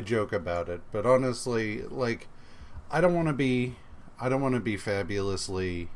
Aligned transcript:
joke 0.00 0.32
I 0.32 0.32
joke 0.32 0.32
about 0.32 0.68
it, 0.68 0.80
but 0.92 1.06
honestly, 1.06 1.82
like 1.82 2.28
I 2.90 3.00
don't 3.00 3.14
want 3.14 3.28
to 3.28 3.34
be 3.34 3.76
I 4.20 4.28
don't 4.28 4.40
want 4.40 4.54
to 4.54 4.60
be 4.60 4.76
fabulously 4.76 5.88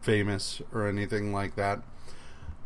famous 0.00 0.62
or 0.72 0.86
anything 0.88 1.32
like 1.32 1.56
that. 1.56 1.82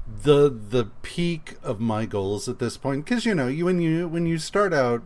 The 0.07 0.49
the 0.51 0.87
peak 1.03 1.57
of 1.63 1.81
my 1.81 2.07
goals 2.07 2.49
at 2.49 2.59
this 2.59 2.77
point 2.77 3.07
cuz 3.07 3.25
you 3.27 3.35
know, 3.35 3.49
you 3.49 3.65
when 3.65 3.81
you 3.81 4.09
when 4.09 4.27
you 4.27 4.39
start 4.39 4.73
out 4.73 5.03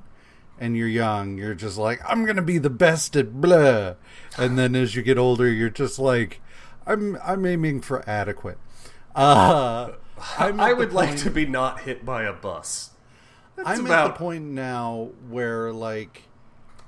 and 0.61 0.77
you're 0.77 0.89
young, 0.89 1.39
you're 1.39 1.55
just 1.55 1.79
like 1.79 2.01
I'm 2.09 2.25
going 2.25 2.37
to 2.37 2.43
be 2.43 2.59
the 2.59 2.71
best 2.71 3.17
at 3.17 3.41
blah. 3.41 3.95
And 4.37 4.59
then 4.59 4.75
as 4.75 4.95
you 4.95 5.03
get 5.03 5.19
older, 5.19 5.49
you're 5.49 5.71
just 5.71 5.99
like 5.99 6.41
I'm 6.87 7.19
I'm 7.25 7.47
aiming 7.47 7.81
for 7.81 8.09
adequate. 8.09 8.59
Uh 9.15 9.93
I 10.39 10.73
would 10.73 10.93
like 10.93 11.17
to 11.19 11.31
be 11.31 11.47
not 11.47 11.81
hit 11.81 12.05
by 12.05 12.25
a 12.25 12.33
bus. 12.33 12.88
I'm 13.65 13.87
about... 13.87 14.07
at 14.07 14.13
the 14.15 14.19
point 14.19 14.45
now 14.45 15.11
where 15.29 15.73
like 15.73 16.25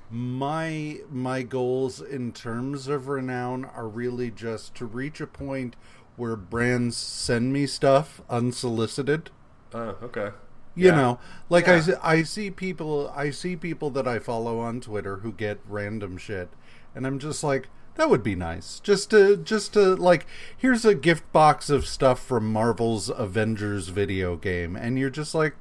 my 0.09 0.99
my 1.09 1.41
goals 1.41 2.01
in 2.01 2.33
terms 2.33 2.87
of 2.87 3.07
renown 3.07 3.65
are 3.65 3.87
really 3.87 4.29
just 4.29 4.75
to 4.75 4.85
reach 4.85 5.21
a 5.21 5.27
point 5.27 5.75
where 6.17 6.35
brands 6.35 6.97
send 6.97 7.53
me 7.53 7.65
stuff 7.65 8.21
unsolicited. 8.29 9.31
Oh, 9.73 9.79
uh, 9.79 9.95
okay. 10.03 10.29
You 10.75 10.87
yeah. 10.87 10.95
know, 10.95 11.19
like 11.49 11.67
yeah. 11.67 11.95
I, 12.01 12.13
I 12.17 12.23
see 12.23 12.51
people 12.51 13.11
I 13.15 13.31
see 13.31 13.55
people 13.55 13.89
that 13.91 14.07
I 14.07 14.19
follow 14.19 14.59
on 14.59 14.81
Twitter 14.81 15.17
who 15.17 15.31
get 15.31 15.59
random 15.67 16.17
shit 16.17 16.49
and 16.93 17.07
I'm 17.07 17.19
just 17.19 17.43
like 17.43 17.69
that 17.95 18.09
would 18.09 18.23
be 18.23 18.35
nice. 18.35 18.79
Just 18.79 19.09
to 19.11 19.37
just 19.37 19.73
to 19.73 19.95
like 19.95 20.25
here's 20.55 20.85
a 20.85 20.95
gift 20.95 21.31
box 21.31 21.69
of 21.69 21.85
stuff 21.85 22.21
from 22.21 22.51
Marvel's 22.51 23.09
Avengers 23.09 23.89
video 23.89 24.35
game 24.35 24.75
and 24.75 24.97
you're 24.99 25.09
just 25.09 25.33
like 25.33 25.55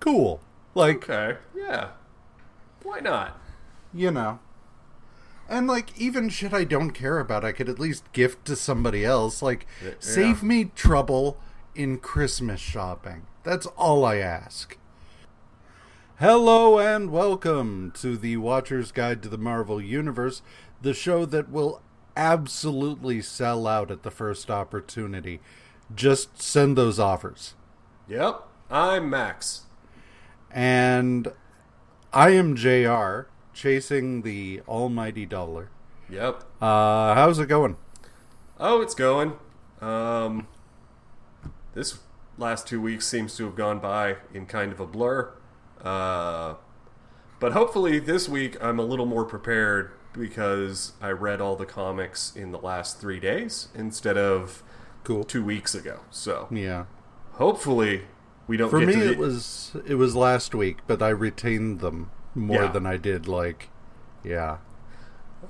cool. 0.00 0.40
Like, 0.74 1.08
okay, 1.08 1.38
yeah, 1.56 1.90
why 2.82 3.00
not? 3.00 3.38
You 3.92 4.10
know, 4.10 4.38
and 5.48 5.66
like 5.66 5.98
even 5.98 6.28
shit 6.28 6.52
I 6.52 6.64
don't 6.64 6.90
care 6.90 7.18
about, 7.18 7.44
I 7.44 7.52
could 7.52 7.68
at 7.68 7.78
least 7.78 8.12
gift 8.12 8.44
to 8.46 8.56
somebody 8.56 9.04
else. 9.04 9.42
Like, 9.42 9.66
yeah. 9.84 9.92
save 9.98 10.42
me 10.42 10.66
trouble 10.74 11.38
in 11.74 11.98
Christmas 11.98 12.60
shopping. 12.60 13.26
That's 13.44 13.66
all 13.76 14.04
I 14.04 14.16
ask. 14.16 14.76
Hello 16.20 16.80
and 16.80 17.10
welcome 17.10 17.92
to 17.92 18.16
the 18.16 18.36
Watcher's 18.38 18.90
Guide 18.90 19.22
to 19.22 19.28
the 19.28 19.38
Marvel 19.38 19.80
Universe, 19.80 20.42
the 20.82 20.92
show 20.92 21.24
that 21.24 21.48
will 21.48 21.80
absolutely 22.16 23.22
sell 23.22 23.68
out 23.68 23.92
at 23.92 24.02
the 24.02 24.10
first 24.10 24.50
opportunity. 24.50 25.40
Just 25.94 26.42
send 26.42 26.76
those 26.76 26.98
offers. 26.98 27.54
Yep, 28.08 28.42
I'm 28.68 29.08
Max. 29.08 29.66
And 30.50 31.28
I 32.12 32.30
am 32.30 32.56
JR, 32.56 33.28
chasing 33.52 34.22
the 34.22 34.62
almighty 34.66 35.26
dollar. 35.26 35.70
Yep. 36.10 36.44
Uh, 36.60 37.14
how's 37.14 37.38
it 37.38 37.46
going? 37.46 37.76
Oh, 38.58 38.80
it's 38.80 38.94
going. 38.94 39.34
Um, 39.80 40.48
this 41.74 41.98
last 42.38 42.66
two 42.66 42.80
weeks 42.80 43.06
seems 43.06 43.36
to 43.36 43.44
have 43.44 43.56
gone 43.56 43.78
by 43.78 44.16
in 44.32 44.46
kind 44.46 44.72
of 44.72 44.80
a 44.80 44.86
blur. 44.86 45.32
Uh, 45.82 46.54
but 47.40 47.52
hopefully 47.52 47.98
this 47.98 48.28
week 48.28 48.56
I'm 48.62 48.78
a 48.78 48.84
little 48.84 49.06
more 49.06 49.24
prepared 49.24 49.92
because 50.12 50.92
I 51.00 51.10
read 51.10 51.40
all 51.40 51.56
the 51.56 51.66
comics 51.66 52.34
in 52.34 52.50
the 52.50 52.58
last 52.58 53.00
three 53.00 53.20
days 53.20 53.68
instead 53.74 54.18
of 54.18 54.62
cool 55.04 55.24
two 55.24 55.44
weeks 55.44 55.74
ago. 55.74 56.00
So 56.10 56.48
yeah, 56.50 56.86
hopefully 57.32 58.02
we 58.48 58.56
don't. 58.56 58.70
For 58.70 58.80
me, 58.80 58.94
the... 58.94 59.12
it 59.12 59.18
was 59.18 59.76
it 59.86 59.94
was 59.94 60.16
last 60.16 60.54
week, 60.54 60.78
but 60.86 61.02
I 61.02 61.10
retained 61.10 61.80
them 61.80 62.10
more 62.34 62.64
yeah. 62.64 62.72
than 62.72 62.86
I 62.86 62.96
did. 62.96 63.28
Like, 63.28 63.68
yeah. 64.24 64.58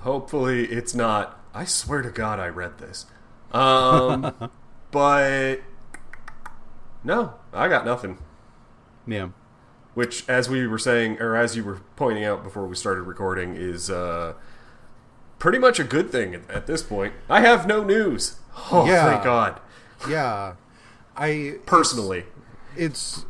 Hopefully, 0.00 0.64
it's 0.66 0.94
not. 0.94 1.40
I 1.54 1.64
swear 1.64 2.02
to 2.02 2.10
God, 2.10 2.38
I 2.38 2.48
read 2.48 2.78
this. 2.78 3.06
Um, 3.52 4.50
but 4.90 5.60
no, 7.02 7.34
I 7.54 7.68
got 7.68 7.86
nothing. 7.86 8.18
Yeah. 9.06 9.28
Which, 9.94 10.28
as 10.28 10.48
we 10.48 10.66
were 10.66 10.78
saying, 10.78 11.18
or 11.20 11.34
as 11.34 11.56
you 11.56 11.64
were 11.64 11.80
pointing 11.96 12.24
out 12.24 12.44
before 12.44 12.66
we 12.66 12.76
started 12.76 13.02
recording, 13.02 13.54
is 13.56 13.90
uh, 13.90 14.34
pretty 15.38 15.58
much 15.58 15.80
a 15.80 15.84
good 15.84 16.10
thing 16.10 16.34
at, 16.34 16.50
at 16.50 16.66
this 16.66 16.82
point. 16.82 17.14
I 17.28 17.40
have 17.40 17.66
no 17.66 17.82
news. 17.82 18.36
Oh, 18.70 18.86
yeah. 18.86 19.04
thank 19.10 19.24
God. 19.24 19.60
Yeah. 20.08 20.54
I 21.16 21.56
personally 21.66 22.24
it's 22.78 23.26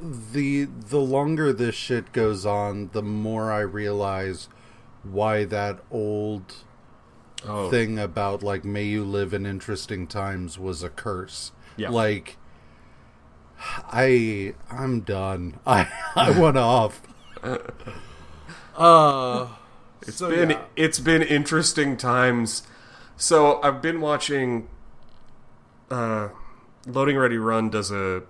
the 0.00 0.64
the 0.64 0.98
longer 0.98 1.52
this 1.52 1.74
shit 1.74 2.12
goes 2.12 2.44
on, 2.44 2.90
the 2.92 3.02
more 3.02 3.52
I 3.52 3.60
realize 3.60 4.48
why 5.04 5.44
that 5.44 5.78
old 5.90 6.54
oh. 7.46 7.70
thing 7.70 7.98
about 7.98 8.42
like 8.42 8.64
may 8.64 8.84
you 8.84 9.04
live 9.04 9.32
in 9.32 9.46
interesting 9.46 10.06
times 10.06 10.58
was 10.58 10.82
a 10.82 10.88
curse. 10.88 11.52
Yeah. 11.76 11.90
Like 11.90 12.36
I 13.60 14.54
I'm 14.70 15.00
done. 15.00 15.58
I 15.66 15.88
I 16.14 16.38
went 16.38 16.58
off. 16.58 17.02
Uh 18.74 19.48
it's 20.00 20.16
so, 20.16 20.30
been 20.30 20.50
yeah. 20.50 20.64
it's 20.76 20.98
been 20.98 21.20
interesting 21.20 21.98
times. 21.98 22.62
So 23.18 23.60
I've 23.62 23.82
been 23.82 24.00
watching 24.00 24.70
uh 25.90 26.30
Loading 26.86 27.18
Ready 27.18 27.36
Run 27.36 27.68
does 27.68 27.90
a 27.90 28.22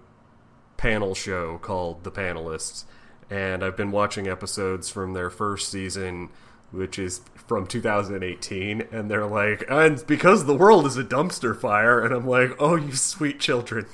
panel 0.77 1.15
show 1.15 1.59
called 1.59 2.05
The 2.05 2.11
Panelists, 2.11 2.85
and 3.31 3.65
I've 3.65 3.77
been 3.77 3.91
watching 3.91 4.27
episodes 4.29 4.89
from 4.91 5.15
their 5.15 5.31
first 5.31 5.71
season, 5.71 6.31
which 6.71 6.99
is 6.99 7.21
from 7.47 7.67
2018, 7.67 8.89
and 8.91 9.11
they're 9.11 9.27
like, 9.27 9.65
and 9.69 10.05
because 10.07 10.47
the 10.47 10.55
world 10.55 10.87
is 10.87 10.97
a 10.97 11.05
dumpster 11.05 11.59
fire, 11.59 12.03
and 12.03 12.15
I'm 12.15 12.27
like, 12.27 12.51
oh, 12.59 12.77
you 12.77 12.95
sweet 12.95 13.41
children. 13.41 13.87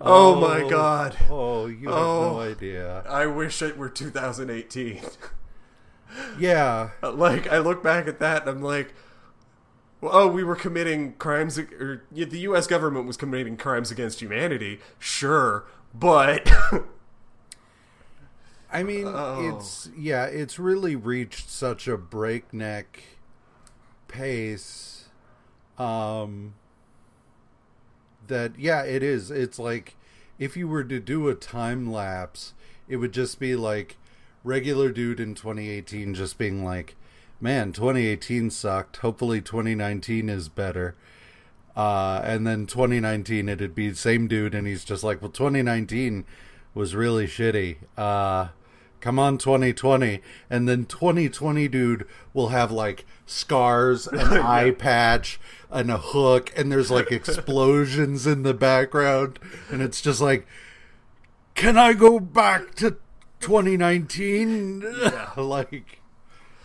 Oh, 0.00 0.34
oh 0.36 0.40
my 0.40 0.62
oh, 0.62 0.70
god. 0.70 1.16
Oh, 1.28 1.66
you 1.66 1.88
have 1.88 1.98
oh, 1.98 2.32
no 2.32 2.40
idea. 2.40 3.04
I 3.08 3.26
wish 3.26 3.60
it 3.62 3.76
were 3.76 3.88
2018. 3.88 5.00
yeah. 6.38 6.90
Like, 7.02 7.48
I 7.48 7.58
look 7.58 7.82
back 7.82 8.06
at 8.06 8.20
that 8.20 8.42
and 8.42 8.50
I'm 8.50 8.62
like, 8.62 8.94
oh, 10.02 10.28
we 10.28 10.44
were 10.44 10.56
committing 10.56 11.14
crimes, 11.14 11.58
or 11.58 12.04
the 12.10 12.38
U.S. 12.40 12.66
government 12.66 13.06
was 13.06 13.16
committing 13.16 13.56
crimes 13.56 13.90
against 13.90 14.20
humanity. 14.20 14.80
Sure, 14.98 15.66
but 15.94 16.50
I 18.72 18.82
mean, 18.82 19.06
oh. 19.06 19.56
it's 19.56 19.90
yeah, 19.96 20.24
it's 20.24 20.58
really 20.58 20.96
reached 20.96 21.48
such 21.48 21.88
a 21.88 21.96
breakneck 21.96 23.02
pace 24.08 25.08
um 25.78 26.54
that 28.26 28.58
yeah, 28.58 28.82
it 28.82 29.02
is. 29.02 29.30
It's 29.30 29.58
like 29.58 29.96
if 30.38 30.56
you 30.56 30.68
were 30.68 30.84
to 30.84 31.00
do 31.00 31.28
a 31.28 31.34
time 31.34 31.90
lapse, 31.90 32.54
it 32.88 32.96
would 32.96 33.12
just 33.12 33.38
be 33.38 33.56
like 33.56 33.96
regular 34.44 34.90
dude 34.90 35.20
in 35.20 35.34
2018 35.34 36.14
just 36.14 36.38
being 36.38 36.64
like, 36.64 36.96
"Man, 37.40 37.72
2018 37.72 38.50
sucked. 38.50 38.98
Hopefully 38.98 39.40
2019 39.40 40.28
is 40.28 40.48
better." 40.48 40.96
Uh, 41.76 42.22
and 42.24 42.46
then 42.46 42.66
2019, 42.66 43.48
it'd 43.48 43.74
be 43.74 43.90
the 43.90 43.96
same 43.96 44.26
dude, 44.26 44.54
and 44.54 44.66
he's 44.66 44.84
just 44.84 45.04
like, 45.04 45.20
well, 45.20 45.30
2019 45.30 46.24
was 46.74 46.94
really 46.94 47.26
shitty. 47.26 47.76
Uh, 47.98 48.48
come 49.00 49.18
on, 49.18 49.36
2020. 49.36 50.22
And 50.48 50.66
then 50.68 50.86
2020 50.86 51.68
dude 51.68 52.06
will 52.32 52.48
have 52.48 52.72
like 52.72 53.04
scars, 53.26 54.06
an 54.12 54.18
eye 54.18 54.70
patch, 54.70 55.38
and 55.70 55.90
a 55.90 55.98
hook, 55.98 56.52
and 56.56 56.72
there's 56.72 56.90
like 56.90 57.12
explosions 57.12 58.26
in 58.26 58.42
the 58.42 58.54
background. 58.54 59.38
And 59.70 59.82
it's 59.82 60.00
just 60.00 60.20
like, 60.20 60.46
can 61.54 61.76
I 61.76 61.92
go 61.92 62.18
back 62.18 62.74
to 62.76 62.96
2019? 63.40 64.82
Yeah. 64.82 65.30
like, 65.36 66.00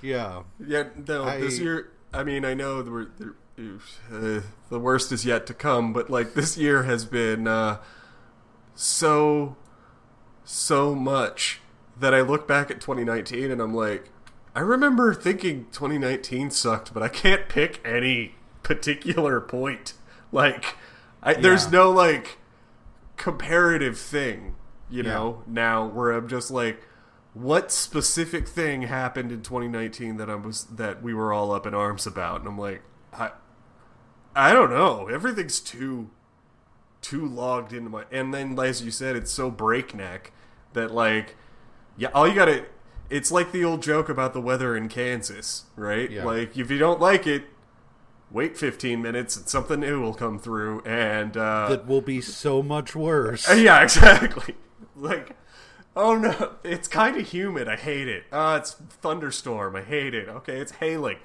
yeah. 0.02 0.44
Yeah, 0.66 0.86
no, 1.08 1.26
I, 1.26 1.40
this 1.40 1.60
year, 1.60 1.92
I 2.14 2.24
mean, 2.24 2.46
I 2.46 2.54
know 2.54 2.82
there 2.82 2.94
were. 2.94 3.12
Uh, 3.58 4.42
the 4.70 4.80
worst 4.80 5.12
is 5.12 5.26
yet 5.26 5.46
to 5.48 5.54
come. 5.54 5.94
But 5.94 6.10
like 6.10 6.34
this 6.34 6.58
year 6.58 6.84
has 6.84 7.06
been 7.06 7.48
uh, 7.48 7.78
so 8.76 9.56
so 10.44 10.96
much 10.96 11.60
that 12.00 12.14
I 12.14 12.22
look 12.22 12.48
back 12.48 12.72
at 12.72 12.82
2019 12.82 13.52
and 13.52 13.62
I'm 13.62 13.74
like, 13.74 14.10
I 14.56 14.60
remember 14.62 15.14
thinking 15.14 15.68
2019 15.72 16.52
sucked, 16.52 16.94
but 16.94 17.02
I 17.04 17.08
can't 17.08 17.48
pick 17.48 17.80
any 17.86 18.36
particular 18.64 19.40
point. 19.40 19.94
Like, 20.32 20.76
I, 21.22 21.32
yeah. 21.32 21.42
there's 21.42 21.72
no 21.72 21.92
like 21.92 22.38
comparative 23.18 23.98
thing, 23.98 24.56
you 24.90 25.04
know, 25.04 25.44
yeah. 25.46 25.54
now 25.54 25.88
where 25.88 26.12
I'm 26.12 26.28
just 26.28 26.52
like, 26.52 26.82
what 27.34 27.72
specific 27.72 28.48
thing 28.48 28.84
happened 28.84 29.32
in 29.32 29.42
2019 29.42 30.18
that 30.18 30.30
I 30.30 30.36
was 30.36 30.66
that 30.66 31.02
we 31.02 31.14
were 31.14 31.32
all 31.32 31.52
up 31.52 31.66
in 31.66 31.74
arms 31.74 32.06
about? 32.06 32.40
And 32.40 32.50
I'm 32.50 32.58
like, 32.58 32.82
I 33.14 33.32
I 34.36 34.54
don't 34.54 34.70
know. 34.70 35.08
Everything's 35.08 35.60
too 35.60 36.10
too 37.02 37.26
logged 37.26 37.74
into 37.74 37.90
my 37.90 38.04
and 38.12 38.32
then 38.34 38.58
as 38.60 38.84
you 38.84 38.92
said 38.92 39.16
it's 39.16 39.32
so 39.32 39.50
breakneck 39.50 40.32
that 40.74 40.92
like 40.94 41.36
yeah 41.98 42.10
all 42.14 42.28
you 42.28 42.36
gotta 42.36 42.64
it's 43.10 43.32
like 43.32 43.52
the 43.52 43.64
old 43.64 43.82
joke 43.82 44.08
about 44.08 44.34
the 44.34 44.40
weather 44.40 44.78
in 44.78 44.88
kansas 44.88 45.64
right 45.76 46.12
Yeah. 46.12 46.24
like 46.26 46.56
if 46.56 46.70
you 46.70 46.78
don't 46.78 47.02
like 47.02 47.26
it 47.26 47.46
wait 48.30 48.56
15 48.56 49.02
minutes 49.02 49.36
and 49.36 49.50
something 49.50 49.80
new 49.80 50.00
will 50.00 50.14
come 50.14 50.38
through 50.38 50.82
and 50.82 51.36
uh 51.36 51.70
that 51.70 51.88
will 51.88 52.02
be 52.02 52.22
so 52.22 52.62
much 52.62 52.96
worse. 52.96 53.52
yeah 53.58 53.82
exactly 53.82 54.54
like 54.96 55.36
oh 55.96 56.16
no. 56.18 56.54
It's 56.64 56.88
kind 56.88 57.18
of 57.18 57.28
humid. 57.30 57.68
I 57.68 57.76
hate 57.76 58.08
it. 58.08 58.24
Uh 58.32 58.58
it's 58.62 58.74
thunderstorm. 58.74 59.76
I 59.76 59.82
hate 59.82 60.14
it. 60.14 60.30
Okay 60.30 60.58
it's 60.60 60.74
hailing. 60.74 61.18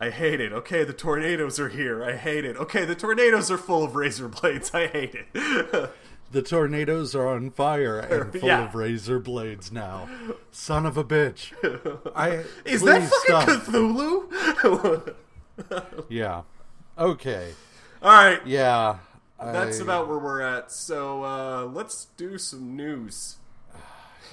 I 0.00 0.10
hate 0.10 0.40
it. 0.40 0.52
Okay 0.52 0.84
the 0.84 0.92
tornadoes 0.92 1.58
are 1.60 1.68
here. 1.68 2.02
I 2.04 2.16
hate 2.16 2.44
it. 2.44 2.56
Okay 2.56 2.84
the 2.84 2.94
tornadoes 2.94 3.50
are 3.50 3.58
full 3.58 3.84
of 3.84 3.94
razor 3.96 4.28
blades. 4.28 4.70
I 4.74 4.86
hate 4.88 5.14
it. 5.14 5.90
The 6.32 6.42
tornadoes 6.42 7.14
are 7.14 7.28
on 7.28 7.50
fire 7.50 8.00
and 8.00 8.32
full 8.32 8.48
Yeah. 8.48 8.64
of 8.66 8.74
razor 8.74 9.20
blades 9.20 9.70
now. 9.70 10.08
Son 10.50 10.84
of 10.84 10.96
a 10.96 11.04
bitch. 11.04 11.52
I 12.16 12.42
is 12.64 12.82
that 12.82 13.02
fucking 13.08 13.60
stop. 13.60 13.62
cthulhu? 13.66 15.14
Yeah. 16.08 16.42
Okay. 16.98 17.52
all 18.02 18.10
right. 18.10 18.44
Yeah. 18.44 18.98
that's 19.40 19.78
I- 19.78 19.82
about 19.84 20.08
where 20.08 20.18
we're 20.18 20.40
at. 20.42 20.72
So 20.72 21.22
uh 21.24 21.64
let's 21.72 22.06
do 22.16 22.36
some 22.38 22.74
news 22.74 23.36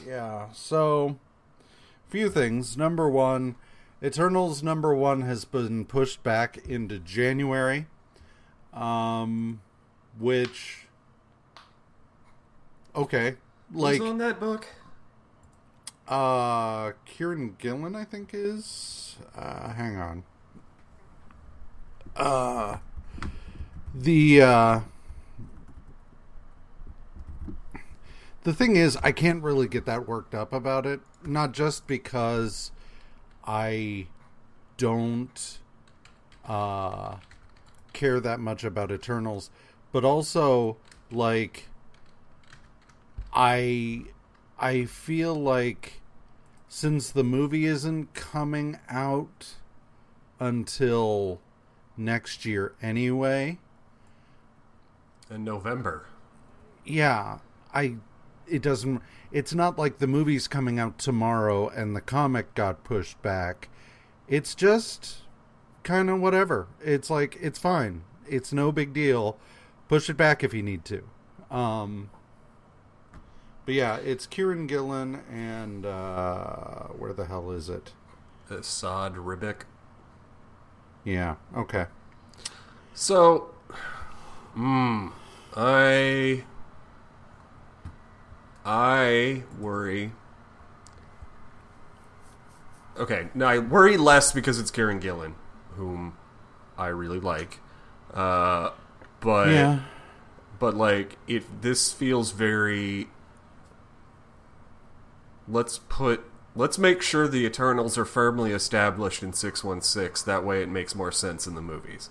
Yeah. 0.06 0.48
So, 0.54 1.18
a 2.08 2.12
few 2.12 2.30
things. 2.30 2.78
Number 2.78 3.10
one, 3.10 3.56
Eternals 4.04 4.64
number 4.64 4.96
one 4.96 5.22
has 5.22 5.46
been 5.46 5.86
pushed 5.86 6.24
back 6.24 6.58
into 6.68 7.00
January, 7.00 7.88
um, 8.74 9.62
which. 10.20 10.86
Okay, 12.96 13.36
like 13.72 14.00
Who's 14.00 14.10
on 14.10 14.18
that 14.18 14.40
book 14.40 14.68
uh, 16.12 16.92
Kieran 17.06 17.56
Gillen, 17.58 17.96
I 17.96 18.04
think 18.04 18.32
is. 18.34 19.16
Uh, 19.36 19.74
hang 19.74 19.96
on. 19.96 20.24
Uh, 22.16 22.78
the 23.96 24.42
uh, 24.42 24.80
the 28.44 28.54
thing 28.54 28.76
is, 28.76 28.98
I 29.04 29.12
can't 29.12 29.44
really 29.44 29.68
get 29.68 29.86
that 29.86 30.08
worked 30.08 30.34
up 30.34 30.54
about 30.54 30.86
it. 30.86 31.02
Not 31.24 31.52
just 31.52 31.88
because 31.88 32.72
I 33.46 34.08
don't 34.78 35.60
uh, 36.46 37.18
care 37.94 38.20
that 38.20 38.40
much 38.40 38.64
about 38.64 38.92
Eternals, 38.92 39.50
but 39.92 40.04
also 40.04 40.78
like 41.12 41.68
I 43.34 44.06
I 44.58 44.86
feel 44.86 45.36
like 45.36 46.02
since 46.68 47.12
the 47.12 47.24
movie 47.24 47.66
isn't 47.66 48.14
coming 48.14 48.80
out 48.90 49.56
until 50.40 51.42
next 51.98 52.46
year 52.46 52.74
anyway, 52.82 53.60
in 55.30 55.44
november 55.44 56.08
yeah, 56.86 57.40
I 57.74 57.98
it 58.52 58.62
doesn't 58.62 59.02
it's 59.32 59.54
not 59.54 59.80
like 59.80 59.98
the 59.98 60.08
movie's 60.08 60.48
coming 60.48 60.80
out 60.80 60.98
tomorrow 60.98 61.70
and 61.70 61.96
the 61.96 62.02
comic 62.02 62.54
got 62.54 62.84
pushed 62.84 63.22
back. 63.22 63.70
It's 64.28 64.54
just 64.54 65.22
kind 65.84 66.10
of 66.10 66.20
whatever. 66.20 66.68
It's 66.84 67.10
like 67.10 67.38
it's 67.42 67.58
fine. 67.58 68.04
It's 68.28 68.54
no 68.54 68.72
big 68.72 68.94
deal. 68.94 69.38
Push 69.88 70.10
it 70.10 70.18
back 70.18 70.44
if 70.44 70.54
you 70.54 70.62
need 70.62 70.86
to. 70.86 71.04
Um 71.50 72.10
but 73.66 73.76
yeah, 73.76 73.98
it's 73.98 74.28
Kieran 74.28 74.68
Gillen 74.68 75.22
and 75.32 75.86
uh 75.86 76.88
where 76.88 77.14
the 77.14 77.26
hell 77.26 77.52
is 77.52 77.70
it? 77.70 77.94
Esad 78.50 79.16
Ribic. 79.16 79.62
Yeah, 81.04 81.36
okay. 81.56 81.86
So, 82.94 83.52
mm, 84.56 85.12
I 85.56 86.44
I 88.66 89.44
worry. 89.60 90.12
Okay, 92.98 93.30
now 93.34 93.48
I 93.48 93.58
worry 93.60 93.98
less 93.98 94.32
because 94.32 94.60
it's 94.60 94.70
Kieran 94.70 95.00
Gillen, 95.00 95.36
whom 95.76 96.16
I 96.78 96.88
really 96.88 97.20
like. 97.20 97.60
Uh, 98.14 98.72
but 99.22 99.48
Yeah. 99.50 99.80
but 100.60 100.76
like 100.76 101.18
if 101.28 101.46
this 101.62 101.92
feels 101.94 102.32
very 102.32 103.08
let's 105.48 105.80
put 105.90 106.24
let's 106.56 106.78
make 106.78 107.02
sure 107.02 107.28
the 107.28 107.46
eternals 107.46 107.98
are 107.98 108.06
firmly 108.06 108.52
established 108.52 109.24
in 109.24 109.32
616 109.34 110.26
that 110.26 110.44
way 110.46 110.62
it 110.62 110.70
makes 110.70 110.94
more 110.94 111.12
sense 111.12 111.48
in 111.48 111.56
the 111.56 111.62
movies 111.62 112.10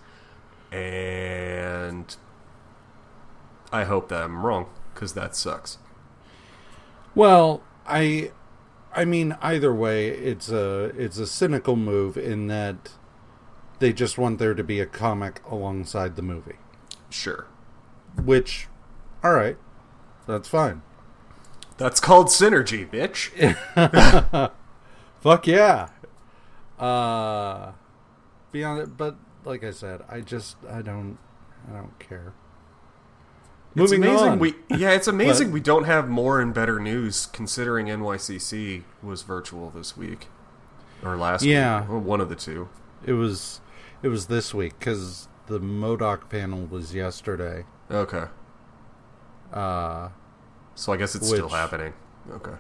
and 0.73 2.17
i 3.73 3.85
hope 3.85 4.09
that 4.09 4.23
i'm 4.23 4.45
wrong 4.45 4.67
because 4.95 5.13
that 5.15 5.37
sucks 5.37 5.79
Well, 7.15 7.63
I 7.87 8.33
I 8.95 9.05
mean 9.05 9.37
either 9.43 9.75
way 9.75 10.09
it's 10.09 10.49
a 10.51 10.85
it's 10.97 11.19
a 11.19 11.27
cynical 11.27 11.77
move 11.77 12.17
in 12.17 12.47
that 12.49 12.93
they 13.79 13.93
just 13.93 14.19
want 14.19 14.39
there 14.39 14.55
to 14.55 14.65
be 14.65 14.81
a 14.81 14.87
comic 14.87 15.41
alongside 15.49 16.17
the 16.17 16.23
movie. 16.23 16.57
sure 17.09 17.47
Which 18.23 18.69
all 19.25 19.33
right. 19.35 19.57
That's 20.27 20.49
fine. 20.49 20.83
that's 21.77 22.01
called 22.01 22.29
synergy 22.29 22.89
bitch 22.89 23.31
Fuck 25.21 25.47
yeah. 25.47 25.89
Uh 26.79 27.73
beyond 28.53 28.81
it 28.81 28.97
but 28.97 29.17
like 29.45 29.65
I 29.65 29.71
said, 29.71 30.03
I 30.09 30.21
just 30.21 30.57
I 30.69 30.83
don't 30.83 31.19
I 31.69 31.73
don't 31.75 31.99
care. 31.99 32.33
It's 33.71 33.77
Moving 33.77 34.03
amazing 34.05 34.29
on. 34.29 34.39
we 34.41 34.55
yeah 34.77 34.91
it's 34.91 35.07
amazing 35.07 35.49
But- 35.49 35.55
we 35.55 35.61
don't 35.61 35.85
have 35.85 36.09
more 36.09 36.41
and 36.41 36.53
better 36.53 36.81
news 36.81 37.27
considering 37.27 37.87
nycc 37.87 38.83
was 39.03 39.23
virtual 39.23 39.71
this 39.71 39.97
week 39.97 40.27
or 41.05 41.17
last 41.17 41.45
Yeah. 41.45 41.83
week 41.83 41.91
or 41.91 41.99
one 42.01 42.21
of 42.21 42.29
the 42.29 42.35
two 42.35 42.69
it 43.07 43.13
was 43.13 43.61
it 44.03 44.09
was 44.09 44.27
this 44.27 44.53
week 44.53 44.81
cuz 44.81 45.29
the 45.47 45.61
MODOK 45.61 46.29
panel 46.29 46.67
was 46.67 46.95
yesterday. 46.95 47.65
okay 47.91 48.25
Uh 49.53 50.09
so 50.75 50.93
i 50.93 50.97
guess 50.97 51.15
it's 51.15 51.29
still 51.29 51.49
happening 51.51 51.93
okay 52.33 52.55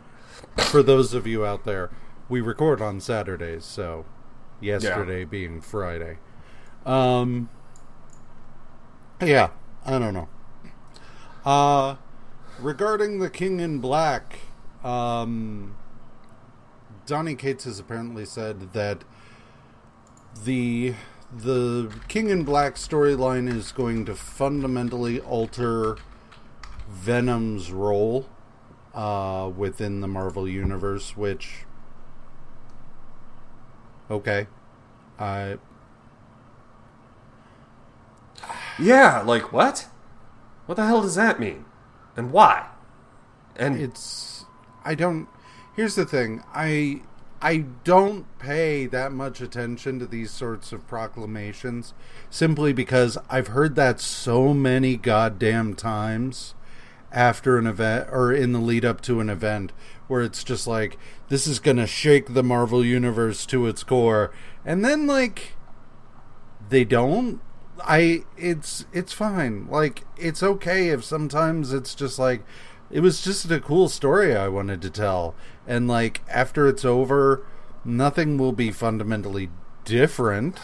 for 0.59 0.83
those 0.83 1.13
of 1.13 1.27
you 1.27 1.45
out 1.45 1.65
there, 1.65 1.91
we 2.29 2.41
record 2.41 2.81
on 2.81 2.99
Saturdays, 3.01 3.65
so 3.65 4.05
yesterday 4.61 5.25
being 5.25 5.61
Friday. 5.61 6.19
Um 6.87 7.49
Yeah, 9.21 9.51
I 9.85 9.99
don't 9.99 10.15
know. 10.15 10.29
Uh 11.45 11.97
regarding 12.59 13.19
the 13.21 13.31
King 13.31 13.61
in 13.61 13.79
Black, 13.79 14.41
um 14.85 15.77
Donny 17.07 17.35
Cates 17.35 17.65
has 17.65 17.79
apparently 17.79 18.25
said 18.25 18.73
that 18.73 19.05
the 20.45 20.95
the 21.33 21.93
King 22.09 22.29
in 22.31 22.45
Black 22.45 22.75
storyline 22.75 23.53
is 23.53 23.73
going 23.73 24.05
to 24.07 24.15
fundamentally 24.15 25.21
alter 25.21 25.97
Venom's 26.89 27.71
role 27.71 28.29
uh, 28.95 29.51
within 29.57 30.01
the 30.01 30.09
Marvel 30.09 30.49
universe, 30.49 31.17
which 31.17 31.65
okay, 34.11 34.49
I 35.19 35.59
Yeah, 38.79 39.21
like 39.23 39.53
what? 39.53 39.87
What 40.71 40.77
the 40.77 40.87
hell 40.87 41.03
does 41.03 41.17
that 41.17 41.41
mean? 41.41 41.65
And 42.17 42.31
why? 42.31 42.69
And 43.57 43.77
it's 43.77 44.45
I 44.85 44.95
don't. 44.95 45.27
Here's 45.75 45.97
the 45.97 46.05
thing, 46.05 46.45
I 46.55 47.03
I 47.43 47.65
don't 47.83 48.25
pay 48.39 48.87
that 48.87 49.11
much 49.11 49.41
attention 49.41 49.99
to 49.99 50.07
these 50.07 50.31
sorts 50.31 50.71
of 50.71 50.87
proclamations 50.87 51.93
simply 52.31 52.73
because 52.73 53.19
I've 53.29 53.49
heard 53.49 53.75
that 53.75 53.99
so 54.01 54.55
many 54.55 54.97
goddamn 54.97 55.75
times 55.75 56.55
after 57.11 57.59
an 57.59 57.67
event 57.67 58.09
or 58.13 58.33
in 58.33 58.53
the 58.53 58.61
lead 58.61 58.85
up 58.85 59.01
to 59.01 59.19
an 59.19 59.29
event 59.29 59.73
where 60.07 60.23
it's 60.23 60.45
just 60.45 60.69
like 60.69 60.97
this 61.29 61.49
is 61.49 61.59
going 61.59 61.79
to 61.79 61.87
shake 61.89 62.33
the 62.33 62.45
Marvel 62.45 62.85
universe 62.85 63.45
to 63.47 63.67
its 63.67 63.83
core 63.83 64.31
and 64.65 64.85
then 64.85 65.09
like 65.09 65.55
they 66.69 66.85
don't 66.85 67.41
I 67.85 68.25
it's 68.37 68.87
it's 68.93 69.13
fine. 69.13 69.67
Like 69.69 70.05
it's 70.17 70.43
okay 70.43 70.89
if 70.89 71.05
sometimes 71.05 71.73
it's 71.73 71.95
just 71.95 72.19
like 72.19 72.43
it 72.91 73.01
was 73.01 73.21
just 73.23 73.51
a 73.51 73.61
cool 73.61 73.89
story 73.89 74.35
I 74.37 74.49
wanted 74.49 74.83
to 74.83 74.91
tell 74.91 75.35
and 75.67 75.87
like 75.89 76.21
after 76.29 76.67
it's 76.67 76.85
over 76.85 77.45
nothing 77.85 78.37
will 78.37 78.53
be 78.53 78.71
fundamentally 78.73 79.49
different 79.85 80.59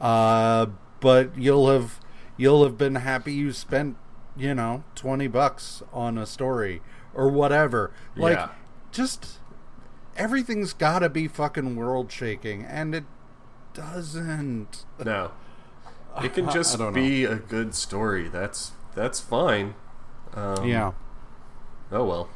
uh 0.00 0.66
but 1.00 1.36
you'll 1.38 1.70
have 1.70 2.00
you'll 2.36 2.64
have 2.64 2.76
been 2.78 2.96
happy 2.96 3.32
you 3.32 3.52
spent 3.52 3.96
you 4.38 4.54
know, 4.54 4.84
20 4.96 5.28
bucks 5.28 5.82
on 5.94 6.18
a 6.18 6.26
story 6.26 6.82
or 7.14 7.30
whatever. 7.30 7.90
Like, 8.14 8.36
Yeah. 8.36 8.48
just 8.92 9.38
everything's 10.14 10.74
got 10.74 10.98
to 10.98 11.08
be 11.08 11.26
fucking 11.26 11.74
world 11.74 12.12
shaking, 12.12 12.62
and 12.62 12.94
it 12.94 13.04
doesn't. 13.72 14.84
No. 15.02 15.30
It 16.22 16.34
can 16.34 16.50
just 16.52 16.78
be 16.92 17.24
a 17.24 17.36
good 17.36 17.74
story. 17.74 18.28
That's 18.28 18.72
that's 18.94 19.20
fine. 19.20 19.74
Um, 20.34 20.66
yeah. 20.66 20.92
Oh 21.92 22.04
well. 22.04 22.28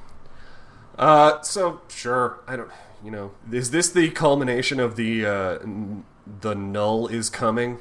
Uh, 0.99 1.41
so 1.43 1.81
sure. 1.89 2.41
I 2.47 2.57
don't. 2.57 2.71
You 3.03 3.11
know, 3.11 3.33
is 3.51 3.71
this 3.71 3.89
the 3.91 4.11
culmination 4.11 4.79
of 4.79 4.97
the 4.97 5.25
uh, 5.25 5.59
n- 5.63 6.05
the 6.41 6.55
null 6.55 7.07
is 7.09 7.31
coming? 7.31 7.79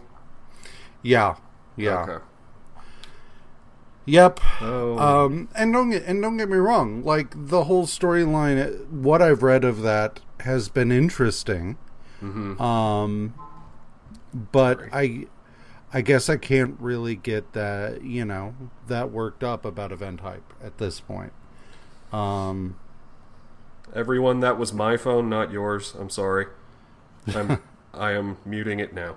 Yeah. 1.01 1.35
Yeah. 1.75 2.03
Okay. 2.03 2.23
Yep. 4.05 4.39
Oh. 4.61 4.97
Um, 4.97 5.49
and 5.55 5.71
don't 5.71 5.91
get 5.91 6.03
and 6.03 6.21
don't 6.21 6.37
get 6.37 6.49
me 6.49 6.57
wrong. 6.57 7.03
Like 7.03 7.33
the 7.35 7.65
whole 7.65 7.85
storyline, 7.85 8.87
what 8.89 9.21
I've 9.21 9.43
read 9.43 9.63
of 9.63 9.81
that 9.83 10.19
has 10.41 10.69
been 10.69 10.91
interesting. 10.91 11.77
Mm-hmm. 12.21 12.61
Um, 12.61 13.33
but 14.33 14.81
I, 14.91 15.27
I 15.91 16.01
guess 16.01 16.29
I 16.29 16.37
can't 16.37 16.75
really 16.79 17.15
get 17.15 17.53
that 17.53 18.03
you 18.03 18.25
know 18.25 18.55
that 18.87 19.11
worked 19.11 19.43
up 19.43 19.65
about 19.65 19.91
event 19.91 20.21
hype 20.21 20.53
at 20.61 20.77
this 20.77 20.99
point. 20.99 21.33
Um, 22.11 22.75
Everyone, 23.95 24.39
that 24.41 24.59
was 24.59 24.71
my 24.71 24.97
phone, 24.97 25.29
not 25.29 25.51
yours. 25.51 25.95
I'm 25.97 26.09
sorry. 26.09 26.45
I'm 27.33 27.59
I 27.93 28.11
am 28.11 28.37
muting 28.45 28.79
it 28.79 28.93
now. 28.93 29.15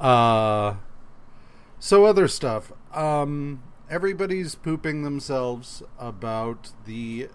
Uh, 0.00 0.76
so 1.78 2.06
other 2.06 2.28
stuff. 2.28 2.72
Um, 2.94 3.62
everybody's 3.90 4.54
pooping 4.54 5.02
themselves 5.02 5.82
about 5.98 6.70
the 6.86 7.28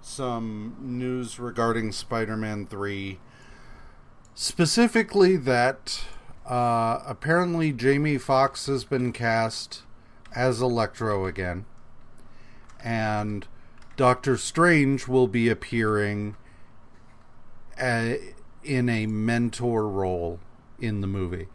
some 0.00 0.76
news 0.80 1.40
regarding 1.40 1.90
Spider-Man 1.90 2.66
Three. 2.66 3.18
Specifically, 4.34 5.36
that 5.36 6.04
uh, 6.46 7.02
apparently 7.06 7.72
Jamie 7.72 8.18
Foxx 8.18 8.66
has 8.66 8.84
been 8.84 9.12
cast 9.12 9.82
as 10.34 10.60
Electro 10.60 11.26
again, 11.26 11.64
and 12.82 13.46
Doctor 13.96 14.36
Strange 14.36 15.06
will 15.06 15.28
be 15.28 15.48
appearing 15.48 16.36
a, 17.80 18.34
in 18.64 18.88
a 18.88 19.06
mentor 19.06 19.88
role 19.88 20.40
in 20.78 21.00
the 21.00 21.06
movie. 21.06 21.48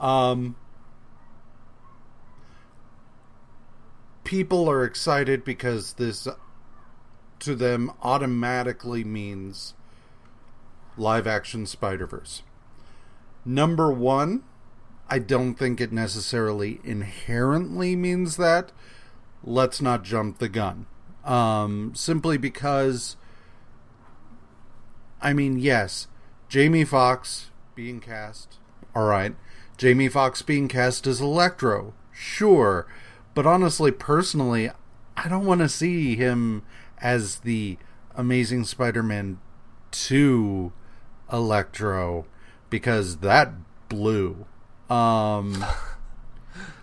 Um, 0.00 0.56
people 4.24 4.68
are 4.68 4.84
excited 4.84 5.44
because 5.44 5.94
this, 5.94 6.26
to 7.38 7.54
them, 7.54 7.92
automatically 8.02 9.04
means 9.04 9.74
live 10.96 11.26
action 11.26 11.66
Spider 11.66 12.06
Verse. 12.06 12.42
Number 13.44 13.92
one, 13.92 14.42
I 15.08 15.18
don't 15.18 15.54
think 15.54 15.80
it 15.80 15.92
necessarily 15.92 16.80
inherently 16.84 17.96
means 17.96 18.36
that. 18.36 18.72
Let's 19.44 19.82
not 19.82 20.04
jump 20.04 20.38
the 20.38 20.48
gun. 20.48 20.86
Um, 21.24 21.92
simply 21.94 22.38
because, 22.38 23.16
I 25.20 25.32
mean, 25.32 25.58
yes, 25.58 26.08
Jamie 26.48 26.84
Foxx 26.84 27.50
being 27.74 28.00
cast, 28.00 28.58
all 28.94 29.06
right. 29.06 29.34
Jamie 29.76 30.08
Foxx 30.08 30.42
being 30.42 30.68
cast 30.68 31.06
as 31.06 31.20
Electro, 31.20 31.94
sure. 32.12 32.86
But 33.34 33.46
honestly, 33.46 33.90
personally, 33.90 34.70
I 35.16 35.28
don't 35.28 35.46
want 35.46 35.60
to 35.60 35.68
see 35.68 36.14
him 36.16 36.62
as 36.98 37.40
the 37.40 37.78
Amazing 38.14 38.64
Spider 38.64 39.02
Man 39.02 39.38
2 39.90 40.72
Electro 41.32 42.26
because 42.72 43.18
that 43.18 43.52
blew. 43.88 44.46
Um. 44.90 45.64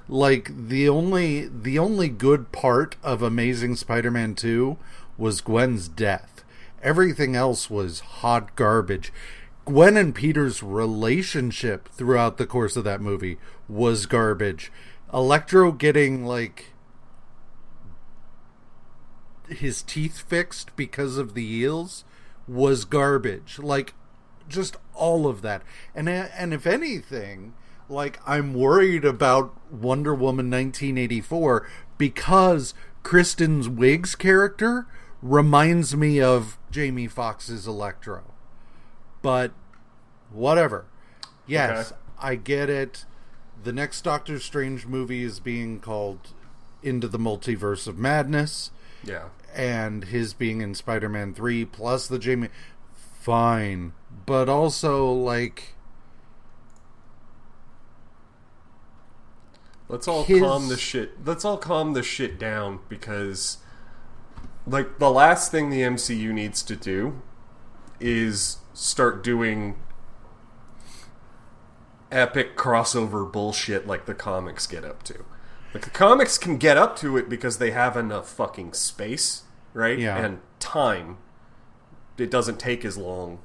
like 0.08 0.52
the 0.68 0.88
only 0.88 1.48
the 1.48 1.78
only 1.78 2.08
good 2.08 2.52
part 2.52 2.96
of 3.04 3.22
Amazing 3.22 3.76
Spider-Man 3.76 4.36
2 4.36 4.78
was 5.18 5.42
Gwen's 5.42 5.88
death. 5.88 6.46
Everything 6.82 7.36
else 7.36 7.70
was 7.70 8.00
hot 8.00 8.56
garbage. 8.56 9.12
Gwen 9.66 9.98
and 9.98 10.16
Peter's 10.16 10.64
relationship 10.64 11.90
throughout 11.90 12.38
the 12.38 12.48
course 12.48 12.78
of 12.78 12.84
that 12.86 13.02
movie 13.02 13.38
was 13.68 14.06
garbage. 14.06 14.72
Electro 15.14 15.72
getting 15.72 16.26
like 16.26 16.74
his 19.50 19.82
teeth 19.82 20.20
fixed 20.20 20.76
because 20.76 21.18
of 21.18 21.34
the 21.34 21.46
eels 21.46 22.04
was 22.48 22.86
garbage. 22.86 23.60
Like 23.60 23.94
just 24.50 24.76
all 24.94 25.28
of 25.28 25.42
that. 25.44 25.62
And 25.96 26.10
and 26.10 26.54
if 26.54 26.66
anything, 26.68 27.54
like 27.88 28.20
I'm 28.26 28.54
worried 28.54 29.06
about 29.06 29.54
Wonder 29.72 30.14
Woman 30.14 30.50
1984 30.50 31.68
because 31.98 32.74
Kristen's 33.04 33.68
Wiig's 33.70 34.16
character 34.16 34.86
reminds 35.22 35.96
me 35.96 36.20
of 36.22 36.58
Jamie 36.72 37.08
Foxx's 37.08 37.68
Electro. 37.68 38.24
But 39.22 39.52
whatever. 40.32 40.86
Yes, 41.48 41.92
Okay. 41.92 42.00
I 42.22 42.36
get 42.36 42.70
it. 42.70 43.06
The 43.64 43.74
next 43.74 44.02
Doctor 44.04 44.40
Strange 44.40 44.86
movie 44.86 45.24
is 45.24 45.40
being 45.40 45.80
called 45.80 46.30
Into 46.84 47.08
the 47.08 47.18
Multiverse 47.20 47.88
of 47.88 47.98
Madness 47.98 48.72
Yeah. 49.04 49.30
and 49.54 50.06
his 50.06 50.34
being 50.34 50.62
in 50.62 50.76
Spider-Man 50.76 51.34
3 51.34 51.66
plus 51.66 52.08
the 52.08 52.20
Jamie 52.20 52.50
fine, 52.94 53.92
but 54.26 54.50
also 54.50 55.12
like 55.12 55.76
Let's 59.90 60.08
all 60.08 60.24
His- 60.24 60.40
calm 60.40 60.70
the 60.70 60.78
shit. 60.78 61.26
Let's 61.26 61.44
all 61.44 61.58
calm 61.58 61.94
the 61.94 62.04
shit 62.04 62.38
down 62.38 62.80
because, 62.88 63.58
like, 64.68 65.00
the 65.00 65.10
last 65.10 65.52
thing 65.52 65.72
the 65.72 65.82
MCU 65.82 66.32
needs 66.32 66.62
to 66.62 66.76
do 66.76 67.22
is 68.00 68.58
start 68.74 69.24
doing 69.24 69.78
epic 72.12 72.56
crossover 72.56 73.30
bullshit 73.30 73.88
like 73.88 74.06
the 74.06 74.14
comics 74.14 74.68
get 74.68 74.86
up 74.86 75.02
to. 75.04 75.26
Like 75.74 75.84
the 75.84 75.92
comics 75.92 76.38
can 76.38 76.58
get 76.58 76.78
up 76.78 76.96
to 76.98 77.18
it 77.18 77.30
because 77.30 77.58
they 77.58 77.72
have 77.72 77.96
enough 77.98 78.30
fucking 78.30 78.74
space, 78.74 79.44
right? 79.74 79.98
Yeah. 80.00 80.18
And 80.18 80.40
time. 80.60 81.18
It 82.18 82.32
doesn't 82.32 82.60
take 82.60 82.84
as 82.84 82.98
long 82.98 83.40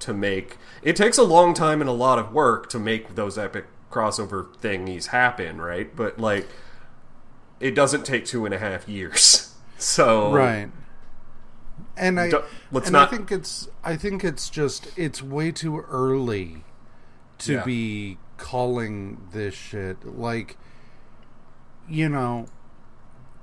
to 0.00 0.14
make. 0.14 0.56
It 0.82 0.96
takes 0.96 1.18
a 1.18 1.22
long 1.22 1.54
time 1.54 1.80
and 1.80 1.88
a 1.88 1.92
lot 1.92 2.18
of 2.18 2.32
work 2.32 2.68
to 2.70 2.78
make 2.78 3.14
those 3.14 3.36
epic 3.38 3.66
crossover 3.90 4.54
thingies 4.56 5.06
happen, 5.06 5.60
right? 5.60 5.94
But 5.94 6.18
like, 6.18 6.46
it 7.60 7.74
doesn't 7.74 8.04
take 8.04 8.24
two 8.24 8.44
and 8.44 8.54
a 8.54 8.58
half 8.58 8.88
years. 8.88 9.44
So 9.80 10.32
right. 10.32 10.70
And 11.96 12.18
I 12.18 12.32
let's 12.72 12.88
and 12.88 12.92
not- 12.94 13.12
I 13.12 13.16
think 13.16 13.30
it's 13.30 13.68
I 13.84 13.94
think 13.94 14.24
it's 14.24 14.50
just 14.50 14.88
it's 14.98 15.22
way 15.22 15.52
too 15.52 15.78
early 15.82 16.64
to 17.38 17.52
Yeah. 17.52 17.64
be 17.64 18.18
calling 18.38 19.28
this 19.32 19.54
shit 19.54 20.04
like 20.04 20.56
you 21.88 22.08
know 22.08 22.46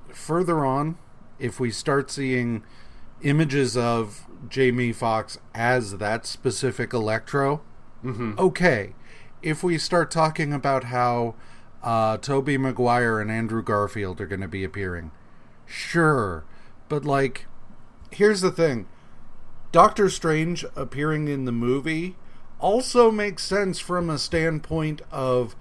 further 0.10 0.66
on 0.66 0.98
if 1.40 1.58
we 1.62 1.72
start 1.72 2.12
seeing 2.12 2.64
images 3.22 3.78
of 3.78 4.25
Jamie 4.50 4.92
Foxx 4.94 5.38
as 5.54 5.98
that 5.98 6.26
specific 6.26 6.94
Electro 6.94 7.62
okay 8.40 8.94
if 9.42 9.64
we 9.64 9.78
start 9.78 10.12
talking 10.12 10.54
about 10.54 10.86
how 10.86 11.36
uh, 11.84 12.18
Tobey 12.18 12.58
Maguire 12.58 13.20
and 13.20 13.32
Andrew 13.32 13.64
Garfield 13.64 14.20
are 14.22 14.28
going 14.28 14.42
to 14.42 14.48
be 14.48 14.64
appearing 14.64 15.12
sure 15.66 16.46
but 16.90 17.06
like 17.06 17.48
here's 18.12 18.42
the 18.42 18.52
thing. 18.52 18.88
Doctor 19.72 20.10
Strange 20.10 20.66
appearing 20.76 21.28
in 21.28 21.46
the 21.46 21.52
movie 21.52 22.16
also 22.60 23.12
makes 23.12 23.44
sense 23.44 23.80
from 23.80 24.10
a 24.10 24.18
standpoint 24.18 25.02
of 25.12 25.56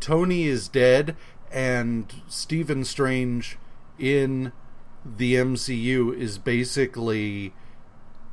Tony 0.00 0.44
is 0.44 0.68
dead 0.68 1.16
and 1.52 2.12
Stephen 2.28 2.84
Strange 2.84 3.58
in 3.98 4.52
the 5.04 5.34
MCU 5.34 6.14
is 6.16 6.38
basically 6.38 7.54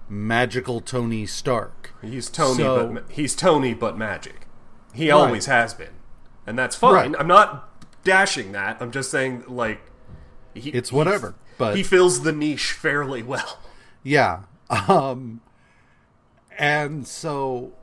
magical 0.10 0.80
Tony 0.82 1.26
Stark. 1.26 1.92
he's 2.02 2.30
Tony, 2.30 2.58
So- 2.64 2.88
but 2.94 3.06
he's 3.10 3.36
Tony, 3.36 3.74
but 3.74 3.98
magic. 3.98 4.48
He 4.94 5.10
Right. 5.12 5.16
always 5.18 5.46
has 5.48 5.74
been, 5.74 5.94
and 6.46 6.58
that's 6.58 6.76
fine. 6.76 6.94
Right. 6.94 7.16
I'm 7.20 7.28
not 7.28 7.70
dashing 8.04 8.52
that. 8.54 8.78
I'm 8.80 8.92
just 8.92 9.12
saying, 9.12 9.44
like, 9.48 9.82
he, 10.54 10.70
It's 10.72 10.92
whatever, 10.92 11.36
but- 11.58 11.76
he 11.76 11.84
fills 11.84 12.22
the 12.24 12.32
niche 12.32 12.72
fairly 12.72 13.22
well. 13.24 13.60
Yeah. 14.04 14.44
Um 14.70 15.42
and 16.58 17.06
so 17.08 17.74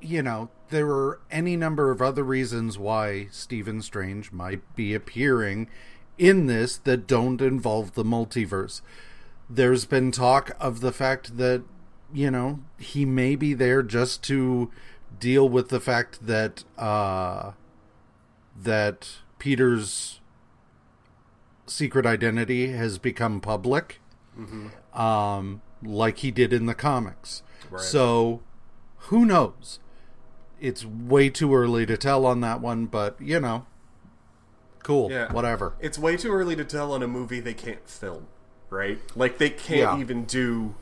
you 0.00 0.20
know, 0.22 0.50
there 0.70 0.90
are 0.90 1.20
any 1.30 1.56
number 1.56 1.90
of 1.90 2.02
other 2.02 2.24
reasons 2.24 2.76
why 2.78 3.28
Stephen 3.30 3.80
Strange 3.82 4.32
might 4.32 4.60
be 4.74 4.94
appearing 4.94 5.68
in 6.18 6.46
this 6.46 6.76
that 6.78 7.06
don't 7.06 7.40
involve 7.40 7.94
the 7.94 8.04
multiverse. 8.04 8.80
There's 9.54 9.84
been 9.84 10.12
talk 10.12 10.52
of 10.58 10.80
the 10.80 10.92
fact 10.92 11.36
that, 11.36 11.62
you 12.12 12.30
know, 12.30 12.60
he 12.78 13.04
may 13.04 13.36
be 13.36 13.52
there 13.54 13.82
just 13.82 14.22
to 14.24 14.70
deal 15.20 15.48
with 15.48 15.68
the 15.68 15.80
fact 15.80 16.26
that 16.26 16.64
uh 16.78 17.52
that 18.60 19.08
Peter's 19.38 20.20
secret 21.66 22.06
identity 22.06 22.68
has 22.72 22.98
become 22.98 23.40
public. 23.40 24.00
Um 24.94 25.60
like 25.82 26.18
he 26.18 26.30
did 26.30 26.52
in 26.52 26.66
the 26.66 26.74
comics. 26.74 27.42
Right. 27.70 27.82
So 27.82 28.40
who 29.08 29.24
knows? 29.26 29.78
It's 30.60 30.84
way 30.84 31.28
too 31.28 31.54
early 31.54 31.84
to 31.86 31.96
tell 31.96 32.24
on 32.24 32.40
that 32.40 32.60
one, 32.60 32.86
but 32.86 33.20
you 33.20 33.40
know, 33.40 33.66
cool, 34.82 35.10
Yeah. 35.10 35.30
whatever. 35.32 35.74
It's 35.80 35.98
way 35.98 36.16
too 36.16 36.32
early 36.32 36.56
to 36.56 36.64
tell 36.64 36.92
on 36.92 37.02
a 37.02 37.08
movie 37.08 37.40
they 37.40 37.54
can't 37.54 37.88
film, 37.88 38.28
right? 38.72 38.98
Like 39.14 39.38
they 39.38 39.50
can't 39.50 39.96
Yeah. 39.96 39.98
even 39.98 40.24
do. 40.24 40.74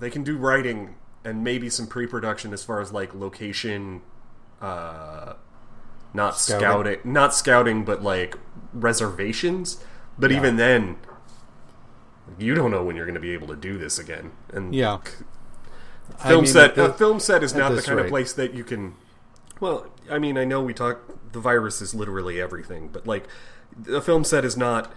They 0.00 0.10
can 0.10 0.24
do 0.24 0.36
writing 0.36 0.96
and 1.24 1.44
maybe 1.44 1.70
some 1.70 1.86
pre-production 1.86 2.52
as 2.52 2.64
far 2.64 2.80
as 2.80 2.92
like 2.92 3.14
location, 3.14 4.02
uh, 4.60 5.34
not 6.12 6.36
Scouting. 6.38 6.60
scouting, 6.60 6.98
not 7.04 7.34
scouting, 7.34 7.84
but 7.84 8.02
like 8.02 8.36
reservations. 8.72 9.82
But 10.18 10.30
Yeah. 10.30 10.38
even 10.38 10.56
then, 10.56 10.96
you 12.38 12.54
don't 12.54 12.70
know 12.70 12.82
when 12.82 12.96
you're 12.96 13.06
going 13.06 13.14
to 13.14 13.20
be 13.20 13.32
able 13.32 13.48
to 13.48 13.56
do 13.56 13.78
this 13.78 13.98
again. 13.98 14.32
And 14.52 14.74
Yeah. 14.74 14.98
I 16.22 16.28
film 16.28 16.44
mean, 16.44 16.52
set 16.52 16.74
the- 16.74 16.90
a 16.90 16.92
film 16.92 17.20
set 17.20 17.42
is 17.42 17.54
not 17.54 17.74
the 17.74 17.82
kind 17.82 18.00
of 18.00 18.08
place 18.08 18.32
that 18.34 18.52
you 18.52 18.62
can 18.64 18.94
well 19.60 19.86
i 20.10 20.18
mean 20.18 20.36
i 20.36 20.44
know 20.44 20.60
we 20.60 20.74
talk 20.74 20.98
the 21.32 21.40
virus 21.40 21.80
is 21.80 21.94
literally 21.94 22.38
everything 22.40 22.88
but 22.92 23.06
like 23.06 23.24
a 23.90 24.02
film 24.02 24.22
set 24.22 24.44
is 24.44 24.54
not 24.54 24.92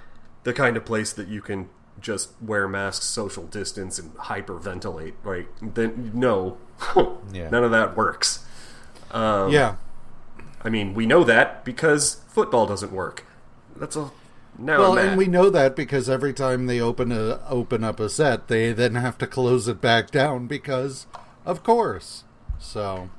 the 0.48 0.54
kind 0.54 0.78
of 0.78 0.86
place 0.86 1.12
that 1.12 1.28
you 1.28 1.42
can 1.42 1.68
just 2.00 2.30
wear 2.42 2.70
masks 2.70 3.04
social 3.06 3.44
distance 3.48 4.00
and 4.00 4.16
hyperventilate 4.16 5.14
right 5.24 5.48
then 5.62 6.12
no 6.14 6.58
Yeah. 7.34 7.50
none 7.50 7.66
of 7.66 7.72
that 7.72 7.98
works 7.98 8.46
um, 9.12 9.52
yeah. 9.52 9.76
i 10.64 10.70
mean 10.70 10.94
we 10.94 11.06
know 11.06 11.26
that 11.26 11.66
because 11.66 12.22
football 12.30 12.66
doesn't 12.66 12.94
work 12.94 13.26
that's 13.76 13.98
a 13.98 14.10
now 14.58 14.80
Well, 14.80 14.94
I'm 14.98 15.10
and 15.10 15.18
we 15.18 15.26
know 15.28 15.50
that 15.50 15.76
because 15.76 16.10
every 16.10 16.34
time 16.34 16.66
they 16.68 16.80
open 16.80 17.12
a 17.12 17.42
open 17.50 17.84
up 17.84 18.00
a 18.00 18.10
set, 18.10 18.48
they 18.48 18.72
then 18.74 18.96
have 18.96 19.18
to 19.20 19.28
close 19.28 19.68
it 19.68 19.80
back 19.82 20.10
down 20.10 20.48
because, 20.48 21.06
of 21.46 21.62
course. 21.62 22.24
So, 22.58 23.12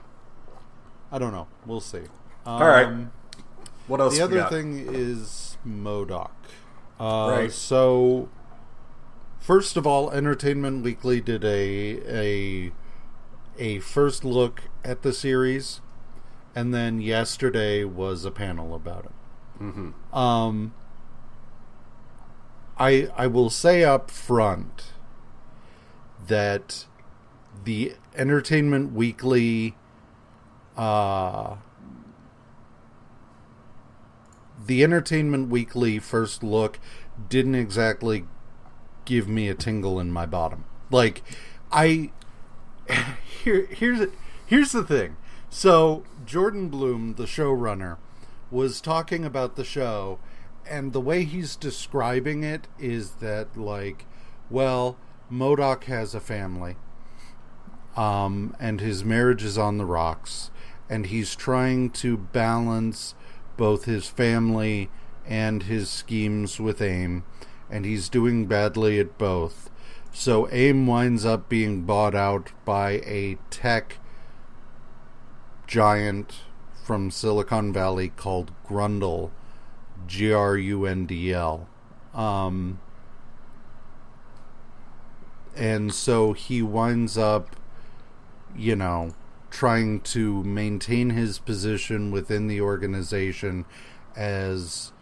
I 1.13 1.19
don't 1.21 1.31
know. 1.33 1.47
We'll 1.65 1.81
see. 1.81 1.99
Um, 2.45 2.63
All 2.63 2.67
right. 2.69 3.07
what 3.87 4.01
else 4.01 4.15
The 4.19 4.23
we 4.23 4.25
other 4.25 4.37
got? 4.39 4.51
thing 4.51 4.85
is 4.93 5.57
MODOK. 5.65 6.31
Uh, 7.01 7.29
Right. 7.31 7.53
So, 7.53 8.29
first 9.39 9.77
of 9.77 9.87
all, 9.87 10.11
Entertainment 10.11 10.83
Weekly 10.83 11.21
did 11.21 11.45
a 11.45 12.01
a 12.09 12.73
a 13.59 13.79
first 13.81 14.25
look 14.25 14.63
at 14.85 15.03
the 15.03 15.13
series, 15.13 15.81
and 16.55 16.73
then 16.75 17.01
yesterday 17.01 17.85
was 17.85 18.25
a 18.25 18.31
panel 18.31 18.75
about 18.75 19.05
it. 19.07 19.63
Mhm. 19.63 19.93
Um, 20.17 20.73
I 22.79 23.09
I 23.17 23.27
will 23.27 23.51
say 23.51 23.85
up 23.85 24.11
front 24.11 24.93
that 26.27 26.87
the 27.65 27.95
Entertainment 28.17 28.93
Weekly 28.93 29.77
uh 30.77 31.57
the 34.69 34.85
Entertainment 34.85 35.49
Weekly 35.49 35.99
first 35.99 36.45
look 36.45 36.79
didn't 37.29 37.55
exactly 37.55 38.27
give 39.07 39.27
me 39.27 39.49
a 39.49 39.55
tingle 39.55 39.99
in 39.99 40.13
my 40.13 40.27
bottom. 40.27 40.65
Like 40.91 41.23
I 41.73 42.11
here 43.45 43.67
here's 43.71 44.09
here's 44.47 44.73
the 44.73 44.85
thing. 44.85 45.17
So 45.49 46.05
Jordan 46.27 46.69
Blum, 46.69 47.15
the 47.15 47.25
showrunner, 47.25 47.97
was 48.51 48.83
talking 48.83 49.25
about 49.25 49.57
the 49.57 49.65
show 49.65 50.19
and 50.69 50.93
the 50.93 51.01
way 51.01 51.25
he's 51.25 51.57
describing 51.57 52.45
it 52.45 52.69
is 52.79 53.13
that 53.13 53.57
like 53.57 54.05
well, 54.51 54.99
MODOK 55.33 55.85
has 55.85 56.15
a 56.15 56.21
family. 56.21 56.77
Um 57.97 58.55
and 58.61 58.83
his 58.83 59.03
marriage 59.03 59.43
is 59.43 59.57
on 59.57 59.79
the 59.79 59.87
rocks 59.87 60.51
and 60.91 61.07
he's 61.07 61.35
trying 61.35 61.89
to 61.91 62.19
balance 62.19 63.15
both 63.59 63.85
his 63.85 64.09
family 64.09 64.89
and 65.27 65.65
his 65.65 65.91
schemes 65.91 66.59
with 66.59 66.81
AIM 66.81 67.25
and 67.71 67.85
he's 67.85 68.09
doing 68.09 68.47
badly 68.47 68.99
at 68.99 69.19
both. 69.19 69.71
So 70.13 70.49
AIM 70.51 70.87
winds 70.87 71.25
up 71.25 71.49
being 71.49 71.83
bought 71.83 72.15
out 72.15 72.53
by 72.65 72.93
a 73.05 73.37
tech 73.51 73.99
giant 75.67 76.37
from 76.83 77.11
Silicon 77.11 77.73
Valley 77.73 78.09
called 78.09 78.53
Grundle, 78.67 79.31
G 80.07 80.33
R 80.33 80.57
U 80.57 80.87
N 80.87 81.05
D 81.05 81.33
L. 81.33 81.69
Um, 82.15 82.81
and 85.55 85.93
so 85.93 86.33
he 86.33 86.63
winds 86.63 87.19
up, 87.19 87.55
you 88.57 88.75
know, 88.75 89.13
trying 89.51 90.01
to 90.01 90.43
maintain 90.45 91.11
his 91.11 91.39
position 91.39 92.11
within 92.11 92.47
the 92.47 92.61
organization 92.61 93.65
as 94.17 94.93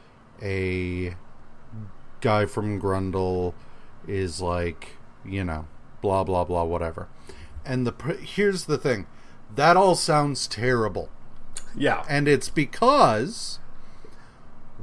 a 0.43 1.15
guy 2.21 2.47
from 2.47 2.81
Grundle 2.81 3.55
is 4.07 4.41
like, 4.41 4.97
you 5.25 5.45
know, 5.45 5.67
blah 6.01 6.25
blah 6.25 6.45
blah 6.45 6.65
whatever. 6.65 7.09
And 7.65 7.87
the 7.87 8.15
here's 8.21 8.67
the 8.67 8.79
thing. 8.79 9.07
That 9.55 9.77
all 9.77 9.95
sounds 9.95 10.47
terrible. 10.47 11.09
yeah 11.75 12.05
And 12.09 12.29
it's 12.29 12.49
because 12.49 13.59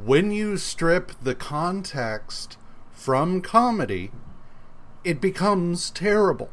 when 0.03 0.31
you 0.31 0.57
strip 0.57 1.11
the 1.21 1.35
context 1.35 2.57
from 2.91 3.41
comedy, 3.41 4.11
it 5.03 5.21
becomes 5.21 5.89
terrible. 5.91 6.49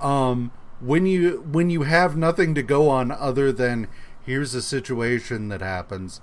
Um, 0.00 0.52
when 0.80 1.06
you 1.06 1.44
when 1.50 1.70
you 1.70 1.82
have 1.82 2.16
nothing 2.16 2.54
to 2.54 2.62
go 2.62 2.88
on 2.88 3.10
other 3.10 3.52
than 3.52 3.88
here's 4.24 4.54
a 4.54 4.62
situation 4.62 5.48
that 5.48 5.60
happens, 5.60 6.20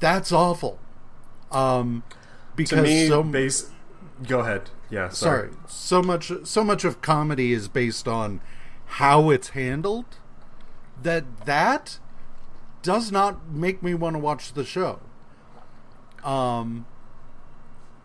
that's 0.00 0.32
awful. 0.32 0.78
Um, 1.50 2.02
because 2.56 2.82
me 2.82 3.06
so 3.08 3.22
base 3.22 3.70
go 4.26 4.40
ahead. 4.40 4.70
Yeah 4.90 5.08
sorry. 5.08 5.50
So 5.66 6.02
much 6.02 6.30
so 6.44 6.64
much 6.64 6.84
of 6.84 7.02
comedy 7.02 7.52
is 7.52 7.68
based 7.68 8.06
on 8.08 8.40
how 8.86 9.30
it's 9.30 9.50
handled 9.50 10.04
that 11.02 11.46
that 11.46 11.98
does 12.82 13.10
not 13.10 13.48
make 13.50 13.82
me 13.82 13.94
want 13.94 14.14
to 14.14 14.20
watch 14.20 14.52
the 14.52 14.64
show. 14.64 15.00
Um 16.22 16.86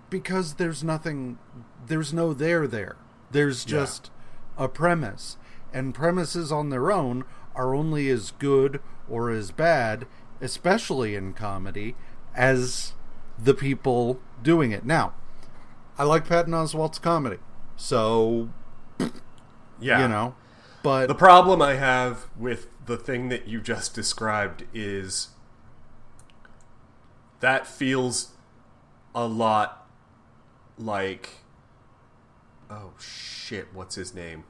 because 0.10 0.56
there's 0.56 0.84
nothing 0.84 1.38
there's 1.86 2.13
no 2.13 2.34
there 2.34 2.68
there. 2.68 2.96
There's 3.32 3.65
Yeah. 3.65 3.70
just 3.80 4.12
a 4.58 4.68
premise 4.68 5.38
and 5.73 5.93
premises 5.93 6.51
on 6.51 6.69
their 6.69 6.91
own 6.91 7.23
are 7.55 7.75
only 7.75 8.10
as 8.10 8.32
good 8.32 8.82
or 9.10 9.29
as 9.29 9.51
bad 9.51 10.05
especially 10.41 11.15
in 11.15 11.34
comedy 11.34 11.95
as 12.36 12.93
the 13.38 13.53
people 13.53 14.19
doing 14.41 14.71
it 14.71 14.86
now 14.86 15.13
I 15.99 16.03
like 16.03 16.29
Patton 16.29 16.53
Oswalt's 16.53 16.97
comedy, 16.97 17.39
so 17.75 18.49
yeah 19.82 20.01
you 20.01 20.08
know. 20.08 20.34
But 20.82 21.08
The 21.08 21.13
problem 21.13 21.62
I 21.62 21.73
have 21.73 22.27
with 22.38 22.67
the 22.86 22.95
thing 22.95 23.27
that 23.27 23.49
you 23.49 23.60
just 23.60 23.93
described 23.93 24.63
is 24.73 25.29
that 27.41 27.67
feels 27.67 28.29
a 29.13 29.27
lot 29.27 29.89
like 30.77 31.41
oh 32.69 32.93
shit, 32.97 33.67
what's 33.73 33.95
his 33.95 34.15
name? 34.15 34.45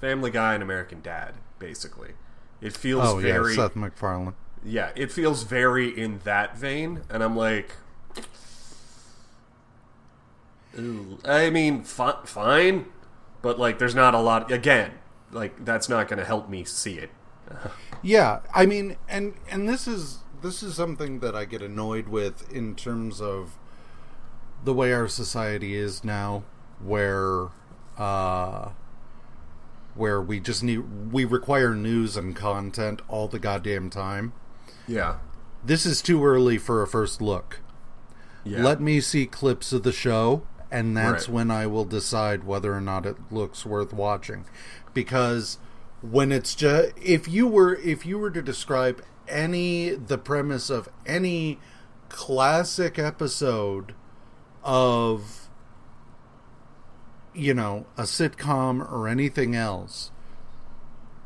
Family 0.00 0.30
Guy 0.30 0.54
and 0.54 0.62
American 0.62 1.00
Dad, 1.00 1.34
basically. 1.58 2.12
It 2.60 2.74
feels 2.76 3.04
oh 3.06 3.18
yeah, 3.18 3.32
very 3.34 3.54
Seth 3.54 3.76
MacFarlane. 3.76 4.34
yeah, 4.64 4.90
it 4.96 5.12
feels 5.12 5.42
very 5.44 5.88
in 5.98 6.20
that 6.24 6.56
vein, 6.56 7.02
and 7.10 7.22
I'm 7.22 7.36
like, 7.36 7.72
ooh. 10.78 11.18
I 11.24 11.50
mean, 11.50 11.82
fi- 11.82 12.20
fine, 12.24 12.86
but 13.42 13.58
like, 13.58 13.78
there's 13.78 13.94
not 13.94 14.14
a 14.14 14.20
lot. 14.20 14.50
Again, 14.50 14.92
like 15.32 15.64
that's 15.64 15.88
not 15.88 16.08
going 16.08 16.18
to 16.18 16.24
help 16.24 16.48
me 16.48 16.64
see 16.64 16.98
it. 16.98 17.10
Yeah, 18.06 18.40
I 18.54 18.66
mean, 18.66 18.98
and 19.08 19.32
and 19.50 19.66
this 19.66 19.88
is 19.88 20.18
this 20.42 20.62
is 20.62 20.74
something 20.74 21.20
that 21.20 21.34
I 21.34 21.46
get 21.46 21.62
annoyed 21.62 22.06
with 22.08 22.52
in 22.52 22.74
terms 22.74 23.18
of 23.18 23.56
the 24.62 24.74
way 24.74 24.92
our 24.92 25.08
society 25.08 25.74
is 25.74 26.04
now, 26.04 26.42
where 26.82 27.46
uh, 27.96 28.72
where 29.94 30.20
we 30.20 30.40
just 30.40 30.62
need 30.62 31.12
we 31.12 31.24
require 31.24 31.74
news 31.74 32.16
and 32.16 32.34
content 32.34 33.02
all 33.08 33.28
the 33.28 33.38
goddamn 33.38 33.90
time. 33.90 34.32
Yeah, 34.86 35.16
this 35.64 35.86
is 35.86 36.02
too 36.02 36.24
early 36.24 36.58
for 36.58 36.82
a 36.82 36.86
first 36.86 37.20
look. 37.22 37.60
Yeah. 38.44 38.62
Let 38.62 38.80
me 38.80 39.00
see 39.00 39.26
clips 39.26 39.72
of 39.72 39.82
the 39.84 39.92
show, 39.92 40.42
and 40.70 40.96
that's 40.96 41.28
Right. 41.28 41.34
when 41.34 41.50
I 41.50 41.66
will 41.66 41.84
decide 41.86 42.44
whether 42.44 42.74
or 42.74 42.80
not 42.80 43.06
it 43.06 43.16
looks 43.30 43.64
worth 43.64 43.92
watching. 43.92 44.44
Because 44.92 45.58
when 46.02 46.30
it's 46.30 46.54
just 46.54 46.92
if 47.02 47.26
you 47.26 47.46
were 47.48 47.74
if 47.76 48.04
you 48.04 48.18
were 48.18 48.30
to 48.30 48.42
describe 48.42 49.02
any 49.26 49.90
the 49.90 50.18
premise 50.18 50.68
of 50.68 50.88
any 51.06 51.58
classic 52.10 52.98
episode 52.98 53.94
of 54.62 55.43
you 57.34 57.54
know 57.54 57.86
a 57.96 58.02
sitcom 58.02 58.80
or 58.90 59.08
anything 59.08 59.54
else 59.54 60.10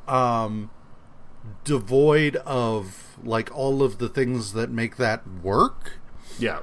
um 0.07 0.71
devoid 1.65 2.37
of 2.37 3.17
like 3.23 3.55
all 3.55 3.83
of 3.83 3.99
the 3.99 4.09
things 4.09 4.53
that 4.53 4.71
make 4.71 4.97
that 4.97 5.27
work 5.43 5.99
yeah. 6.39 6.61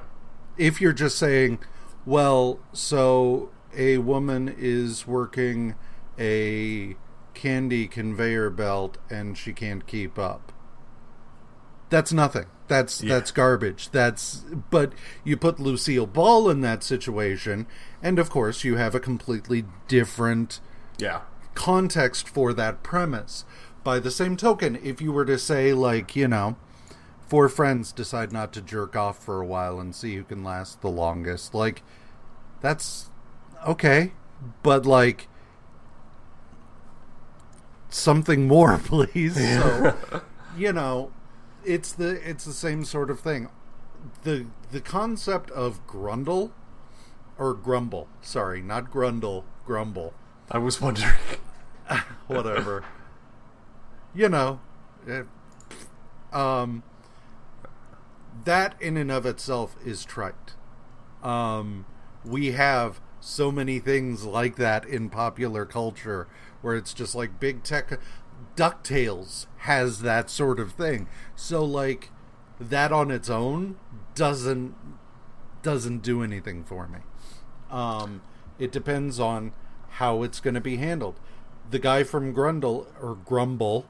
if 0.56 0.80
you're 0.80 0.92
just 0.92 1.18
saying, 1.18 1.58
well, 2.04 2.58
so 2.72 3.50
a 3.76 3.98
woman 3.98 4.54
is 4.56 5.06
working 5.06 5.74
a 6.18 6.96
candy 7.34 7.86
conveyor 7.86 8.50
belt 8.50 8.96
and 9.10 9.36
she 9.36 9.52
can't 9.52 9.86
keep 9.86 10.18
up. 10.18 10.52
That's 11.90 12.12
nothing. 12.12 12.46
That's 12.68 13.02
Yeah. 13.02 13.14
that's 13.14 13.30
garbage. 13.30 13.90
That's 13.90 14.44
but 14.70 14.92
you 15.24 15.36
put 15.36 15.60
Lucille 15.60 16.06
Ball 16.06 16.50
in 16.50 16.60
that 16.62 16.82
situation 16.82 17.66
and 18.02 18.18
of 18.18 18.28
course 18.30 18.64
you 18.64 18.76
have 18.76 18.94
a 18.94 19.00
completely 19.00 19.64
different 19.88 20.60
Yeah. 20.98 21.20
context 21.54 22.28
for 22.28 22.52
that 22.54 22.82
premise. 22.82 23.44
By 23.84 24.00
the 24.00 24.10
same 24.10 24.36
token, 24.36 24.78
if 24.82 25.00
you 25.00 25.12
were 25.12 25.24
to 25.26 25.38
say, 25.38 25.72
like, 25.72 26.16
you 26.16 26.26
know, 26.26 26.56
four 27.28 27.48
friends 27.48 27.92
decide 27.92 28.32
not 28.32 28.52
to 28.54 28.60
jerk 28.60 28.96
off 28.96 29.22
for 29.24 29.40
a 29.40 29.46
while 29.46 29.78
and 29.78 29.94
see 29.94 30.16
who 30.16 30.24
can 30.24 30.42
last 30.42 30.80
the 30.80 30.88
longest, 30.90 31.54
like, 31.54 31.82
that's 32.60 33.10
okay. 33.64 34.12
But, 34.64 34.84
like, 34.86 35.28
something 37.88 38.46
more, 38.48 38.78
please. 38.84 39.34
So, 39.36 39.94
you 40.56 40.72
know, 40.72 41.10
it's 41.66 41.92
the 41.92 42.28
it's 42.28 42.44
the 42.44 42.52
same 42.52 42.84
sort 42.84 43.10
of 43.10 43.20
thing. 43.20 43.48
The 44.22 44.46
the 44.70 44.80
concept 44.80 45.50
of 45.50 45.86
grundle 45.86 46.52
or 47.38 47.54
grumble, 47.54 48.08
sorry, 48.22 48.62
not 48.62 48.90
grundle, 48.90 49.44
grumble 49.66 50.14
I 50.50 50.58
was 50.58 50.80
wondering. 50.80 51.12
whatever. 52.26 52.84
you 54.14 54.28
know, 54.28 54.58
eh, 55.08 55.22
um, 56.32 56.82
that 58.44 58.74
in 58.80 58.96
and 58.96 59.10
of 59.10 59.24
itself 59.24 59.76
is 59.84 60.04
trite. 60.04 60.54
Um, 61.22 61.86
we 62.24 62.52
have 62.52 63.00
so 63.20 63.52
many 63.52 63.78
things 63.78 64.24
like 64.24 64.56
that 64.56 64.84
in 64.84 65.10
popular 65.10 65.64
culture 65.64 66.26
where 66.60 66.74
it's 66.74 66.92
just 66.92 67.14
like 67.14 67.38
big 67.38 67.62
tech. 67.62 68.00
DuckTales 68.56 69.46
has 69.58 70.00
that 70.02 70.30
sort 70.30 70.58
of 70.58 70.72
thing. 70.72 71.08
So 71.34 71.64
like 71.64 72.10
that 72.58 72.92
on 72.92 73.10
its 73.10 73.28
own 73.30 73.76
doesn't 74.14 74.74
doesn't 75.62 75.98
do 76.02 76.22
anything 76.22 76.64
for 76.64 76.86
me. 76.88 76.98
Um, 77.70 78.22
it 78.58 78.70
depends 78.72 79.18
on 79.18 79.52
how 79.90 80.22
it's 80.22 80.40
going 80.40 80.54
to 80.54 80.60
be 80.60 80.76
handled. 80.76 81.18
The 81.70 81.78
guy 81.80 82.04
from 82.04 82.32
Grundle 82.32 82.86
or 83.02 83.16
Grumble, 83.26 83.86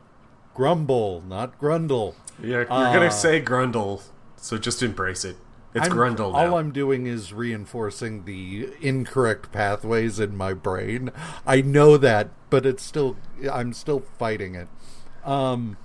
Grumble, 0.54 1.22
not 1.28 1.60
Grundle. 1.60 2.14
Yeah, 2.40 2.48
you're 2.48 2.72
Uh, 2.72 2.92
gonna 2.92 3.10
say 3.10 3.42
Grundle, 3.42 4.02
so 4.36 4.56
just 4.56 4.82
embrace 4.82 5.24
it. 5.24 5.36
It's 5.76 5.88
I'm- 5.88 5.96
Grundle 5.96 6.32
now. 6.32 6.38
All 6.38 6.58
I'm 6.58 6.72
doing 6.72 7.06
is 7.06 7.32
reinforcing 7.32 8.24
the 8.24 8.70
incorrect 8.80 9.52
pathways 9.52 10.18
in 10.18 10.36
my 10.36 10.54
brain. 10.54 11.10
I 11.46 11.60
know 11.60 11.96
that, 11.96 12.30
but 12.50 12.64
it's 12.64 12.82
still 12.82 13.16
I'm 13.50 13.72
still 13.72 14.00
fighting 14.00 14.54
it. 14.54 14.68
Um 15.24 15.76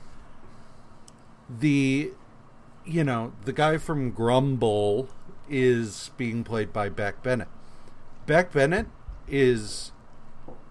the 1.49 2.11
you 2.85 3.03
know, 3.03 3.33
the 3.45 3.53
guy 3.53 3.77
from 3.77 4.11
Grumble 4.11 5.09
is 5.49 6.11
being 6.17 6.43
played 6.43 6.71
by 6.73 6.89
Beck 6.89 7.21
Bennett. 7.21 7.49
Beck 8.25 8.51
Bennett 8.51 8.87
is 9.27 9.91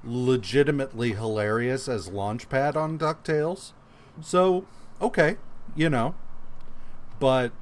legitimately 0.03 1.13
hilarious 1.13 1.89
as 1.89 2.09
Launchpad 2.09 2.75
on 2.75 2.99
DuckTales. 2.99 3.73
So, 4.23 4.65
okay, 5.01 5.37
you 5.77 5.91
know. 5.91 6.15
But 7.19 7.53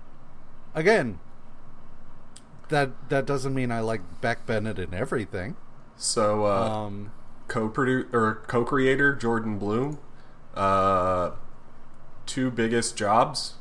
again, 0.74 1.18
that 2.68 2.90
that 3.10 3.26
doesn't 3.26 3.54
mean 3.54 3.70
I 3.70 3.80
like 3.80 4.00
Beck 4.20 4.46
Bennett 4.46 4.78
in 4.78 4.94
everything. 4.94 5.56
so, 5.96 6.44
uh, 6.46 6.68
Um, 6.86 7.12
co-producer 7.48 8.08
or 8.12 8.34
co-creator 8.46 9.14
Jordan 9.14 9.58
Blum, 9.58 9.98
uh, 10.54 11.30
two 12.26 12.50
biggest 12.50 12.96
jobs, 12.96 13.54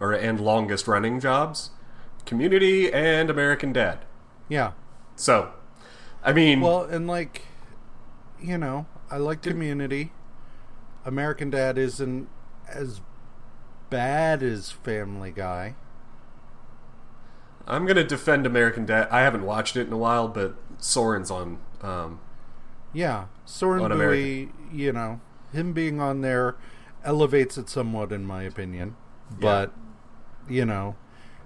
or 0.00 0.12
and 0.12 0.40
longest 0.40 0.86
running 0.88 1.20
jobs, 1.20 1.70
Community 2.26 2.92
and 2.92 3.28
American 3.30 3.72
Dad. 3.72 3.98
yeah. 4.48 4.72
So, 5.16 5.50
I 6.22 6.32
mean, 6.32 6.60
Well, 6.60 6.84
and 6.84 7.06
like, 7.08 7.42
you 8.40 8.56
know, 8.56 8.86
I 9.10 9.16
like 9.16 9.42
Community. 9.42 10.12
American 11.04 11.50
Dad 11.50 11.76
isn't 11.76 12.28
as 12.68 13.00
bad 13.90 14.42
as 14.42 14.70
Family 14.70 15.32
Guy. 15.32 15.74
I'm 17.68 17.86
gonna 17.86 18.02
defend 18.04 18.46
American 18.46 18.86
Dad. 18.86 19.06
I 19.10 19.20
haven't 19.20 19.44
watched 19.44 19.76
it 19.76 19.86
in 19.86 19.92
a 19.92 19.98
while, 19.98 20.26
but 20.28 20.54
Soren's 20.78 21.30
on. 21.30 21.58
Um, 21.82 22.20
Yeah, 22.92 23.26
Soren 23.44 23.82
On 23.84 23.90
Bowie, 23.90 24.50
you 24.72 24.92
know, 24.92 25.20
him 25.52 25.72
being 25.72 26.00
on 26.00 26.22
there 26.22 26.56
elevates 27.04 27.58
it 27.58 27.68
somewhat, 27.68 28.10
in 28.12 28.24
my 28.24 28.42
opinion. 28.42 28.96
But 29.38 29.72
you 30.48 30.64
know, 30.64 30.96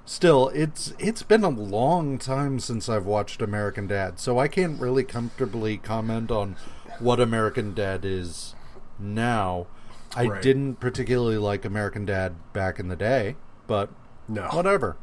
still, 0.05 0.49
it's 0.55 0.95
it's 0.99 1.25
been 1.25 1.43
a 1.43 1.49
long 1.49 2.19
time 2.19 2.61
since 2.61 2.89
I've 2.89 3.07
watched 3.07 3.43
American 3.43 3.89
Dad, 3.89 4.21
so 4.21 4.39
I 4.39 4.47
can't 4.49 4.81
really 4.81 5.05
comfortably 5.05 5.77
comment 5.77 6.31
on 6.31 6.57
what 7.01 7.19
American 7.21 7.75
Dad 7.75 8.05
is 8.05 8.55
now. 8.99 9.67
I 10.15 10.27
Right. 10.27 10.43
didn't 10.43 10.77
particularly 10.77 11.39
like 11.39 11.65
American 11.65 12.05
Dad 12.05 12.35
back 12.53 12.79
in 12.79 12.89
the 12.89 12.97
day, 12.97 13.35
but 13.67 13.91
no, 14.29 14.43
whatever. 14.53 14.97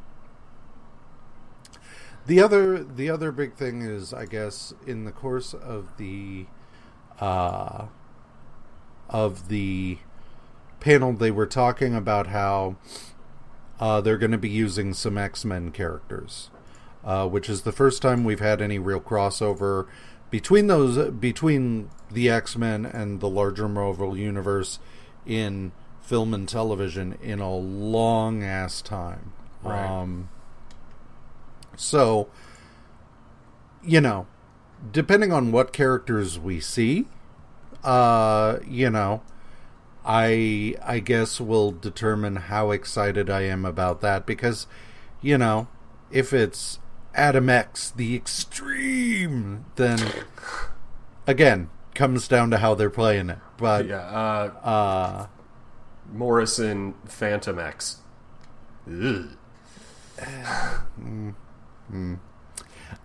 The 2.25 2.41
other 2.41 2.83
the 2.83 3.09
other 3.09 3.31
big 3.31 3.55
thing 3.55 3.81
is 3.81 4.13
I 4.13 4.25
guess 4.25 4.73
in 4.85 5.05
the 5.05 5.11
course 5.11 5.53
of 5.53 5.97
the 5.97 6.45
uh 7.19 7.87
of 9.09 9.49
the 9.49 9.97
panel 10.79 11.13
they 11.13 11.31
were 11.31 11.47
talking 11.47 11.95
about 11.95 12.27
how 12.27 12.77
uh, 13.79 14.01
they're 14.01 14.17
going 14.17 14.31
to 14.31 14.37
be 14.37 14.49
using 14.49 14.93
some 14.93 15.17
X-Men 15.17 15.71
characters. 15.71 16.49
Uh, 17.01 17.25
which 17.25 17.49
is 17.49 17.61
the 17.61 17.71
first 17.71 18.01
time 18.01 18.25
we've 18.25 18.41
had 18.41 18.61
any 18.61 18.77
real 18.77 18.99
crossover 18.99 19.87
between 20.29 20.67
those 20.67 21.09
between 21.11 21.89
the 22.11 22.29
X-Men 22.29 22.85
and 22.85 23.21
the 23.21 23.29
larger 23.29 23.69
Marvel 23.69 24.17
universe 24.17 24.79
in 25.25 25.71
film 26.01 26.33
and 26.33 26.47
television 26.49 27.17
in 27.21 27.39
a 27.39 27.55
long 27.55 28.43
ass 28.43 28.81
time. 28.81 29.31
Right. 29.63 29.89
Um, 29.89 30.29
so, 31.79 32.27
you 33.81 34.01
know, 34.01 34.27
depending 34.91 35.31
on 35.31 35.53
what 35.53 35.71
characters 35.71 36.37
we 36.37 36.59
see, 36.59 37.05
uh, 37.85 38.59
you 38.67 38.89
know, 38.89 39.21
I 40.05 40.75
I 40.83 40.99
guess 40.99 41.39
will 41.39 41.71
determine 41.71 42.35
how 42.35 42.71
excited 42.71 43.29
I 43.29 43.43
am 43.43 43.63
about 43.63 44.01
that 44.01 44.25
because, 44.25 44.67
you 45.21 45.37
know, 45.37 45.69
if 46.11 46.33
it's 46.33 46.79
Adam 47.15 47.49
X 47.49 47.91
the 47.91 48.13
extreme, 48.13 49.65
then 49.77 49.99
again 51.25 51.69
comes 51.95 52.27
down 52.27 52.51
to 52.51 52.57
how 52.57 52.75
they're 52.75 52.89
playing 52.89 53.29
it. 53.29 53.39
But 53.55 53.87
yeah, 53.87 54.01
uh, 54.01 54.51
uh, 54.67 55.27
Morrison 56.11 56.95
Phantom 57.05 57.57
X. 57.57 57.99
Ugh. 58.85 59.29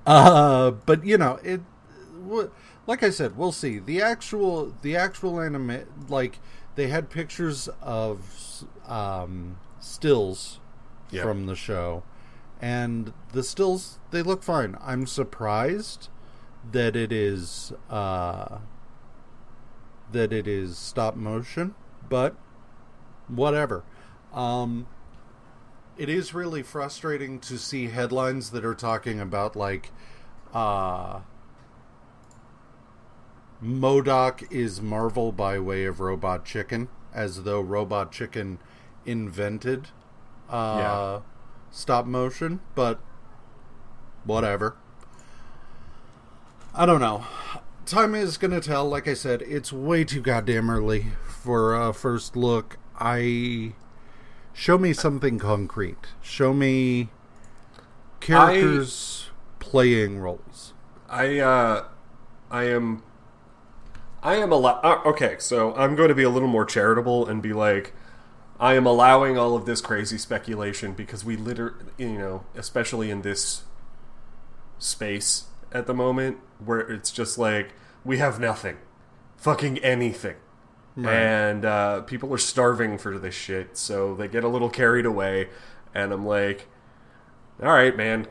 Uh, 0.07 0.70
but 0.73 1.05
you 1.05 1.18
know, 1.18 1.38
it. 1.42 1.61
Like 2.87 3.03
I 3.03 3.11
said, 3.11 3.37
we'll 3.37 3.53
see. 3.53 3.79
The 3.79 4.03
actual, 4.03 4.75
the 4.83 4.94
actual 4.97 5.40
anime, 5.40 5.85
like 6.09 6.38
they 6.75 6.88
had 6.88 7.09
pictures 7.11 7.68
of 7.81 8.64
um, 8.87 9.59
stills 9.81 10.61
Yep. 11.11 11.23
from 11.23 11.47
the 11.47 11.55
show, 11.55 12.03
and 12.61 13.12
the 13.33 13.42
stills 13.42 13.99
they 14.11 14.20
look 14.23 14.42
fine. 14.42 14.77
I'm 14.81 15.07
surprised 15.07 16.09
that 16.73 16.97
it 16.97 17.12
is 17.12 17.73
uh, 17.88 18.59
that 20.11 20.33
it 20.33 20.47
is 20.49 20.77
stop 20.77 21.14
motion, 21.16 21.75
but 22.09 22.35
whatever. 23.29 23.85
Um, 24.33 24.87
it 25.96 26.09
is 26.09 26.35
really 26.35 26.62
frustrating 26.62 27.38
to 27.40 27.59
see 27.59 27.88
headlines 27.88 28.50
that 28.50 28.64
are 28.64 28.74
talking 28.74 29.20
about 29.20 29.57
like 29.57 29.90
uh 30.52 31.20
MODOK 33.62 34.52
is 34.52 34.83
Marvel 34.83 35.33
by 35.33 35.59
way 35.59 35.87
of 35.87 35.98
Robot 35.98 36.44
Chicken, 36.44 36.88
as 37.14 37.44
though 37.44 37.61
Robot 37.61 38.12
Chicken 38.12 38.59
invented 39.07 39.88
uh, 40.50 40.76
yeah. 40.78 41.20
stop 41.70 42.04
motion, 42.04 42.61
but 42.74 43.00
whatever. 44.24 44.76
I 46.74 46.85
don't 46.85 47.00
know. 47.00 47.24
Time 47.87 48.14
is 48.14 48.37
going 48.37 48.50
to 48.50 48.61
tell. 48.61 48.87
Like 48.87 49.09
I 49.09 49.14
said, 49.14 49.40
it's 49.42 49.72
way 49.72 50.04
too 50.04 50.20
goddamn 50.20 50.68
early 50.68 51.07
for 51.26 51.74
a 51.74 51.94
first 51.94 52.37
look. 52.37 52.78
I 52.98 53.74
show 54.54 54.78
me 54.78 54.94
something 54.94 55.38
concrete. 55.38 56.06
Show 56.22 56.54
me 56.54 57.10
characters 58.20 59.28
I, 59.28 59.54
playing 59.58 60.18
roles. 60.18 60.72
I 61.10 61.38
uh 61.40 61.84
I 62.50 62.64
am 62.64 63.02
I 64.22 64.36
am 64.36 64.52
a 64.52 64.56
uh, 64.58 65.02
okay, 65.04 65.36
so 65.38 65.74
I'm 65.74 65.94
going 65.94 66.08
to 66.08 66.14
be 66.14 66.22
a 66.22 66.30
little 66.30 66.48
more 66.48 66.64
charitable 66.64 67.26
and 67.26 67.42
be 67.42 67.52
like 67.52 67.92
I 68.58 68.74
am 68.74 68.86
allowing 68.86 69.36
all 69.36 69.56
of 69.56 69.66
this 69.66 69.82
crazy 69.82 70.16
speculation 70.16 70.92
because 70.92 71.24
we 71.24 71.36
literally, 71.36 71.84
you 71.98 72.16
know, 72.16 72.44
especially 72.54 73.10
in 73.10 73.20
this 73.22 73.64
space 74.78 75.44
at 75.72 75.86
the 75.86 75.92
moment 75.92 76.38
where 76.64 76.80
it's 76.80 77.10
just 77.10 77.36
like 77.36 77.74
we 78.04 78.18
have 78.18 78.38
nothing, 78.40 78.78
fucking 79.36 79.78
anything. 79.78 80.36
Right. 80.96 81.12
And 81.12 81.64
uh, 81.64 82.02
people 82.02 82.33
are 82.33 82.38
starving 82.38 82.98
for 82.98 83.18
this 83.18 83.35
shit, 83.35 83.76
so 83.76 84.14
they 84.14 84.28
get 84.28 84.44
a 84.44 84.48
little 84.48 84.70
carried 84.70 85.07
away. 85.07 85.48
And 85.92 86.12
I'm 86.12 86.24
like, 86.24 86.68
all 87.61 87.72
right, 87.72 87.96
man, 87.96 88.28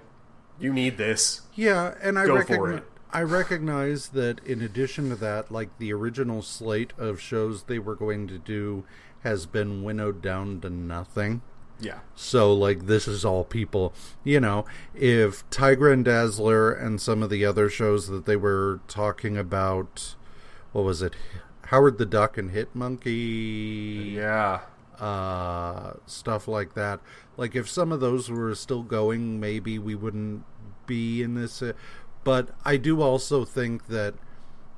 you 0.59 0.71
need 0.71 0.97
this. 0.97 1.41
Yeah, 1.55 1.95
and 2.01 2.17
I 2.17 2.23
recognize 2.25 2.81
I 3.13 3.21
recognize 3.21 4.09
that 4.09 4.43
in 4.43 4.61
addition 4.61 5.09
to 5.09 5.15
that, 5.17 5.51
like 5.51 5.77
the 5.77 5.93
original 5.93 6.41
slate 6.41 6.93
of 6.97 7.21
shows 7.21 7.63
they 7.63 7.77
were 7.77 7.95
going 7.95 8.27
to 8.27 8.39
do 8.39 8.85
has 9.21 9.45
been 9.45 9.83
winnowed 9.83 10.19
down 10.19 10.59
to 10.61 10.69
nothing. 10.69 11.43
Yeah. 11.79 11.99
So 12.15 12.51
like 12.51 12.87
this 12.87 13.07
is 13.07 13.23
all 13.23 13.43
people, 13.43 13.93
you 14.23 14.39
know, 14.39 14.65
if 14.95 15.47
Tigra 15.51 15.93
and 15.93 16.03
Dazzler 16.03 16.71
and 16.71 16.99
some 16.99 17.21
of 17.21 17.29
the 17.29 17.45
other 17.45 17.69
shows 17.69 18.07
that 18.07 18.25
they 18.25 18.35
were 18.35 18.79
talking 18.87 19.37
about 19.37 20.15
what 20.71 20.83
was 20.83 21.03
it? 21.03 21.13
Howard 21.73 21.97
the 21.97 22.05
Duck 22.05 22.37
and 22.37 22.51
Hit 22.51 22.75
Monkey. 22.75 24.13
Yeah. 24.15 24.59
Uh 24.99 25.93
stuff 26.05 26.47
like 26.47 26.75
that. 26.75 26.99
Like 27.35 27.55
if 27.55 27.67
some 27.67 27.91
of 27.91 27.99
those 27.99 28.29
were 28.29 28.53
still 28.53 28.83
going, 28.83 29.39
maybe 29.39 29.79
we 29.79 29.95
wouldn't 29.95 30.43
be 30.85 31.23
in 31.23 31.33
this 31.33 31.63
uh, 31.63 31.73
but 32.23 32.49
I 32.63 32.77
do 32.77 33.01
also 33.01 33.43
think 33.43 33.87
that 33.87 34.13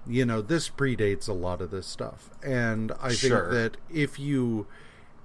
you 0.07 0.23
know 0.23 0.41
this 0.41 0.69
predates 0.69 1.27
a 1.27 1.33
lot 1.33 1.61
of 1.61 1.71
this 1.71 1.87
stuff 1.87 2.29
and 2.43 2.91
i 3.01 3.11
sure. 3.11 3.49
think 3.49 3.51
that 3.51 3.77
if 3.91 4.19
you 4.19 4.67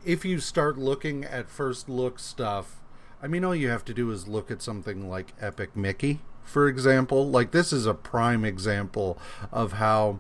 if 0.07 0.25
you 0.25 0.41
start 0.41 0.79
looking 0.79 1.23
at 1.23 1.51
first 1.51 1.87
look 1.87 2.19
stuff 2.19 2.81
i 3.23 3.27
mean 3.27 3.45
all 3.45 3.55
you 3.55 3.69
have 3.69 3.85
to 3.85 3.93
do 3.93 4.11
is 4.11 4.27
look 4.27 4.51
at 4.51 4.63
something 4.63 5.07
like 5.11 5.35
epic 5.39 5.77
mickey 5.77 6.23
for 6.43 6.67
example 6.67 7.29
like 7.29 7.51
this 7.51 7.75
is 7.75 7.85
a 7.85 7.93
prime 7.93 8.43
example 8.43 9.19
of 9.53 9.75
how 9.75 10.19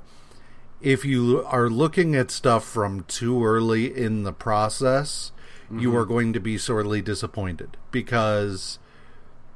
if 0.81 1.05
you 1.05 1.45
are 1.47 1.69
looking 1.69 2.15
at 2.15 2.31
stuff 2.31 2.65
from 2.65 3.03
too 3.05 3.45
early 3.45 3.95
in 3.95 4.23
the 4.23 4.33
process 4.33 5.33
mm-hmm. 5.67 5.79
you 5.79 5.95
are 5.97 6.07
going 6.07 6.33
to 6.33 6.41
be 6.41 6.57
sorely 6.57 7.03
disappointed 7.03 7.77
because 7.91 8.79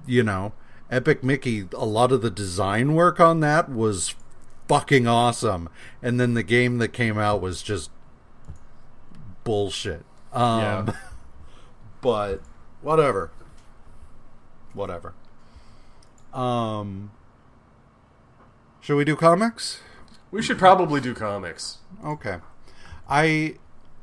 you 0.07 0.23
know 0.23 0.53
epic 0.91 1.25
mickey 1.25 1.67
a 1.73 1.87
lot 1.87 2.13
of 2.13 2.23
the 2.23 2.31
design 2.31 2.95
work 2.95 3.19
on 3.19 3.41
that 3.41 3.71
was 3.71 4.15
fucking 4.69 5.07
awesome. 5.07 5.69
And 6.03 6.19
then 6.19 6.35
the 6.35 6.43
game 6.43 6.79
that 6.79 6.89
came 6.89 7.19
out 7.19 7.41
was 7.41 7.63
just 7.63 7.91
bullshit. 9.45 10.05
Um, 10.33 10.61
yeah. 10.61 10.93
But 12.01 12.43
whatever. 12.83 13.31
Whatever. 14.75 15.15
Um, 16.35 17.13
should 18.83 18.97
we 18.97 19.07
do 19.07 19.17
comics? 19.17 19.81
We 20.35 20.43
should 20.43 20.59
probably 20.59 21.01
do 21.01 21.15
comics. 21.15 21.79
Okay. 22.05 22.39
I 23.09 23.55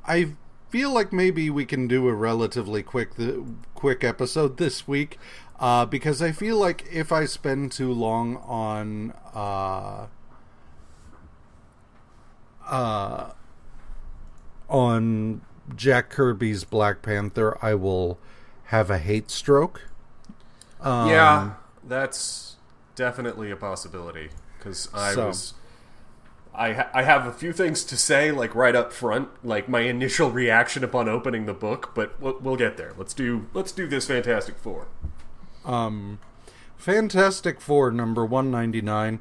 I 0.08 0.32
feel 0.70 0.94
like 0.94 1.12
maybe 1.12 1.50
we 1.50 1.66
can 1.66 1.90
do 1.90 2.08
a 2.08 2.14
relatively 2.14 2.82
quick 2.82 3.16
the 3.16 3.44
quick 3.76 4.06
episode 4.06 4.56
this 4.56 4.88
week 4.88 5.20
uh, 5.60 5.86
because 5.86 6.22
I 6.22 6.32
feel 6.32 6.58
like 6.58 6.88
if 6.90 7.12
I 7.12 7.26
spend 7.26 7.74
too 7.74 7.92
long 7.92 8.38
on 8.38 9.12
uh, 9.36 10.08
uh, 12.66 13.32
on 14.70 15.42
Jack 15.76 16.10
Kirby's 16.10 16.64
Black 16.64 17.02
Panther, 17.02 17.58
I 17.62 17.76
will 17.76 18.18
have 18.68 18.90
a 18.90 19.00
hate 19.00 19.30
stroke. 19.30 19.82
Um, 20.80 21.10
yeah, 21.10 21.54
that's 21.84 22.56
definitely 22.96 23.52
a 23.52 23.58
possibility 23.58 24.30
because 24.58 24.88
I 24.94 25.14
so. 25.14 25.28
was. 25.28 25.56
I 26.54 26.74
ha- 26.74 26.90
I 26.94 27.04
have 27.04 27.26
a 27.26 27.32
few 27.32 27.54
things 27.54 27.84
to 27.86 27.98
say, 27.98 28.32
like 28.32 28.54
right 28.54 28.76
up 28.76 28.92
front, 28.92 29.30
like 29.44 29.70
my 29.70 29.82
initial 29.82 30.32
reaction 30.32 30.84
upon 30.84 31.08
opening 31.08 31.46
the 31.46 31.54
book, 31.54 31.92
but 31.96 32.20
we'll, 32.22 32.38
we'll 32.42 32.58
get 32.58 32.78
there. 32.78 32.94
Let's 32.98 33.14
do 33.14 33.48
let's 33.54 33.72
do 33.72 33.88
this 33.88 34.08
Fantastic 34.08 34.58
Four. 34.58 34.88
Um, 35.64 36.20
Fantastic 36.78 37.62
Four 37.62 37.92
number 37.92 38.26
one 38.26 38.52
ninety 38.52 38.82
nine 38.82 39.20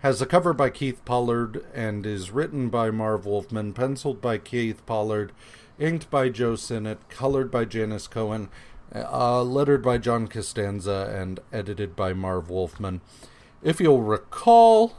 has 0.00 0.22
a 0.22 0.26
cover 0.26 0.52
by 0.52 0.70
Keith 0.70 1.04
Pollard 1.04 1.64
and 1.74 2.06
is 2.06 2.30
written 2.30 2.70
by 2.70 2.90
Marv 2.90 3.26
Wolfman, 3.26 3.74
penciled 3.74 4.20
by 4.20 4.38
Keith 4.38 4.84
Pollard, 4.86 5.32
inked 5.78 6.08
by 6.10 6.28
Joe 6.30 6.56
Sinnott, 6.56 7.08
colored 7.10 7.50
by 7.50 7.66
Janice 7.66 8.06
Cohen, 8.06 8.48
uh, 8.94 9.42
lettered 9.42 9.82
by 9.82 9.98
John 9.98 10.26
Costanza, 10.26 11.12
and 11.14 11.40
edited 11.52 11.96
by 11.96 12.14
Marv 12.14 12.48
Wolfman. 12.48 13.02
If 13.62 13.78
you'll 13.78 14.02
recall, 14.02 14.94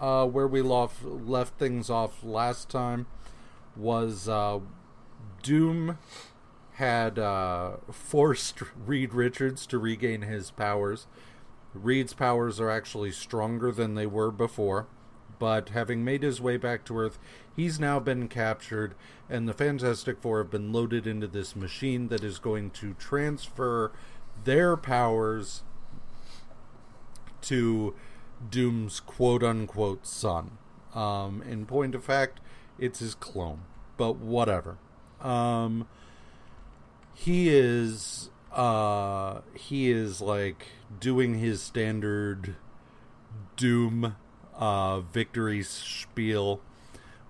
uh, 0.00 0.26
where 0.26 0.46
we 0.46 0.62
left, 0.62 1.04
left 1.04 1.58
things 1.58 1.90
off 1.90 2.22
last 2.22 2.68
time 2.68 3.06
was 3.76 4.28
uh, 4.28 4.60
Doom 5.42 5.98
had 6.74 7.18
uh, 7.18 7.76
forced 7.90 8.62
Reed 8.86 9.14
Richards 9.14 9.66
to 9.66 9.78
regain 9.78 10.22
his 10.22 10.50
powers. 10.50 11.06
Reed's 11.72 12.14
powers 12.14 12.60
are 12.60 12.70
actually 12.70 13.12
stronger 13.12 13.72
than 13.72 13.94
they 13.94 14.06
were 14.06 14.30
before, 14.30 14.86
but 15.38 15.70
having 15.70 16.04
made 16.04 16.22
his 16.22 16.40
way 16.40 16.56
back 16.56 16.84
to 16.84 16.98
Earth, 16.98 17.18
he's 17.54 17.80
now 17.80 17.98
been 17.98 18.28
captured, 18.28 18.94
and 19.28 19.48
the 19.48 19.52
Fantastic 19.52 20.20
Four 20.20 20.38
have 20.38 20.50
been 20.50 20.72
loaded 20.72 21.06
into 21.06 21.26
this 21.26 21.56
machine 21.56 22.08
that 22.08 22.22
is 22.22 22.38
going 22.38 22.70
to 22.70 22.94
transfer 22.94 23.92
their 24.44 24.76
powers 24.76 25.62
to 27.42 27.94
Doom's 28.50 29.00
quote 29.00 29.42
unquote 29.42 30.06
son. 30.06 30.58
Um, 30.94 31.42
in 31.42 31.66
point 31.66 31.94
of 31.94 32.04
fact, 32.04 32.40
it's 32.78 33.00
his 33.00 33.14
clone, 33.14 33.62
but 33.96 34.16
whatever. 34.16 34.78
Um, 35.20 35.88
he 37.14 37.48
is 37.48 38.30
uh, 38.52 39.40
he 39.54 39.90
is 39.90 40.20
like 40.20 40.66
doing 41.00 41.38
his 41.38 41.62
standard 41.62 42.56
Doom 43.56 44.16
uh, 44.54 45.00
victory 45.00 45.62
spiel 45.62 46.60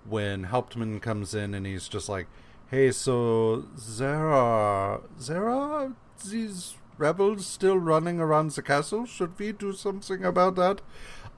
when 0.07 0.45
Hauptman 0.45 1.01
comes 1.01 1.33
in 1.33 1.53
and 1.53 1.65
he's 1.65 1.87
just 1.87 2.09
like, 2.09 2.27
"Hey, 2.69 2.91
so 2.91 3.65
there 3.97 4.29
are 4.29 5.01
these 6.29 6.75
rebels 6.97 7.45
still 7.45 7.77
running 7.77 8.19
around 8.19 8.51
the 8.51 8.61
castle. 8.61 9.05
Should 9.05 9.37
we 9.37 9.51
do 9.51 9.73
something 9.73 10.23
about 10.23 10.55
that?" 10.55 10.81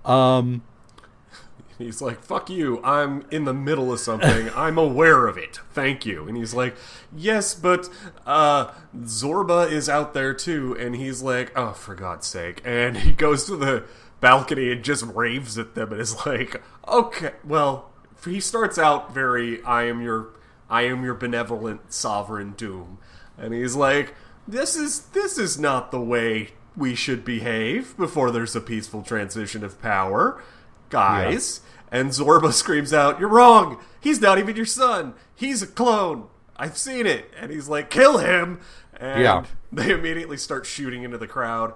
Um, 0.06 0.64
He's 1.78 2.02
like, 2.02 2.24
fuck 2.24 2.50
you, 2.50 2.82
I'm 2.84 3.26
in 3.30 3.46
the 3.46 3.54
middle 3.54 3.94
of 3.94 4.00
something. 4.00 4.50
I'm 4.56 4.78
aware 4.78 5.28
of 5.28 5.38
it. 5.38 5.60
Thank 5.74 6.06
you. 6.06 6.28
And 6.28 6.36
he's 6.36 6.54
like, 6.54 6.76
yes, 7.16 7.54
but 7.54 7.88
uh, 8.26 8.72
Zorba 9.02 9.72
is 9.72 9.88
out 9.88 10.14
there 10.14 10.34
too. 10.34 10.76
And 10.80 10.96
he's 10.96 11.22
like, 11.22 11.52
oh, 11.56 11.74
for 11.74 11.94
God's 11.94 12.26
sake. 12.26 12.62
And 12.66 12.98
he 12.98 13.12
goes 13.12 13.46
to 13.46 13.56
the 13.56 13.84
balcony 14.20 14.72
and 14.72 14.84
just 14.84 15.04
raves 15.04 15.58
at 15.60 15.76
them 15.76 15.92
and 15.92 16.02
is 16.02 16.26
like, 16.26 16.62
okay, 16.88 17.34
well, 17.44 17.92
he 18.26 18.40
starts 18.40 18.80
out 18.80 19.14
very, 19.14 19.62
I 19.64 19.84
am 19.84 20.02
your, 20.02 20.30
I 20.70 20.84
am 20.84 21.04
your 21.04 21.14
benevolent 21.14 21.94
sovereign 21.94 22.54
doom. 22.54 22.98
And 23.38 23.54
he's 23.54 23.76
like, 23.76 24.16
this 24.48 24.76
is, 24.76 25.00
this 25.08 25.38
is 25.38 25.60
not 25.60 25.92
the 25.92 26.00
way 26.02 26.50
we 26.76 26.94
should 26.96 27.26
behave 27.26 27.98
before 27.98 28.30
there's 28.32 28.56
a 28.56 28.62
peaceful 28.62 29.02
transition 29.02 29.64
of 29.64 29.82
power 29.82 30.42
guys. 30.90 31.62
Yeah. 31.92 32.00
And 32.00 32.10
Zorba 32.12 32.52
screams 32.52 32.94
out, 32.94 33.20
You're 33.20 33.30
wrong! 33.30 33.80
He's 34.02 34.20
not 34.22 34.38
even 34.40 34.56
your 34.56 34.66
son! 34.66 35.14
He's 35.36 35.62
a 35.62 35.68
clone! 35.68 36.28
I've 36.58 36.78
seen 36.78 37.06
it! 37.06 37.32
And 37.40 37.50
he's 37.52 37.68
like, 37.70 37.90
Kill 37.90 38.18
him! 38.18 38.60
And 39.00 39.22
Yeah. 39.22 39.46
they 39.72 39.92
immediately 39.92 40.38
start 40.38 40.66
shooting 40.66 41.04
into 41.04 41.18
the 41.18 41.28
crowd. 41.28 41.74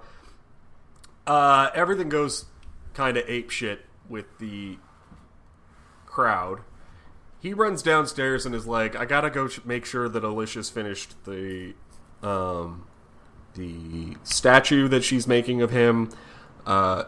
Uh, 1.26 1.70
everything 1.74 2.08
goes 2.08 2.46
kind 2.94 3.16
of 3.16 3.24
ape 3.28 3.50
shit 3.50 3.86
with 4.08 4.26
the 4.38 4.76
crowd. 6.06 6.60
He 7.40 7.54
runs 7.54 7.82
downstairs 7.82 8.44
and 8.46 8.54
is 8.54 8.66
like, 8.66 8.94
"I 8.94 9.04
gotta 9.04 9.30
go 9.30 9.48
sh- 9.48 9.60
make 9.64 9.84
sure 9.84 10.08
that 10.08 10.22
Alicia's 10.24 10.68
finished 10.70 11.14
the 11.24 11.74
um, 12.22 12.86
the 13.54 14.16
statue 14.22 14.88
that 14.88 15.04
she's 15.04 15.26
making 15.26 15.62
of 15.62 15.70
him, 15.70 16.10
uh, 16.66 17.04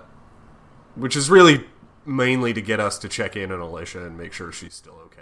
which 0.95 1.17
is 1.17 1.31
really 1.31 1.65
mainly 2.07 2.53
to 2.53 2.61
get 2.61 2.81
us 2.81 2.99
to 2.99 3.09
check 3.09 3.37
in 3.37 3.51
on 3.51 3.61
Alicia 3.61 4.05
and 4.05 4.17
make 4.19 4.33
sure 4.33 4.53
she's 4.53 4.75
still 4.75 4.99
okay." 5.07 5.21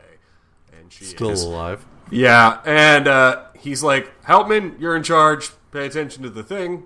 And 0.79 0.93
she 0.93 1.05
Still 1.05 1.31
is. 1.31 1.43
alive. 1.43 1.85
Yeah, 2.11 2.61
and 2.65 3.07
uh, 3.07 3.45
he's 3.59 3.83
like, 3.83 4.23
Helpman, 4.25 4.81
you're 4.81 4.97
in 4.97 5.03
charge. 5.03 5.51
Pay 5.71 5.87
attention 5.87 6.23
to 6.25 6.31
the 6.31 6.43
thing. 6.43 6.85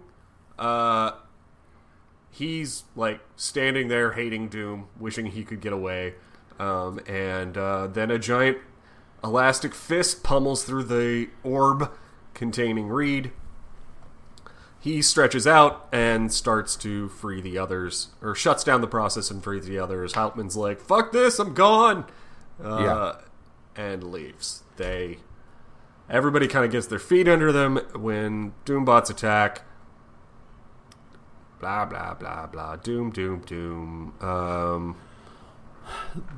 Uh, 0.58 1.12
he's 2.30 2.84
like 2.94 3.20
standing 3.36 3.88
there 3.88 4.12
hating 4.12 4.48
Doom, 4.48 4.88
wishing 4.98 5.26
he 5.26 5.44
could 5.44 5.60
get 5.60 5.72
away. 5.72 6.14
Um, 6.58 7.00
and 7.06 7.56
uh, 7.56 7.86
then 7.86 8.10
a 8.10 8.18
giant 8.18 8.58
elastic 9.24 9.74
fist 9.74 10.22
pummels 10.22 10.64
through 10.64 10.84
the 10.84 11.28
orb 11.42 11.90
containing 12.36 12.86
Reed. 12.86 13.32
He 14.78 15.02
stretches 15.02 15.48
out 15.48 15.88
and 15.90 16.32
starts 16.32 16.76
to 16.76 17.08
free 17.08 17.40
the 17.40 17.58
others, 17.58 18.08
or 18.22 18.36
shuts 18.36 18.62
down 18.62 18.82
the 18.82 18.86
process 18.86 19.32
and 19.32 19.42
frees 19.42 19.66
the 19.66 19.80
others. 19.80 20.12
Hauptman's 20.12 20.54
like, 20.56 20.80
fuck 20.80 21.10
this, 21.10 21.40
I'm 21.40 21.54
gone! 21.54 22.04
Uh, 22.62 22.78
Yeah. 22.80 23.82
And 23.82 24.04
leaves. 24.04 24.62
They. 24.76 25.18
Everybody 26.08 26.46
kind 26.46 26.64
of 26.64 26.70
gets 26.70 26.86
their 26.86 27.00
feet 27.00 27.26
under 27.26 27.50
them 27.50 27.76
when 27.94 28.52
Doombots 28.64 29.10
attack. 29.10 29.62
Blah, 31.58 31.86
blah, 31.86 32.14
blah, 32.14 32.46
blah. 32.46 32.76
Doom, 32.76 33.10
doom, 33.10 33.40
doom. 33.40 34.14
Um, 34.20 34.96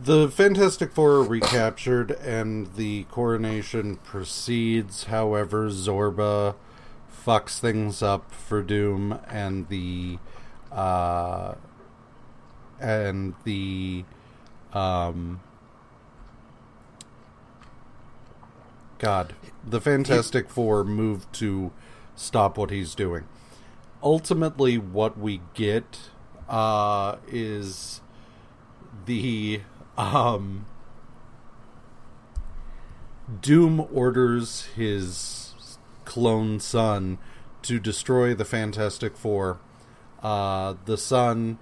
The 0.03 0.29
Fantastic 0.29 0.93
Four 0.93 1.13
are 1.13 1.23
recaptured 1.23 2.11
and 2.11 2.75
the 2.75 3.05
coronation 3.05 3.97
proceeds. 3.97 5.05
However, 5.05 5.69
Zorba 5.69 6.55
fucks 7.27 7.59
things 7.59 8.03
up 8.03 8.33
for 8.33 8.63
Doom 8.63 9.19
and 9.29 9.69
the 9.69 10.19
uh 10.73 11.55
and 12.81 13.35
the 13.45 14.05
um 14.73 15.41
God, 18.99 19.35
the 19.65 19.81
Fantastic 19.81 20.51
Four 20.51 20.85
move 20.85 21.31
to 21.33 21.71
stop 22.17 22.59
what 22.59 22.71
he's 22.71 22.95
doing. 22.95 23.25
Ultimately, 24.03 24.77
what 24.77 25.19
we 25.19 25.41
get 25.55 26.11
uh, 26.49 27.17
is 27.29 28.01
the 29.09 29.63
um, 29.97 30.67
Doom 33.41 33.87
orders 33.93 34.67
his 34.77 35.79
clone 36.05 36.61
son 36.61 37.19
to 37.63 37.81
destroy 37.81 38.35
the 38.35 38.45
Fantastic 38.45 39.17
Four. 39.17 39.59
Uh, 40.23 40.75
the 40.85 40.99
son, 40.99 41.59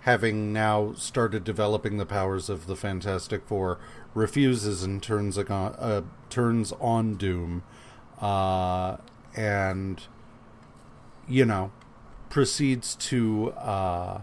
having 0.00 0.52
now 0.52 0.92
started 0.92 1.44
developing 1.44 1.96
the 1.96 2.06
powers 2.06 2.50
of 2.50 2.66
the 2.66 2.76
Fantastic 2.76 3.46
Four, 3.46 3.78
refuses 4.14 4.82
and 4.82 5.02
turns 5.02 5.38
on, 5.38 5.50
uh, 5.50 6.02
turns 6.28 6.72
on 6.78 7.14
Doom, 7.14 7.62
uh, 8.20 8.98
and 9.34 10.02
you 11.26 11.46
know 11.46 11.72
proceeds 12.28 12.94
to 12.96 13.52
uh, 13.52 14.20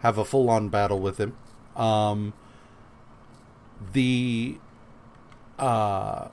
have 0.00 0.18
a 0.18 0.24
full 0.24 0.50
on 0.50 0.68
battle 0.68 1.00
with 1.00 1.16
him. 1.18 1.34
Um, 1.76 2.32
the 3.92 4.58
uh, 5.58 6.28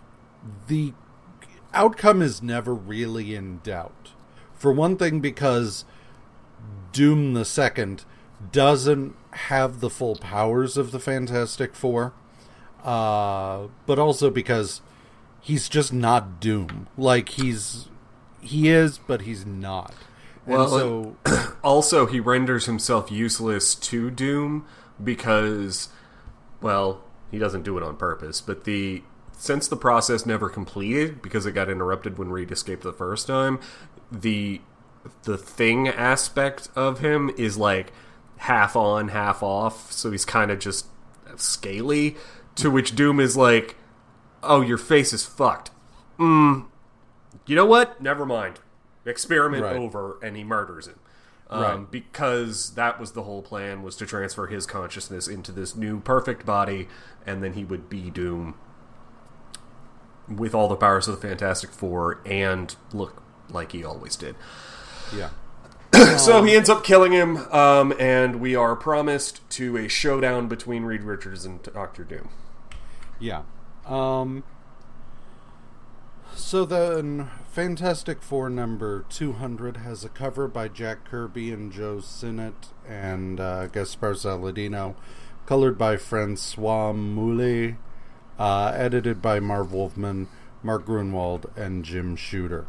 the 0.67 0.93
outcome 1.73 2.21
is 2.21 2.41
never 2.41 2.73
really 2.73 3.36
in 3.36 3.60
doubt. 3.63 4.12
For 4.54 4.71
one 4.71 4.97
thing, 4.97 5.19
because 5.19 5.86
Doom 6.91 7.34
the 7.34 7.45
Second 7.45 8.06
doesn't 8.52 9.15
have 9.32 9.80
the 9.80 9.89
full 9.89 10.15
powers 10.15 10.78
of 10.78 10.91
the 10.91 11.00
Fantastic 11.00 11.76
Four, 11.76 12.13
uh, 12.84 13.67
but 13.86 14.00
also 14.00 14.30
because 14.30 14.82
he's 15.41 15.69
just 15.69 15.93
not 15.93 16.39
Doom. 16.39 16.88
Like 16.97 17.30
he's 17.30 17.89
he 18.41 18.69
is, 18.69 18.97
but 18.97 19.21
he's 19.21 19.45
not. 19.45 19.93
And 20.45 20.56
Well, 20.56 20.67
so 20.69 21.15
also, 21.63 22.06
he 22.06 22.19
renders 22.19 22.65
himself 22.65 23.12
useless 23.12 23.76
to 23.76 24.10
Doom 24.10 24.65
because, 25.03 25.89
well, 26.62 27.03
he 27.31 27.38
doesn't 27.38 27.63
do 27.63 27.77
it 27.77 27.83
on 27.83 27.95
purpose. 27.97 28.41
But 28.41 28.63
the 28.63 29.03
since 29.31 29.67
the 29.67 29.77
process 29.77 30.25
never 30.25 30.49
completed 30.49 31.21
because 31.21 31.45
it 31.45 31.51
got 31.51 31.69
interrupted 31.69 32.17
when 32.17 32.29
Reed 32.29 32.51
escaped 32.51 32.83
the 32.83 32.93
first 32.93 33.27
time, 33.27 33.60
the 34.12 34.62
the 35.23 35.38
thing 35.38 35.88
aspect 35.88 36.69
of 36.75 36.99
him 36.99 37.29
is 37.38 37.57
like 37.57 37.93
half 38.38 38.75
on, 38.75 39.10
half 39.10 39.41
off. 39.43 39.91
So 39.91 40.12
he's 40.12 40.25
kind 40.25 40.51
of 40.51 40.60
just 40.60 40.88
scaly. 41.36 42.15
To 42.55 42.71
which 42.71 42.95
Doom 42.95 43.19
is 43.19 43.38
like, 43.38 43.75
"Oh, 44.41 44.62
your 44.62 44.79
face 44.79 45.13
is 45.13 45.23
fucked." 45.25 45.69
Mm. 46.17 46.65
You 47.45 47.55
know 47.55 47.65
what? 47.67 48.01
Never 48.01 48.25
mind. 48.25 48.60
Experiment 49.05 49.63
Right. 49.63 49.75
over, 49.75 50.17
and 50.23 50.36
he 50.36 50.43
murders 50.43 50.88
him. 50.88 50.99
Um, 51.49 51.62
Right. 51.62 51.91
Because 51.91 52.73
that 52.75 52.99
was 52.99 53.13
the 53.13 53.23
whole 53.23 53.41
plan 53.41 53.81
was 53.83 53.95
to 53.97 54.05
transfer 54.05 54.47
his 54.47 54.65
consciousness 54.65 55.27
into 55.27 55.51
this 55.51 55.75
new 55.75 55.99
perfect 56.01 56.45
body, 56.45 56.88
and 57.25 57.41
then 57.43 57.53
he 57.53 57.63
would 57.63 57.89
be 57.89 58.10
Doom 58.10 58.55
with 60.27 60.53
all 60.53 60.67
the 60.67 60.75
powers 60.75 61.07
of 61.07 61.19
the 61.21 61.27
Fantastic 61.27 61.71
Four 61.71 62.19
and 62.25 62.75
look 62.91 63.21
like 63.49 63.71
he 63.71 63.83
always 63.83 64.15
did. 64.15 64.36
yeah. 65.15 65.29
So 66.17 66.43
he 66.43 66.55
ends 66.55 66.69
up 66.69 66.83
killing 66.83 67.13
him, 67.13 67.38
um, 67.51 67.93
and 67.97 68.41
we 68.41 68.55
are 68.55 68.75
promised 68.75 69.47
to 69.51 69.77
a 69.77 69.88
showdown 69.88 70.47
between 70.47 70.83
Reed 70.83 71.01
Richards 71.01 71.45
and 71.45 71.63
Doctor 71.63 72.03
Doom. 72.03 72.29
Yeah. 73.19 73.43
Um 73.86 74.43
so 76.38 76.65
then 76.65 77.30
Fantastic 77.52 78.21
Four 78.21 78.50
number 78.50 79.06
200 79.10 79.78
has 79.78 80.06
a 80.06 80.10
cover 80.10 80.47
by 80.47 80.67
Jack 80.67 81.04
Kirby 81.04 81.52
and 81.52 81.71
Joe 81.71 82.00
Sinnott 82.00 82.67
and 82.88 83.39
uh, 83.39 83.65
Gaspar 83.67 84.13
Saladino, 84.13 84.95
colored 85.47 85.80
by 85.80 85.97
Francoise 85.97 86.56
Mouly, 86.56 87.78
uh, 88.38 88.71
edited 88.76 89.19
by 89.19 89.39
Marv 89.39 89.73
Wolfman, 89.73 90.28
Mark 90.62 90.86
Gruenwald, 90.86 91.45
and 91.58 91.84
Jim 91.84 92.15
Shooter. 92.15 92.67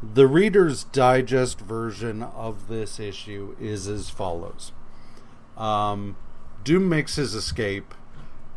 The 0.00 0.28
Reader's 0.28 0.84
Digest 0.84 1.60
version 1.60 2.22
of 2.22 2.68
this 2.68 3.00
issue 3.00 3.56
is 3.60 3.88
as 3.88 4.10
follows. 4.10 4.70
Um, 5.56 6.16
Doom 6.62 6.88
makes 6.88 7.16
his 7.16 7.34
escape 7.34 7.94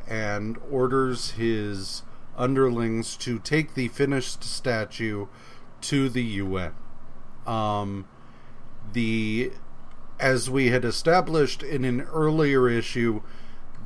and 0.08 0.58
orders 0.70 1.32
his 1.32 2.04
underlings 2.38 3.16
to 3.18 3.40
take 3.40 3.74
the 3.74 3.88
finished 3.90 4.44
statue 4.44 5.28
to 5.82 6.10
the 6.10 6.24
UN. 6.24 6.74
Um, 7.46 8.06
the 8.94 9.52
as 10.20 10.50
we 10.50 10.70
had 10.70 10.86
established 10.86 11.64
in 11.64 11.84
an 11.84 12.02
earlier 12.02 12.70
issue, 12.70 13.22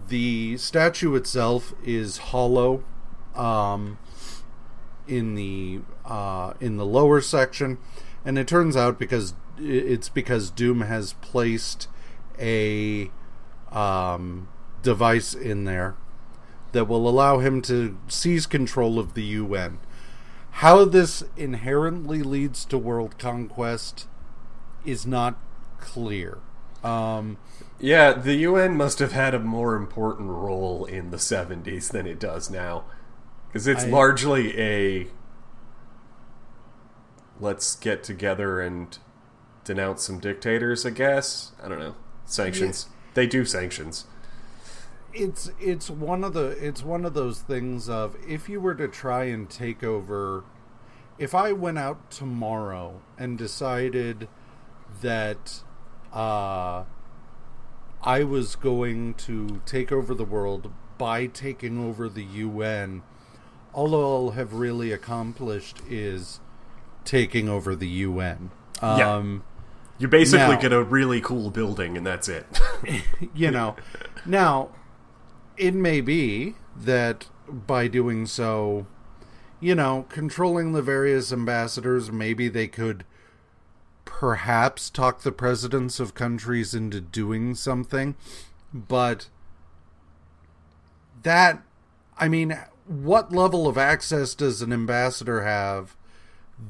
the 0.07 0.57
statue 0.57 1.15
itself 1.15 1.73
is 1.83 2.17
hollow. 2.17 2.83
Um, 3.35 3.97
in 5.07 5.35
the 5.35 5.79
uh, 6.05 6.53
in 6.59 6.77
the 6.77 6.85
lower 6.85 7.21
section, 7.21 7.77
and 8.25 8.37
it 8.37 8.47
turns 8.47 8.75
out 8.75 8.99
because 8.99 9.33
it's 9.57 10.09
because 10.09 10.51
Doom 10.51 10.81
has 10.81 11.13
placed 11.13 11.87
a 12.39 13.09
um, 13.71 14.47
device 14.83 15.33
in 15.33 15.63
there 15.63 15.95
that 16.71 16.87
will 16.87 17.07
allow 17.07 17.39
him 17.39 17.61
to 17.63 17.97
seize 18.07 18.45
control 18.45 18.99
of 18.99 19.13
the 19.13 19.23
UN. 19.23 19.79
How 20.51 20.85
this 20.85 21.23
inherently 21.35 22.23
leads 22.23 22.65
to 22.65 22.77
world 22.77 23.17
conquest 23.19 24.07
is 24.85 25.05
not 25.05 25.37
clear. 25.79 26.39
Um, 26.83 27.37
Yeah, 27.79 28.13
the 28.13 28.35
UN 28.35 28.75
must 28.75 28.99
have 28.99 29.11
had 29.11 29.33
a 29.35 29.39
more 29.39 29.75
important 29.75 30.29
role 30.29 30.85
in 30.85 31.11
the 31.11 31.17
70s 31.17 31.89
than 31.89 32.07
it 32.07 32.19
does 32.19 32.49
now. 32.49 32.85
Because 33.47 33.67
it's 33.67 33.83
I- 33.83 33.87
largely 33.87 34.59
a 34.59 35.07
let's 37.39 37.75
get 37.75 38.03
together 38.03 38.59
and 38.59 38.97
denounce 39.63 40.03
some 40.03 40.19
dictators, 40.19 40.85
I 40.85 40.89
guess. 40.91 41.51
I 41.63 41.67
don't 41.67 41.79
know. 41.79 41.95
Sanctions. 42.25 42.87
They 43.13 43.27
do 43.27 43.45
sanctions. 43.45 44.05
It's 45.19 45.51
it's 45.59 45.89
one 45.89 46.23
of 46.23 46.33
the 46.33 46.49
it's 46.65 46.83
one 46.83 47.05
of 47.05 47.13
those 47.13 47.41
things 47.41 47.89
of 47.89 48.15
if 48.27 48.47
you 48.47 48.61
were 48.61 48.75
to 48.75 48.87
try 48.87 49.25
and 49.25 49.49
take 49.49 49.83
over 49.83 50.43
if 51.17 51.33
I 51.33 51.51
went 51.51 51.79
out 51.79 52.11
tomorrow 52.11 53.01
and 53.17 53.37
decided 53.37 54.27
that 55.01 55.63
uh, 56.13 56.83
I 58.03 58.23
was 58.23 58.55
going 58.55 59.15
to 59.15 59.61
take 59.65 59.91
over 59.91 60.13
the 60.13 60.23
world 60.23 60.71
by 60.97 61.25
taking 61.25 61.83
over 61.83 62.07
the 62.07 62.23
UN, 62.23 63.01
all 63.73 63.95
I'll 63.95 64.31
have 64.31 64.53
really 64.53 64.91
accomplished 64.91 65.81
is 65.89 66.39
taking 67.03 67.49
over 67.49 67.75
the 67.75 67.87
UN. 67.87 68.51
Yeah. 68.81 69.15
Um, 69.15 69.43
You 69.97 70.07
basically 70.07 70.55
Now- 70.55 70.61
get 70.61 70.73
a 70.73 70.83
really 70.83 71.19
cool 71.21 71.49
building, 71.49 71.97
and 71.97 72.05
that's 72.05 72.29
it. 72.29 72.45
you 73.33 73.49
know, 73.49 73.75
now 74.25 74.69
it 75.57 75.73
may 75.73 76.01
be 76.01 76.55
that 76.75 77.27
by 77.47 77.87
doing 77.87 78.25
so, 78.25 78.87
you 79.59 79.75
know, 79.75 80.05
controlling 80.09 80.73
the 80.73 80.81
various 80.81 81.31
ambassadors, 81.31 82.11
maybe 82.11 82.47
they 82.47 82.67
could 82.67 83.03
perhaps 84.05 84.89
talk 84.89 85.21
the 85.21 85.31
presidents 85.31 85.99
of 85.99 86.13
countries 86.13 86.73
into 86.73 86.99
doing 87.01 87.55
something, 87.55 88.15
but 88.73 89.29
that, 91.23 91.61
I 92.17 92.27
mean, 92.27 92.57
what 92.85 93.31
level 93.31 93.67
of 93.67 93.77
access 93.77 94.33
does 94.33 94.61
an 94.61 94.71
ambassador 94.71 95.43
have? 95.43 95.95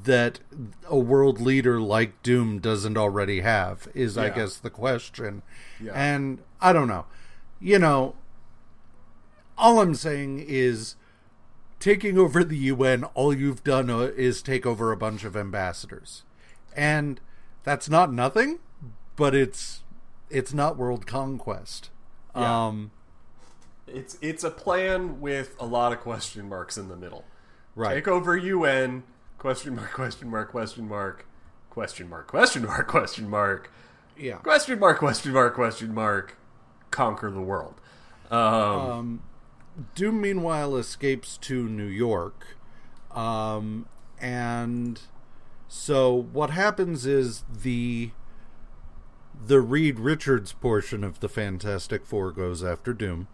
That 0.03 0.41
a 0.89 0.97
world 0.97 1.39
leader 1.39 1.79
like 1.79 2.21
Doom 2.21 2.59
doesn't 2.59 2.97
already 2.97 3.39
have 3.39 3.87
is, 3.93 4.17
I 4.17 4.29
guess, 4.29 4.57
the 4.57 4.69
question. 4.69 5.43
Yeah. 5.81 5.93
And 5.93 6.39
I 6.59 6.73
don't 6.73 6.89
know. 6.89 7.05
You 7.61 7.79
know, 7.79 8.15
all 9.57 9.79
I'm 9.79 9.95
saying 9.95 10.43
is 10.47 10.95
taking 11.79 12.17
over 12.17 12.43
the 12.43 12.57
UN, 12.57 13.03
all 13.13 13.33
you've 13.33 13.63
done 13.63 13.89
uh, 13.89 13.99
is 14.15 14.41
take 14.41 14.65
over 14.65 14.91
a 14.91 14.97
bunch 14.97 15.23
of 15.23 15.35
ambassadors. 15.35 16.23
And 16.75 17.19
that's 17.63 17.89
not 17.89 18.11
nothing, 18.13 18.59
but 19.15 19.33
it's 19.35 19.83
it's 20.29 20.53
not 20.53 20.77
world 20.77 21.07
conquest. 21.07 21.89
Yeah. 22.35 22.67
Um 22.67 22.91
it's 23.87 24.17
it's 24.21 24.43
a 24.43 24.51
plan 24.51 25.21
with 25.21 25.55
a 25.59 25.65
lot 25.65 25.93
of 25.93 25.99
question 26.01 26.47
marks 26.49 26.77
in 26.77 26.87
the 26.89 26.95
middle. 26.95 27.23
right. 27.75 27.95
Take 27.95 28.07
over 28.07 28.35
UN? 28.37 29.03
Question 29.37 29.75
mark? 29.75 29.93
Question 29.93 30.29
mark? 30.29 30.49
Question 30.51 30.87
mark? 30.87 31.25
Question 31.69 32.09
mark? 32.09 32.27
Question 32.27 32.65
mark? 32.65 32.87
Question 32.87 33.29
mark? 33.29 33.71
yeah. 34.17 34.37
Question 34.37 34.79
mark? 34.79 34.97
Question 34.99 35.31
mark? 35.31 35.53
Question 35.55 35.93
mark? 35.93 36.37
Conquer 36.91 37.29
the 37.31 37.41
world. 37.41 37.75
Um, 38.31 38.39
Um, 38.39 39.21
Doom, 39.95 40.21
meanwhile, 40.21 40.75
escapes 40.75 41.37
to 41.37 41.67
New 41.67 41.85
York. 41.85 42.57
Um, 43.11 43.87
and 44.19 44.99
so 45.67 46.13
what 46.13 46.49
happens 46.51 47.05
is 47.05 47.43
the 47.49 48.11
the 49.45 49.61
Reed 49.61 49.99
Richards 49.99 50.53
portion 50.53 51.03
of 51.03 51.19
the 51.19 51.29
Fantastic 51.29 52.05
Four 52.05 52.31
goes 52.31 52.63
after 52.63 52.91
Doom, 52.91 53.27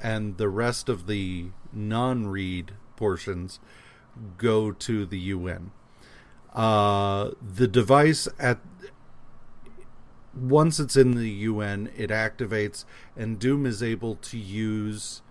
and 0.00 0.36
the 0.36 0.48
rest 0.48 0.88
of 0.88 1.06
the 1.06 1.46
non 1.72 2.28
Reed 2.28 2.72
portions 2.96 3.58
go 4.38 4.70
to 4.70 5.04
the 5.04 5.18
UN. 5.18 5.72
Uh, 6.54 7.30
the 7.40 7.66
device 7.66 8.28
at 8.38 8.60
once 10.34 10.78
it's 10.78 10.96
in 10.96 11.12
the 11.12 11.28
UN, 11.28 11.90
it 11.96 12.10
activates, 12.10 12.84
and 13.16 13.38
Doom 13.38 13.66
is 13.66 13.82
able 13.82 14.14
to 14.16 14.38
use 14.38 15.22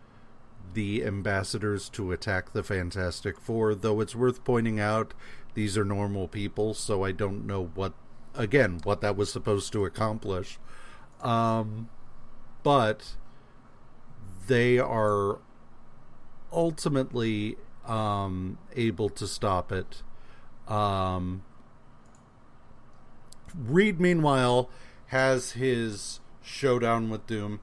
the 0.74 1.04
ambassadors 1.06 1.90
to 1.90 2.12
attack 2.12 2.54
the 2.54 2.64
Fantastic 2.64 3.40
Four. 3.40 3.76
Though 3.76 4.00
it's 4.00 4.16
worth 4.16 4.44
pointing 4.44 4.80
out, 4.80 5.14
these 5.54 5.78
are 5.78 5.86
normal 5.86 6.28
people, 6.28 6.74
so 6.74 7.04
I 7.04 7.12
don't 7.12 7.46
know 7.46 7.72
what, 7.76 7.94
again, 8.34 8.80
what 8.84 9.02
that 9.02 9.18
was 9.18 9.32
supposed 9.32 9.74
to 9.74 9.86
accomplish. 9.86 10.60
Um, 11.22 11.90
but 12.64 13.16
they 14.48 14.80
are 14.80 15.40
ultimately 16.52 17.58
um, 17.86 18.58
able 18.76 19.10
to 19.10 19.28
stop 19.28 19.72
it. 19.72 20.04
Um, 20.68 21.44
Reed, 23.56 24.00
meanwhile, 24.00 24.70
has 25.08 25.52
his 25.52 26.22
showdown 26.42 27.10
with 27.10 27.28
Doom, 27.28 27.60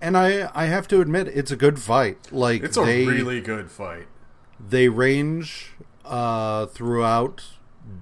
and 0.00 0.16
I 0.16 0.50
I 0.54 0.66
have 0.66 0.88
to 0.88 1.00
admit 1.00 1.28
it's 1.28 1.50
a 1.50 1.56
good 1.56 1.78
fight. 1.80 2.32
Like 2.32 2.62
it's 2.62 2.76
a 2.76 2.84
they 2.84 3.06
really 3.06 3.40
good 3.40 3.70
fight. 3.70 4.06
they 4.60 4.88
range 4.88 5.72
uh, 6.04 6.66
throughout 6.66 7.44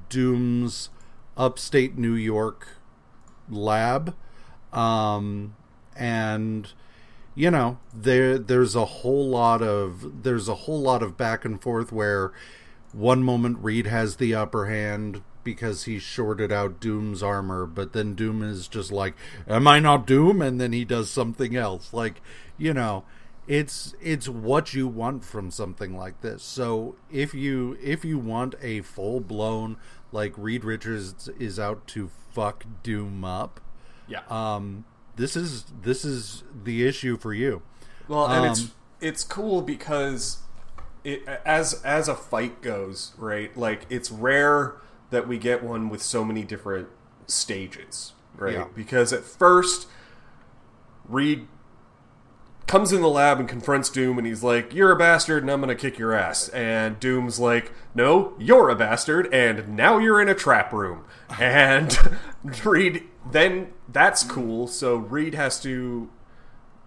Doom's 0.08 0.90
upstate 1.36 1.96
New 1.98 2.14
York 2.14 2.68
lab, 3.48 4.14
um, 4.72 5.54
and 5.96 6.72
you 7.34 7.50
know 7.50 7.78
there 7.92 8.38
there's 8.38 8.74
a 8.74 8.84
whole 8.84 9.28
lot 9.28 9.62
of 9.62 10.22
there's 10.22 10.48
a 10.48 10.54
whole 10.54 10.80
lot 10.80 11.02
of 11.02 11.16
back 11.16 11.44
and 11.44 11.60
forth 11.60 11.92
where 11.92 12.32
one 12.92 13.22
moment 13.22 13.58
Reed 13.60 13.86
has 13.86 14.16
the 14.16 14.34
upper 14.34 14.66
hand 14.66 15.22
because 15.44 15.84
he 15.84 15.98
shorted 15.98 16.50
out 16.50 16.80
Doom's 16.80 17.22
armor, 17.22 17.66
but 17.66 17.92
then 17.92 18.14
Doom 18.14 18.42
is 18.42 18.66
just 18.68 18.90
like, 18.90 19.14
"Am 19.46 19.66
I 19.66 19.78
not 19.78 20.06
Doom?" 20.06 20.40
and 20.42 20.60
then 20.60 20.72
he 20.72 20.84
does 20.84 21.10
something 21.10 21.54
else. 21.54 21.92
Like, 21.92 22.20
you 22.58 22.72
know, 22.74 23.04
it's 23.46 23.94
it's 24.00 24.28
what 24.28 24.72
you 24.74 24.88
want 24.88 25.24
from 25.24 25.50
something 25.50 25.96
like 25.96 26.20
this. 26.22 26.42
So 26.42 26.96
if 27.12 27.34
you 27.34 27.76
if 27.82 28.04
you 28.04 28.18
want 28.18 28.54
a 28.62 28.80
full 28.80 29.20
blown 29.20 29.76
like 30.12 30.32
Reed 30.36 30.64
Richards 30.64 31.28
is 31.38 31.58
out 31.58 31.86
to 31.88 32.08
fuck 32.32 32.64
Doom 32.82 33.24
up, 33.24 33.60
Yeah. 34.08 34.20
um, 34.30 34.84
this 35.16 35.36
is 35.36 35.64
this 35.82 36.04
is 36.04 36.42
the 36.64 36.86
issue 36.86 37.16
for 37.18 37.34
you. 37.34 37.62
Well, 38.08 38.26
and 38.26 38.46
it's 38.46 38.62
Um, 38.62 38.70
it's 39.00 39.24
cool 39.24 39.60
because 39.60 40.38
it 41.04 41.22
as 41.44 41.82
as 41.84 42.08
a 42.08 42.14
fight 42.14 42.62
goes, 42.62 43.12
right? 43.18 43.54
Like 43.56 43.86
it's 43.90 44.10
rare 44.10 44.76
that 45.10 45.28
we 45.28 45.38
get 45.38 45.62
one 45.62 45.88
with 45.88 46.02
so 46.02 46.24
many 46.24 46.42
different 46.42 46.88
stages, 47.26 48.12
right? 48.36 48.54
Yeah. 48.54 48.66
Because 48.74 49.12
at 49.12 49.24
first 49.24 49.86
Reed 51.08 51.46
comes 52.66 52.92
in 52.92 53.02
the 53.02 53.08
lab 53.08 53.38
and 53.38 53.48
confronts 53.48 53.90
Doom 53.90 54.18
and 54.18 54.26
he's 54.26 54.42
like, 54.42 54.74
"You're 54.74 54.92
a 54.92 54.96
bastard 54.96 55.42
and 55.42 55.50
I'm 55.50 55.60
going 55.60 55.68
to 55.68 55.80
kick 55.80 55.98
your 55.98 56.12
ass." 56.12 56.48
And 56.50 56.98
Doom's 56.98 57.38
like, 57.38 57.72
"No, 57.94 58.34
you're 58.38 58.68
a 58.70 58.74
bastard 58.76 59.32
and 59.32 59.76
now 59.76 59.98
you're 59.98 60.20
in 60.20 60.28
a 60.28 60.34
trap 60.34 60.72
room." 60.72 61.04
And 61.40 61.98
Reed 62.64 63.04
then 63.30 63.72
that's 63.88 64.22
cool, 64.22 64.66
so 64.66 64.96
Reed 64.96 65.34
has 65.34 65.60
to 65.62 66.10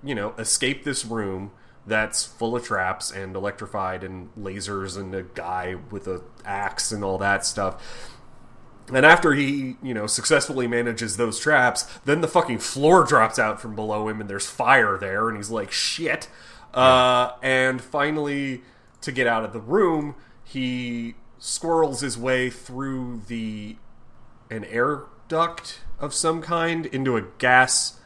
you 0.04 0.16
know, 0.16 0.34
escape 0.38 0.84
this 0.84 1.06
room 1.06 1.52
that's 1.88 2.26
full 2.26 2.56
of 2.56 2.64
traps 2.64 3.12
and 3.12 3.36
electrified 3.36 4.04
and 4.04 4.30
lasers 4.36 4.98
and 4.98 5.16
a 5.16 5.24
guy 5.24 5.76
with 5.90 6.08
a 6.08 6.22
axe 6.46 6.92
and 6.92 7.04
all 7.04 7.18
that 7.18 7.46
stuff. 7.46 8.14
And 8.94 9.06
after 9.06 9.34
he, 9.34 9.76
you 9.82 9.94
know, 9.94 10.08
successfully 10.08 10.68
manages 10.68 11.18
those 11.18 11.40
traps, 11.40 11.84
then 12.06 12.22
the 12.22 12.28
fucking 12.28 12.60
floor 12.60 13.04
drops 13.04 13.40
out 13.40 13.60
from 13.60 13.76
below 13.76 14.08
him 14.08 14.22
and 14.22 14.30
there's 14.30 14.46
fire 14.46 14.98
there 14.98 15.28
and 15.28 15.38
he's 15.38 15.50
like, 15.50 15.72
shit. 15.72 16.30
Uh, 16.74 17.32
and 17.42 17.82
finally, 17.82 18.62
to 19.02 19.12
get 19.12 19.28
out 19.28 19.44
of 19.44 19.54
the 19.54 19.60
room, 19.60 20.16
he 20.44 21.16
squirrels 21.40 22.02
his 22.02 22.18
way 22.18 22.50
through 22.50 23.22
the 23.28 23.78
an 24.50 24.64
air 24.66 25.04
duct 25.28 25.82
of 26.00 26.14
some 26.14 26.42
kind 26.42 26.86
into 26.88 27.18
a 27.18 27.22
gas 27.38 28.00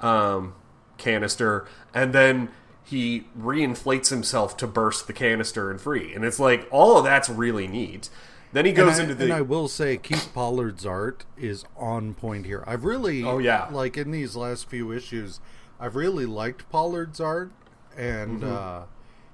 um, 0.00 0.54
canister, 0.98 1.66
and 1.94 2.12
then 2.12 2.48
he 2.84 3.24
reinflates 3.38 4.10
himself 4.10 4.56
to 4.58 4.66
burst 4.66 5.06
the 5.06 5.12
canister 5.12 5.70
and 5.70 5.80
free. 5.80 6.14
And 6.14 6.24
it's 6.24 6.38
like 6.40 6.66
all 6.70 6.98
of 6.98 7.04
that's 7.04 7.28
really 7.28 7.66
neat. 7.68 8.08
Then 8.52 8.66
he 8.66 8.72
goes 8.72 8.98
I, 8.98 9.02
into 9.04 9.14
the 9.14 9.24
and 9.24 9.32
I 9.32 9.40
will 9.40 9.66
say 9.68 9.96
Keith 9.96 10.30
Pollard's 10.34 10.84
art 10.84 11.24
is 11.38 11.64
on 11.76 12.12
point 12.14 12.44
here. 12.46 12.62
I've 12.66 12.84
really 12.84 13.24
Oh, 13.24 13.38
yeah. 13.38 13.68
like 13.70 13.96
in 13.96 14.10
these 14.10 14.36
last 14.36 14.68
few 14.68 14.92
issues, 14.92 15.40
I've 15.80 15.96
really 15.96 16.26
liked 16.26 16.68
Pollard's 16.70 17.20
art 17.20 17.50
and 17.96 18.42
Mm-hmm. 18.42 18.52
uh, 18.54 18.82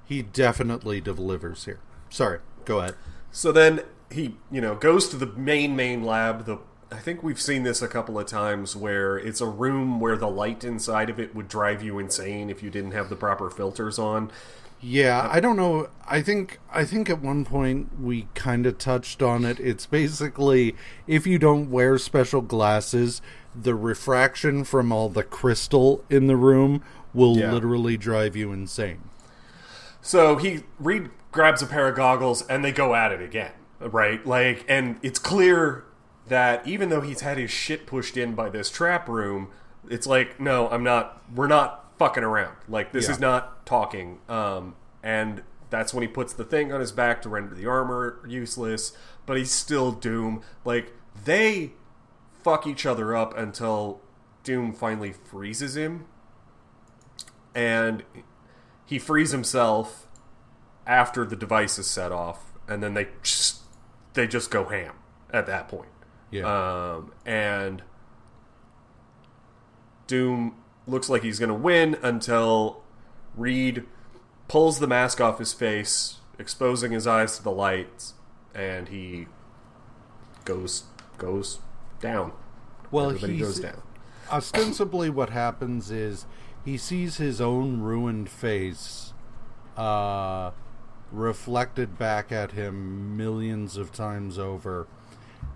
he 0.04 0.22
definitely 0.22 1.00
delivers 1.00 1.64
here. 1.64 1.80
Sorry, 2.10 2.38
go 2.64 2.78
ahead. 2.78 2.94
So 3.32 3.50
then 3.52 3.82
he, 4.10 4.36
you 4.50 4.60
know, 4.60 4.74
goes 4.74 5.08
to 5.10 5.16
the 5.16 5.26
main 5.26 5.74
main 5.76 6.02
lab. 6.04 6.46
The 6.46 6.58
I 6.90 6.96
think 6.96 7.22
we've 7.22 7.40
seen 7.40 7.64
this 7.64 7.82
a 7.82 7.88
couple 7.88 8.18
of 8.18 8.26
times 8.26 8.74
where 8.74 9.18
it's 9.18 9.40
a 9.42 9.46
room 9.46 10.00
where 10.00 10.16
the 10.16 10.28
light 10.28 10.64
inside 10.64 11.10
of 11.10 11.20
it 11.20 11.34
would 11.34 11.46
drive 11.48 11.82
you 11.82 11.98
insane 11.98 12.48
if 12.48 12.62
you 12.62 12.70
didn't 12.70 12.92
have 12.92 13.10
the 13.10 13.16
proper 13.16 13.50
filters 13.50 13.98
on. 13.98 14.30
Yeah, 14.80 15.18
uh, 15.20 15.28
I 15.32 15.40
don't 15.40 15.56
know. 15.56 15.88
I 16.06 16.22
think 16.22 16.60
I 16.72 16.84
think 16.84 17.10
at 17.10 17.20
one 17.20 17.44
point 17.44 18.00
we 18.00 18.28
kind 18.34 18.64
of 18.64 18.78
touched 18.78 19.22
on 19.22 19.44
it. 19.44 19.60
It's 19.60 19.84
basically 19.86 20.76
if 21.06 21.26
you 21.26 21.38
don't 21.38 21.70
wear 21.70 21.98
special 21.98 22.40
glasses, 22.40 23.20
the 23.54 23.74
refraction 23.74 24.64
from 24.64 24.90
all 24.92 25.08
the 25.10 25.24
crystal 25.24 26.04
in 26.08 26.26
the 26.26 26.36
room 26.36 26.82
will 27.12 27.36
Yeah. 27.36 27.52
literally 27.52 27.96
drive 27.98 28.34
you 28.36 28.52
insane. 28.52 29.00
So 30.00 30.36
he 30.36 30.60
Reed 30.78 31.10
grabs 31.32 31.60
a 31.60 31.66
pair 31.66 31.88
of 31.88 31.96
goggles 31.96 32.42
and 32.46 32.64
they 32.64 32.72
go 32.72 32.94
at 32.94 33.12
it 33.12 33.20
again. 33.20 33.52
right? 33.80 34.24
Like, 34.26 34.64
and 34.68 34.98
it's 35.02 35.18
clear 35.20 35.84
that 36.28 36.66
even 36.66 36.88
though 36.88 37.00
he's 37.00 37.20
had 37.20 37.38
his 37.38 37.50
shit 37.50 37.86
pushed 37.86 38.16
in 38.16 38.34
by 38.34 38.48
this 38.50 38.70
trap 38.70 39.08
room, 39.08 39.50
it's 39.88 40.06
like, 40.06 40.38
no, 40.40 40.68
I'm 40.68 40.84
not. 40.84 41.22
We're 41.34 41.46
not 41.46 41.92
fucking 41.98 42.22
around. 42.24 42.56
Like, 42.68 42.92
this 42.92 43.06
Yeah. 43.06 43.12
is 43.12 43.20
not 43.20 43.66
talking. 43.66 44.20
Um, 44.28 44.76
and 45.02 45.42
that's 45.70 45.92
when 45.92 46.02
he 46.02 46.08
puts 46.08 46.32
the 46.32 46.44
thing 46.44 46.72
on 46.72 46.80
his 46.80 46.92
back 46.92 47.22
to 47.22 47.28
render 47.28 47.54
the 47.54 47.66
armor 47.66 48.20
useless. 48.26 48.92
But 49.26 49.36
he's 49.36 49.50
still 49.50 49.92
Doom. 49.92 50.42
Like, 50.64 50.92
they 51.24 51.72
fuck 52.42 52.66
each 52.66 52.86
other 52.86 53.14
up 53.16 53.36
until 53.36 54.00
Doom 54.44 54.72
finally 54.72 55.12
freezes 55.12 55.76
him, 55.76 56.06
and 57.54 58.02
he 58.86 58.98
frees 58.98 59.32
himself 59.32 60.06
after 60.86 61.24
the 61.26 61.36
device 61.36 61.78
is 61.78 61.86
set 61.86 62.12
off, 62.12 62.52
and 62.66 62.82
then 62.82 62.94
they 62.94 63.08
just 63.22 63.62
they 64.14 64.26
just 64.26 64.50
go 64.50 64.64
ham 64.64 64.94
at 65.30 65.46
that 65.46 65.68
point. 65.68 65.90
Yeah. 66.30 66.94
Um, 66.96 67.12
and 67.24 67.82
Doom 70.06 70.56
looks 70.86 71.08
like 71.08 71.22
he's 71.22 71.38
going 71.38 71.50
to 71.50 71.54
win 71.54 71.96
until 72.02 72.82
Reed 73.36 73.84
pulls 74.48 74.78
the 74.78 74.86
mask 74.86 75.20
off 75.20 75.38
his 75.38 75.52
face, 75.52 76.18
exposing 76.38 76.92
his 76.92 77.06
eyes 77.06 77.36
to 77.36 77.42
the 77.42 77.50
light, 77.50 78.12
and 78.54 78.88
he 78.88 79.26
goes 80.44 80.84
goes 81.18 81.58
down. 82.00 82.32
well, 82.90 83.10
he's, 83.10 83.40
goes 83.40 83.60
down. 83.60 83.82
ostensibly 84.30 85.10
what 85.10 85.30
happens 85.30 85.90
is 85.90 86.26
he 86.64 86.78
sees 86.78 87.16
his 87.16 87.40
own 87.40 87.80
ruined 87.80 88.30
face 88.30 89.12
uh, 89.76 90.50
reflected 91.12 91.98
back 91.98 92.32
at 92.32 92.52
him 92.52 93.16
millions 93.16 93.76
of 93.76 93.92
times 93.92 94.38
over, 94.38 94.86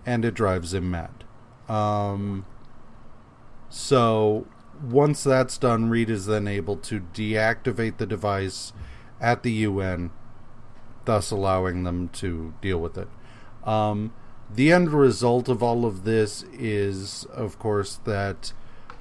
and 0.04 0.24
it 0.24 0.34
drives 0.34 0.74
him 0.74 0.90
mad. 0.90 1.24
Um, 1.68 2.44
so 3.68 4.46
once 4.82 5.22
that's 5.22 5.58
done, 5.58 5.88
Reed 5.88 6.10
is 6.10 6.26
then 6.26 6.48
able 6.48 6.76
to 6.78 7.00
deactivate 7.00 7.98
the 7.98 8.06
device 8.06 8.72
at 9.20 9.42
the 9.42 9.52
UN, 9.52 10.10
thus 11.04 11.30
allowing 11.30 11.84
them 11.84 12.08
to 12.10 12.54
deal 12.60 12.78
with 12.78 12.98
it. 12.98 13.08
Um, 13.64 14.12
the 14.52 14.72
end 14.72 14.90
result 14.92 15.48
of 15.48 15.62
all 15.62 15.86
of 15.86 16.04
this 16.04 16.44
is, 16.52 17.24
of 17.32 17.58
course, 17.58 18.00
that 18.04 18.52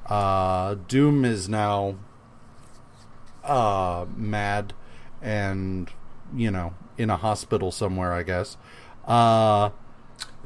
uh, 0.05 0.75
Doom 0.87 1.25
is 1.25 1.49
now 1.49 1.95
uh, 3.43 4.05
mad 4.15 4.73
and, 5.21 5.89
you 6.35 6.51
know, 6.51 6.73
in 6.97 7.09
a 7.09 7.17
hospital 7.17 7.71
somewhere, 7.71 8.13
I 8.13 8.23
guess. 8.23 8.57
Uh, 9.05 9.71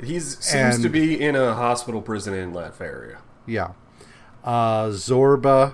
He 0.04 0.20
seems 0.20 0.82
to 0.82 0.90
be 0.90 1.20
in 1.22 1.36
a 1.36 1.54
hospital 1.54 2.02
prison 2.02 2.34
in 2.34 2.54
Latveria. 2.54 3.18
yeah. 3.46 3.72
Uh, 4.44 4.90
Zorba 4.90 5.74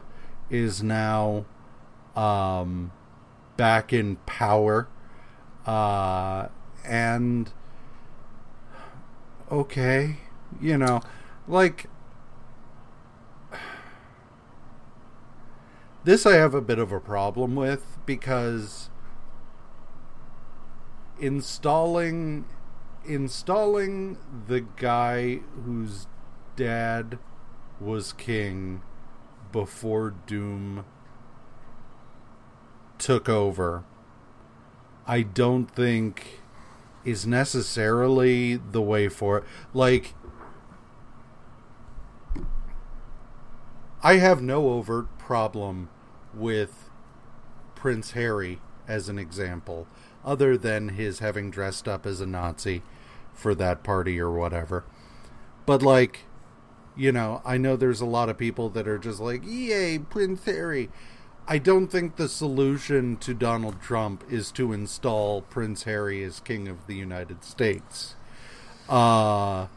is 0.50 0.82
now 0.82 1.46
um, 2.16 2.92
back 3.58 3.92
in 3.92 4.16
power. 4.26 4.88
Uh, 5.66 6.48
and 6.86 7.52
okay, 9.52 10.18
you 10.62 10.78
know, 10.78 11.02
like 11.48 11.88
this 16.04 16.26
I 16.26 16.36
have 16.36 16.54
a 16.54 16.62
bit 16.62 16.80
of 16.80 16.92
a 16.92 17.00
problem 17.00 17.56
with 17.56 17.98
because 18.06 18.90
installing 21.20 22.46
installing 23.06 24.18
the 24.48 24.62
guy 24.62 25.40
whose 25.66 26.08
dad 26.56 27.18
was 27.80 28.14
king 28.14 28.82
before 29.52 30.14
Doom 30.28 30.86
took 32.98 33.28
over 33.28 33.84
I 35.08 35.24
don't 35.24 35.66
think 35.66 36.40
is 37.04 37.26
necessarily 37.26 38.56
the 38.56 38.82
way 38.82 39.10
for 39.10 39.40
it. 39.40 39.44
Like 39.74 40.14
I 44.04 44.16
have 44.16 44.42
no 44.42 44.70
overt 44.70 45.18
problem 45.18 45.90
with 46.34 46.90
Prince 47.76 48.12
Harry 48.12 48.62
as 48.88 49.10
an 49.10 49.20
example, 49.20 49.88
other 50.24 50.58
than 50.58 50.90
his 50.90 51.20
having 51.20 51.50
dressed 51.52 51.88
up 51.88 52.06
as 52.06 52.22
a 52.22 52.26
Nazi 52.26 52.82
for 53.34 53.56
that 53.56 53.84
party 53.84 54.20
or 54.20 54.32
whatever. 54.32 54.84
But 55.66 55.82
like, 55.82 56.22
you 56.96 57.12
know, 57.12 57.42
I 57.46 57.58
know 57.58 57.76
there's 57.76 58.02
a 58.02 58.06
lot 58.06 58.30
of 58.30 58.38
people 58.38 58.70
that 58.70 58.88
are 58.88 58.98
just 58.98 59.20
like, 59.20 59.44
"Yay, 59.46 60.00
Prince 60.00 60.44
Harry." 60.46 60.90
I 61.48 61.58
don't 61.58 61.88
think 61.88 62.16
the 62.16 62.30
solution 62.30 63.18
to 63.18 63.34
Donald 63.34 63.82
Trump 63.82 64.24
is 64.30 64.52
to 64.54 64.72
install 64.74 65.42
Prince 65.42 65.84
Harry 65.84 66.24
as 66.24 66.40
king 66.40 66.68
of 66.68 66.88
the 66.88 66.96
United 66.96 67.44
States. 67.44 68.16
Uh 68.88 69.68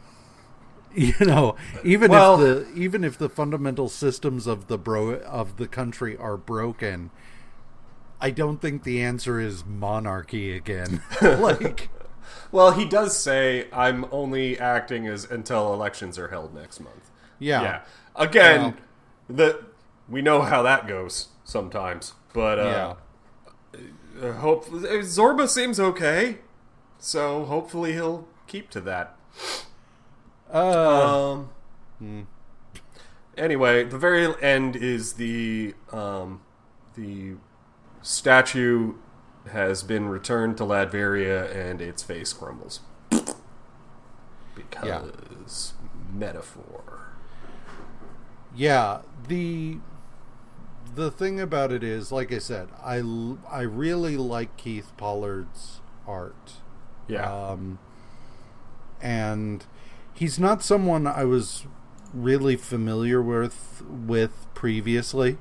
you 0.95 1.13
know, 1.19 1.55
even 1.83 2.11
Well- 2.11 2.41
if 2.41 2.67
the 2.73 2.79
even 2.79 3.03
if 3.03 3.17
the 3.17 3.29
fundamental 3.29 3.89
systems 3.89 4.47
of 4.47 4.67
the 4.67 4.77
bro 4.77 5.15
of 5.15 5.57
the 5.57 5.67
country 5.67 6.15
are 6.15 6.37
broken, 6.37 7.09
I 8.21 8.31
don't 8.31 8.61
think 8.61 8.83
the 8.83 9.01
answer 9.01 9.39
is 9.39 9.65
monarchy 9.65 10.55
again. 10.55 11.01
like 11.21 11.89
Well, 12.51 12.71
he 12.71 12.85
does 12.85 13.17
say, 13.17 13.67
"I'm 13.71 14.05
only 14.11 14.57
acting 14.59 15.07
as 15.07 15.25
until 15.29 15.73
elections 15.73 16.17
are 16.17 16.29
held 16.29 16.53
next 16.53 16.79
month." 16.79 17.11
yeah. 17.39 17.61
Yeah. 17.61 17.81
Again, 18.15 18.77
the 19.29 19.65
we 20.07 20.21
know 20.21 20.41
how 20.41 20.61
that 20.63 20.87
goes 20.87 21.29
sometimes, 21.43 22.13
but 22.33 22.57
Yeah. 22.57 22.93
uh, 24.21 24.25
uh, 24.27 24.33
hope 24.33 24.67
Zorba 24.69 25.47
seems 25.49 25.79
okay, 25.79 26.37
so 26.97 27.43
hopefully 27.45 27.93
he'll 27.93 28.27
keep 28.47 28.69
to 28.71 28.81
that. 28.81 29.17
Uh, 30.53 31.33
Um. 31.99 32.27
Anyway, 33.37 33.83
the 33.83 33.97
very 33.97 34.33
end 34.41 34.75
is 34.77 35.13
the 35.13 35.73
um, 35.91 36.41
the 36.95 37.33
statue 38.05 38.95
has 39.51 39.83
been 39.83 40.07
returned 40.09 40.57
to 40.57 40.63
Latveria 40.63 41.53
and 41.55 41.81
its 41.81 42.03
face 42.03 42.33
crumbles 42.33 42.81
because 44.55 45.73
metaphor. 46.13 47.13
Yeah, 48.55 49.01
the 49.27 49.79
the 50.93 51.11
thing 51.11 51.39
about 51.39 51.71
it 51.71 51.83
is, 51.83 52.11
like 52.11 52.31
I 52.31 52.39
said, 52.39 52.69
I 52.83 53.01
I 53.49 53.61
really 53.61 54.17
like 54.17 54.55
Keith 54.57 54.91
Pollard's 54.97 55.81
art. 56.07 56.53
Yeah, 57.07 57.31
Um, 57.51 57.79
and 59.01 59.65
he's 60.13 60.39
not 60.39 60.63
someone 60.63 61.07
I 61.07 61.25
was 61.25 61.65
really 62.13 62.55
familiar 62.55 63.21
with 63.21 63.83
with 63.87 64.47
previously. 64.53 65.37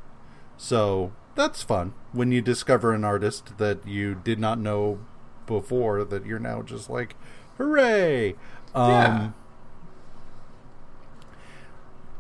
So 0.57 1.13
that's 1.35 1.63
fun 1.63 1.95
when 2.13 2.33
you 2.33 2.41
discover 2.41 2.93
an 2.93 3.05
artist 3.05 3.59
that 3.59 3.87
you 3.87 4.15
did 4.15 4.39
not 4.39 4.59
know 4.59 4.99
before 5.47 6.05
that 6.05 6.25
you're 6.25 6.39
now 6.39 6.63
just 6.63 6.89
like, 6.89 7.17
hooray! 7.59 8.35
Um, 8.75 8.91
Yeah. 8.91 9.31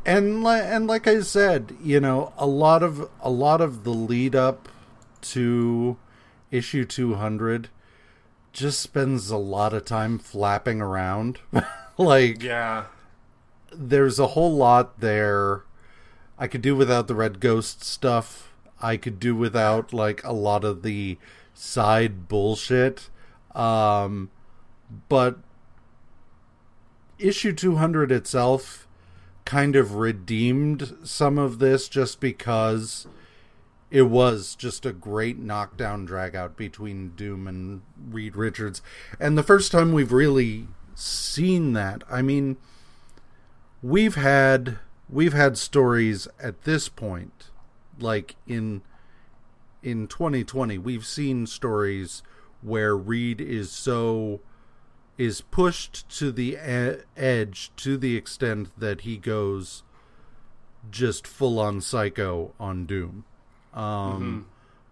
And 0.06 0.44
li- 0.44 0.60
and 0.60 0.86
like 0.86 1.06
I 1.06 1.20
said, 1.20 1.76
you 1.82 1.98
know, 1.98 2.32
a 2.36 2.46
lot 2.46 2.82
of 2.82 3.08
a 3.22 3.30
lot 3.30 3.60
of 3.62 3.84
the 3.84 3.90
lead 3.90 4.34
up 4.34 4.68
to 5.22 5.96
issue 6.50 6.84
200 6.84 7.70
just 8.52 8.80
spends 8.80 9.30
a 9.30 9.38
lot 9.38 9.72
of 9.72 9.86
time 9.86 10.18
flapping 10.18 10.82
around. 10.82 11.38
like 11.98 12.42
yeah, 12.42 12.84
there's 13.72 14.18
a 14.18 14.28
whole 14.28 14.54
lot 14.54 15.00
there. 15.00 15.62
I 16.38 16.48
could 16.48 16.62
do 16.62 16.76
without 16.76 17.06
the 17.08 17.14
Red 17.14 17.40
Ghost 17.40 17.82
stuff. 17.82 18.52
I 18.84 18.98
could 18.98 19.18
do 19.18 19.34
without 19.34 19.92
like 19.92 20.22
a 20.24 20.32
lot 20.32 20.62
of 20.62 20.82
the 20.82 21.18
side 21.54 22.28
bullshit. 22.28 23.08
Um 23.54 24.30
but 25.08 25.38
issue 27.18 27.52
200 27.52 28.12
itself 28.12 28.86
kind 29.44 29.76
of 29.76 29.94
redeemed 29.94 30.96
some 31.02 31.38
of 31.38 31.58
this 31.58 31.88
just 31.88 32.20
because 32.20 33.06
it 33.90 34.02
was 34.02 34.54
just 34.56 34.84
a 34.84 34.92
great 34.92 35.38
knockdown 35.38 36.04
drag 36.04 36.34
out 36.34 36.56
between 36.56 37.10
Doom 37.10 37.46
and 37.46 37.82
Reed 38.10 38.36
Richards. 38.36 38.82
And 39.20 39.38
the 39.38 39.42
first 39.42 39.70
time 39.70 39.92
we've 39.92 40.12
really 40.12 40.66
seen 40.94 41.74
that, 41.74 42.02
I 42.10 42.20
mean, 42.20 42.56
we've 43.82 44.16
had 44.16 44.78
we've 45.08 45.32
had 45.32 45.56
stories 45.56 46.26
at 46.42 46.62
this 46.62 46.88
point 46.88 47.50
like 48.00 48.36
in 48.46 48.82
in 49.82 50.06
2020 50.06 50.78
we've 50.78 51.04
seen 51.06 51.46
stories 51.46 52.22
where 52.62 52.96
Reed 52.96 53.40
is 53.40 53.70
so 53.70 54.40
is 55.18 55.40
pushed 55.42 56.08
to 56.18 56.32
the 56.32 56.54
e- 56.56 57.02
edge 57.16 57.70
to 57.76 57.96
the 57.96 58.16
extent 58.16 58.70
that 58.78 59.02
he 59.02 59.16
goes 59.16 59.82
just 60.90 61.26
full 61.26 61.58
on 61.60 61.80
psycho 61.80 62.52
on 62.58 62.84
Doom. 62.86 63.24
Um, 63.72 64.46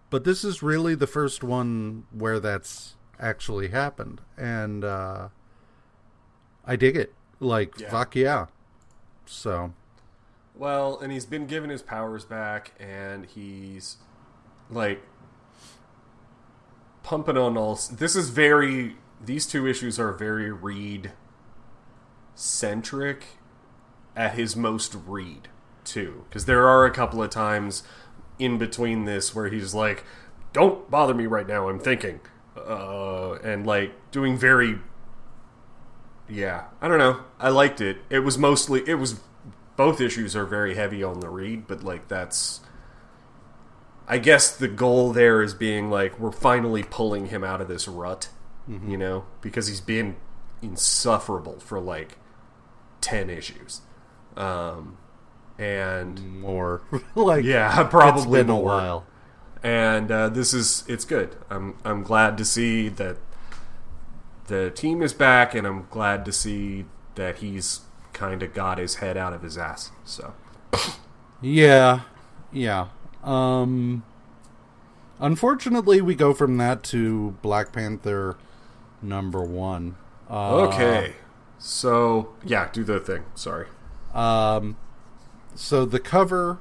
But 0.09 0.23
this 0.23 0.43
is 0.43 0.61
really 0.63 0.95
the 0.95 1.07
first 1.07 1.43
one 1.43 2.05
where 2.11 2.39
that's 2.39 2.95
actually 3.19 3.69
happened, 3.69 4.21
and 4.37 4.83
uh, 4.85 5.29
I 6.65 6.75
dig 6.75 6.95
it. 6.95 7.13
Like 7.39 7.79
Yeah. 7.79 7.89
fuck 7.89 8.15
yeah. 8.15 8.45
So 9.25 9.73
Well, 10.55 10.99
and 10.99 11.11
he's 11.11 11.25
been 11.25 11.47
given 11.47 11.69
his 11.69 11.81
powers 11.81 12.25
back, 12.25 12.73
and 12.79 13.25
he's 13.25 13.97
like 14.69 15.01
pumping 17.01 17.37
on 17.37 17.57
all. 17.57 17.79
This 17.91 18.15
is 18.15 18.29
very. 18.29 18.97
These 19.23 19.47
two 19.47 19.65
issues 19.65 19.99
are 19.99 20.11
very 20.11 20.51
Reed 20.51 21.11
centric 22.35 23.25
at 24.15 24.33
his 24.33 24.55
most 24.55 24.95
Reed 25.07 25.47
too, 25.83 26.25
because 26.29 26.45
there 26.45 26.67
are 26.67 26.85
a 26.85 26.91
couple 26.91 27.21
of 27.21 27.29
times 27.29 27.83
in 28.37 28.57
between 28.57 29.05
this 29.05 29.33
where 29.33 29.49
he's 29.49 29.73
like, 29.73 30.03
"Don't 30.51 30.89
bother 30.89 31.13
me 31.13 31.25
right 31.25 31.47
now. 31.47 31.67
I'm 31.67 31.79
thinking," 31.79 32.19
uh, 32.55 33.33
and 33.43 33.65
like 33.65 33.93
doing 34.11 34.37
very 34.37 34.79
yeah, 36.27 36.65
I 36.81 36.87
don't 36.87 36.97
know. 36.97 37.21
I 37.39 37.49
liked 37.49 37.81
it. 37.81 37.97
It 38.09 38.19
was 38.19 38.37
mostly 38.37 38.83
it 38.87 38.95
was 38.95 39.19
both 39.75 39.99
issues 40.01 40.35
are 40.35 40.45
very 40.45 40.75
heavy 40.75 41.03
on 41.03 41.19
the 41.19 41.29
Reed, 41.29 41.67
but 41.67 41.83
like 41.83 42.07
that's 42.07 42.61
I 44.07 44.17
guess 44.17 44.55
the 44.55 44.67
goal 44.67 45.11
there 45.13 45.41
is 45.41 45.53
being 45.53 45.89
like 45.89 46.19
we're 46.19 46.31
finally 46.31 46.83
pulling 46.83 47.27
him 47.27 47.43
out 47.43 47.61
of 47.61 47.67
this 47.67 47.87
rut, 47.87 48.29
you 48.87 48.97
know, 48.97 49.25
because 49.41 49.67
he's 49.67 49.81
been 49.81 50.15
insufferable 50.61 51.59
for 51.59 51.79
like 51.79 52.17
10 53.01 53.29
issues. 53.29 53.81
Um 54.37 54.97
and 55.57 56.39
more 56.41 56.81
like 57.15 57.43
yeah, 57.45 57.83
probably 57.83 58.21
it's 58.39 58.47
been 58.47 58.49
a 58.49 58.59
while. 58.59 59.05
and 59.61 60.11
uh, 60.11 60.29
this 60.29 60.53
is 60.53 60.83
it's 60.87 61.05
good. 61.05 61.35
I'm 61.49 61.77
I'm 61.85 62.03
glad 62.03 62.37
to 62.39 62.45
see 62.45 62.89
that 62.89 63.17
the 64.47 64.71
team 64.71 65.01
is 65.01 65.13
back, 65.13 65.55
and 65.55 65.65
I'm 65.65 65.87
glad 65.89 66.25
to 66.25 66.31
see 66.33 66.85
that 67.15 67.37
he's 67.37 67.81
kind 68.13 68.43
of 68.43 68.53
got 68.53 68.77
his 68.77 68.95
head 68.95 69.17
out 69.17 69.33
of 69.33 69.41
his 69.41 69.57
ass. 69.57 69.91
So 70.05 70.33
Yeah, 71.41 72.01
yeah. 72.51 72.87
Um, 73.23 74.03
unfortunately, 75.19 76.01
we 76.01 76.15
go 76.15 76.33
from 76.33 76.57
that 76.57 76.83
to 76.83 77.31
Black 77.41 77.73
Panther 77.73 78.37
number 79.01 79.43
one. 79.43 79.95
Uh, 80.29 80.55
okay, 80.67 81.13
so 81.57 82.33
yeah, 82.45 82.69
do 82.71 82.83
the 82.83 82.99
thing. 82.99 83.23
Sorry. 83.35 83.67
Um, 84.13 84.77
so 85.55 85.85
the 85.85 85.99
cover 85.99 86.59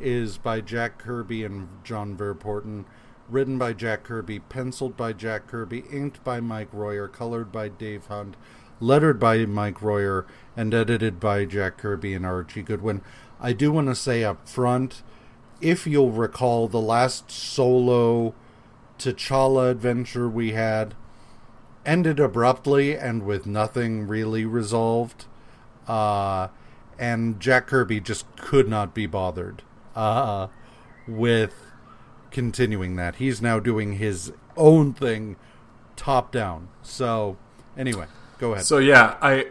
is 0.00 0.38
by 0.38 0.60
Jack 0.60 0.98
Kirby 0.98 1.44
and 1.44 1.68
John 1.84 2.16
Verpoorten, 2.16 2.84
written 3.28 3.58
by 3.58 3.72
Jack 3.72 4.02
Kirby, 4.02 4.40
penciled 4.40 4.96
by 4.96 5.12
Jack 5.12 5.46
Kirby, 5.46 5.84
inked 5.92 6.24
by 6.24 6.40
Mike 6.40 6.72
Royer, 6.72 7.06
colored 7.06 7.52
by 7.52 7.68
Dave 7.68 8.06
Hunt, 8.06 8.36
lettered 8.80 9.20
by 9.20 9.44
Mike 9.46 9.82
Royer, 9.82 10.26
and 10.56 10.74
edited 10.74 11.20
by 11.20 11.44
Jack 11.44 11.78
Kirby 11.78 12.14
and 12.14 12.26
Archie 12.26 12.62
Goodwin. 12.62 13.02
I 13.40 13.52
do 13.52 13.72
want 13.72 13.88
to 13.88 13.94
say 13.94 14.24
up 14.24 14.48
front, 14.48 15.02
if 15.60 15.86
you'll 15.86 16.10
recall, 16.10 16.68
the 16.68 16.80
last 16.80 17.30
solo 17.30 18.34
T'Challa 18.98 19.70
adventure 19.70 20.28
we 20.28 20.52
had 20.52 20.94
ended 21.86 22.20
abruptly 22.20 22.96
and 22.96 23.24
with 23.24 23.46
nothing 23.46 24.06
really 24.06 24.44
resolved. 24.44 25.24
Uh, 25.86 26.48
and 26.98 27.40
Jack 27.40 27.66
Kirby 27.66 28.00
just 28.00 28.24
could 28.36 28.68
not 28.68 28.94
be 28.94 29.06
bothered 29.06 29.62
uh, 29.96 30.48
with 31.08 31.54
continuing 32.30 32.96
that. 32.96 33.16
He's 33.16 33.40
now 33.40 33.58
doing 33.58 33.94
his 33.94 34.32
own 34.56 34.92
thing 34.92 35.36
top 35.96 36.30
down. 36.30 36.68
So, 36.82 37.38
anyway, 37.76 38.06
go 38.40 38.52
ahead. 38.54 38.64
So 38.64 38.78
yeah, 38.78 39.16
I 39.20 39.48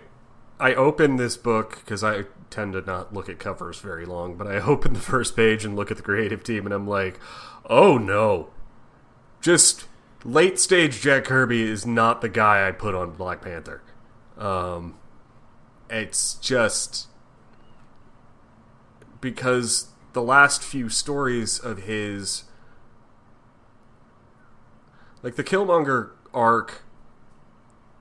I 0.59 0.73
opened 0.73 1.19
this 1.19 1.37
book 1.37 1.79
because 1.85 2.03
I 2.03 2.23
tend 2.49 2.73
to 2.73 2.81
not 2.81 3.13
look 3.13 3.29
at 3.29 3.39
covers 3.39 3.79
very 3.79 4.05
long, 4.05 4.35
but 4.35 4.47
I 4.47 4.55
open 4.59 4.93
the 4.93 4.99
first 4.99 5.35
page 5.35 5.63
and 5.63 5.75
look 5.75 5.91
at 5.91 5.97
the 5.97 6.03
creative 6.03 6.43
team, 6.43 6.65
and 6.65 6.73
I'm 6.73 6.87
like, 6.87 7.19
oh 7.69 7.97
no, 7.97 8.49
just 9.39 9.85
late 10.25 10.59
stage 10.59 10.99
Jack 10.99 11.25
Kirby 11.25 11.61
is 11.61 11.85
not 11.85 12.21
the 12.21 12.29
guy 12.29 12.67
I 12.67 12.71
put 12.71 12.95
on 12.95 13.15
Black 13.15 13.41
Panther. 13.41 13.81
Um, 14.37 14.97
it's 15.89 16.35
just 16.35 17.07
because 19.21 19.89
the 20.13 20.21
last 20.21 20.63
few 20.63 20.89
stories 20.89 21.59
of 21.59 21.83
his 21.83 22.45
like 25.21 25.35
the 25.35 25.43
Killmonger 25.43 26.11
arc 26.33 26.83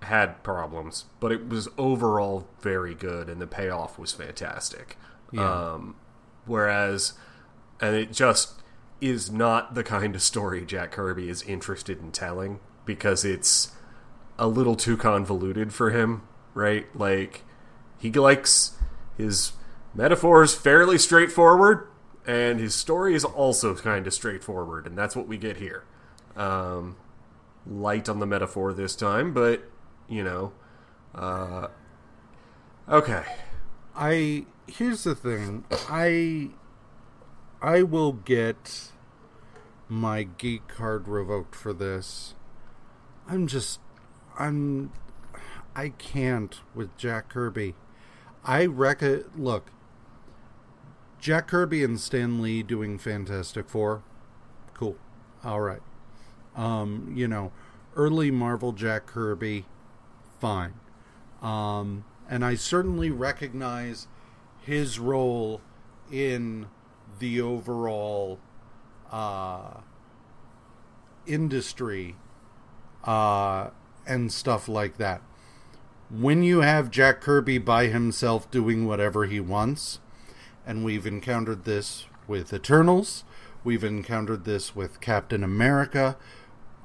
had 0.03 0.43
problems, 0.43 1.07
but 1.21 1.33
it 1.33 1.49
was 1.49 1.69
overall 1.77 2.47
very 2.61 2.95
good, 2.95 3.29
and 3.29 3.41
the 3.41 3.47
payoff 3.47 3.99
was 3.99 4.13
fantastic. 4.13 4.97
Yeah. 5.33 5.73
Um, 5.73 5.97
whereas, 6.47 7.15
and 7.81 7.97
it 7.97 8.13
just 8.13 8.63
is 9.01 9.31
not 9.31 9.75
the 9.75 9.85
kind 9.85 10.15
of 10.15 10.23
story 10.23 10.65
Jack 10.65 10.93
Kirby 10.93 11.29
is 11.29 11.43
interested 11.43 12.01
in 12.01 12.11
telling 12.11 12.61
because 12.85 13.25
it's 13.25 13.73
a 14.39 14.49
little 14.49 14.77
too 14.77 14.97
convoluted 14.97 15.73
for 15.73 15.91
him, 15.91 16.23
right? 16.55 16.87
Like, 16.95 17.43
he 17.99 18.11
likes 18.13 18.77
his 19.17 19.53
metaphors 19.95 20.55
fairly 20.55 20.99
straightforward, 20.99 21.89
and 22.27 22.61
his 22.61 22.75
story 22.75 23.15
is 23.15 23.25
also 23.25 23.75
kind 23.75 24.07
of 24.07 24.15
straightforward, 24.15 24.87
and 24.87 24.97
that's 24.97 25.17
what 25.17 25.27
we 25.27 25.37
get 25.37 25.57
here. 25.57 25.85
Um, 26.37 26.97
light 27.67 28.09
on 28.09 28.21
the 28.21 28.27
metaphor 28.27 28.73
this 28.73 28.95
time, 28.95 29.35
but 29.35 29.69
you 30.09 30.25
know, 30.25 30.53
uh, 31.15 31.69
okay. 32.89 33.25
I 33.95 34.47
here's 34.67 35.05
the 35.05 35.15
thing. 35.15 35.65
I 35.89 36.51
I 37.61 37.83
will 37.83 38.13
get 38.13 38.93
my 39.89 40.23
geek 40.23 40.69
card 40.69 41.09
revoked 41.09 41.55
for 41.55 41.73
this. 41.73 42.35
I'm 43.29 43.47
just 43.47 43.81
I'm 44.39 44.93
I 45.75 45.91
can't 45.91 46.61
with 46.75 46.97
Jack 46.97 47.29
Kirby. 47.29 47.75
I 48.45 48.67
reckon 48.67 49.25
look 49.37 49.71
Jack 51.19 51.49
Kirby 51.49 51.83
and 51.83 51.99
Stan 51.99 52.41
Lee 52.41 52.63
doing 52.63 52.99
Fantastic 52.99 53.69
Four. 53.69 54.03
Cool. 54.75 54.97
All 55.45 55.61
right. 55.61 55.83
Um, 56.55 57.13
you 57.15 57.27
know, 57.27 57.53
early 57.97 58.31
Marvel 58.31 58.73
Jack 58.73 59.07
Kirby, 59.07 59.67
fine. 60.41 60.75
Um, 61.43 62.05
and 62.29 62.45
I 62.45 62.55
certainly 62.55 63.11
recognize 63.11 64.07
his 64.61 64.99
role 64.99 65.61
in 66.11 66.67
the 67.19 67.41
overall 67.41 68.39
uh, 69.11 69.81
industry 71.27 72.17
uh, 73.05 73.71
and 74.07 74.33
stuff 74.33 74.69
like 74.69 74.97
that. 74.99 75.23
When 76.11 76.43
you 76.43 76.61
have 76.61 76.91
Jack 76.91 77.21
Kirby 77.21 77.59
by 77.59 77.87
himself 77.87 78.51
doing 78.51 78.87
whatever 78.87 79.27
he 79.27 79.41
wants, 79.41 80.01
and 80.67 80.85
we've 80.85 81.07
encountered 81.07 81.65
this 81.65 82.07
with 82.27 82.53
Eternals, 82.53 83.25
we've 83.65 83.85
encountered 83.85 84.45
this 84.45 84.75
with 84.75 85.01
Captain 85.01 85.45
America. 85.45 86.17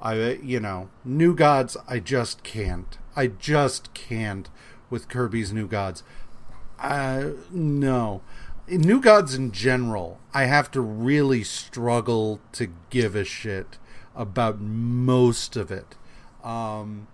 I, 0.00 0.34
you 0.42 0.60
know, 0.60 0.90
New 1.04 1.34
Gods, 1.34 1.76
I 1.88 2.00
just 2.00 2.42
can't. 2.42 2.98
I 3.16 3.28
just 3.28 3.94
can't 3.94 4.48
with 4.90 5.08
Kirby's 5.08 5.52
New 5.52 5.66
Gods. 5.66 6.02
Uh, 6.78 7.30
no. 7.50 8.22
In 8.66 8.80
New 8.80 9.00
Gods 9.00 9.34
in 9.34 9.52
general, 9.52 10.20
I 10.32 10.44
have 10.44 10.70
to 10.72 10.80
really 10.80 11.44
struggle 11.44 12.40
to 12.52 12.68
give 12.90 13.14
a 13.14 13.24
shit 13.24 13.78
about 14.14 14.60
most 14.60 15.56
of 15.56 15.70
it. 15.70 15.96
Um, 16.42 17.08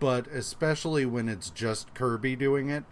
but 0.00 0.26
especially 0.28 1.06
when 1.06 1.28
it's 1.28 1.50
just 1.50 1.94
Kirby 1.94 2.36
doing 2.36 2.68
it, 2.68 2.84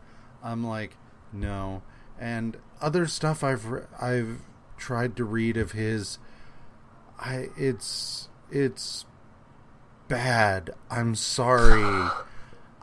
I'm 0.43 0.65
like, 0.65 0.97
no. 1.33 1.83
And 2.19 2.57
other 2.81 3.07
stuff 3.07 3.43
I've 3.45 3.67
re- 3.67 3.83
I've 4.01 4.41
tried 4.77 5.17
to 5.17 5.25
read 5.25 5.57
of 5.57 5.73
his, 5.73 6.19
I 7.19 7.49
it's 7.57 8.29
it's 8.51 9.05
bad. 10.13 10.69
I'm 10.91 11.15
sorry. 11.15 12.11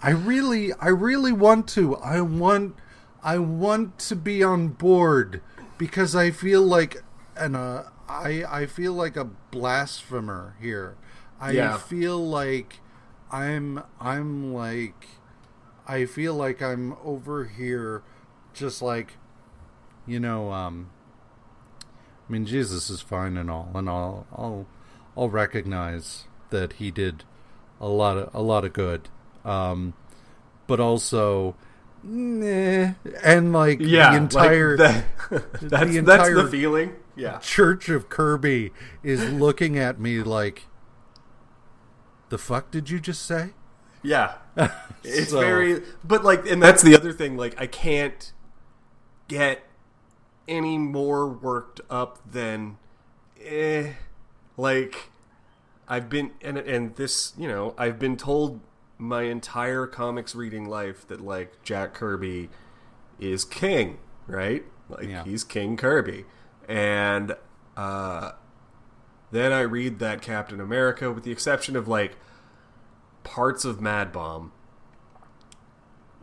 I 0.02 0.10
really 0.10 0.74
I 0.74 0.88
really 0.88 1.32
want 1.32 1.68
to. 1.70 1.96
I 1.98 2.22
want 2.22 2.76
I 3.22 3.38
want 3.38 4.00
to 4.00 4.16
be 4.16 4.42
on 4.42 4.70
board 4.70 5.42
because 5.78 6.16
I 6.16 6.32
feel 6.32 6.64
like 6.64 7.04
an 7.38 7.54
uh, 7.54 7.88
I 8.08 8.44
I 8.50 8.66
feel 8.66 8.94
like 8.94 9.16
a 9.16 9.26
blasphemer 9.26 10.56
here. 10.60 10.96
I 11.40 11.52
Yeah. 11.52 11.78
feel 11.78 12.18
like 12.18 12.80
I'm 13.32 13.84
I'm 14.02 14.52
like 14.52 15.08
I 15.88 16.06
feel 16.06 16.34
like 16.34 16.64
I'm 16.64 16.96
over 17.04 17.46
here 17.46 18.02
just 18.54 18.82
like 18.82 19.18
you 20.08 20.20
know 20.20 20.52
um 20.52 20.90
I 22.28 22.32
mean 22.32 22.48
Jesus 22.48 22.90
is 22.90 23.02
fine 23.02 23.38
and 23.38 23.52
all 23.52 23.70
and 23.76 23.88
I'll 23.88 24.26
I'll 24.36 24.66
I'll 25.16 25.30
recognize 25.30 26.26
that 26.50 26.74
he 26.74 26.92
did 26.92 27.24
a 27.80 27.88
lot 27.88 28.18
of 28.18 28.34
a 28.34 28.42
lot 28.42 28.66
of 28.66 28.74
good. 28.74 29.10
Um 29.46 29.94
but 30.68 30.80
also 30.80 31.56
Nah. 32.04 32.94
and 33.24 33.52
like 33.54 33.80
yeah, 33.82 34.12
the 34.12 34.18
entire 34.18 34.78
like 34.78 35.06
that, 35.30 35.52
that's, 35.62 35.92
the 35.92 35.98
entire 35.98 36.04
that's 36.04 36.30
the 36.30 36.48
feeling. 36.48 36.94
Yeah, 37.16 37.40
Church 37.40 37.90
of 37.90 38.08
Kirby 38.08 38.72
is 39.04 39.30
looking 39.34 39.78
at 39.78 40.00
me 40.00 40.24
like, 40.24 40.68
the 42.30 42.38
fuck 42.38 42.72
did 42.72 42.90
you 42.90 43.00
just 43.00 43.26
say? 43.26 43.50
yeah. 44.04 44.36
It's 45.04 45.32
So- 45.32 45.40
very, 45.40 45.82
but 46.04 46.24
like, 46.24 46.46
and 46.50 46.62
that's 46.64 46.82
the 46.82 46.96
other 46.96 47.12
thing. 47.14 47.36
Like, 47.38 47.60
I 47.60 47.68
can't 47.68 48.32
get 49.30 49.64
any 50.48 50.78
more 50.78 51.28
worked 51.28 51.80
up 51.90 52.20
than, 52.30 52.78
eh, 53.44 53.94
like, 54.58 55.10
I've 55.90 56.10
been, 56.10 56.32
and 56.42 56.58
and 56.58 56.96
this, 56.96 57.34
you 57.38 57.48
know, 57.48 57.74
I've 57.78 57.98
been 58.00 58.16
told 58.16 58.62
my 58.98 59.24
entire 59.24 59.88
comics 59.88 60.36
reading 60.36 60.66
life 60.66 61.08
that 61.08 61.22
like 61.22 61.64
Jack 61.64 61.94
Kirby 61.94 62.50
is 63.20 63.44
king, 63.46 63.98
right? 64.28 64.64
Like 64.88 65.08
Yeah. 65.08 65.24
he's 65.24 65.44
King 65.44 65.78
Kirby, 65.78 66.26
and 66.68 67.36
uh, 67.76 68.32
then 69.32 69.52
I 69.52 69.62
read 69.62 70.00
that 70.00 70.22
Captain 70.22 70.60
America, 70.62 71.12
with 71.12 71.24
the 71.24 71.32
exception 71.32 71.76
of 71.76 71.88
like 71.88 72.18
parts 73.24 73.66
of 73.66 73.82
Mad 73.82 74.12
Bomb. 74.12 74.52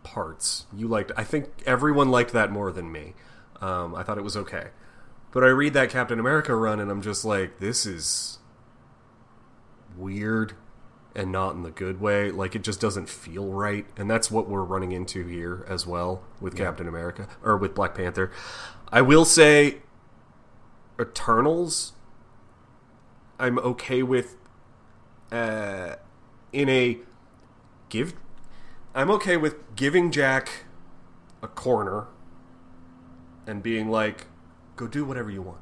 Parts 0.02 0.66
you 0.72 0.86
liked. 0.86 1.10
I 1.16 1.24
think 1.24 1.48
everyone 1.66 2.10
liked 2.10 2.32
that 2.32 2.52
more 2.52 2.70
than 2.70 2.92
me. 2.92 3.14
Um, 3.60 3.94
I 3.94 4.04
thought 4.04 4.18
it 4.18 4.24
was 4.24 4.36
okay, 4.36 4.68
but 5.32 5.42
I 5.42 5.48
read 5.48 5.72
that 5.74 5.90
Captain 5.90 6.20
America 6.20 6.54
run, 6.54 6.78
and 6.78 6.90
I'm 6.90 7.02
just 7.02 7.24
like, 7.24 7.58
this 7.58 7.84
is 7.86 8.38
weird 9.96 10.54
and 11.14 11.32
not 11.32 11.54
in 11.54 11.62
the 11.62 11.70
good 11.70 12.00
way. 12.00 12.30
Like 12.30 12.54
it 12.54 12.62
just 12.62 12.80
doesn't 12.80 13.08
feel 13.08 13.46
right, 13.46 13.86
and 13.96 14.10
that's 14.10 14.30
what 14.30 14.48
we're 14.48 14.64
running 14.64 14.92
into 14.92 15.26
here 15.26 15.64
as 15.68 15.86
well 15.86 16.22
with 16.40 16.56
Captain 16.56 16.86
America 16.86 17.28
or 17.42 17.56
with 17.56 17.74
Black 17.74 17.94
Panther. 17.94 18.30
I 18.92 19.02
will 19.02 19.24
say, 19.24 19.78
Eternals. 21.00 21.92
I'm 23.38 23.58
okay 23.58 24.02
with, 24.02 24.36
uh, 25.30 25.96
in 26.52 26.68
a 26.68 26.98
give. 27.88 28.14
I'm 28.94 29.10
okay 29.10 29.36
with 29.36 29.76
giving 29.76 30.10
Jack 30.10 30.64
a 31.42 31.48
corner 31.48 32.06
and 33.46 33.62
being 33.62 33.90
like, 33.90 34.26
"Go 34.76 34.86
do 34.86 35.04
whatever 35.04 35.30
you 35.30 35.42
want." 35.42 35.60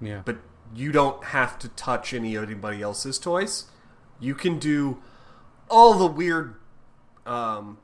Yeah. 0.00 0.22
but 0.24 0.38
you 0.74 0.92
don't 0.92 1.24
have 1.24 1.58
to 1.60 1.68
touch 1.68 2.12
any 2.12 2.36
anybody 2.36 2.82
else's 2.82 3.18
toys. 3.18 3.66
You 4.20 4.34
can 4.34 4.58
do 4.58 5.02
all 5.70 5.94
the 5.94 6.06
weird 6.06 6.56
um, 7.26 7.78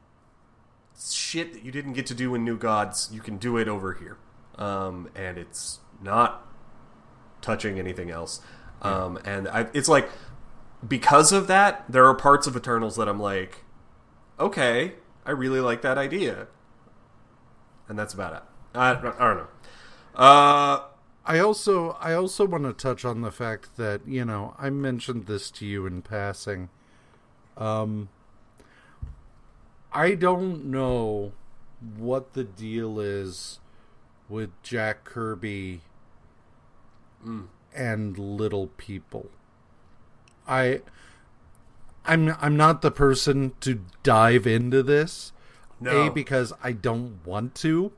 shit 0.99 1.53
that 1.53 1.65
you 1.65 1.73
didn't 1.73 1.95
get 1.95 2.07
to 2.07 2.15
do 2.15 2.35
in 2.35 2.45
New 2.45 2.57
Gods. 2.57 3.09
You 3.13 3.21
can 3.21 3.39
do 3.39 3.57
it 3.57 3.69
over 3.69 3.95
here, 3.95 4.19
um, 4.57 5.09
and 5.15 5.39
it's 5.39 5.81
not 6.03 6.47
touching 7.41 7.79
anything 7.79 8.11
else. 8.11 8.41
Um, 8.83 9.19
and 9.25 9.49
I, 9.49 9.67
it's 9.75 9.89
like 9.89 10.09
because 10.87 11.33
of 11.33 11.47
that, 11.49 11.85
there 11.89 12.07
are 12.07 12.15
parts 12.15 12.47
of 12.47 12.57
Eternals 12.57 12.97
that 12.97 13.09
I'm 13.09 13.21
like, 13.21 13.65
okay, 14.39 14.95
I 15.27 15.33
really 15.33 15.61
like 15.61 15.83
that 15.83 15.99
idea, 15.99 16.49
and 17.89 17.99
that's 17.99 18.15
about 18.15 18.35
it. 18.35 18.43
I, 18.75 18.91
I 18.91 18.95
don't 18.95 19.37
know. 19.37 19.49
Uh, 20.15 20.81
I 21.31 21.39
also 21.39 21.97
I 22.01 22.13
also 22.15 22.45
want 22.45 22.65
to 22.65 22.73
touch 22.73 23.05
on 23.05 23.21
the 23.21 23.31
fact 23.31 23.77
that 23.77 24.01
you 24.05 24.25
know 24.25 24.57
I 24.59 24.69
mentioned 24.69 25.27
this 25.27 25.49
to 25.53 25.65
you 25.65 25.87
in 25.87 26.03
passing. 26.03 26.71
Um, 27.57 28.09
I 29.93 30.17
don't 30.17 30.65
know 30.65 31.31
what 31.97 32.33
the 32.33 32.43
deal 32.43 32.99
is 32.99 33.61
with 34.29 34.51
Jack 34.65 35.05
Kirby 35.05 35.83
and 37.73 38.19
little 38.19 38.67
people. 38.77 39.31
I 40.49 40.81
I'm 42.05 42.35
I'm 42.41 42.57
not 42.57 42.83
the 42.83 42.91
person 42.91 43.53
to 43.61 43.83
dive 44.03 44.49
into 44.49 44.83
this. 44.83 45.31
No. 45.79 46.09
A 46.09 46.11
because 46.11 46.53
I 46.61 46.73
don't 46.73 47.25
want 47.25 47.55
to, 47.57 47.93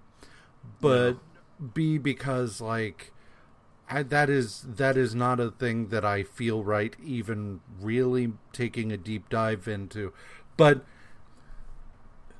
but 0.82 1.14
B 1.72 1.96
because 1.96 2.60
like 2.60 3.11
I, 3.88 4.02
that 4.04 4.30
is 4.30 4.64
that 4.76 4.96
is 4.96 5.14
not 5.14 5.40
a 5.40 5.50
thing 5.50 5.88
that 5.88 6.04
I 6.04 6.22
feel 6.22 6.64
right 6.64 6.96
even 7.02 7.60
really 7.80 8.32
taking 8.52 8.90
a 8.92 8.96
deep 8.96 9.28
dive 9.28 9.68
into. 9.68 10.12
But 10.56 10.84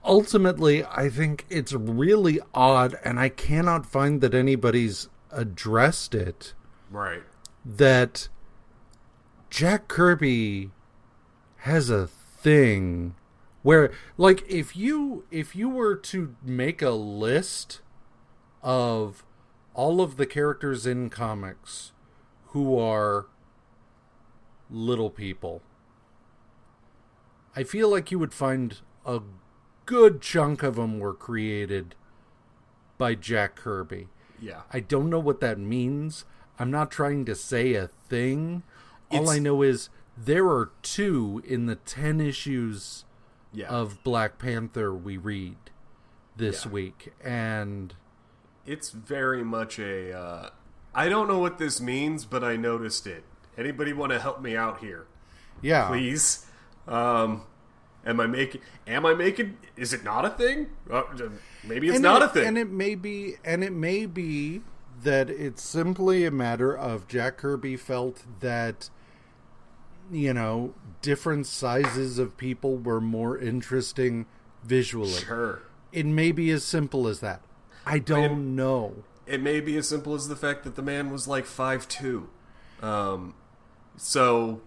ultimately, 0.05 0.84
I 0.84 1.09
think 1.09 1.47
it's 1.51 1.72
really 1.72 2.40
odd, 2.55 2.99
and 3.05 3.18
I 3.18 3.28
cannot 3.28 3.86
find 3.86 4.20
that 4.20 4.34
anybody's 4.34 5.09
addressed 5.30 6.14
it. 6.14 6.55
right. 6.90 7.22
That 7.64 8.28
Jack 9.51 9.86
Kirby 9.86 10.70
has 11.59 11.90
a 11.90 12.09
thing 12.09 13.14
where, 13.62 13.93
like, 14.16 14.43
if 14.49 14.76
you 14.76 15.24
if 15.30 15.55
you 15.55 15.68
were 15.68 15.95
to 15.95 16.34
make 16.43 16.82
a 16.82 16.90
list 16.90 17.80
of 18.62 19.24
all 19.75 20.01
of 20.01 20.16
the 20.16 20.27
characters 20.27 20.87
in 20.87 21.09
comics 21.11 21.93
who 22.49 22.79
are 22.79 23.27
little 24.70 25.11
people. 25.11 25.62
I 27.55 27.64
feel 27.64 27.91
like 27.91 28.11
you 28.11 28.18
would 28.18 28.33
find 28.35 28.79
a 29.05 29.20
good 29.87 30.20
chunk 30.23 30.62
of 30.62 30.77
them 30.77 30.99
were 30.99 31.14
created 31.14 31.95
by 32.99 33.14
Jack 33.14 33.57
Kirby. 33.57 34.09
Yeah. 34.41 34.62
I 34.73 34.81
don't 34.81 35.11
know 35.11 35.18
what 35.18 35.41
that 35.41 35.59
means. 35.59 36.25
I'm 36.59 36.70
not 36.70 36.91
trying 36.91 37.25
to 37.27 37.35
say 37.35 37.75
a 37.75 37.89
thing. 37.89 38.62
All 39.11 39.23
It's- 39.23 39.37
I 39.37 39.39
know 39.39 39.62
is 39.62 39.89
there 40.16 40.47
are 40.49 40.70
two 40.83 41.43
in 41.47 41.66
the 41.66 41.77
10 41.77 42.20
issues 42.20 43.05
Yeah. 43.53 43.68
of 43.68 44.03
Black 44.03 44.39
Panther 44.39 44.95
we 44.95 45.16
read 45.16 45.57
this 46.37 46.64
Yeah. 46.64 46.70
week. 46.73 47.12
And 47.23 47.95
it's 48.67 48.91
very 48.91 49.43
much 49.43 49.79
a. 49.79 50.17
Uh, 50.17 50.51
I 50.95 51.09
don't 51.09 51.29
know 51.29 51.39
what 51.39 51.59
this 51.59 51.81
means, 51.81 52.25
but 52.25 52.45
I 52.45 52.57
noticed 52.57 53.07
it. 53.07 53.25
Anybody 53.57 53.93
want 53.93 54.13
to 54.13 54.19
help 54.19 54.41
me 54.41 54.57
out 54.57 54.81
here, 54.81 55.07
yeah. 55.61 55.89
please? 55.89 56.47
Um, 56.87 57.43
am 58.05 58.21
I 58.21 58.27
making? 58.27 58.61
Am 58.87 59.07
I 59.07 59.15
making? 59.15 59.59
Is 59.77 59.93
it 59.93 60.05
not 60.05 60.25
a 60.25 60.31
thing? 60.31 60.69
Uh, 60.91 61.03
maybe 61.65 61.89
it's 61.89 61.97
and 61.97 62.03
not 62.03 62.23
it, 62.23 62.27
a 62.27 62.29
thing. 62.29 62.47
And 62.47 62.59
it 62.59 62.71
may 62.71 62.95
be 62.95 63.37
and 63.45 63.63
it 63.63 63.73
may 63.73 64.07
be 64.07 64.63
that 65.03 65.29
it's 65.31 65.63
simply 65.63 66.25
a 66.25 66.31
matter 66.31 66.77
of 66.77 67.09
Jack 67.09 67.39
Kirby 67.39 67.77
felt 67.77 68.25
that 68.41 68.91
you 70.11 70.35
know, 70.35 70.75
different 71.01 71.47
sizes 71.47 72.19
of 72.19 72.37
people 72.37 72.77
were 72.77 73.01
more 73.01 73.39
interesting 73.39 74.27
visually. 74.63 75.11
sure. 75.11 75.63
It 75.93 76.07
may 76.07 76.33
be 76.33 76.51
as 76.51 76.65
simple 76.65 77.09
as 77.09 77.21
that. 77.21 77.43
I 77.85 77.99
don't 77.99 78.55
know. 78.55 79.05
It 79.26 79.41
may 79.41 79.61
be 79.61 79.76
as 79.76 79.89
simple 79.89 80.14
as 80.14 80.28
the 80.28 80.37
fact 80.37 80.64
that 80.64 80.76
the 80.76 80.83
man 80.83 81.11
was 81.11 81.28
like 81.28 81.47
five 81.47 81.89
two, 81.89 82.28
um, 82.83 83.35
so 83.97 84.61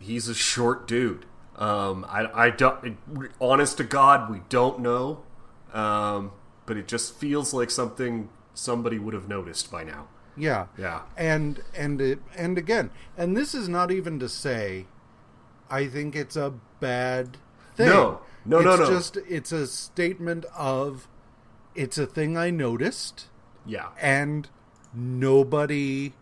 he's 0.00 0.28
a 0.28 0.34
short 0.34 0.88
dude. 0.88 1.26
Um, 1.56 2.06
I, 2.08 2.46
I 2.46 2.50
don't. 2.50 2.98
Honest 3.40 3.76
to 3.78 3.84
God, 3.84 4.30
we 4.30 4.42
don't 4.48 4.80
know, 4.80 5.22
um, 5.72 6.32
but 6.66 6.76
it 6.76 6.88
just 6.88 7.14
feels 7.16 7.52
like 7.52 7.70
something 7.70 8.28
somebody 8.54 8.98
would 8.98 9.14
have 9.14 9.28
noticed 9.28 9.70
by 9.70 9.84
now. 9.84 10.08
Yeah. 10.36 10.66
Yeah. 10.78 11.02
And 11.16 11.62
and 11.76 12.00
it 12.00 12.20
and 12.36 12.56
again, 12.56 12.90
and 13.16 13.36
this 13.36 13.54
is 13.54 13.68
not 13.68 13.90
even 13.90 14.18
to 14.20 14.28
say 14.28 14.86
I 15.70 15.86
think 15.86 16.16
it's 16.16 16.36
a 16.36 16.54
bad 16.80 17.36
thing. 17.76 17.88
No. 17.88 18.20
No, 18.44 18.60
no, 18.60 18.70
it's 18.70 18.80
no. 18.80 18.88
just 18.88 19.16
it's 19.28 19.52
a 19.52 19.66
statement 19.66 20.46
of 20.56 21.08
it's 21.78 21.96
a 21.98 22.06
thing 22.06 22.36
I 22.36 22.50
noticed 22.50 23.26
Yeah. 23.64 23.88
and 24.00 24.48
nobody 24.92 26.12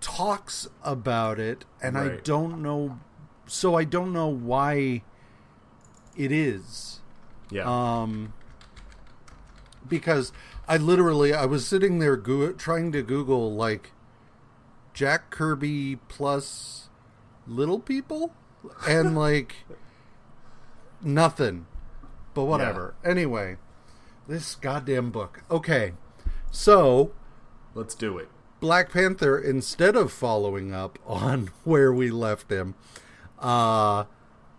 talks 0.00 0.68
about 0.82 1.38
it 1.38 1.64
and 1.80 1.96
I 1.96 2.16
don't 2.24 2.60
know 2.62 2.98
so 3.46 3.74
I 3.74 3.84
don't 3.84 4.12
know 4.12 4.28
why 4.28 5.02
it 6.16 6.32
is. 6.32 7.00
Yeah. 7.50 7.64
Um, 7.66 8.32
because 9.88 10.32
I 10.68 10.76
literally 10.76 11.34
I 11.34 11.44
was 11.46 11.66
sitting 11.66 11.98
there 11.98 12.16
go- 12.16 12.52
trying 12.52 12.92
to 12.92 13.02
Google 13.02 13.54
like 13.54 13.92
Jack 14.94 15.30
Kirby 15.30 15.96
plus 16.08 16.88
little 17.46 17.78
people, 17.80 18.32
and 18.86 19.16
like 19.16 19.56
nothing. 21.02 21.66
But 22.34 22.44
whatever. 22.44 22.94
Yeah. 23.04 23.10
Anyway, 23.10 23.56
this 24.26 24.54
goddamn 24.54 25.10
book. 25.10 25.42
Okay. 25.50 25.92
So, 26.50 27.12
let's 27.74 27.94
do 27.94 28.18
it. 28.18 28.28
Black 28.60 28.92
Panther 28.92 29.38
instead 29.38 29.96
of 29.96 30.12
following 30.12 30.72
up 30.72 30.98
on 31.06 31.50
where 31.64 31.92
we 31.92 32.10
left 32.10 32.50
him, 32.50 32.74
uh 33.38 34.04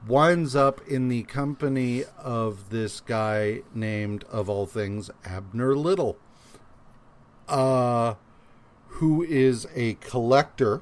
winds 0.06 0.54
up 0.54 0.86
in 0.86 1.08
the 1.08 1.24
company 1.24 2.04
of 2.18 2.70
this 2.70 3.00
guy 3.00 3.62
named 3.74 4.26
of 4.26 4.50
all 4.50 4.66
things 4.66 5.10
Abner 5.24 5.76
Little. 5.76 6.18
Uh 7.48 8.16
who 8.98 9.24
is 9.24 9.66
a 9.74 9.96
collector 9.96 10.82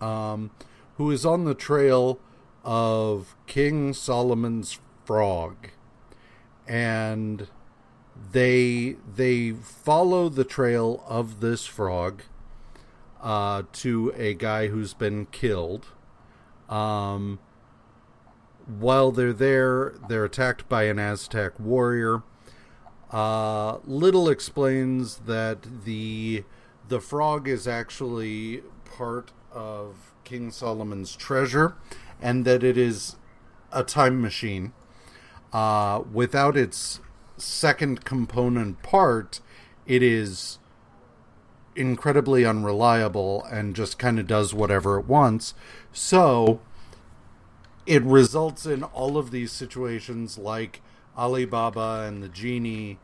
um, 0.00 0.50
who 0.96 1.10
is 1.10 1.24
on 1.24 1.44
the 1.44 1.54
trail 1.54 2.18
of 2.64 3.36
King 3.46 3.92
Solomon's 3.92 4.78
frog, 5.04 5.70
and 6.68 7.48
they 8.32 8.96
they 9.16 9.52
follow 9.52 10.28
the 10.28 10.44
trail 10.44 11.02
of 11.08 11.40
this 11.40 11.64
frog 11.64 12.22
uh, 13.20 13.62
to 13.72 14.12
a 14.16 14.34
guy 14.34 14.68
who's 14.68 14.94
been 14.94 15.26
killed. 15.26 15.86
Um, 16.68 17.38
while 18.66 19.10
they're 19.10 19.32
there, 19.32 19.94
they're 20.08 20.26
attacked 20.26 20.68
by 20.68 20.84
an 20.84 20.98
Aztec 20.98 21.58
warrior. 21.58 22.22
Uh, 23.10 23.78
Little 23.84 24.28
explains 24.28 25.18
that 25.20 25.84
the 25.84 26.44
the 26.86 27.00
frog 27.00 27.48
is 27.48 27.66
actually 27.66 28.62
part 28.84 29.32
of 29.50 30.14
King 30.24 30.50
Solomon's 30.50 31.16
treasure, 31.16 31.76
and 32.20 32.44
that 32.44 32.62
it 32.62 32.76
is 32.76 33.16
a 33.72 33.82
time 33.82 34.20
machine. 34.20 34.72
Uh, 35.52 36.02
without 36.12 36.56
its 36.56 37.00
second 37.36 38.04
component 38.04 38.82
part, 38.82 39.40
it 39.86 40.02
is 40.02 40.58
incredibly 41.74 42.44
unreliable 42.44 43.44
and 43.44 43.76
just 43.76 43.98
kind 43.98 44.18
of 44.18 44.26
does 44.26 44.52
whatever 44.52 44.98
it 44.98 45.06
wants. 45.06 45.54
So 45.92 46.60
it 47.86 48.02
results 48.02 48.66
in 48.66 48.82
all 48.82 49.16
of 49.16 49.30
these 49.30 49.52
situations 49.52 50.36
like 50.36 50.82
Alibaba 51.16 52.04
and 52.06 52.22
the 52.22 52.28
genie, 52.28 52.98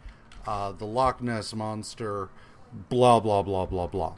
uh, 0.47 0.73
the 0.73 0.85
Loch 0.85 1.23
Ness 1.23 1.55
monster, 1.55 2.29
blah 2.89 3.21
blah 3.21 3.43
blah 3.43 3.67
blah 3.67 3.87
blah. 3.87 4.15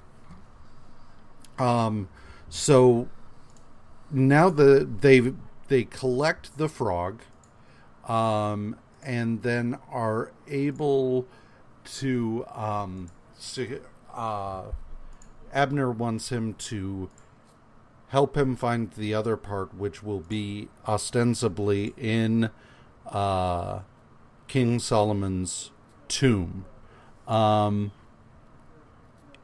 Um, 1.59 2.09
so 2.49 3.09
now 4.11 4.51
the 4.51 4.89
they 5.01 5.33
they 5.68 5.85
collect 5.85 6.59
the 6.59 6.68
frog, 6.68 7.22
um, 8.07 8.77
and 9.03 9.43
then 9.43 9.79
are 9.91 10.33
able 10.49 11.27
to 11.85 12.45
um, 12.55 13.11
uh, 14.15 14.63
Abner 15.53 15.91
wants 15.91 16.31
him 16.31 16.55
to 16.55 17.09
help 18.09 18.37
him 18.37 18.57
find 18.57 18.91
the 18.93 19.15
other 19.15 19.37
part, 19.37 19.75
which 19.75 20.03
will 20.03 20.21
be 20.21 20.69
ostensibly 20.87 21.95
in 21.97 22.51
uh, 23.07 23.81
King 24.49 24.79
Solomon's 24.79 25.71
tomb. 26.09 26.65
Um, 27.27 27.93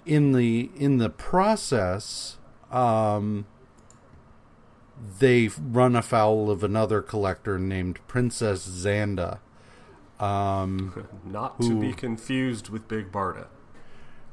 in 0.04 0.32
the 0.32 0.70
in 0.76 0.98
the 0.98 1.10
process, 1.10 2.38
um, 2.70 3.46
they 5.18 5.48
run 5.48 5.96
afoul 5.96 6.50
of 6.50 6.62
another 6.62 7.02
collector 7.02 7.58
named 7.58 7.98
Princess 8.06 8.66
Zanda. 8.66 9.38
Um, 10.20 11.08
Not 11.24 11.56
who, 11.58 11.70
to 11.70 11.80
be 11.80 11.92
confused 11.92 12.68
with 12.68 12.86
Big 12.86 13.10
Barda. 13.10 13.48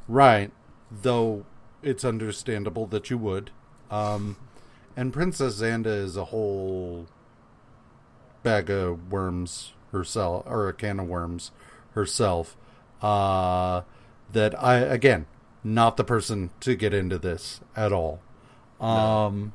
Right, 0.07 0.51
though 0.91 1.45
it's 1.81 2.05
understandable 2.05 2.85
that 2.87 3.09
you 3.09 3.17
would. 3.17 3.51
Um, 3.89 4.37
and 4.95 5.11
Princess 5.11 5.61
Zanda 5.61 5.87
is 5.87 6.15
a 6.15 6.25
whole 6.25 7.07
bag 8.43 8.69
of 8.69 9.11
worms 9.11 9.73
herself, 9.91 10.43
or 10.45 10.67
a 10.67 10.73
can 10.73 10.99
of 10.99 11.07
worms 11.07 11.51
herself. 11.93 12.55
Uh, 13.01 13.81
that 14.31 14.61
I 14.61 14.77
again 14.77 15.25
not 15.63 15.97
the 15.97 16.03
person 16.03 16.51
to 16.59 16.75
get 16.75 16.93
into 16.93 17.17
this 17.17 17.61
at 17.75 17.91
all. 17.91 18.21
Um. 18.79 19.53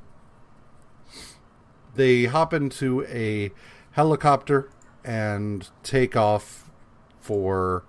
They 1.95 2.25
hop 2.25 2.53
into 2.53 3.05
a 3.07 3.51
helicopter 3.93 4.71
and 5.05 5.69
take 5.83 6.17
off 6.17 6.71
for 7.21 7.85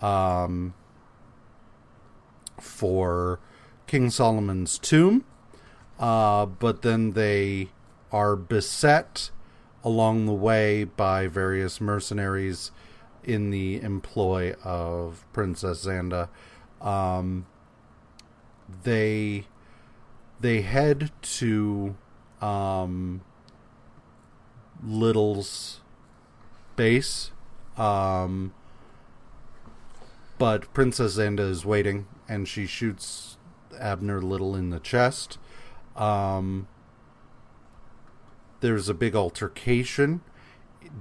um, 0.00 0.74
for 2.60 3.40
King 3.86 4.10
Solomon's 4.10 4.78
tomb, 4.78 5.24
uh, 5.98 6.46
but 6.46 6.82
then 6.82 7.12
they 7.12 7.68
are 8.10 8.36
beset 8.36 9.30
along 9.84 10.26
the 10.26 10.32
way 10.32 10.84
by 10.84 11.26
various 11.26 11.80
mercenaries 11.80 12.70
in 13.24 13.50
the 13.50 13.80
employ 13.80 14.54
of 14.64 15.26
Princess 15.32 15.86
Zanda. 15.86 16.28
Um, 16.80 17.46
they 18.82 19.46
they 20.40 20.62
head 20.62 21.12
to 21.22 21.96
um, 22.40 23.22
Little's 24.84 25.80
base, 26.76 27.30
um, 27.76 28.52
but 30.38 30.72
Princess 30.74 31.16
Zanda 31.16 31.40
is 31.40 31.64
waiting, 31.64 32.06
and 32.28 32.48
she 32.48 32.66
shoots 32.66 33.36
Abner 33.78 34.20
Little 34.20 34.56
in 34.56 34.70
the 34.70 34.80
chest. 34.80 35.38
Um, 35.96 36.68
there's 38.60 38.88
a 38.88 38.94
big 38.94 39.14
altercation 39.14 40.20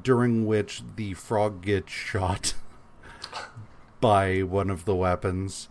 during 0.03 0.45
which 0.45 0.83
the 0.95 1.13
frog 1.13 1.61
gets 1.61 1.91
shot 1.91 2.53
by 4.01 4.41
one 4.41 4.69
of 4.69 4.85
the 4.85 4.95
weapons 4.95 5.69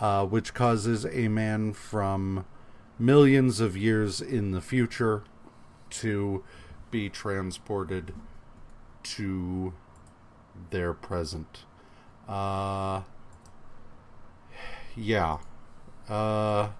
uh, 0.00 0.24
which 0.24 0.54
causes 0.54 1.06
a 1.06 1.28
man 1.28 1.72
from 1.72 2.44
millions 2.98 3.60
of 3.60 3.76
years 3.76 4.20
in 4.20 4.52
the 4.52 4.60
future 4.60 5.24
to 5.90 6.44
be 6.90 7.08
transported 7.08 8.14
to 9.02 9.72
their 10.70 10.92
present. 10.92 11.64
Uh, 12.28 13.02
yeah. 14.96 15.38
Uh, 16.08 16.70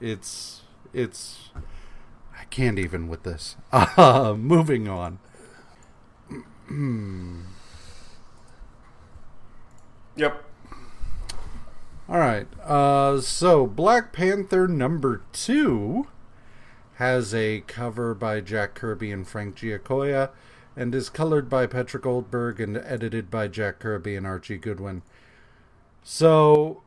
it's 0.00 0.62
it's 0.92 1.50
I 2.38 2.44
can't 2.44 2.78
even 2.78 3.08
with 3.08 3.22
this. 3.22 3.56
Uh, 3.72 4.34
moving 4.38 4.88
on. 4.88 5.18
yep. 10.16 10.44
All 12.08 12.18
right. 12.18 12.46
Uh, 12.62 13.20
so 13.20 13.66
Black 13.66 14.12
Panther 14.12 14.68
number 14.68 15.22
two 15.32 16.06
has 16.96 17.34
a 17.34 17.60
cover 17.66 18.14
by 18.14 18.40
Jack 18.40 18.74
Kirby 18.74 19.12
and 19.12 19.28
Frank 19.28 19.56
Giacoia 19.56 20.30
and 20.74 20.94
is 20.94 21.10
colored 21.10 21.48
by 21.48 21.66
Petra 21.66 22.00
Goldberg 22.00 22.60
and 22.60 22.76
edited 22.76 23.30
by 23.30 23.48
Jack 23.48 23.78
Kirby 23.78 24.16
and 24.16 24.26
Archie 24.26 24.56
Goodwin. 24.56 25.02
So 26.02 26.82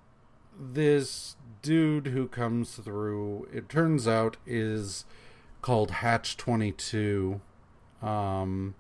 this 0.60 1.36
dude 1.62 2.08
who 2.08 2.28
comes 2.28 2.76
through, 2.76 3.48
it 3.54 3.70
turns 3.70 4.08
out, 4.08 4.38
is 4.48 5.06
called 5.62 5.92
Hatch 5.92 6.38
22. 6.38 7.42
Um, 8.02 8.74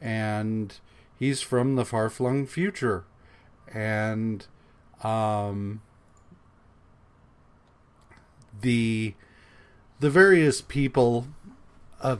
and 0.00 0.74
he's 1.16 1.40
from 1.40 1.76
the 1.76 1.84
far 1.84 2.10
flung 2.10 2.46
future. 2.46 3.04
And 3.72 4.44
um, 5.04 5.82
the 8.60 9.14
the 10.02 10.10
various 10.10 10.60
people 10.60 11.28
uh, 12.00 12.16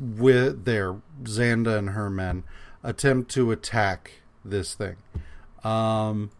with 0.00 0.64
their 0.64 0.96
Zanda 1.24 1.76
and 1.76 1.90
her 1.90 2.08
men 2.08 2.44
attempt 2.82 3.30
to 3.32 3.50
attack 3.50 4.22
this 4.42 4.72
thing. 4.72 4.96
Um, 5.62 6.30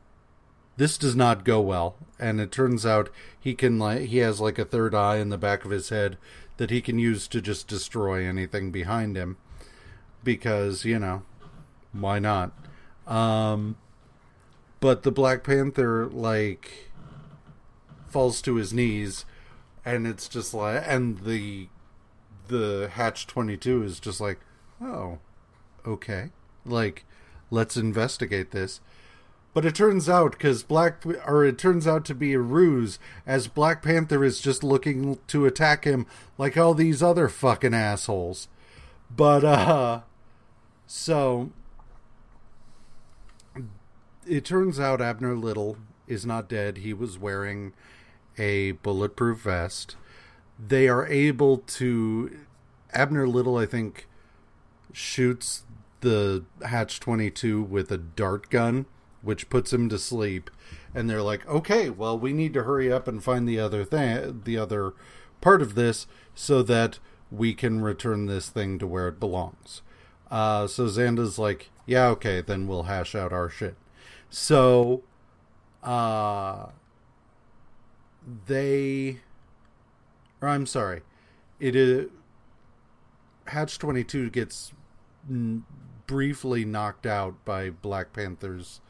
this 0.78 0.96
does 0.96 1.14
not 1.14 1.44
go 1.44 1.60
well, 1.60 1.96
and 2.18 2.40
it 2.40 2.50
turns 2.50 2.86
out 2.86 3.10
he 3.38 3.54
can 3.54 3.78
like 3.78 4.08
he 4.08 4.18
has 4.18 4.40
like 4.40 4.58
a 4.58 4.64
third 4.64 4.94
eye 4.94 5.16
in 5.16 5.28
the 5.28 5.36
back 5.36 5.66
of 5.66 5.70
his 5.70 5.90
head 5.90 6.16
that 6.56 6.70
he 6.70 6.80
can 6.80 6.98
use 6.98 7.28
to 7.28 7.42
just 7.42 7.68
destroy 7.68 8.24
anything 8.24 8.70
behind 8.70 9.16
him 9.16 9.36
because 10.24 10.86
you 10.86 10.98
know 10.98 11.24
why 11.92 12.18
not. 12.18 12.52
Um, 13.06 13.76
but 14.80 15.02
the 15.02 15.12
Black 15.12 15.44
Panther 15.44 16.06
like 16.06 16.90
falls 18.08 18.40
to 18.40 18.54
his 18.54 18.72
knees 18.72 19.26
and 19.84 20.06
it's 20.06 20.28
just 20.28 20.54
like 20.54 20.82
and 20.86 21.20
the 21.20 21.68
the 22.48 22.90
hatch 22.94 23.26
22 23.26 23.82
is 23.82 24.00
just 24.00 24.20
like 24.20 24.40
oh 24.80 25.18
okay. 25.86 26.30
Like 26.64 27.04
let's 27.50 27.76
investigate 27.76 28.50
this. 28.50 28.80
But 29.52 29.64
it 29.64 29.74
turns 29.74 30.08
out 30.08 30.32
because 30.32 30.62
black 30.62 31.04
or 31.26 31.44
it 31.44 31.58
turns 31.58 31.86
out 31.86 32.04
to 32.06 32.14
be 32.14 32.34
a 32.34 32.38
ruse 32.38 32.98
as 33.26 33.48
black 33.48 33.82
panther 33.82 34.24
is 34.24 34.40
just 34.40 34.62
looking 34.62 35.18
to 35.26 35.46
attack 35.46 35.84
him 35.84 36.06
like 36.38 36.56
all 36.56 36.74
these 36.74 37.02
other 37.02 37.28
fucking 37.28 37.74
assholes. 37.74 38.48
But 39.14 39.44
uh 39.44 40.00
so 40.86 41.50
it 44.26 44.44
turns 44.44 44.78
out 44.78 45.00
abner 45.00 45.34
little 45.34 45.76
is 46.06 46.24
not 46.24 46.48
dead. 46.48 46.78
He 46.78 46.92
was 46.92 47.18
wearing 47.18 47.72
a 48.40 48.72
bulletproof 48.72 49.40
vest 49.40 49.96
they 50.58 50.88
are 50.88 51.06
able 51.06 51.58
to 51.58 52.38
abner 52.92 53.28
little 53.28 53.56
i 53.56 53.66
think 53.66 54.08
shoots 54.92 55.64
the 56.00 56.44
hatch 56.66 56.98
22 56.98 57.62
with 57.62 57.92
a 57.92 57.98
dart 57.98 58.50
gun 58.50 58.86
which 59.22 59.50
puts 59.50 59.72
him 59.72 59.88
to 59.88 59.98
sleep. 59.98 60.50
And 60.94 61.08
they're 61.08 61.22
like, 61.22 61.46
okay, 61.48 61.90
well, 61.90 62.18
we 62.18 62.32
need 62.32 62.54
to 62.54 62.64
hurry 62.64 62.92
up 62.92 63.06
and 63.06 63.22
find 63.22 63.48
the 63.48 63.60
other 63.60 63.84
thing, 63.84 64.42
the 64.44 64.58
other 64.58 64.92
part 65.40 65.62
of 65.62 65.74
this, 65.74 66.06
so 66.34 66.62
that 66.62 66.98
we 67.30 67.54
can 67.54 67.80
return 67.80 68.26
this 68.26 68.48
thing 68.48 68.78
to 68.78 68.86
where 68.86 69.08
it 69.08 69.20
belongs. 69.20 69.82
Uh, 70.30 70.66
so 70.66 70.86
Zanda's 70.86 71.38
like, 71.38 71.70
yeah, 71.86 72.06
okay, 72.08 72.40
then 72.40 72.66
we'll 72.66 72.84
hash 72.84 73.14
out 73.14 73.32
our 73.32 73.48
shit. 73.48 73.76
So, 74.28 75.02
uh, 75.82 76.66
they, 78.46 79.20
or 80.40 80.48
I'm 80.48 80.66
sorry, 80.66 81.02
it 81.58 81.74
is 81.76 82.08
Hatch 83.46 83.78
22 83.78 84.30
gets 84.30 84.72
n- 85.28 85.64
briefly 86.06 86.64
knocked 86.64 87.06
out 87.06 87.44
by 87.44 87.70
Black 87.70 88.12
Panther's 88.12 88.80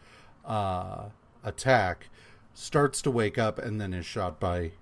uh, 0.44 1.06
attack, 1.44 2.08
starts 2.54 3.00
to 3.02 3.10
wake 3.10 3.38
up, 3.38 3.58
and 3.58 3.80
then 3.80 3.94
is 3.94 4.06
shot 4.06 4.38
by 4.40 4.72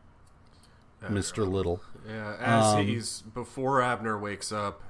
Mister 1.09 1.45
Little. 1.45 1.81
Yeah, 2.09 2.37
as 2.41 2.75
Um, 2.75 2.87
he's 2.87 3.23
before 3.23 3.81
Abner 3.83 4.19
wakes 4.19 4.51
up, 4.51 4.83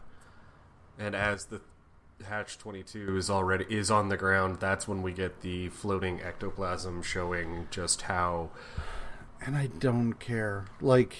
and 0.98 1.14
as 1.14 1.46
the 1.46 1.60
Hatch 2.26 2.56
Twenty 2.58 2.82
Two 2.82 3.16
is 3.16 3.28
already 3.28 3.66
is 3.68 3.90
on 3.90 4.08
the 4.08 4.16
ground, 4.16 4.58
that's 4.60 4.88
when 4.88 5.02
we 5.02 5.12
get 5.12 5.40
the 5.42 5.68
floating 5.68 6.20
ectoplasm 6.22 7.02
showing 7.02 7.66
just 7.70 8.02
how 8.02 8.50
And 9.44 9.56
I 9.56 9.66
don't 9.68 10.14
care. 10.14 10.66
Like, 10.80 11.16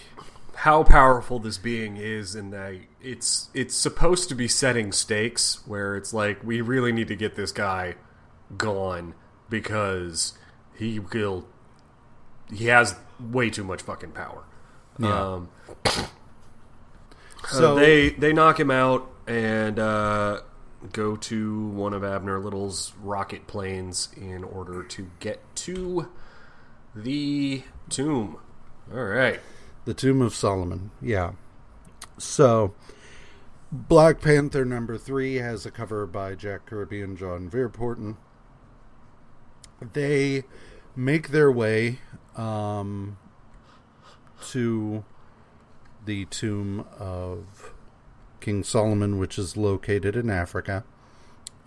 how 0.56 0.82
powerful 0.82 1.38
this 1.38 1.56
being 1.58 1.96
is, 1.96 2.34
and 2.34 2.52
that 2.52 2.74
it's 3.00 3.48
it's 3.54 3.74
supposed 3.74 4.28
to 4.30 4.34
be 4.34 4.48
setting 4.48 4.92
stakes 4.92 5.66
where 5.66 5.96
it's 5.96 6.12
like 6.12 6.42
we 6.44 6.60
really 6.60 6.92
need 6.92 7.08
to 7.08 7.16
get 7.16 7.36
this 7.36 7.52
guy 7.52 7.94
gone 8.56 9.14
because 9.48 10.36
he 10.76 10.98
will 10.98 11.46
he 12.52 12.66
has 12.66 12.96
way 13.20 13.50
too 13.50 13.64
much 13.64 13.82
fucking 13.82 14.12
power. 14.12 14.44
Yeah. 14.98 15.34
Um, 15.34 15.48
So- 17.46 17.60
so 17.60 17.74
they 17.76 18.10
they 18.10 18.32
knock 18.32 18.58
him 18.58 18.70
out 18.70 19.10
and 19.26 19.78
uh, 19.78 20.40
go 20.92 21.16
to 21.16 21.66
one 21.68 21.94
of 21.94 22.02
Abner 22.04 22.40
Little's 22.40 22.92
rocket 23.02 23.46
planes 23.46 24.08
in 24.16 24.42
order 24.44 24.82
to 24.82 25.10
get 25.20 25.40
to 25.56 26.08
the 26.94 27.62
tomb. 27.88 28.38
All 28.92 29.04
right. 29.04 29.40
the 29.84 29.94
Tomb 29.94 30.22
of 30.22 30.34
Solomon. 30.34 30.90
Yeah. 31.00 31.32
So, 32.16 32.74
Black 33.70 34.20
Panther 34.20 34.64
number 34.64 34.96
three 34.98 35.36
has 35.36 35.66
a 35.66 35.70
cover 35.70 36.06
by 36.06 36.34
Jack 36.34 36.66
Kirby 36.66 37.02
and 37.02 37.16
John 37.16 37.50
Verpoorten. 37.50 38.16
They 39.92 40.44
make 40.96 41.28
their 41.28 41.52
way 41.52 42.00
um, 42.36 43.18
to 44.50 45.04
the 46.04 46.24
tomb 46.26 46.86
of 46.98 47.72
King 48.40 48.64
Solomon, 48.64 49.18
which 49.18 49.38
is 49.38 49.56
located 49.56 50.16
in 50.16 50.30
Africa. 50.30 50.84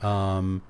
Um, 0.01 0.63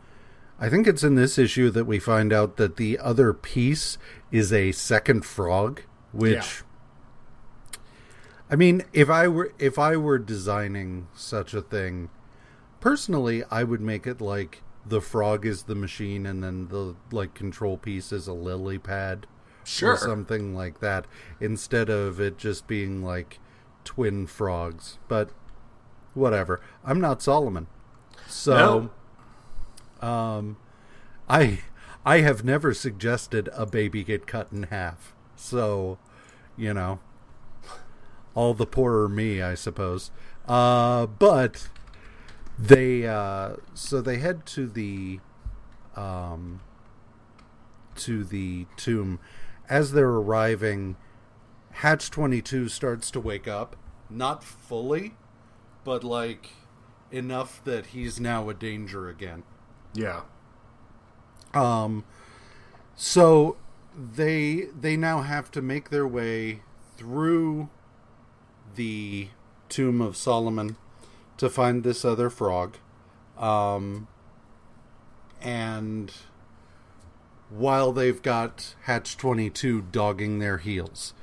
I 0.59 0.69
think 0.69 0.85
it's 0.85 1.03
in 1.03 1.15
this 1.15 1.39
issue 1.39 1.69
that 1.71 1.85
we 1.85 1.97
find 1.97 2.31
out 2.31 2.57
that 2.57 2.75
the 2.75 2.99
other 2.99 3.33
piece 3.33 3.97
is 4.31 4.51
a 4.53 4.71
second 4.71 5.25
frog, 5.25 5.81
which. 6.11 6.33
Yeah. 6.33 7.77
I 8.49 8.55
mean, 8.57 8.83
if 8.91 9.09
I 9.09 9.27
were 9.29 9.53
if 9.59 9.79
I 9.79 9.95
were 9.95 10.19
designing 10.19 11.07
such 11.13 11.53
a 11.53 11.61
thing, 11.61 12.09
personally, 12.81 13.43
I 13.49 13.63
would 13.63 13.79
make 13.81 14.05
it 14.05 14.19
like 14.19 14.61
the 14.85 14.99
frog 14.99 15.45
is 15.45 15.63
the 15.63 15.75
machine, 15.75 16.25
and 16.25 16.43
then 16.43 16.67
the 16.67 16.95
like 17.11 17.33
control 17.33 17.77
piece 17.77 18.11
is 18.11 18.27
a 18.27 18.33
lily 18.33 18.77
pad, 18.77 19.25
Sure. 19.63 19.93
or 19.93 19.97
something 19.97 20.53
like 20.53 20.79
that, 20.81 21.05
instead 21.39 21.89
of 21.89 22.19
it 22.19 22.37
just 22.37 22.67
being 22.67 23.01
like 23.01 23.39
twin 23.85 24.27
frogs. 24.27 24.97
But 25.07 25.29
whatever, 26.13 26.59
I'm 26.83 26.99
not 26.99 27.21
Solomon, 27.21 27.67
so 28.27 28.89
um, 30.01 30.57
I 31.29 31.61
I 32.05 32.21
have 32.21 32.43
never 32.43 32.73
suggested 32.73 33.49
a 33.53 33.65
baby 33.65 34.03
get 34.03 34.25
cut 34.25 34.51
in 34.51 34.63
half, 34.63 35.13
so 35.35 35.99
you 36.57 36.73
know 36.73 36.99
all 38.33 38.53
the 38.53 38.65
poorer 38.65 39.09
me, 39.09 39.41
I 39.41 39.55
suppose. 39.55 40.11
Uh, 40.47 41.05
but 41.05 41.69
they 42.57 43.05
uh, 43.05 43.55
so 43.73 44.01
they 44.01 44.17
head 44.17 44.45
to 44.47 44.67
the 44.67 45.19
um, 45.95 46.61
to 47.97 48.23
the 48.23 48.65
tomb. 48.77 49.19
As 49.69 49.93
they're 49.93 50.09
arriving, 50.09 50.97
Hatch 51.71 52.09
Twenty 52.09 52.41
Two 52.41 52.67
starts 52.67 53.11
to 53.11 53.19
wake 53.19 53.47
up, 53.47 53.75
not 54.09 54.43
fully, 54.43 55.15
but 55.83 56.03
like 56.03 56.49
enough 57.11 57.63
that 57.65 57.87
he's 57.87 58.19
now 58.19 58.49
a 58.49 58.53
danger 58.53 59.07
again. 59.09 59.43
Yeah. 59.93 60.21
Um, 61.53 62.03
so 62.95 63.57
they 63.95 64.67
they 64.79 64.95
now 64.95 65.21
have 65.21 65.51
to 65.51 65.61
make 65.61 65.89
their 65.89 66.07
way 66.07 66.61
through 66.97 67.69
the 68.75 69.29
tomb 69.69 70.01
of 70.01 70.15
Solomon 70.15 70.77
to 71.37 71.49
find 71.49 71.83
this 71.83 72.05
other 72.05 72.29
frog. 72.29 72.77
Um, 73.37 74.07
and 75.41 76.11
while 77.49 77.91
they've 77.91 78.21
got 78.21 78.75
Hatch 78.83 79.17
22 79.17 79.81
dogging 79.91 80.39
their 80.39 80.59
heels, 80.59 81.13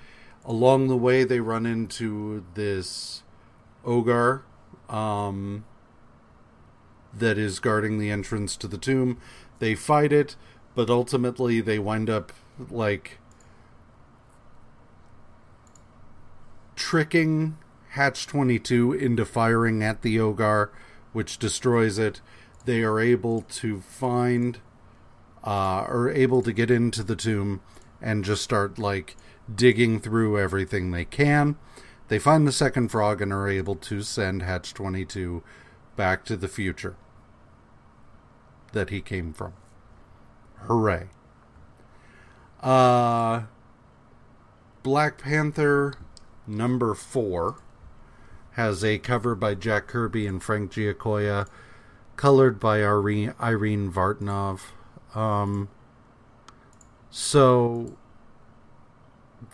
along 0.45 0.89
the 0.89 0.97
way 0.97 1.25
they 1.25 1.41
run 1.41 1.65
into 1.67 2.45
this 2.55 3.23
Ogar 3.85 4.43
um, 4.89 5.65
that 7.17 7.39
is 7.39 7.61
guarding 7.61 7.99
the 7.99 8.11
entrance 8.11 8.57
to 8.57 8.67
the 8.69 8.79
tomb. 8.79 9.19
They 9.59 9.75
fight 9.75 10.13
it, 10.13 10.37
but 10.75 10.91
ultimately 10.91 11.61
they 11.61 11.79
wind 11.79 12.09
up 12.09 12.33
like 12.71 13.19
tricking 16.77 17.59
Hatch 17.91 18.27
22 18.27 18.93
into 18.93 19.25
firing 19.25 19.83
at 19.83 20.03
the 20.03 20.17
Ogar, 20.17 20.71
which 21.13 21.39
destroys 21.39 21.99
it. 21.99 22.21
They 22.65 22.83
are 22.83 23.01
able 23.01 23.43
to 23.43 23.81
find, 23.81 24.59
uh, 25.45 25.85
are 25.89 26.11
able 26.11 26.43
to 26.43 26.53
get 26.53 26.71
into 26.71 27.03
the 27.03 27.17
tomb 27.17 27.61
and 28.01 28.25
just 28.25 28.43
start 28.43 28.79
like 28.79 29.17
digging 29.53 29.99
through 29.99 30.39
everything 30.39 30.91
they 30.91 31.05
can. 31.05 31.57
They 32.09 32.19
find 32.19 32.47
the 32.47 32.53
second 32.53 32.89
frog 32.89 33.21
and 33.21 33.33
are 33.33 33.49
able 33.49 33.77
to 33.77 34.03
send 34.03 34.43
Hatch 34.43 34.73
22 34.75 35.43
back 35.97 36.25
to 36.27 36.37
the 36.37 36.49
future 36.49 36.97
that 38.73 38.91
he 38.91 39.01
came 39.01 39.33
from. 39.33 39.53
Hooray. 40.67 41.09
Uh, 42.63 43.43
Black 44.83 45.19
Panther 45.19 45.95
number 46.47 46.95
four 46.95 47.57
has 48.53 48.83
a 48.83 48.99
cover 48.99 49.35
by 49.35 49.55
Jack 49.55 49.87
Kirby 49.87 50.27
and 50.27 50.43
Frank 50.43 50.73
Giacoia, 50.73 51.47
colored 52.17 52.59
by 52.59 52.83
Irene, 52.83 53.33
Vartanoff. 53.93 54.61
Um, 55.15 55.69
so 57.11 57.97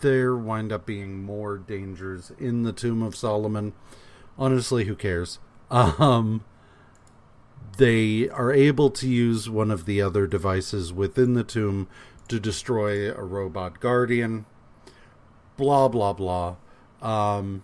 there 0.01 0.35
wind 0.35 0.71
up 0.71 0.85
being 0.85 1.23
more 1.23 1.57
dangers 1.57 2.31
in 2.39 2.63
the 2.63 2.73
Tomb 2.73 3.03
of 3.03 3.15
Solomon. 3.15 3.73
Honestly, 4.37 4.85
who 4.85 4.95
cares? 4.95 5.39
Um, 5.71 6.43
they 7.77 8.29
are 8.29 8.51
able 8.51 8.89
to 8.89 9.07
use 9.07 9.49
one 9.49 9.71
of 9.71 9.85
the 9.85 10.01
other 10.01 10.27
devices 10.27 10.93
within 10.93 11.33
the 11.33 11.43
tomb 11.43 11.87
to 12.27 12.39
destroy 12.39 13.11
a 13.11 13.23
robot 13.23 13.79
guardian. 13.79 14.45
Blah 15.57 15.87
blah 15.89 16.13
blah. 16.13 16.55
Um, 17.01 17.63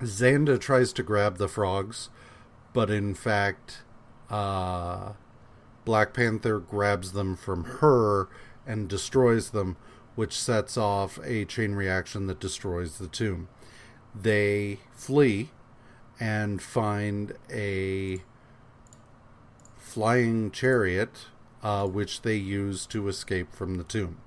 Zanda 0.00 0.60
tries 0.60 0.92
to 0.94 1.02
grab 1.02 1.38
the 1.38 1.48
frogs, 1.48 2.08
but 2.72 2.90
in 2.90 3.14
fact, 3.14 3.82
uh, 4.30 5.12
Black 5.84 6.12
Panther 6.12 6.58
grabs 6.58 7.12
them 7.12 7.36
from 7.36 7.64
her 7.64 8.28
and 8.66 8.88
destroys 8.88 9.50
them, 9.50 9.76
which 10.14 10.38
sets 10.38 10.76
off 10.76 11.18
a 11.24 11.44
chain 11.44 11.72
reaction 11.72 12.26
that 12.26 12.38
destroys 12.38 12.98
the 12.98 13.08
tomb. 13.08 13.48
They 14.14 14.80
flee 14.92 15.50
and 16.20 16.60
find 16.60 17.34
a 17.52 18.22
flying 19.76 20.50
chariot, 20.50 21.26
uh, 21.62 21.86
which 21.86 22.22
they 22.22 22.36
use 22.36 22.86
to 22.86 23.08
escape 23.08 23.54
from 23.54 23.76
the 23.76 23.84
tomb. 23.84 24.18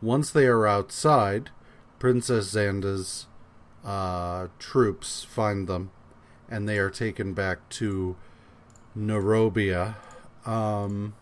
Once 0.00 0.30
they 0.30 0.46
are 0.46 0.66
outside, 0.66 1.50
Princess 1.98 2.50
Zanda's 2.50 3.26
uh, 3.84 4.48
troops 4.58 5.24
find 5.24 5.66
them, 5.66 5.90
and 6.48 6.68
they 6.68 6.78
are 6.78 6.90
taken 6.90 7.34
back 7.34 7.68
to 7.70 8.16
Nairobia. 8.96 9.96
Um, 10.46 11.14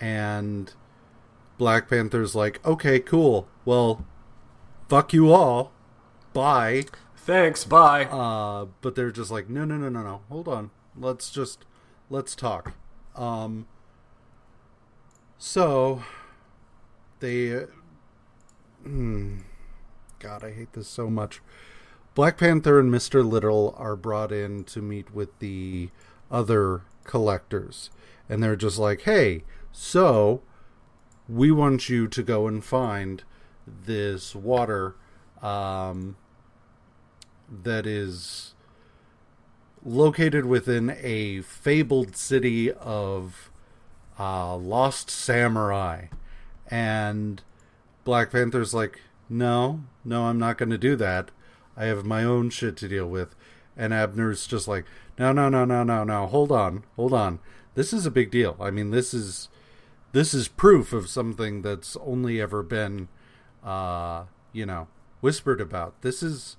and 0.00 0.72
Black 1.58 1.88
Panther's 1.88 2.34
like, 2.34 2.64
okay, 2.66 2.98
cool. 3.00 3.46
Well, 3.64 4.06
fuck 4.88 5.12
you 5.12 5.30
all. 5.30 5.72
Bye. 6.32 6.84
Thanks. 7.24 7.64
Bye. 7.64 8.04
Uh, 8.06 8.66
but 8.80 8.94
they're 8.94 9.10
just 9.10 9.30
like, 9.30 9.48
no, 9.48 9.64
no, 9.64 9.76
no, 9.76 9.88
no, 9.88 10.02
no. 10.02 10.20
Hold 10.28 10.48
on. 10.48 10.70
Let's 10.96 11.30
just 11.30 11.64
let's 12.08 12.34
talk. 12.34 12.74
Um, 13.14 13.66
so 15.38 16.02
they, 17.20 17.66
hmm, 18.82 19.38
God, 20.18 20.42
I 20.44 20.52
hate 20.52 20.72
this 20.72 20.88
so 20.88 21.08
much. 21.08 21.40
Black 22.14 22.36
Panther 22.38 22.80
and 22.80 22.90
Mister 22.90 23.22
Little 23.22 23.74
are 23.78 23.96
brought 23.96 24.32
in 24.32 24.64
to 24.64 24.82
meet 24.82 25.14
with 25.14 25.38
the 25.38 25.90
other 26.30 26.82
collectors, 27.04 27.90
and 28.28 28.42
they're 28.42 28.56
just 28.56 28.78
like, 28.78 29.02
hey, 29.02 29.44
so 29.70 30.42
we 31.28 31.52
want 31.52 31.88
you 31.88 32.08
to 32.08 32.22
go 32.22 32.48
and 32.48 32.64
find 32.64 33.22
this 33.66 34.34
water 34.34 34.96
um, 35.40 36.16
that 37.50 37.86
is 37.86 38.54
located 39.84 40.44
within 40.46 40.96
a 41.02 41.40
fabled 41.42 42.16
city 42.16 42.70
of 42.72 43.50
uh, 44.18 44.54
lost 44.56 45.10
samurai. 45.10 46.06
And 46.68 47.42
Black 48.04 48.30
Panther's 48.30 48.74
like, 48.74 49.00
no, 49.28 49.84
no, 50.04 50.24
I'm 50.24 50.38
not 50.38 50.58
going 50.58 50.70
to 50.70 50.78
do 50.78 50.96
that. 50.96 51.30
I 51.76 51.86
have 51.86 52.04
my 52.04 52.24
own 52.24 52.50
shit 52.50 52.76
to 52.78 52.88
deal 52.88 53.06
with. 53.06 53.34
And 53.76 53.92
Abner's 53.92 54.46
just 54.46 54.68
like, 54.68 54.84
no, 55.18 55.32
no, 55.32 55.48
no, 55.48 55.64
no, 55.64 55.82
no, 55.82 56.04
no. 56.04 56.26
Hold 56.26 56.52
on, 56.52 56.84
hold 56.96 57.14
on. 57.14 57.38
This 57.74 57.92
is 57.92 58.04
a 58.04 58.10
big 58.10 58.30
deal. 58.30 58.56
I 58.60 58.70
mean, 58.70 58.90
this 58.90 59.14
is 59.14 59.48
this 60.12 60.34
is 60.34 60.48
proof 60.48 60.92
of 60.92 61.08
something 61.08 61.62
that's 61.62 61.96
only 62.04 62.40
ever 62.40 62.62
been, 62.62 63.08
uh, 63.64 64.24
you 64.52 64.66
know, 64.66 64.88
whispered 65.20 65.60
about. 65.60 66.00
This 66.02 66.22
is 66.22 66.56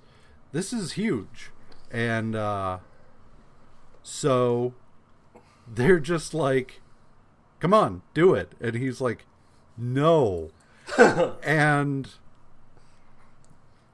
this 0.52 0.72
is 0.72 0.92
huge, 0.92 1.50
and 1.90 2.36
uh, 2.36 2.78
so 4.02 4.74
they're 5.66 6.00
just 6.00 6.34
like, 6.34 6.80
come 7.60 7.72
on, 7.72 8.02
do 8.14 8.34
it. 8.34 8.52
And 8.60 8.74
he's 8.74 9.00
like, 9.00 9.24
no. 9.76 10.50
and 11.42 12.08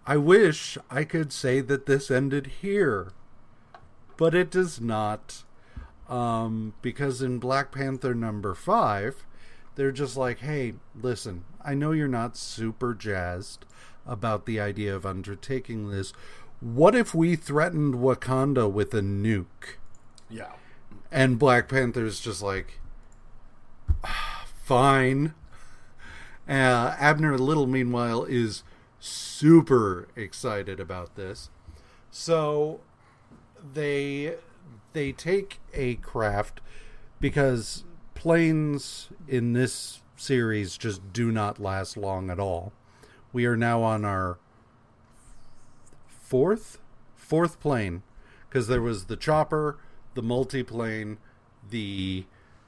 I 0.06 0.16
wish 0.16 0.78
I 0.90 1.04
could 1.04 1.32
say 1.32 1.60
that 1.60 1.86
this 1.86 2.10
ended 2.10 2.46
here, 2.62 3.12
but 4.16 4.34
it 4.34 4.50
does 4.50 4.80
not. 4.80 5.44
Um, 6.08 6.72
because 6.80 7.20
in 7.20 7.38
Black 7.38 7.70
Panther 7.70 8.14
number 8.14 8.54
five, 8.54 9.26
they're 9.74 9.92
just 9.92 10.16
like, 10.16 10.38
hey, 10.38 10.74
listen, 10.98 11.44
I 11.62 11.74
know 11.74 11.92
you're 11.92 12.08
not 12.08 12.36
super 12.36 12.94
jazzed 12.94 13.66
about 14.06 14.46
the 14.46 14.58
idea 14.58 14.96
of 14.96 15.04
undertaking 15.04 15.90
this. 15.90 16.14
What 16.60 16.94
if 16.94 17.14
we 17.14 17.36
threatened 17.36 17.94
Wakanda 17.94 18.70
with 18.70 18.92
a 18.92 19.00
nuke? 19.00 19.76
Yeah. 20.28 20.52
And 21.10 21.38
Black 21.38 21.68
Panther's 21.68 22.20
just 22.20 22.42
like, 22.42 22.80
ah, 24.04 24.44
fine. 24.64 25.34
Uh, 26.48 26.96
Abner 26.98 27.38
Little, 27.38 27.66
meanwhile, 27.66 28.24
is 28.24 28.64
super 28.98 30.08
excited 30.16 30.80
about 30.80 31.14
this. 31.14 31.50
So 32.10 32.80
they 33.74 34.36
they 34.92 35.12
take 35.12 35.60
a 35.74 35.96
craft 35.96 36.60
because 37.20 37.84
planes 38.14 39.08
in 39.28 39.52
this 39.52 40.00
series 40.16 40.76
just 40.76 41.12
do 41.12 41.30
not 41.30 41.60
last 41.60 41.96
long 41.96 42.30
at 42.30 42.40
all. 42.40 42.72
We 43.32 43.46
are 43.46 43.56
now 43.56 43.82
on 43.82 44.04
our 44.04 44.38
fourth 46.28 46.78
fourth 47.16 47.58
plane 47.60 48.02
because 48.48 48.68
there 48.68 48.82
was 48.82 49.06
the 49.06 49.16
chopper, 49.16 49.78
the 50.14 50.22
multiplane, 50.22 51.16
the 51.70 52.24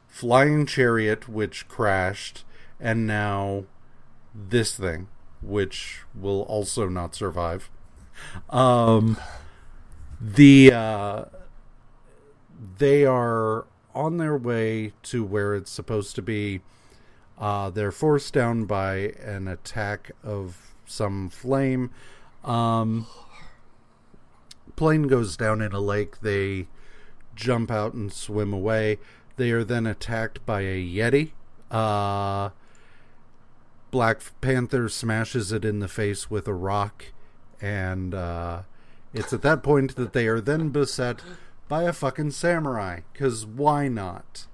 flying 0.06 0.66
chariot, 0.66 1.28
which 1.28 1.68
crashed, 1.68 2.44
and 2.78 3.06
now 3.06 3.64
this 4.34 4.76
thing, 4.76 5.08
which 5.42 6.00
will 6.14 6.42
also 6.42 6.88
not 6.88 7.14
survive. 7.14 7.70
Um, 8.50 9.16
the 10.20 10.72
uh, 10.72 11.24
they 12.78 13.04
are 13.04 13.66
on 13.94 14.18
their 14.18 14.36
way 14.36 14.92
to 15.02 15.24
where 15.24 15.54
it's 15.54 15.70
supposed 15.70 16.14
to 16.16 16.22
be. 16.22 16.61
Uh, 17.38 17.70
they're 17.70 17.92
forced 17.92 18.34
down 18.34 18.66
by 18.66 19.14
an 19.22 19.49
attack 19.49 20.12
of 20.22 20.74
some 20.84 21.30
flame. 21.30 21.91
Um, 22.45 23.07
plane 24.76 25.05
goes 25.05 25.37
down 25.37 25.61
in 25.61 25.72
a 25.72 25.80
lake. 25.80 26.21
They 26.21 26.68
jump 27.34 27.71
out 27.71 27.95
and 27.95 28.13
swim 28.13 28.53
away. 28.53 28.99
They 29.37 29.51
are 29.51 29.64
then 29.64 29.87
attacked 29.87 30.45
by 30.45 30.63
a 30.63 30.76
Yeti. 30.76 31.33
Uh, 31.71 32.51
Black 33.91 34.21
Panther 34.41 34.88
smashes 34.88 35.53
it 35.53 35.64
in 35.64 35.79
the 35.79 35.88
face 35.88 36.30
with 36.30 36.47
a 36.47 36.55
rock, 36.55 37.07
and 37.61 38.14
uh, 38.14 38.63
it's 39.14 39.33
at 39.33 39.42
that 39.42 39.63
point 39.63 39.97
that 39.97 40.13
they 40.13 40.29
are 40.29 40.41
then 40.41 40.68
beset 40.68 41.21
by 41.68 41.84
a 41.84 41.92
fucking 41.92 42.33
samurai. 42.33 43.01
Because 43.13 43.47
why 43.47 43.88
not? 43.88 44.47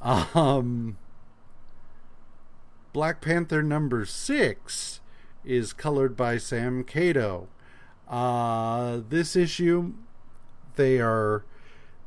Um, 0.00 0.96
Black 2.92 3.20
Panther 3.20 3.62
number 3.62 4.04
six 4.04 5.00
is 5.44 5.72
colored 5.72 6.16
by 6.16 6.38
Sam 6.38 6.84
Kato. 6.84 7.48
Uh, 8.08 9.00
this 9.08 9.36
issue, 9.36 9.92
they 10.76 10.98
are 10.98 11.44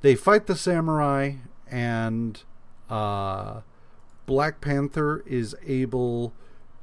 they 0.01 0.15
fight 0.15 0.47
the 0.47 0.55
samurai, 0.55 1.33
and 1.69 2.41
uh, 2.89 3.61
Black 4.25 4.61
Panther 4.61 5.23
is 5.27 5.55
able 5.65 6.33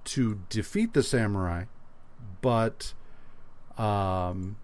to 0.04 0.40
defeat 0.48 0.94
the 0.94 1.02
samurai, 1.02 1.64
but 2.40 2.94
um, 3.76 4.56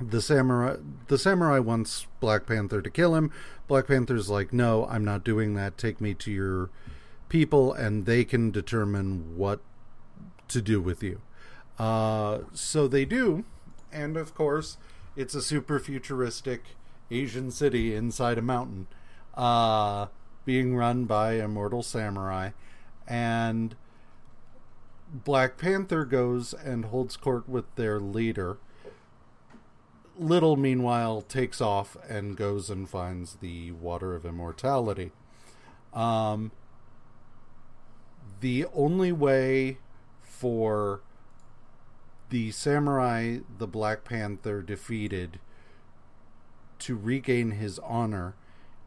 the 0.00 0.22
samurai 0.22 0.76
the 1.08 1.18
samurai 1.18 1.58
wants 1.58 2.06
Black 2.20 2.46
Panther 2.46 2.80
to 2.80 2.90
kill 2.90 3.14
him. 3.14 3.30
Black 3.68 3.86
Panther's 3.86 4.30
like, 4.30 4.52
"No, 4.52 4.86
I'm 4.86 5.04
not 5.04 5.24
doing 5.24 5.54
that. 5.54 5.76
Take 5.76 6.00
me 6.00 6.14
to 6.14 6.30
your 6.30 6.70
people, 7.28 7.72
and 7.72 8.06
they 8.06 8.24
can 8.24 8.50
determine 8.50 9.36
what 9.36 9.60
to 10.48 10.62
do 10.62 10.80
with 10.80 11.02
you." 11.02 11.20
Uh, 11.78 12.40
so 12.52 12.86
they 12.86 13.04
do, 13.04 13.44
and 13.92 14.16
of 14.16 14.34
course, 14.34 14.76
it's 15.16 15.34
a 15.34 15.42
super 15.42 15.78
futuristic 15.78 16.62
Asian 17.10 17.50
city 17.50 17.94
inside 17.94 18.38
a 18.38 18.42
mountain, 18.42 18.86
uh, 19.34 20.06
being 20.44 20.76
run 20.76 21.04
by 21.04 21.34
immortal 21.34 21.82
samurai, 21.82 22.50
and 23.06 23.74
Black 25.12 25.56
Panther 25.58 26.04
goes 26.04 26.52
and 26.54 26.86
holds 26.86 27.16
court 27.16 27.48
with 27.48 27.72
their 27.76 28.00
leader. 28.00 28.58
Little, 30.16 30.56
meanwhile, 30.56 31.22
takes 31.22 31.60
off 31.60 31.96
and 32.08 32.36
goes 32.36 32.70
and 32.70 32.88
finds 32.88 33.36
the 33.36 33.72
Water 33.72 34.14
of 34.14 34.24
Immortality. 34.24 35.12
Um, 35.92 36.52
the 38.40 38.66
only 38.74 39.12
way 39.12 39.78
for 40.22 41.00
the 42.34 42.50
samurai 42.50 43.36
the 43.58 43.66
Black 43.68 44.02
Panther 44.02 44.60
defeated 44.60 45.38
to 46.80 46.96
regain 46.96 47.52
his 47.52 47.78
honor 47.78 48.34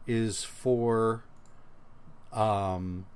is 0.06 0.44
for 0.44 1.24
um, 2.30 3.06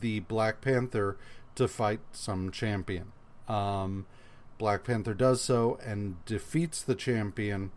the 0.00 0.20
Black 0.20 0.60
Panther 0.60 1.16
to 1.54 1.66
fight 1.66 2.00
some 2.12 2.50
champion. 2.50 3.12
Um, 3.48 4.04
Black 4.58 4.84
Panther 4.84 5.14
does 5.14 5.40
so 5.40 5.78
and 5.82 6.22
defeats 6.26 6.82
the 6.82 6.94
champion. 6.94 7.70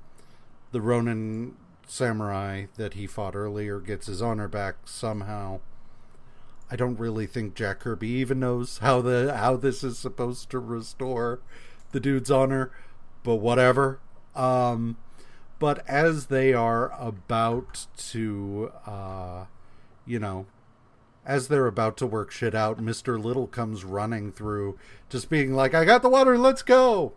The 0.74 0.82
Ronin 0.82 1.56
samurai 1.88 2.66
that 2.76 2.96
he 2.96 3.08
fought 3.08 3.38
earlier 3.38 3.80
gets 3.80 4.08
his 4.08 4.22
honor 4.22 4.50
back 4.50 4.76
somehow. 4.84 5.62
I 6.72 6.76
don't 6.76 7.00
really 7.00 7.26
think 7.26 7.56
Jack 7.56 7.80
Kirby 7.80 8.08
even 8.08 8.40
knows 8.40 8.78
how 8.80 9.02
the 9.02 9.36
how 9.36 9.56
this 9.56 9.84
is 9.84 9.98
supposed 9.98 10.50
to 10.52 10.60
restore 10.60 11.40
the 11.92 12.00
dude's 12.00 12.30
honor, 12.30 12.72
but 13.24 13.36
whatever. 13.36 14.00
Um, 14.36 14.98
but 15.58 15.88
as 15.88 16.28
they 16.28 16.54
are 16.54 16.92
about 17.00 17.88
to, 17.98 18.72
uh, 18.86 19.46
you 20.06 20.20
know, 20.20 20.46
as 21.26 21.48
they're 21.48 21.68
about 21.68 21.98
to 21.98 22.08
work 22.08 22.32
shit 22.32 22.56
out, 22.56 22.80
Mister 22.80 23.20
Little 23.20 23.48
comes 23.48 23.84
running 23.84 24.32
through, 24.32 24.78
just 25.10 25.30
being 25.30 25.54
like, 25.54 25.74
"I 25.74 25.86
got 25.86 26.02
the 26.02 26.10
water, 26.10 26.38
let's 26.38 26.62
go." 26.62 27.14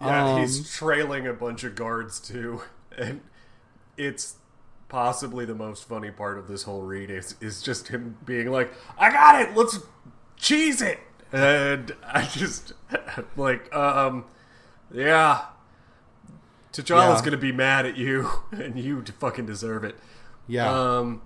Yeah, 0.00 0.34
Um, 0.34 0.40
he's 0.40 0.72
trailing 0.72 1.26
a 1.26 1.32
bunch 1.32 1.64
of 1.64 1.74
guards 1.74 2.20
too, 2.20 2.62
and 2.96 3.20
it's 3.96 4.36
possibly 4.88 5.44
the 5.44 5.54
most 5.54 5.84
funny 5.88 6.10
part 6.10 6.38
of 6.38 6.48
this 6.48 6.62
whole 6.64 6.82
read 6.82 7.10
is 7.10 7.34
is 7.40 7.62
just 7.62 7.88
him 7.88 8.16
being 8.24 8.50
like, 8.50 8.72
"I 8.98 9.10
got 9.10 9.40
it, 9.42 9.56
let's 9.56 9.78
cheese 10.36 10.80
it," 10.82 10.98
and 11.32 11.94
I 12.06 12.22
just 12.24 12.72
like, 13.36 13.74
um, 13.74 14.24
yeah, 14.92 15.42
T'Challa's 16.72 17.20
Yeah. 17.20 17.24
gonna 17.24 17.36
be 17.36 17.52
mad 17.52 17.86
at 17.86 17.96
you, 17.96 18.28
and 18.52 18.78
you 18.78 19.02
fucking 19.18 19.46
deserve 19.46 19.84
it. 19.84 19.96
Yeah, 20.46 20.70
Um, 20.70 21.22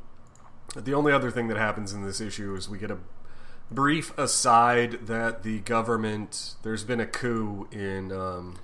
the 0.75 0.95
only 0.95 1.13
other 1.13 1.31
thing 1.31 1.49
that 1.49 1.57
happens 1.57 1.93
in 1.93 2.05
this 2.05 2.21
issue 2.21 2.55
is 2.57 2.69
we 2.69 2.79
get 2.79 2.91
a 2.91 2.99
brief 3.71 4.17
aside 4.19 5.07
that 5.07 5.43
the 5.45 5.61
government 5.61 6.55
there's 6.63 6.85
been 6.85 7.01
a 7.01 7.07
coup 7.07 7.69
in 7.71 8.11
um, 8.13 8.57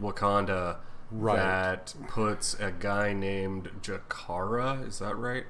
Wakanda 0.00 0.76
Right. 1.10 1.36
that 1.36 1.94
puts 2.08 2.54
a 2.54 2.72
guy 2.72 3.12
named 3.12 3.70
Jakara, 3.82 4.86
is 4.86 4.98
that 4.98 5.16
right, 5.16 5.44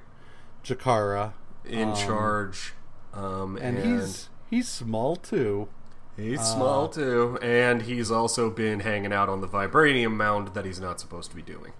Jakara, 0.63 1.33
in 1.65 1.89
Um, 1.89 1.95
charge. 1.95 2.73
Um, 3.13 3.57
and, 3.57 3.77
and, 3.77 3.99
he's 4.01 4.29
he's 4.49 4.67
small 4.67 5.15
too. 5.15 5.67
he's 6.15 6.39
uh, 6.39 6.43
small 6.43 6.87
too, 6.89 7.39
and 7.41 7.81
he's 7.83 8.11
also 8.11 8.49
been 8.51 8.81
hanging 8.81 9.11
out 9.11 9.29
on 9.29 9.41
the 9.41 9.47
vibranium 9.47 10.15
mound 10.15 10.49
that 10.49 10.65
he's 10.65 10.79
not 10.79 10.99
supposed 10.99 11.31
to 11.31 11.35
be 11.35 11.41
doing. 11.41 11.73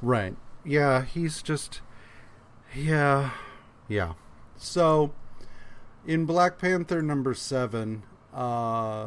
Right. 0.00 0.36
Yeah, 0.64 1.04
he's 1.04 1.42
just 1.42 1.80
yeah. 2.74 3.30
Yeah. 3.88 4.12
So 4.56 5.12
in 6.06 6.24
Black 6.26 6.58
Panther 6.58 7.02
number 7.02 7.34
7, 7.34 8.02
uh 8.32 9.06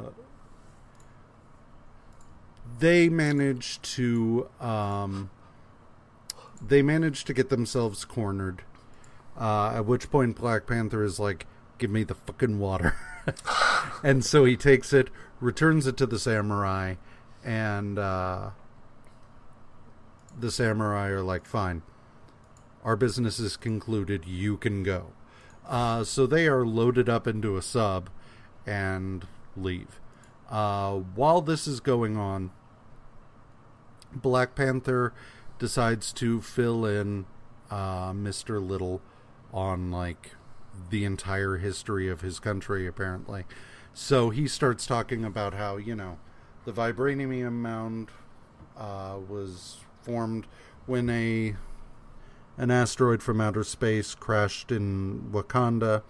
they 2.79 3.09
managed 3.09 3.83
to 3.95 4.49
um 4.59 5.29
they 6.65 6.81
managed 6.81 7.27
to 7.27 7.33
get 7.33 7.49
themselves 7.49 8.05
cornered. 8.05 8.63
Uh 9.39 9.73
at 9.75 9.85
which 9.85 10.09
point 10.09 10.35
Black 10.37 10.65
Panther 10.65 11.03
is 11.03 11.19
like, 11.19 11.45
"Give 11.77 11.91
me 11.91 12.03
the 12.03 12.15
fucking 12.15 12.59
water." 12.59 12.95
and 14.03 14.23
so 14.23 14.45
he 14.45 14.55
takes 14.55 14.93
it, 14.93 15.09
returns 15.39 15.87
it 15.87 15.97
to 15.97 16.05
the 16.05 16.19
samurai, 16.19 16.95
and 17.43 17.99
uh 17.99 18.49
the 20.39 20.51
samurai 20.51 21.07
are 21.09 21.23
like, 21.23 21.45
fine, 21.45 21.81
our 22.83 22.95
business 22.95 23.39
is 23.39 23.57
concluded, 23.57 24.25
you 24.25 24.57
can 24.57 24.83
go. 24.83 25.07
Uh, 25.67 26.03
so 26.03 26.25
they 26.25 26.47
are 26.47 26.65
loaded 26.65 27.09
up 27.09 27.27
into 27.27 27.57
a 27.57 27.61
sub 27.61 28.09
and 28.65 29.27
leave. 29.55 29.99
Uh, 30.49 30.93
while 30.93 31.41
this 31.41 31.67
is 31.67 31.79
going 31.79 32.15
on, 32.17 32.51
Black 34.13 34.55
Panther 34.55 35.13
decides 35.59 36.13
to 36.13 36.41
fill 36.41 36.85
in 36.85 37.25
uh, 37.69 38.11
Mr. 38.11 38.65
Little 38.65 39.01
on 39.53 39.91
like 39.91 40.31
the 40.89 41.05
entire 41.05 41.57
history 41.57 42.09
of 42.09 42.21
his 42.21 42.39
country, 42.39 42.87
apparently. 42.87 43.45
So 43.93 44.29
he 44.29 44.47
starts 44.47 44.85
talking 44.85 45.25
about 45.25 45.53
how, 45.53 45.77
you 45.77 45.95
know, 45.95 46.19
the 46.65 46.71
vibranium 46.71 47.53
mound 47.53 48.09
uh, 48.77 49.17
was 49.27 49.77
formed 50.01 50.45
when 50.85 51.09
a 51.09 51.55
an 52.57 52.71
asteroid 52.71 53.21
from 53.21 53.39
outer 53.39 53.63
space 53.63 54.15
crashed 54.15 54.71
in 54.71 55.29
Wakanda. 55.31 56.01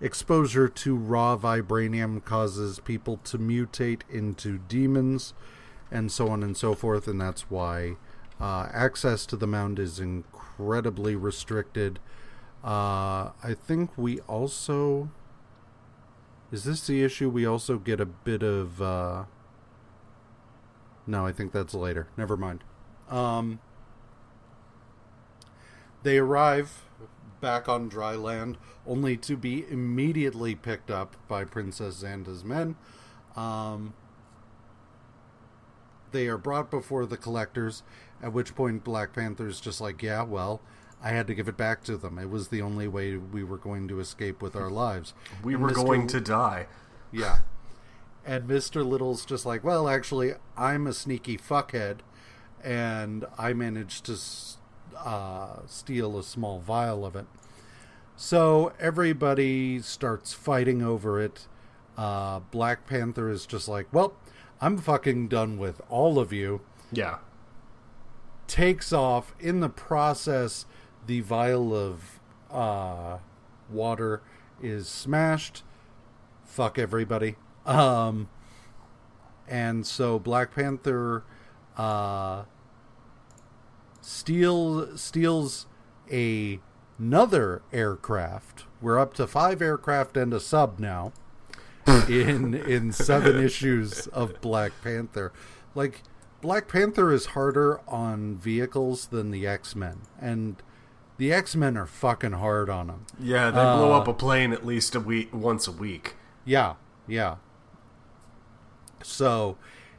Exposure 0.00 0.68
to 0.68 0.96
raw 0.96 1.36
vibranium 1.36 2.24
causes 2.24 2.80
people 2.80 3.18
to 3.24 3.38
mutate 3.38 4.02
into 4.10 4.58
demons, 4.58 5.34
and 5.90 6.10
so 6.10 6.28
on 6.28 6.42
and 6.42 6.56
so 6.56 6.74
forth, 6.74 7.06
and 7.06 7.20
that's 7.20 7.50
why 7.50 7.96
uh, 8.40 8.68
access 8.72 9.26
to 9.26 9.36
the 9.36 9.46
mound 9.46 9.78
is 9.78 9.98
incredibly 9.98 11.16
restricted. 11.16 11.98
Uh, 12.64 13.30
I 13.42 13.54
think 13.54 13.90
we 13.96 14.20
also. 14.20 15.10
Is 16.52 16.64
this 16.64 16.86
the 16.86 17.02
issue? 17.02 17.28
We 17.28 17.46
also 17.46 17.78
get 17.78 18.00
a 18.00 18.06
bit 18.06 18.42
of. 18.42 18.80
Uh, 18.82 19.24
no, 21.06 21.24
I 21.24 21.32
think 21.32 21.52
that's 21.52 21.74
later. 21.74 22.08
Never 22.16 22.36
mind. 22.36 22.64
Um, 23.08 23.60
they 26.02 26.18
arrive 26.18 26.82
back 27.40 27.68
on 27.68 27.88
dry 27.88 28.14
land, 28.14 28.58
only 28.86 29.16
to 29.18 29.36
be 29.36 29.64
immediately 29.68 30.54
picked 30.54 30.90
up 30.90 31.16
by 31.28 31.44
Princess 31.44 31.96
Zanda's 31.96 32.44
men. 32.44 32.76
Um, 33.36 33.94
they 36.16 36.28
are 36.28 36.38
brought 36.38 36.70
before 36.70 37.04
the 37.04 37.18
collectors, 37.18 37.82
at 38.22 38.32
which 38.32 38.54
point 38.54 38.82
Black 38.82 39.12
Panther's 39.12 39.60
just 39.60 39.82
like, 39.82 40.02
yeah, 40.02 40.22
well, 40.22 40.62
I 41.02 41.10
had 41.10 41.26
to 41.26 41.34
give 41.34 41.46
it 41.46 41.58
back 41.58 41.84
to 41.84 41.98
them. 41.98 42.18
It 42.18 42.30
was 42.30 42.48
the 42.48 42.62
only 42.62 42.88
way 42.88 43.16
we 43.18 43.44
were 43.44 43.58
going 43.58 43.86
to 43.88 44.00
escape 44.00 44.40
with 44.40 44.56
our 44.56 44.70
lives. 44.70 45.12
We 45.44 45.52
And 45.52 45.62
were 45.62 45.70
Mr. 45.70 45.74
going 45.74 46.06
to 46.06 46.20
die. 46.22 46.68
Yeah. 47.12 47.40
And 48.24 48.48
Mr. 48.48 48.84
Little's 48.84 49.26
just 49.26 49.44
like, 49.44 49.62
well, 49.62 49.88
actually, 49.90 50.32
I'm 50.56 50.86
a 50.86 50.94
sneaky 50.94 51.36
fuckhead, 51.36 51.98
and 52.64 53.26
I 53.38 53.52
managed 53.52 54.06
to 54.06 54.18
uh, 54.98 55.66
steal 55.66 56.18
a 56.18 56.22
small 56.22 56.60
vial 56.60 57.04
of 57.04 57.14
it. 57.14 57.26
So 58.16 58.72
everybody 58.80 59.80
starts 59.80 60.32
fighting 60.32 60.82
over 60.82 61.20
it. 61.20 61.46
Uh, 61.96 62.40
Black 62.50 62.86
Panther 62.86 63.30
is 63.30 63.46
just 63.46 63.68
like, 63.68 63.86
well, 63.92 64.14
I'm 64.60 64.78
fucking 64.78 65.28
done 65.28 65.58
with 65.58 65.80
all 65.88 66.18
of 66.18 66.32
you. 66.32 66.60
Yeah. 66.92 67.18
Takes 68.46 68.92
off. 68.92 69.34
In 69.40 69.60
the 69.60 69.68
process, 69.68 70.66
the 71.06 71.20
vial 71.20 71.74
of 71.74 72.20
uh, 72.50 73.18
water 73.70 74.22
is 74.62 74.88
smashed. 74.88 75.62
Fuck 76.44 76.78
everybody. 76.78 77.36
Um, 77.64 78.28
and 79.48 79.86
so 79.86 80.18
Black 80.18 80.54
Panther 80.54 81.24
uh, 81.76 82.44
steal, 84.00 84.96
steals 84.96 85.66
a, 86.10 86.60
another 86.98 87.62
aircraft. 87.72 88.64
We're 88.80 88.98
up 88.98 89.14
to 89.14 89.26
five 89.26 89.60
aircraft 89.60 90.16
and 90.16 90.32
a 90.32 90.40
sub 90.40 90.78
now 90.78 91.12
in 92.08 92.54
in 92.54 92.92
seven 92.92 93.42
issues 93.42 94.06
of 94.08 94.40
Black 94.40 94.72
Panther. 94.82 95.32
Like 95.74 96.02
Black 96.40 96.68
Panther 96.68 97.12
is 97.12 97.26
harder 97.26 97.80
on 97.88 98.36
vehicles 98.36 99.06
than 99.08 99.30
the 99.30 99.46
X 99.46 99.74
Men, 99.76 100.02
and 100.20 100.62
the 101.18 101.32
X 101.32 101.56
Men 101.56 101.76
are 101.76 101.86
fucking 101.86 102.32
hard 102.32 102.68
on 102.70 102.88
them. 102.88 103.06
Yeah, 103.18 103.50
they 103.50 103.60
blow 103.62 103.92
Uh, 103.92 103.98
up 103.98 104.08
a 104.08 104.12
plane 104.14 104.52
at 104.52 104.64
least 104.66 104.94
a 104.94 105.00
week, 105.00 105.34
once 105.34 105.66
a 105.66 105.72
week. 105.72 106.16
Yeah, 106.44 106.74
yeah. 107.06 107.36
So, 109.02 109.56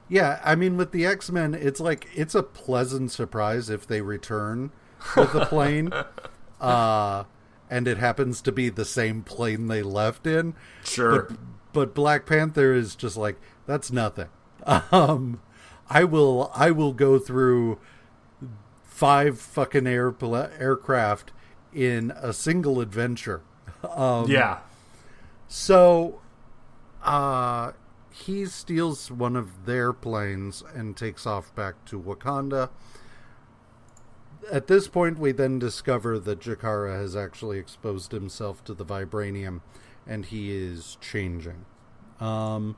yeah, 0.09 0.39
I 0.43 0.55
mean, 0.55 0.77
with 0.77 0.91
the 0.91 1.05
X 1.05 1.31
Men, 1.31 1.53
it's 1.53 1.79
like 1.79 2.07
it's 2.15 2.35
a 2.35 2.43
pleasant 2.43 3.11
surprise 3.11 3.69
if 3.69 3.87
they 3.87 4.01
return 4.01 4.71
with 5.15 5.33
the 5.33 5.45
plane, 5.45 5.91
uh, 6.61 7.23
and 7.69 7.87
it 7.87 7.97
happens 7.97 8.41
to 8.43 8.51
be 8.51 8.69
the 8.69 8.85
same 8.85 9.21
plane 9.23 9.67
they 9.67 9.81
left 9.81 10.25
in. 10.27 10.55
Sure. 10.83 11.23
But, 11.23 11.37
but 11.77 11.93
Black 11.93 12.25
Panther 12.25 12.73
is 12.73 12.95
just 12.95 13.17
like 13.17 13.35
that's 13.67 13.91
nothing. 13.91 14.29
Um, 14.91 15.39
I 15.91 16.03
will 16.05 16.51
I 16.55 16.71
will 16.71 16.91
go 16.91 17.19
through 17.19 17.77
five 18.83 19.39
fucking 19.39 19.85
air 19.85 20.11
aircraft 20.59 21.33
in 21.71 22.11
a 22.19 22.33
single 22.33 22.81
adventure. 22.81 23.43
Um, 23.87 24.27
yeah. 24.27 24.61
so, 25.47 26.19
uh, 27.03 27.73
he 28.09 28.47
steals 28.47 29.11
one 29.11 29.35
of 29.35 29.67
their 29.67 29.93
planes 29.93 30.63
and 30.73 30.97
takes 30.97 31.27
off 31.27 31.53
back 31.53 31.85
to 31.85 32.01
Wakanda. 32.01 32.71
at 34.51 34.65
this 34.65 34.87
point, 34.87 35.19
we 35.19 35.31
then 35.31 35.59
discover 35.59 36.17
that 36.17 36.39
Jakara 36.39 36.99
has 36.99 37.15
actually 37.15 37.59
exposed 37.59 38.11
himself 38.13 38.63
to 38.63 38.73
the 38.73 38.83
vibranium, 38.85 39.61
and 40.07 40.25
he 40.25 40.51
is 40.55 40.97
changing. 41.01 41.65
Um, 42.19 42.77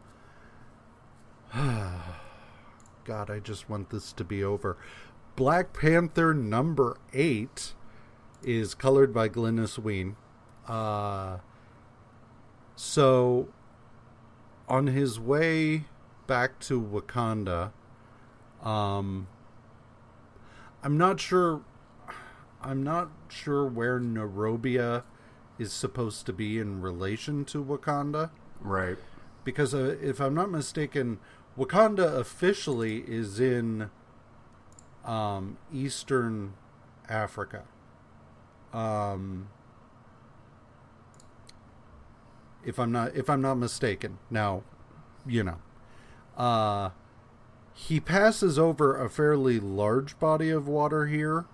God, 1.53 3.30
I 3.30 3.39
just 3.39 3.69
want 3.69 3.89
this 3.89 4.11
to 4.14 4.23
be 4.23 4.43
over. 4.43 4.77
Black 5.35 5.73
Panther 5.73 6.34
number 6.34 6.97
eight 7.14 7.73
is 8.43 8.73
colored 8.73 9.14
by 9.14 9.30
Glynis 9.30 9.77
Wein. 9.77 10.15
Uh, 10.68 11.38
so, 12.76 13.49
on 14.68 14.88
his 14.88 15.19
way 15.19 15.85
back 16.27 16.60
to 16.60 16.81
Wakanda, 16.81 17.72
um, 18.61 19.27
I'm 20.84 20.97
not 20.97 21.19
sure. 21.19 21.61
I'm 22.61 22.84
not 22.84 23.10
sure 23.30 23.65
where 23.65 23.99
Nairobia 23.99 25.03
is 25.60 25.72
supposed 25.72 26.26
to 26.26 26.34
be 26.34 26.57
in 26.57 26.81
relation 26.81 27.45
to 27.45 27.64
Wakanda. 27.64 28.31
Right. 28.61 28.98
Because 29.44 29.76
uh, 29.76 29.98
if 30.02 30.19
I'm 30.19 30.34
not 30.34 30.49
mistaken, 30.49 31.19
Wakanda 31.57 32.18
officially 32.18 33.03
is 33.07 33.40
in 33.40 33.90
um, 35.06 35.57
Eastern 35.72 36.53
Africa. 37.10 37.64
Um, 38.73 39.49
if 42.64 42.80
I'm 42.80 42.91
not 42.91 43.15
if 43.15 43.30
I'm 43.30 43.41
not 43.41 43.56
mistaken. 43.56 44.19
Now, 44.30 44.64
you 45.26 45.44
know, 45.44 45.57
uh, 46.38 46.91
he 47.73 47.99
passes 47.99 48.60
over 48.60 49.02
a 49.02 49.10
fairly 49.10 49.60
large 49.60 50.19
body 50.19 50.49
of 50.49 50.68
water 50.68 51.07
here, 51.07 51.45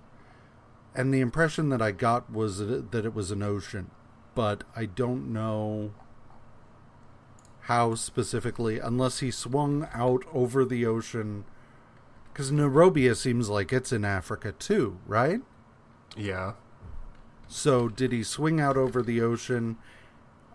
and 0.94 1.14
the 1.14 1.22
impression 1.22 1.69
that 1.69 1.82
I 1.82 1.91
got 1.91 2.32
was 2.32 2.60
that 2.60 3.06
it 3.06 3.14
was 3.14 3.32
an 3.32 3.44
ocean, 3.44 3.91
but 4.36 4.64
I 4.76 4.86
don't 4.86 5.32
know 5.34 5.91
how 7.62 7.95
specifically, 7.95 8.78
unless 8.78 9.20
he 9.20 9.32
swung 9.32 9.88
out 9.91 10.24
over 10.32 10.64
the 10.64 10.86
ocean. 10.86 11.45
Because 12.32 12.52
Nairobia 12.52 13.16
seems 13.16 13.49
like 13.49 13.74
it's 13.74 13.91
in 13.91 14.06
Africa 14.06 14.52
too, 14.52 14.99
right? 15.07 15.41
Yeah. 16.16 16.53
So 17.48 17.88
did 17.88 18.12
he 18.12 18.24
swing 18.24 18.60
out 18.60 18.78
over 18.78 19.02
the 19.02 19.22
ocean 19.22 19.78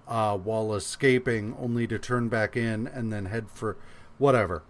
uh, 0.06 0.36
while 0.36 0.74
escaping, 0.74 1.56
only 1.58 1.86
to 1.88 1.98
turn 1.98 2.28
back 2.28 2.56
in 2.56 2.86
and 2.86 3.12
then 3.12 3.26
head 3.26 3.50
for 3.50 3.76
whatever? 4.18 4.62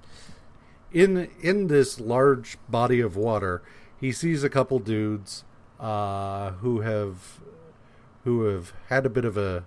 In 0.92 1.30
in 1.42 1.66
this 1.66 2.00
large 2.00 2.58
body 2.68 3.00
of 3.00 3.16
water, 3.16 3.62
he 3.98 4.12
sees 4.12 4.42
a 4.42 4.50
couple 4.50 4.78
dudes 4.78 5.44
uh, 5.78 6.52
who 6.52 6.80
have 6.80 7.40
who 8.30 8.44
have 8.44 8.72
had 8.88 9.04
a 9.04 9.10
bit 9.10 9.24
of 9.24 9.36
a 9.36 9.64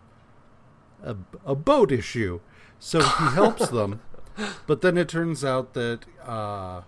a, 1.04 1.18
a 1.46 1.54
boat 1.54 1.92
issue. 1.92 2.40
So 2.80 3.02
he 3.02 3.26
helps 3.34 3.68
them, 3.70 4.02
but 4.68 4.82
then 4.82 4.98
it 4.98 5.10
turns 5.10 5.44
out 5.44 5.74
that 5.74 6.06
uh, 6.26 6.82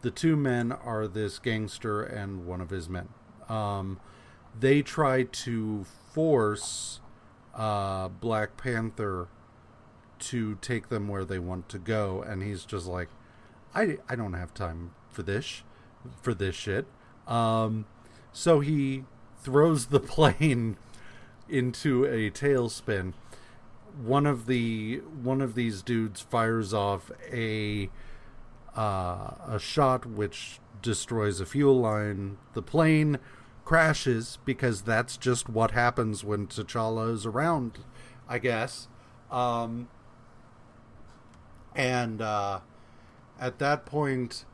the 0.00 0.10
two 0.10 0.36
men 0.36 0.72
are 0.72 1.06
this 1.06 1.38
gangster 1.38 2.02
and 2.02 2.46
one 2.46 2.60
of 2.60 2.70
his 2.70 2.88
men. 2.88 3.08
Um, 3.48 4.00
they 4.58 4.82
try 4.82 5.24
to 5.24 5.84
force 6.12 7.00
uh, 7.54 8.08
Black 8.08 8.56
Panther 8.56 9.28
to 10.18 10.56
take 10.56 10.88
them 10.88 11.08
where 11.08 11.24
they 11.24 11.38
want 11.38 11.68
to 11.68 11.78
go, 11.78 12.22
and 12.22 12.42
he's 12.42 12.64
just 12.64 12.86
like, 12.86 13.08
I, 13.74 13.98
I 14.08 14.16
don't 14.16 14.34
have 14.34 14.54
time 14.54 14.92
for 15.10 15.22
this, 15.22 15.62
for 16.22 16.32
this 16.34 16.54
shit. 16.54 16.86
Um, 17.26 17.86
so 18.32 18.60
he 18.60 19.04
throws 19.40 19.86
the 19.86 20.00
plane 20.16 20.76
into 21.48 22.04
a 22.04 22.30
tailspin. 22.30 23.14
One 24.02 24.26
of 24.26 24.46
the 24.46 25.02
one 25.22 25.40
of 25.40 25.54
these 25.54 25.82
dudes 25.82 26.20
fires 26.20 26.72
off 26.72 27.10
a 27.32 27.90
uh, 28.76 29.34
a 29.46 29.58
shot 29.60 30.06
which 30.06 30.60
destroys 30.82 31.40
a 31.40 31.46
fuel 31.46 31.80
line. 31.80 32.38
The 32.54 32.62
plane 32.62 33.18
crashes 33.64 34.38
because 34.44 34.82
that's 34.82 35.16
just 35.16 35.48
what 35.48 35.72
happens 35.72 36.22
when 36.24 36.46
T'Challa 36.46 37.12
is 37.12 37.26
around, 37.26 37.80
I 38.28 38.38
guess. 38.38 38.88
Um, 39.30 39.88
and 41.74 42.22
uh, 42.22 42.60
at 43.40 43.58
that 43.58 43.84
point, 43.84 44.44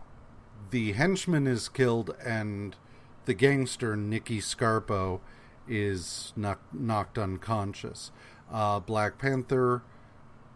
the 0.71 0.93
henchman 0.93 1.47
is 1.47 1.69
killed, 1.69 2.15
and 2.25 2.77
the 3.25 3.35
gangster 3.35 3.97
Nicky 3.97 4.41
Scarpo 4.41 5.21
is 5.69 6.33
knock- 6.37 6.73
knocked 6.73 7.19
unconscious. 7.19 8.11
Uh, 8.53 8.81
Black 8.81 9.19
Panther 9.19 9.83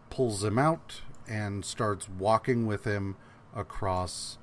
pulls 0.09 0.43
him 0.43 0.57
out 0.57 1.01
and 1.27 1.63
starts 1.65 2.07
walking 2.09 2.65
with 2.65 2.85
him 2.85 3.15
across 3.55 4.37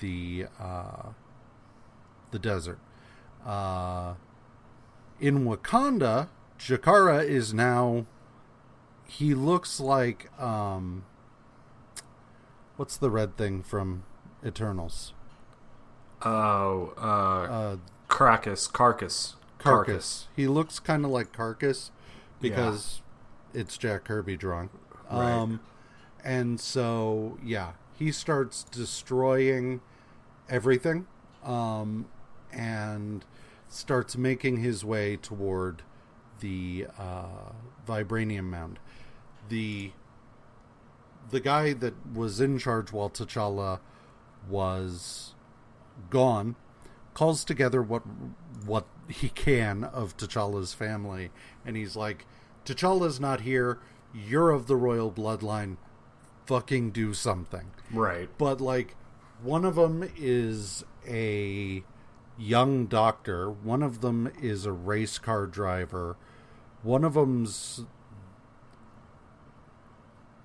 the 0.00 0.46
uh, 0.60 1.10
the 2.30 2.38
desert. 2.38 2.78
Uh, 3.44 4.14
in 5.20 5.44
Wakanda, 5.44 6.28
Jakara 6.58 7.24
is 7.24 7.52
now. 7.54 8.06
He 9.06 9.34
looks 9.34 9.78
like 9.80 10.30
um, 10.40 11.04
what's 12.76 12.96
the 12.96 13.10
red 13.10 13.36
thing 13.36 13.62
from 13.62 14.04
Eternals? 14.44 15.12
Oh, 16.22 16.94
uh, 16.96 17.52
Uh, 17.52 17.76
Karkas, 18.08 19.34
Karkas, 19.64 19.86
Karkas. 19.86 20.24
He 20.36 20.46
looks 20.46 20.78
kind 20.78 21.04
of 21.04 21.10
like 21.10 21.32
Karkas 21.32 21.90
because 22.40 23.02
it's 23.52 23.76
Jack 23.78 24.04
Kirby 24.04 24.36
drawing. 24.36 24.70
Right. 25.10 25.32
Um, 25.32 25.60
and 26.22 26.60
so 26.60 27.38
yeah, 27.42 27.72
he 27.98 28.12
starts 28.12 28.64
destroying 28.64 29.80
everything, 30.48 31.06
um, 31.44 32.06
and 32.52 33.24
starts 33.68 34.16
making 34.16 34.58
his 34.58 34.84
way 34.84 35.16
toward 35.16 35.82
the 36.40 36.86
uh, 36.98 37.52
vibranium 37.86 38.44
mound. 38.44 38.78
The 39.48 39.92
the 41.30 41.40
guy 41.40 41.72
that 41.72 41.94
was 42.14 42.40
in 42.40 42.58
charge 42.58 42.92
while 42.92 43.10
T'Challa 43.10 43.80
was 44.48 45.34
gone 46.10 46.56
calls 47.14 47.44
together 47.44 47.80
what 47.82 48.02
what 48.66 48.86
he 49.08 49.28
can 49.28 49.84
of 49.84 50.16
T'Challa's 50.16 50.74
family, 50.74 51.30
and 51.64 51.76
he's 51.76 51.96
like, 51.96 52.26
"T'Challa's 52.64 53.20
not 53.20 53.42
here. 53.42 53.78
You're 54.12 54.50
of 54.50 54.66
the 54.66 54.76
royal 54.76 55.10
bloodline. 55.10 55.76
Fucking 56.46 56.90
do 56.90 57.14
something." 57.14 57.70
Right. 57.92 58.28
But 58.38 58.60
like, 58.60 58.96
one 59.42 59.64
of 59.64 59.74
them 59.76 60.08
is 60.16 60.84
a 61.06 61.84
young 62.38 62.86
doctor. 62.86 63.50
One 63.50 63.82
of 63.82 64.00
them 64.00 64.30
is 64.40 64.66
a 64.66 64.72
race 64.72 65.18
car 65.18 65.46
driver. 65.46 66.16
One 66.82 67.04
of 67.04 67.14
them's 67.14 67.84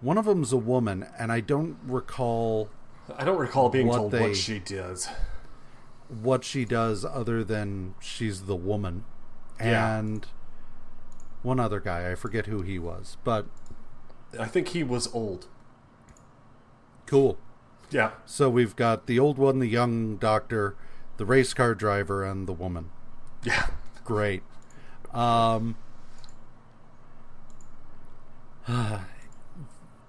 one 0.02 0.18
of 0.18 0.26
them's 0.26 0.54
a 0.54 0.58
woman, 0.58 1.06
and 1.18 1.32
I 1.32 1.40
don't 1.42 1.78
recall 1.86 2.70
I 3.18 3.26
don't 3.26 3.40
recall 3.40 3.70
being 3.70 3.88
What 3.88 3.98
told 3.98 4.12
they- 4.12 4.22
what 4.22 4.36
she 4.36 4.60
does. 4.60 5.10
What 6.10 6.44
she 6.44 6.66
does 6.66 7.06
other 7.06 7.44
than 7.44 7.94
she's 8.00 8.44
the 8.44 8.56
woman 8.56 9.04
Yeah. 9.60 9.98
and 10.00 10.26
one 11.44 11.60
other 11.60 11.80
guy 11.80 12.12
i 12.12 12.16
forget 12.16 12.48
who 12.48 12.62
he 12.64 12.80
was 12.80 13.18
but 13.24 13.46
I 14.40 14.46
think 14.46 14.70
he 14.70 14.84
was 14.84 15.08
old. 15.14 15.48
cool 17.06 17.38
Yeah. 17.92 18.12
so 18.26 18.50
we've 18.50 18.76
got 18.76 19.06
the 19.08 19.20
old 19.20 19.38
one 19.38 19.60
the 19.60 19.68
young 19.68 20.18
doctor 20.18 20.76
the 21.18 21.26
race 21.26 21.54
car 21.54 21.74
driver 21.76 22.24
and 22.24 22.48
the 22.48 22.54
woman 22.54 22.90
Yeah. 23.44 23.68
great 24.04 24.44
um 25.14 25.76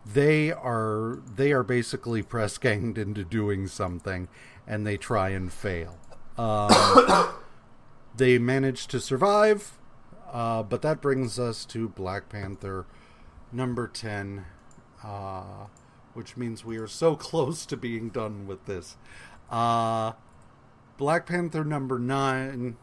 they 0.06 0.50
are 0.52 1.18
they 1.34 1.52
are 1.52 1.62
basically 1.62 2.22
press 2.22 2.58
ganged 2.58 2.98
into 2.98 3.24
doing 3.24 3.66
something 3.66 4.28
and 4.70 4.86
they 4.86 4.96
try 4.96 5.30
and 5.30 5.52
fail. 5.52 5.98
Um, 6.38 6.70
they 8.16 8.38
manage 8.38 8.86
to 8.86 9.00
survive 9.00 9.76
uh, 10.32 10.62
but 10.62 10.80
that 10.82 11.00
brings 11.00 11.38
us 11.38 11.64
to 11.66 11.88
black 11.88 12.28
panther 12.28 12.86
number 13.50 13.88
10 13.88 14.44
uh, 15.02 15.66
which 16.14 16.36
means 16.36 16.64
we 16.64 16.78
are 16.78 16.86
so 16.86 17.16
close 17.28 17.66
to 17.66 17.76
being 17.76 18.10
done 18.10 18.46
with 18.46 18.64
this. 18.66 18.96
Uh, 19.50 20.12
black 20.98 21.26
panther 21.26 21.64
number 21.64 21.98
9 21.98 22.76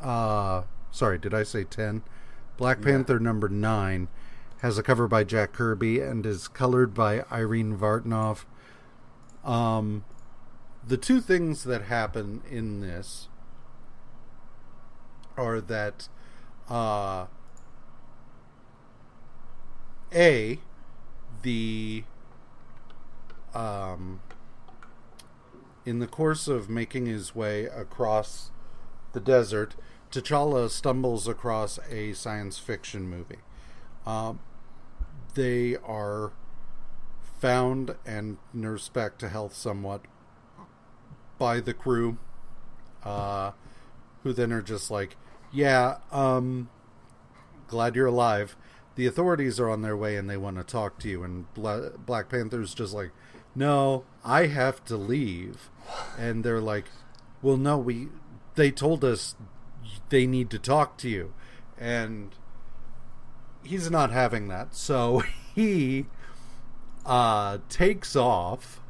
uh 0.00 0.62
sorry 0.92 1.18
did 1.18 1.34
i 1.34 1.42
say 1.42 1.64
10 1.64 2.04
black 2.56 2.80
panther 2.80 3.18
number 3.18 3.48
9 3.48 4.06
has 4.58 4.78
a 4.78 4.84
cover 4.84 5.08
by 5.08 5.24
jack 5.24 5.52
kirby 5.52 5.98
and 5.98 6.24
is 6.24 6.46
colored 6.46 6.94
by 6.94 7.24
irene 7.32 7.76
vartanoff 7.76 8.44
um 9.44 10.04
the 10.88 10.96
two 10.96 11.20
things 11.20 11.64
that 11.64 11.82
happen 11.82 12.42
in 12.50 12.80
this 12.80 13.28
are 15.36 15.60
that 15.60 16.08
uh, 16.70 17.26
a 20.12 20.58
the 21.42 22.04
um, 23.54 24.20
in 25.84 25.98
the 25.98 26.06
course 26.06 26.48
of 26.48 26.70
making 26.70 27.04
his 27.04 27.34
way 27.34 27.64
across 27.64 28.50
the 29.12 29.20
desert, 29.20 29.76
T'Challa 30.10 30.70
stumbles 30.70 31.28
across 31.28 31.78
a 31.90 32.14
science 32.14 32.58
fiction 32.58 33.08
movie. 33.08 33.40
Um, 34.06 34.40
they 35.34 35.76
are 35.76 36.32
found 37.38 37.94
and 38.06 38.38
nursed 38.54 38.94
back 38.94 39.18
to 39.18 39.28
health 39.28 39.54
somewhat 39.54 40.02
by 41.38 41.60
the 41.60 41.74
crew, 41.74 42.18
uh, 43.04 43.52
who 44.22 44.32
then 44.32 44.52
are 44.52 44.62
just 44.62 44.90
like, 44.90 45.16
"Yeah, 45.52 45.98
um, 46.10 46.68
glad 47.68 47.94
you're 47.94 48.06
alive." 48.06 48.56
The 48.96 49.06
authorities 49.06 49.60
are 49.60 49.70
on 49.70 49.82
their 49.82 49.96
way 49.96 50.16
and 50.16 50.28
they 50.28 50.36
want 50.36 50.56
to 50.56 50.64
talk 50.64 50.98
to 51.00 51.08
you. 51.08 51.22
And 51.22 51.52
Bla- 51.54 51.92
Black 51.98 52.28
Panther's 52.28 52.74
just 52.74 52.92
like, 52.92 53.12
"No, 53.54 54.04
I 54.24 54.46
have 54.46 54.84
to 54.86 54.96
leave," 54.96 55.70
and 56.18 56.44
they're 56.44 56.60
like, 56.60 56.86
"Well, 57.42 57.56
no, 57.56 57.78
we." 57.78 58.08
They 58.56 58.72
told 58.72 59.04
us 59.04 59.36
they 60.08 60.26
need 60.26 60.50
to 60.50 60.58
talk 60.58 60.96
to 60.98 61.08
you, 61.08 61.32
and 61.78 62.34
he's 63.62 63.90
not 63.90 64.10
having 64.10 64.48
that. 64.48 64.74
So 64.74 65.22
he 65.54 66.06
uh, 67.06 67.58
takes 67.68 68.16
off, 68.16 68.80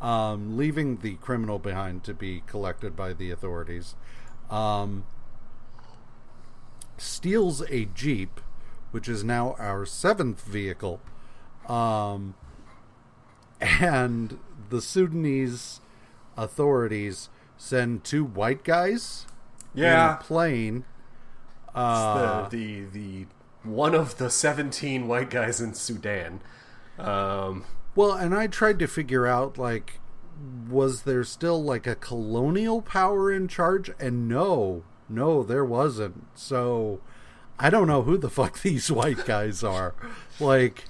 um, 0.00 0.56
leaving 0.56 0.98
the 0.98 1.14
criminal 1.16 1.58
behind 1.58 2.04
to 2.04 2.14
be 2.14 2.42
collected 2.46 2.94
by 2.96 3.12
the 3.12 3.30
authorities. 3.30 3.94
Um, 4.50 5.04
steals 6.98 7.62
a 7.70 7.86
jeep, 7.86 8.40
which 8.90 9.08
is 9.08 9.22
now 9.24 9.54
our 9.58 9.84
seventh 9.84 10.42
vehicle, 10.44 11.00
um, 11.68 12.34
and 13.60 14.38
the 14.70 14.80
Sudanese 14.80 15.80
authorities 16.36 17.28
send 17.56 18.04
two 18.04 18.24
white 18.24 18.64
guys 18.64 19.26
Yeah. 19.74 20.14
in 20.14 20.14
a 20.14 20.22
plane. 20.22 20.84
Uh, 21.74 22.48
the, 22.48 22.56
the 22.56 22.84
the 22.92 23.26
one 23.62 23.94
of 23.94 24.16
the 24.18 24.30
17 24.30 25.08
white 25.08 25.28
guys 25.28 25.60
in 25.60 25.74
Sudan. 25.74 26.40
Um, 26.98 27.64
Well, 27.96 28.12
and 28.12 28.34
I 28.34 28.46
tried 28.46 28.78
to 28.78 28.86
figure 28.86 29.26
out 29.26 29.58
like 29.58 30.00
was 30.68 31.02
there 31.02 31.24
still 31.24 31.62
like 31.64 31.86
a 31.86 31.94
colonial 31.94 32.82
power 32.82 33.32
in 33.32 33.48
charge 33.48 33.90
and 33.98 34.28
no, 34.28 34.84
no 35.08 35.42
there 35.42 35.64
wasn't. 35.64 36.26
So 36.34 37.00
I 37.58 37.70
don't 37.70 37.86
know 37.88 38.02
who 38.02 38.18
the 38.18 38.30
fuck 38.38 38.60
these 38.60 38.90
white 38.90 39.24
guys 39.24 39.64
are. 39.64 39.94
Like 40.38 40.84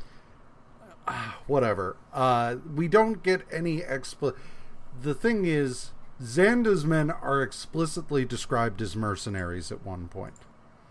whatever. 1.46 1.96
Uh 2.12 2.56
we 2.74 2.88
don't 2.88 3.22
get 3.22 3.42
any 3.52 3.80
expl 3.80 4.34
The 5.00 5.14
thing 5.14 5.46
is 5.46 5.92
Zanda's 6.20 6.84
men 6.84 7.10
are 7.10 7.42
explicitly 7.42 8.24
described 8.24 8.82
as 8.82 8.96
mercenaries 8.96 9.70
at 9.70 9.84
one 9.84 10.08
point 10.08 10.34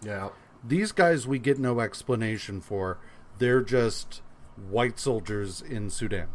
yeah. 0.05 0.29
these 0.63 0.91
guys 0.91 1.27
we 1.27 1.39
get 1.39 1.59
no 1.59 1.79
explanation 1.79 2.61
for. 2.61 2.97
They're 3.37 3.61
just 3.61 4.21
white 4.69 4.99
soldiers 4.99 5.61
in 5.61 5.89
Sudan. 5.89 6.27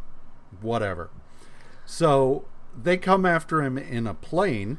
Whatever. 0.61 1.11
So 1.87 2.47
they 2.81 2.97
come 2.97 3.25
after 3.27 3.63
him 3.63 3.79
in 3.79 4.07
a 4.07 4.15
plane, 4.15 4.79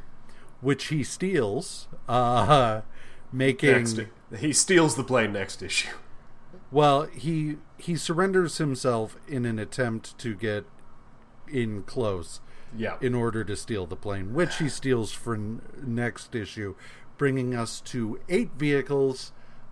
which 0.61 0.85
he 0.87 1.03
steals, 1.03 1.87
uh, 2.07 2.81
making 3.31 3.71
Next, 3.71 3.99
he 4.39 4.53
steals 4.53 4.95
the 4.95 5.03
plane 5.03 5.33
next 5.33 5.61
issue. 5.61 5.89
well, 6.71 7.03
he 7.07 7.57
he 7.77 7.95
surrenders 7.95 8.57
himself 8.59 9.17
in 9.27 9.45
an 9.45 9.57
attempt 9.59 10.17
to 10.19 10.35
get 10.35 10.65
in 11.47 11.81
close 11.83 12.39
Yeah. 12.77 12.97
in 13.01 13.15
order 13.15 13.43
to 13.43 13.55
steal 13.55 13.87
the 13.87 13.95
plane, 13.95 14.33
which 14.33 14.57
he 14.57 14.69
steals 14.69 15.11
for 15.11 15.33
n- 15.33 15.61
next 15.83 16.35
issue, 16.35 16.75
bringing 17.17 17.55
us 17.55 17.81
to 17.81 18.19
eight 18.29 18.51
vehicles, 18.57 19.31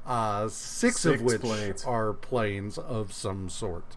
uh, 0.09 0.49
six, 0.49 1.05
of 1.05 1.21
which 1.21 1.41
planes. 1.41 1.85
are 1.85 2.13
planes 2.13 2.77
of 2.77 3.13
some 3.13 3.47
sort. 3.47 3.95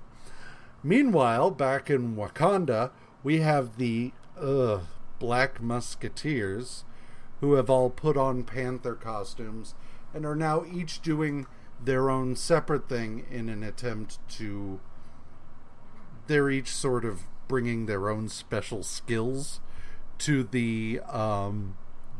Meanwhile, 0.82 1.52
back 1.52 1.88
in 1.88 2.16
Wakanda, 2.16 2.90
we 3.22 3.40
have 3.40 3.78
the 3.78 4.12
uh, 4.38 4.80
Black 5.18 5.62
Musketeers, 5.62 6.84
who 7.40 7.54
have 7.54 7.70
all 7.70 7.90
put 7.90 8.16
on 8.16 8.44
Panther 8.44 8.94
costumes 8.94 9.74
and 10.14 10.26
are 10.26 10.36
now 10.36 10.64
each 10.70 11.00
doing 11.00 11.46
their 11.82 12.10
own 12.10 12.36
separate 12.36 12.88
thing 12.88 13.24
in 13.30 13.48
an 13.48 13.62
attempt 13.62 14.18
to 14.28 14.80
they're 16.26 16.50
each 16.50 16.68
sort 16.68 17.04
of 17.04 17.22
bringing 17.48 17.86
their 17.86 18.08
own 18.08 18.28
special 18.28 18.82
skills 18.82 19.60
to 20.18 20.44
the 20.44 21.00
um 21.08 21.76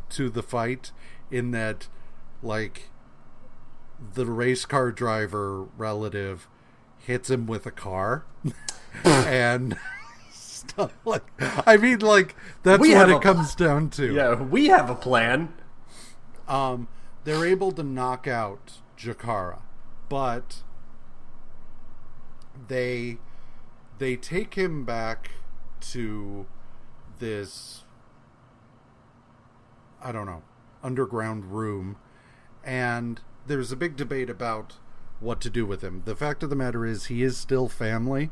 to 0.09 0.29
the 0.29 0.43
fight 0.43 0.91
in 1.31 1.53
that 1.53 1.87
like 2.43 2.89
the 4.15 4.27
race 4.27 4.65
car 4.65 4.91
driver 4.91 5.65
relative 5.77 6.49
hits 6.99 7.31
him 7.31 7.47
with 7.47 7.67
a 7.67 7.71
car 7.71 8.25
and 9.05 9.77
stuff 10.31 10.93
like 11.05 11.25
I 11.67 11.77
mean 11.77 12.01
like 12.01 12.37
that's 12.63 12.81
We 12.81 12.95
what 12.95 13.11
it 13.11 13.23
comes 13.23 13.55
down 13.55 13.91
to. 13.91 14.13
Yeah, 14.13 14.35
we 14.43 14.67
have 14.67 14.89
a 14.91 14.95
plan. 14.95 15.53
Um, 16.49 16.89
they're 17.25 17.47
able 17.47 17.73
to 17.73 17.83
knock 17.83 18.27
out 18.27 18.81
Jakara, 18.97 19.61
but 20.09 20.63
they 22.69 23.19
they 23.99 24.17
take 24.17 24.55
him 24.55 24.85
back 24.85 25.33
to 25.81 26.47
this 27.19 27.83
I 30.03 30.13
don't 30.13 30.27
know 30.27 30.43
underground 30.83 31.47
room, 31.47 31.97
and 32.65 33.21
there's 33.47 33.73
a 33.73 33.77
big 33.77 33.97
debate 33.97 34.31
about 34.31 34.75
what 35.21 35.41
to 35.41 35.51
do 35.51 35.65
with 35.65 35.83
him. 35.83 36.03
The 36.05 36.17
fact 36.17 36.43
of 36.43 36.51
the 36.51 36.57
matter 36.57 36.85
is, 36.85 37.07
he 37.07 37.23
is 37.23 37.37
still 37.37 37.69
family, 37.69 38.31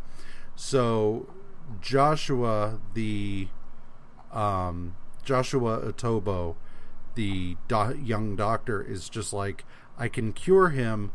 so 0.57 1.33
Joshua 1.81 2.81
the 2.95 3.49
um, 4.33 4.97
Joshua 5.25 5.81
Itobo, 5.93 6.57
the 7.15 7.57
do- 7.69 8.01
young 8.03 8.37
doctor, 8.37 8.83
is 8.83 9.09
just 9.09 9.33
like, 9.33 9.65
I 9.99 10.09
can 10.09 10.33
cure 10.33 10.71
him. 10.71 11.13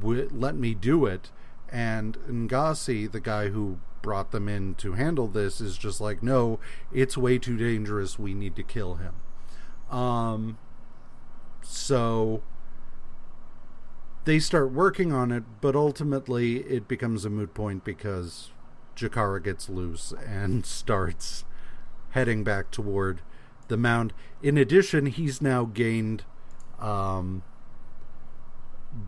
Let 0.00 0.54
me 0.54 0.74
do 0.74 1.06
it. 1.06 1.30
And 1.70 2.16
Ngasi, 2.28 3.10
the 3.10 3.20
guy 3.20 3.48
who 3.48 3.78
brought 4.00 4.30
them 4.30 4.48
in 4.48 4.74
to 4.76 4.92
handle 4.92 5.28
this, 5.28 5.60
is 5.60 5.76
just 5.76 6.00
like, 6.00 6.22
no, 6.22 6.58
it's 6.92 7.16
way 7.16 7.38
too 7.38 7.56
dangerous. 7.56 8.18
We 8.18 8.34
need 8.34 8.56
to 8.56 8.62
kill 8.62 8.96
him. 8.96 9.14
Um, 9.90 10.58
so 11.62 12.42
they 14.28 14.38
start 14.38 14.70
working 14.72 15.10
on 15.10 15.32
it, 15.32 15.42
but 15.62 15.74
ultimately 15.74 16.58
it 16.58 16.86
becomes 16.86 17.24
a 17.24 17.30
moot 17.30 17.54
point 17.54 17.82
because 17.82 18.50
Jakara 18.94 19.42
gets 19.42 19.70
loose 19.70 20.12
and 20.26 20.66
starts 20.66 21.46
heading 22.10 22.44
back 22.44 22.70
toward 22.70 23.22
the 23.68 23.78
mound. 23.78 24.12
In 24.42 24.58
addition, 24.58 25.06
he's 25.06 25.40
now 25.40 25.64
gained 25.64 26.24
um, 26.78 27.42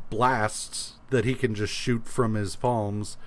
blasts 0.09 0.95
that 1.11 1.27
he 1.27 1.35
can 1.35 1.55
just 1.55 1.75
shoot 1.75 2.07
from 2.07 2.33
his 2.33 2.57
palms 2.57 3.19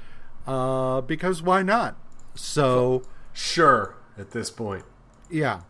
uh, 0.47 0.99
because 1.01 1.43
why 1.43 1.61
not? 1.61 1.95
So, 2.33 3.03
Sure, 3.33 3.93
at 4.17 4.31
this 4.31 4.49
point. 4.49 4.85
yeah. 5.29 5.61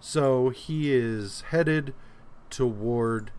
So 0.00 0.48
he 0.48 0.90
is 0.94 1.42
headed 1.50 1.92
toward 2.48 3.30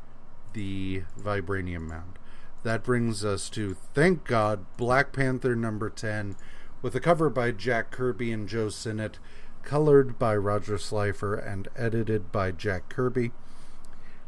the 0.53 1.01
Vibranium 1.19 1.87
Mound. 1.87 2.19
That 2.67 2.83
brings 2.83 3.23
us 3.23 3.49
to, 3.51 3.77
thank 3.93 4.25
God, 4.25 4.65
Black 4.75 5.13
Panther 5.13 5.55
number 5.55 5.89
10, 5.89 6.35
with 6.81 6.95
a 6.95 6.99
cover 6.99 7.29
by 7.29 7.51
Jack 7.51 7.91
Kirby 7.91 8.29
and 8.33 8.45
Joe 8.45 8.67
Sinnott, 8.67 9.19
colored 9.63 10.19
by 10.19 10.35
Roger 10.35 10.77
Slifer, 10.77 11.33
and 11.33 11.69
edited 11.77 12.29
by 12.29 12.51
Jack 12.51 12.89
Kirby. 12.89 13.31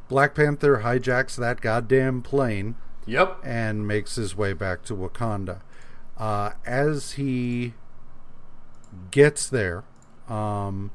Black 0.08 0.36
Panther 0.36 0.84
hijacks 0.86 1.36
that 1.36 1.60
goddamn 1.60 2.22
plane 2.22 2.76
Yep. 3.06 3.42
and 3.44 3.86
makes 3.86 4.16
his 4.16 4.38
way 4.38 4.54
back 4.54 4.84
to 4.84 4.96
Wakanda. 4.96 5.60
Uh, 6.18 6.52
as 6.66 7.12
he 7.14 7.74
gets 9.12 9.50
there, 9.50 9.84
um, 10.30 10.92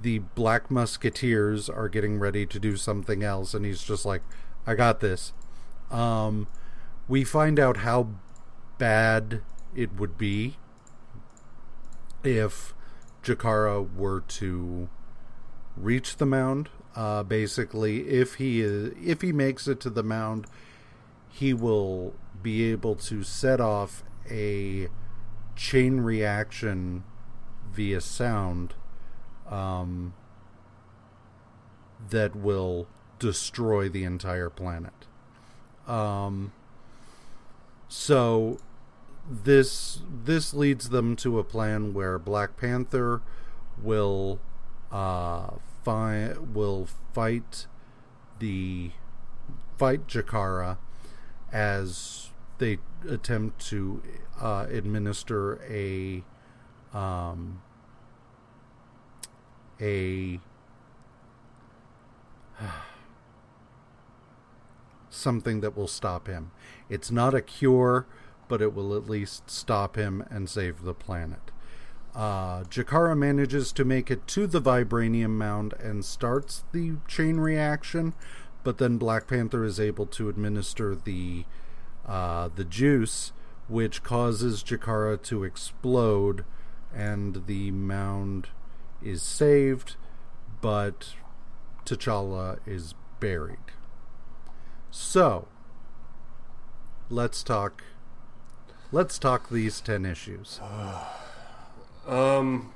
the 0.00 0.20
Black 0.34 0.70
Musketeers 0.70 1.68
are 1.68 1.90
getting 1.90 2.18
ready 2.18 2.46
to 2.46 2.58
do 2.58 2.78
something 2.78 3.22
else, 3.22 3.52
and 3.52 3.66
he's 3.66 3.82
just 3.82 4.06
like, 4.06 4.22
I 4.66 4.74
got 4.74 5.00
this. 5.00 5.34
Um, 5.94 6.48
we 7.06 7.22
find 7.22 7.60
out 7.60 7.78
how 7.78 8.08
bad 8.78 9.42
it 9.76 9.94
would 9.94 10.18
be 10.18 10.56
if 12.24 12.74
Jakara 13.22 13.94
were 13.94 14.20
to 14.20 14.88
reach 15.76 16.16
the 16.16 16.26
mound. 16.26 16.68
Uh, 16.96 17.22
basically, 17.22 18.08
if 18.08 18.34
he 18.34 18.60
is, 18.60 18.92
if 19.00 19.20
he 19.22 19.32
makes 19.32 19.68
it 19.68 19.78
to 19.80 19.90
the 19.90 20.02
mound, 20.02 20.46
he 21.28 21.54
will 21.54 22.14
be 22.42 22.64
able 22.70 22.96
to 22.96 23.22
set 23.22 23.60
off 23.60 24.02
a 24.28 24.88
chain 25.54 26.00
reaction 26.00 27.04
via 27.72 28.00
sound 28.00 28.74
um, 29.48 30.14
that 32.10 32.34
will 32.34 32.88
destroy 33.18 33.88
the 33.88 34.04
entire 34.04 34.50
planet. 34.50 35.06
Um, 35.86 36.52
so 37.88 38.58
this 39.28 40.00
this 40.24 40.52
leads 40.54 40.90
them 40.90 41.16
to 41.16 41.38
a 41.38 41.44
plan 41.44 41.94
where 41.94 42.18
Black 42.18 42.56
Panther 42.56 43.22
will 43.82 44.40
uh, 44.90 45.50
fi- 45.84 46.34
will 46.52 46.88
fight 47.12 47.66
the 48.38 48.90
fight 49.78 50.06
Jakara 50.06 50.78
as 51.52 52.30
they 52.58 52.78
attempt 53.08 53.64
to 53.66 54.02
uh, 54.40 54.66
administer 54.70 55.60
a 55.68 56.22
um, 56.96 57.62
a 59.80 60.40
something 65.14 65.60
that 65.60 65.76
will 65.76 65.88
stop 65.88 66.26
him. 66.26 66.50
It's 66.88 67.10
not 67.10 67.34
a 67.34 67.42
cure, 67.42 68.06
but 68.48 68.60
it 68.60 68.74
will 68.74 68.94
at 68.96 69.08
least 69.08 69.50
stop 69.50 69.96
him 69.96 70.24
and 70.30 70.48
save 70.48 70.82
the 70.82 70.94
planet. 70.94 71.50
Uh, 72.14 72.62
Jakara 72.64 73.16
manages 73.16 73.72
to 73.72 73.84
make 73.84 74.10
it 74.10 74.26
to 74.28 74.46
the 74.46 74.60
vibranium 74.60 75.30
mound 75.30 75.74
and 75.80 76.04
starts 76.04 76.64
the 76.72 76.92
chain 77.08 77.38
reaction, 77.38 78.14
but 78.62 78.78
then 78.78 78.98
Black 78.98 79.26
Panther 79.26 79.64
is 79.64 79.80
able 79.80 80.06
to 80.06 80.28
administer 80.28 80.94
the 80.94 81.44
uh, 82.06 82.50
the 82.54 82.64
juice, 82.64 83.32
which 83.66 84.02
causes 84.02 84.62
Jakara 84.62 85.20
to 85.22 85.42
explode, 85.42 86.44
and 86.94 87.46
the 87.46 87.70
mound 87.70 88.48
is 89.02 89.22
saved, 89.22 89.96
but 90.60 91.14
T'Challa 91.84 92.58
is 92.66 92.94
buried. 93.20 93.72
So, 94.96 95.48
let's 97.10 97.42
talk. 97.42 97.82
Let's 98.92 99.18
talk 99.18 99.50
these 99.50 99.80
ten 99.80 100.06
issues. 100.06 100.60
Um. 102.06 102.70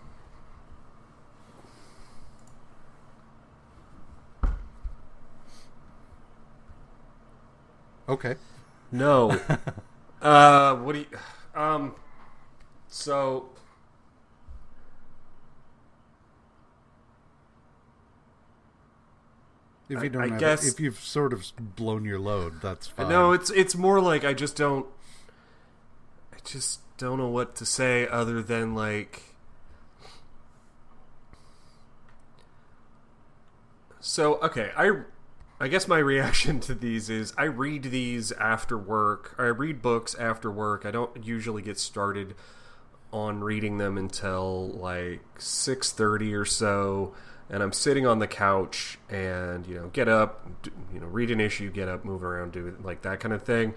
Okay. 8.09 8.37
No. 8.91 9.39
uh, 10.23 10.75
what 10.77 10.95
do 10.95 10.99
you? 11.01 11.07
Um. 11.55 11.95
So. 12.89 13.51
If 19.89 19.99
I- 20.01 20.03
you 20.05 20.09
don't, 20.11 20.23
I 20.23 20.29
have 20.29 20.39
guess- 20.39 20.67
if 20.67 20.79
you've 20.81 20.99
sort 21.01 21.33
of 21.33 21.45
blown 21.59 22.05
your 22.05 22.19
load, 22.19 22.61
that's 22.61 22.87
fine. 22.89 23.09
No, 23.09 23.33
it's 23.33 23.51
it's 23.51 23.75
more 23.75 24.01
like 24.01 24.25
I 24.25 24.35
just 24.35 24.57
don't. 24.57 24.87
I 26.33 26.37
just 26.45 26.81
don't 26.99 27.19
know 27.19 27.29
what 27.29 27.55
to 27.57 27.67
say 27.67 28.07
other 28.09 28.43
than 28.43 28.75
like. 28.75 29.23
So 34.01 34.37
okay, 34.41 34.71
I 34.77 35.03
I 35.61 35.69
guess 35.69 35.89
my 35.89 35.99
reaction 36.13 36.61
to 36.61 36.75
these 36.75 37.11
is 37.11 37.33
I 37.37 37.45
read 37.45 37.85
these 37.85 38.33
after 38.33 38.77
work. 38.79 39.35
Or 39.39 39.47
I 39.47 39.49
read 39.49 39.83
books 39.83 40.15
after 40.17 40.51
work. 40.51 40.85
I 40.87 40.91
don't 40.91 41.25
usually 41.25 41.63
get 41.63 41.79
started 41.79 42.35
on 43.13 43.41
reading 43.41 43.79
them 43.79 43.97
until 43.97 44.69
like 44.71 45.21
6:30 45.39 46.35
or 46.35 46.45
so 46.45 47.15
and 47.51 47.63
I'm 47.63 47.73
sitting 47.73 48.07
on 48.07 48.19
the 48.19 48.27
couch 48.27 48.99
and 49.09 49.67
you 49.67 49.75
know 49.75 49.89
get 49.89 50.09
up 50.09 50.47
you 50.93 51.01
know 51.01 51.07
read 51.07 51.31
an 51.31 51.41
issue 51.41 51.71
get 51.71 51.89
up 51.89 52.05
move 52.05 52.23
around 52.23 52.53
do 52.53 52.67
it 52.67 52.83
like 52.85 53.03
that 53.03 53.21
kind 53.21 53.33
of 53.33 53.43
thing 53.43 53.75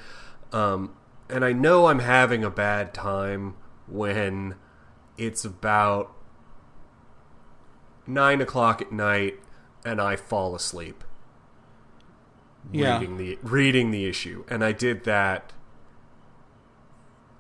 um, 0.52 0.93
and 1.30 1.45
I 1.45 1.53
know 1.53 1.88
I'm 1.88 1.99
having 1.99 2.43
a 2.43 2.49
bad 2.49 2.93
time 2.93 3.56
when 3.88 4.56
it's 5.18 5.45
about 5.45 6.14
nine 8.07 8.41
o'clock 8.41 8.81
at 8.81 8.91
night 8.91 9.39
and 9.85 10.02
I 10.02 10.15
fall 10.15 10.56
asleep 10.56 11.03
Yeah. 12.72 12.99
reading 12.99 13.18
the 13.18 13.38
reading 13.41 13.91
the 13.91 14.06
issue 14.06 14.43
and 14.49 14.64
I 14.64 14.72
did 14.72 15.03
that 15.06 15.53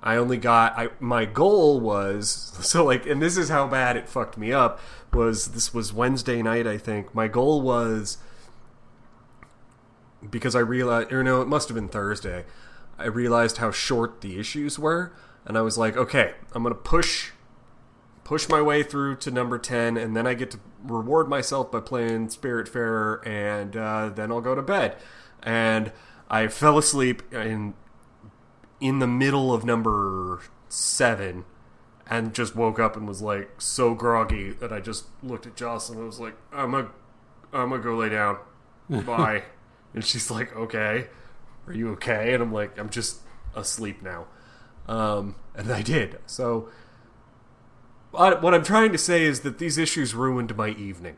I 0.03 0.15
only 0.15 0.37
got 0.37 0.77
I 0.77 0.89
my 0.99 1.25
goal 1.25 1.79
was 1.79 2.29
so 2.61 2.85
like 2.85 3.05
and 3.05 3.21
this 3.21 3.37
is 3.37 3.49
how 3.49 3.67
bad 3.67 3.97
it 3.97 4.09
fucked 4.09 4.37
me 4.37 4.51
up 4.51 4.79
was 5.13 5.49
this 5.49 5.73
was 5.73 5.93
Wednesday 5.93 6.41
night 6.41 6.67
I 6.67 6.77
think. 6.77 7.13
My 7.13 7.27
goal 7.27 7.61
was 7.61 8.17
because 10.29 10.55
I 10.55 10.59
realized 10.59 11.11
or 11.11 11.23
no 11.23 11.41
it 11.41 11.47
must 11.47 11.67
have 11.69 11.75
been 11.75 11.89
Thursday 11.89 12.45
I 12.97 13.05
realized 13.05 13.57
how 13.57 13.71
short 13.71 14.21
the 14.21 14.39
issues 14.39 14.77
were 14.77 15.13
and 15.45 15.57
I 15.57 15.61
was 15.61 15.77
like 15.77 15.97
okay 15.97 16.33
I'm 16.53 16.63
going 16.63 16.73
to 16.73 16.79
push 16.79 17.31
push 18.31 18.47
my 18.47 18.61
way 18.61 18.81
through 18.81 19.17
to 19.17 19.29
number 19.29 19.59
10 19.59 19.97
and 19.97 20.15
then 20.15 20.25
I 20.25 20.33
get 20.33 20.51
to 20.51 20.59
reward 20.85 21.27
myself 21.27 21.69
by 21.69 21.81
playing 21.81 22.27
Spiritfarer 22.29 23.27
and 23.27 23.75
uh, 23.75 24.07
then 24.07 24.31
I'll 24.31 24.39
go 24.39 24.55
to 24.55 24.61
bed. 24.61 24.95
And 25.43 25.91
I 26.29 26.47
fell 26.47 26.77
asleep 26.77 27.23
in 27.33 27.73
in 28.81 28.99
the 28.99 29.07
middle 29.07 29.53
of 29.53 29.63
number 29.63 30.41
7 30.67 31.45
and 32.07 32.33
just 32.33 32.55
woke 32.55 32.79
up 32.79 32.97
and 32.97 33.07
was 33.07 33.21
like 33.21 33.61
so 33.61 33.93
groggy 33.93 34.51
that 34.51 34.73
I 34.73 34.79
just 34.81 35.05
looked 35.23 35.45
at 35.45 35.55
Jocelyn 35.55 35.99
and 35.99 36.07
was 36.07 36.19
like 36.19 36.35
I'm 36.51 36.73
a 36.73 36.89
I'm 37.53 37.69
gonna 37.69 37.79
go 37.79 37.95
lay 37.95 38.09
down 38.09 38.37
bye 38.89 39.43
and 39.93 40.03
she's 40.03 40.29
like 40.29 40.55
okay 40.55 41.07
are 41.67 41.73
you 41.73 41.91
okay 41.91 42.33
and 42.33 42.43
I'm 42.43 42.51
like 42.51 42.77
I'm 42.77 42.89
just 42.89 43.19
asleep 43.55 44.01
now 44.01 44.25
um, 44.87 45.35
and 45.55 45.71
I 45.71 45.81
did 45.81 46.19
so 46.25 46.69
what 48.11 48.41
what 48.41 48.53
I'm 48.53 48.63
trying 48.63 48.91
to 48.91 48.97
say 48.97 49.23
is 49.23 49.41
that 49.41 49.57
these 49.57 49.77
issues 49.77 50.13
ruined 50.13 50.55
my 50.55 50.69
evening. 50.69 51.17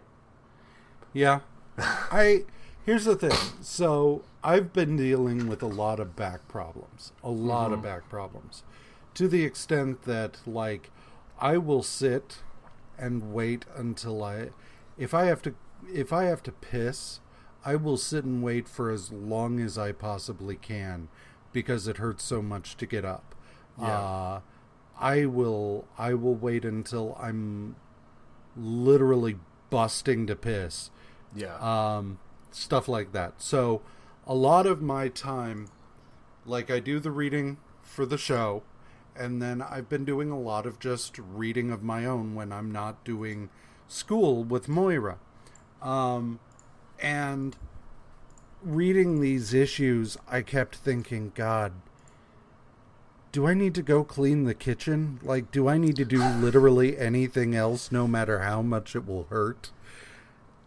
Yeah. 1.12 1.42
I 1.78 2.44
here's 2.86 3.06
the 3.06 3.16
thing. 3.16 3.38
So 3.62 4.24
I've 4.44 4.74
been 4.74 4.98
dealing 4.98 5.48
with 5.48 5.64
a 5.64 5.68
lot 5.68 6.00
of 6.00 6.16
back 6.16 6.48
problems. 6.48 7.14
A 7.24 7.30
lot 7.30 7.72
of 7.72 7.82
back 7.82 8.10
problems. 8.10 8.64
To 9.16 9.28
the 9.28 9.44
extent 9.44 10.04
that 10.04 10.40
like 10.46 10.92
I 11.40 11.58
will 11.58 11.84
sit 11.84 12.40
and 12.98 13.34
wait 13.34 13.66
until 13.76 14.24
I 14.24 14.50
if 14.98 15.14
I 15.14 15.26
have 15.26 15.42
to 15.44 15.56
if 15.94 16.12
I 16.14 16.26
have 16.26 16.44
to 16.44 16.52
piss, 16.52 17.20
I 17.66 17.76
will 17.76 17.98
sit 17.98 18.24
and 18.26 18.44
wait 18.44 18.68
for 18.68 18.92
as 18.92 19.12
long 19.12 19.60
as 19.60 19.78
I 19.78 19.92
possibly 19.92 20.56
can 20.56 21.08
because 21.54 21.88
it 21.88 21.98
hurts 21.98 22.24
so 22.24 22.42
much 22.42 22.76
to 22.78 22.86
get 22.86 23.06
up. 23.06 23.36
Yeah. 23.80 23.86
Uh 24.00 24.40
I 25.00 25.26
will 25.26 25.88
I 25.98 26.14
will 26.14 26.36
wait 26.36 26.66
until 26.66 27.18
I'm 27.20 27.76
literally 28.56 29.38
busting 29.70 30.28
to 30.28 30.36
piss 30.36 30.92
Yeah. 31.36 31.56
um, 31.58 32.20
stuff 32.52 32.88
like 32.88 33.12
that. 33.14 33.42
So, 33.42 33.82
a 34.26 34.34
lot 34.34 34.66
of 34.66 34.82
my 34.82 35.08
time, 35.08 35.68
like 36.46 36.72
I 36.72 36.80
do 36.80 37.00
the 37.00 37.12
reading 37.12 37.58
for 37.82 38.06
the 38.06 38.18
show, 38.18 38.64
and 39.16 39.42
then 39.42 39.62
I've 39.62 39.90
been 39.90 40.06
doing 40.06 40.32
a 40.32 40.40
lot 40.40 40.66
of 40.66 40.80
just 40.80 41.18
reading 41.18 41.72
of 41.72 41.84
my 41.84 42.06
own 42.06 42.36
when 42.36 42.52
I'm 42.52 42.72
not 42.72 43.04
doing 43.04 43.50
school 43.88 44.44
with 44.44 44.68
Moira. 44.68 45.18
Um, 45.82 46.40
and 47.00 47.56
reading 48.64 49.20
these 49.20 49.54
issues, 49.54 50.18
I 50.28 50.42
kept 50.42 50.76
thinking, 50.76 51.32
God, 51.36 51.74
do 53.32 53.48
I 53.48 53.54
need 53.54 53.76
to 53.76 53.82
go 53.82 54.04
clean 54.04 54.46
the 54.46 54.54
kitchen? 54.54 55.20
Like, 55.22 55.52
do 55.52 55.68
I 55.68 55.78
need 55.78 55.96
to 55.98 56.06
do 56.06 56.24
literally 56.24 56.98
anything 56.98 57.56
else, 57.56 57.92
no 57.92 58.08
matter 58.08 58.40
how 58.40 58.62
much 58.62 58.96
it 58.96 59.06
will 59.06 59.28
hurt? 59.30 59.72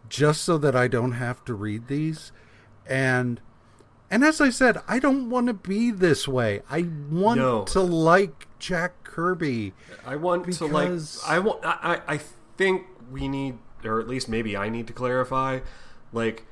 just 0.09 0.43
so 0.43 0.57
that 0.57 0.75
I 0.75 0.87
don't 0.87 1.13
have 1.13 1.43
to 1.45 1.53
read 1.53 1.87
these. 1.87 2.31
And 2.87 3.41
and 4.09 4.23
as 4.23 4.39
I 4.41 4.49
said, 4.49 4.77
I 4.87 4.99
don't 4.99 5.29
want 5.29 5.47
to 5.47 5.53
be 5.53 5.91
this 5.91 6.27
way. 6.27 6.61
I 6.69 6.87
want 7.11 7.39
No. 7.39 7.63
to 7.65 7.81
like 7.81 8.47
Jack 8.59 9.03
Kirby. 9.03 9.73
I 10.05 10.15
want 10.15 10.51
to 10.53 10.65
like 10.65 10.91
I 11.27 11.39
want 11.39 11.59
I, 11.65 12.01
I 12.07 12.13
I 12.15 12.19
think 12.57 12.85
we 13.11 13.27
need 13.27 13.57
or 13.83 13.99
at 13.99 14.07
least 14.07 14.27
maybe 14.29 14.57
I 14.57 14.69
need 14.69 14.87
to 14.87 14.93
clarify 14.93 15.59
like 16.11 16.45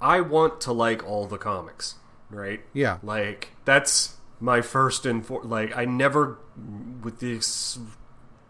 I 0.00 0.20
want 0.20 0.60
to 0.62 0.72
like 0.72 1.06
all 1.06 1.26
the 1.26 1.38
comics, 1.38 1.96
right? 2.30 2.60
Yeah. 2.72 2.98
Like 3.02 3.50
that's 3.64 4.16
my 4.40 4.60
first 4.62 5.04
and 5.06 5.24
for 5.24 5.42
like 5.42 5.76
I 5.76 5.84
never 5.84 6.38
with 7.02 7.20
this 7.20 7.78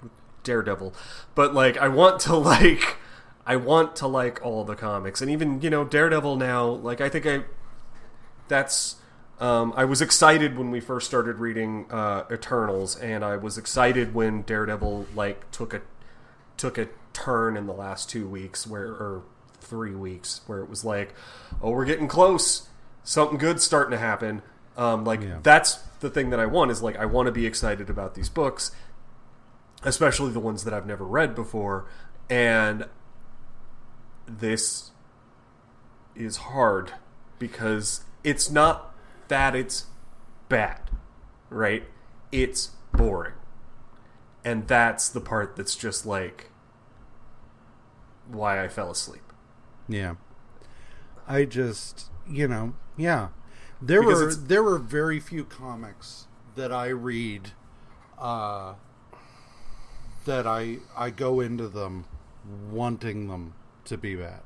with 0.02 0.10
Daredevil, 0.44 0.94
but 1.34 1.52
like 1.54 1.76
I 1.76 1.88
want 1.88 2.20
to 2.20 2.36
like 2.54 2.96
I 3.46 3.56
want 3.56 3.96
to 3.96 4.06
like 4.06 4.44
all 4.44 4.64
the 4.64 4.76
comics, 4.76 5.20
and 5.20 5.30
even 5.30 5.60
you 5.60 5.70
know 5.70 5.84
Daredevil 5.84 6.36
now. 6.36 6.66
Like 6.66 7.00
I 7.00 7.08
think 7.08 7.26
I 7.26 7.42
that's 8.50 8.96
um, 9.40 9.72
I 9.74 9.86
was 9.86 10.02
excited 10.02 10.58
when 10.58 10.70
we 10.70 10.80
first 10.80 11.06
started 11.06 11.36
reading 11.38 11.86
uh, 11.90 12.24
Eternals, 12.30 12.94
and 12.96 13.24
I 13.24 13.36
was 13.36 13.56
excited 13.56 14.12
when 14.12 14.42
Daredevil 14.42 15.06
like 15.14 15.50
took 15.50 15.72
a 15.72 15.80
took 16.58 16.76
a 16.76 16.88
turn 17.14 17.56
in 17.56 17.66
the 17.66 17.72
last 17.72 18.10
two 18.10 18.28
weeks, 18.28 18.66
where 18.66 18.88
or 18.88 19.22
three 19.60 19.94
weeks, 19.94 20.42
where 20.46 20.58
it 20.58 20.68
was 20.68 20.84
like, 20.84 21.14
oh, 21.62 21.70
we're 21.70 21.86
getting 21.86 22.06
close, 22.08 22.68
something 23.02 23.38
good's 23.38 23.64
starting 23.64 23.92
to 23.92 23.98
happen. 23.98 24.42
Um, 24.76 25.04
like 25.04 25.22
Yeah. 25.22 25.38
that's 25.42 25.74
the 26.00 26.10
thing 26.10 26.30
that 26.30 26.40
I 26.40 26.46
want 26.46 26.70
is 26.70 26.82
like 26.82 26.96
I 26.98 27.06
want 27.06 27.26
to 27.26 27.32
be 27.32 27.46
excited 27.46 27.88
about 27.88 28.14
these 28.14 28.28
books, 28.28 28.72
especially 29.82 30.32
the 30.32 30.40
ones 30.40 30.64
that 30.64 30.74
I've 30.74 30.86
never 30.86 31.04
read 31.06 31.34
before, 31.34 31.86
and 32.28 32.86
this 34.26 34.90
is 36.14 36.36
hard 36.36 36.92
because 37.38 38.04
it's 38.24 38.50
not 38.50 38.94
that 39.28 39.54
it's 39.54 39.86
bad, 40.48 40.90
right? 41.48 41.84
It's 42.32 42.70
boring. 42.92 43.34
And 44.44 44.66
that's 44.68 45.08
the 45.08 45.20
part 45.20 45.56
that's 45.56 45.76
just 45.76 46.06
like 46.06 46.50
why 48.28 48.62
I 48.62 48.68
fell 48.68 48.90
asleep. 48.90 49.22
Yeah. 49.88 50.14
I 51.28 51.44
just, 51.44 52.10
you 52.28 52.48
know, 52.48 52.74
yeah. 52.96 53.28
There 53.82 54.00
Because 54.02 54.20
were 54.20 54.28
it's- 54.28 54.44
there 54.46 54.62
were 54.62 54.78
very 54.78 55.20
few 55.20 55.44
comics 55.44 56.26
that 56.56 56.72
I 56.72 56.88
read 56.88 57.52
uh 58.18 58.74
that 60.26 60.46
I 60.46 60.78
I 60.96 61.08
go 61.10 61.40
into 61.40 61.68
them 61.68 62.04
wanting 62.70 63.28
them 63.28 63.54
to 63.86 63.96
be 63.96 64.14
bad. 64.16 64.42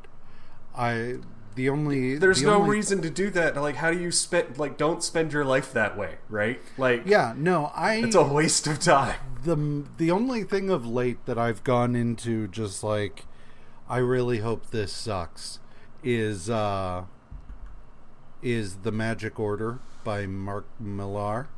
I 0.76 1.16
the 1.54 1.68
only 1.68 2.16
There's 2.16 2.40
the 2.40 2.46
no 2.48 2.54
only- 2.56 2.70
reason 2.70 3.00
to 3.02 3.10
do 3.10 3.30
that. 3.30 3.56
Like 3.56 3.76
how 3.76 3.90
do 3.90 3.98
you 4.00 4.10
spend 4.10 4.58
like 4.58 4.76
don't 4.76 5.02
spend 5.02 5.32
your 5.32 5.44
life 5.44 5.72
that 5.72 5.96
way, 5.96 6.16
right? 6.28 6.60
Like 6.78 7.02
Yeah, 7.06 7.34
no, 7.36 7.70
I 7.74 7.96
it's 7.96 8.14
a 8.16 8.24
waste 8.24 8.66
of 8.66 8.78
time. 8.80 9.16
the 9.42 9.84
the 9.98 10.10
only 10.10 10.42
thing 10.44 10.70
of 10.70 10.86
late 10.86 11.24
that 11.26 11.38
I've 11.38 11.62
gone 11.64 11.94
into 11.94 12.48
just 12.48 12.82
like 12.82 13.24
I 13.88 13.98
really 13.98 14.38
hope 14.38 14.70
this 14.70 14.92
sucks 14.92 15.60
is 16.02 16.48
uh 16.50 17.04
is 18.42 18.76
the 18.76 18.92
Magic 18.92 19.38
Order 19.40 19.78
by 20.02 20.26
Mark 20.26 20.66
Millar 20.78 21.48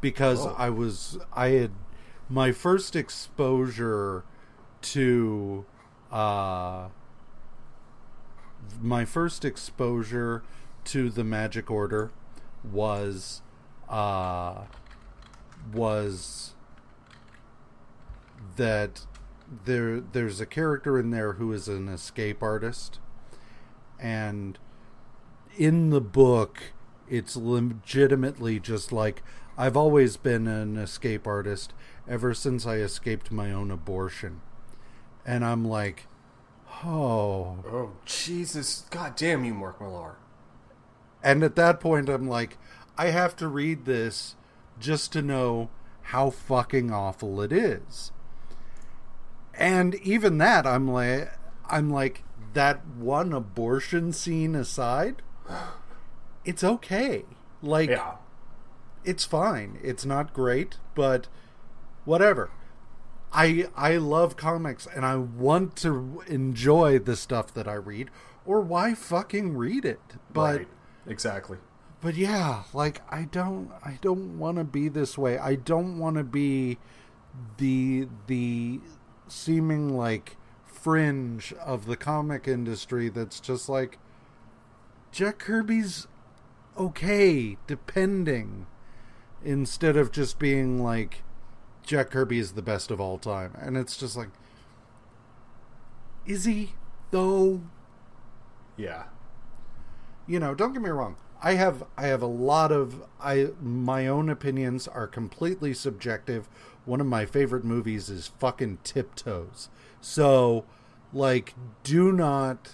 because 0.00 0.46
Oh. 0.46 0.54
I 0.58 0.70
was 0.70 1.18
I 1.32 1.48
had 1.48 1.70
my 2.28 2.52
first 2.52 2.94
exposure 2.94 4.24
to 4.82 5.64
uh 6.12 6.88
my 8.80 9.04
first 9.04 9.44
exposure 9.44 10.42
to 10.84 11.10
the 11.10 11.24
Magic 11.24 11.70
Order 11.70 12.10
was 12.64 13.42
uh 13.88 14.64
was 15.72 16.54
that 18.56 19.06
there 19.64 20.00
there's 20.00 20.40
a 20.40 20.46
character 20.46 20.98
in 20.98 21.10
there 21.10 21.34
who 21.34 21.52
is 21.52 21.68
an 21.68 21.88
escape 21.88 22.42
artist. 22.42 22.98
And 23.98 24.58
in 25.56 25.90
the 25.90 26.00
book 26.00 26.72
it's 27.08 27.36
legitimately 27.36 28.60
just 28.60 28.92
like 28.92 29.22
I've 29.56 29.76
always 29.76 30.16
been 30.16 30.46
an 30.46 30.76
escape 30.76 31.26
artist 31.26 31.72
ever 32.08 32.32
since 32.32 32.66
I 32.66 32.76
escaped 32.76 33.32
my 33.32 33.52
own 33.52 33.70
abortion. 33.70 34.40
And 35.26 35.44
I'm 35.44 35.64
like 35.64 36.06
oh 36.84 37.56
Oh 37.70 37.92
Jesus! 38.04 38.84
God 38.90 39.16
damn 39.16 39.44
you, 39.44 39.54
Mark 39.54 39.80
Millar. 39.80 40.16
and 41.22 41.42
at 41.42 41.56
that 41.56 41.80
point 41.80 42.08
I'm 42.08 42.28
like 42.28 42.56
I 42.96 43.06
have 43.06 43.36
to 43.36 43.48
read 43.48 43.84
this 43.84 44.34
just 44.80 45.12
to 45.12 45.22
know 45.22 45.70
how 46.02 46.30
fucking 46.30 46.90
awful 46.90 47.40
it 47.42 47.52
is 47.52 48.12
and 49.54 49.94
even 49.96 50.38
that 50.38 50.66
i'm 50.66 50.86
like 50.88 51.30
i'm 51.68 51.90
like 51.90 52.22
that 52.54 52.86
one 52.86 53.32
abortion 53.32 54.12
scene 54.12 54.54
aside 54.54 55.20
it's 56.46 56.62
okay 56.64 57.24
like 57.60 57.90
Yeah. 57.90 58.12
it's 59.04 59.24
fine 59.24 59.78
it's 59.82 60.06
not 60.06 60.32
great 60.32 60.76
but 60.94 61.26
whatever 62.04 62.50
i 63.32 63.68
i 63.76 63.96
love 63.96 64.36
comics 64.36 64.86
and 64.94 65.04
i 65.04 65.16
want 65.16 65.76
to 65.76 66.22
enjoy 66.26 66.98
the 66.98 67.16
stuff 67.16 67.52
that 67.52 67.68
i 67.68 67.74
read 67.74 68.10
or 68.46 68.60
why 68.60 68.94
fucking 68.94 69.56
read 69.56 69.84
it 69.84 70.00
but 70.32 70.58
right. 70.58 70.68
Exactly. 71.06 71.58
but 72.00 72.14
yeah 72.14 72.62
like 72.72 73.02
i 73.10 73.22
don't 73.24 73.70
i 73.84 73.98
don't 74.00 74.38
want 74.38 74.56
to 74.56 74.64
be 74.64 74.88
this 74.88 75.16
way 75.18 75.38
i 75.38 75.54
don't 75.54 75.98
want 75.98 76.16
to 76.16 76.24
be 76.24 76.78
the 77.58 78.08
the 78.26 78.80
seeming 79.26 79.96
like 79.96 80.36
fringe 80.66 81.52
of 81.64 81.86
the 81.86 81.96
comic 81.96 82.48
industry 82.48 83.08
that's 83.08 83.40
just 83.40 83.68
like 83.68 83.98
jack 85.12 85.38
kirby's 85.38 86.06
okay 86.78 87.56
depending 87.66 88.66
instead 89.44 89.96
of 89.96 90.12
just 90.12 90.38
being 90.38 90.82
like 90.82 91.22
jack 91.88 92.10
kirby 92.10 92.38
is 92.38 92.52
the 92.52 92.60
best 92.60 92.90
of 92.90 93.00
all 93.00 93.16
time 93.16 93.56
and 93.58 93.76
it's 93.76 93.96
just 93.96 94.14
like 94.14 94.28
is 96.26 96.44
he 96.44 96.74
though? 97.10 97.62
Yeah. 98.76 99.04
you 100.26 100.38
know 100.38 100.54
don't 100.54 100.74
get 100.74 100.82
me 100.82 100.90
wrong. 100.90 101.16
I 101.42 101.54
have 101.54 101.84
i 101.96 102.06
have 102.06 102.20
a 102.20 102.26
lot 102.26 102.70
of 102.70 103.02
i 103.18 103.48
my 103.60 104.06
own 104.06 104.28
opinions 104.28 104.86
are 104.86 105.06
completely 105.06 105.72
subjective. 105.72 106.46
One 106.84 107.00
of 107.00 107.06
my 107.06 107.24
favorite 107.24 107.64
movies 107.64 108.10
is 108.10 108.28
fucking 108.38 108.80
tiptoes. 108.84 109.70
So 110.02 110.66
like 111.14 111.54
do 111.82 112.12
not 112.12 112.72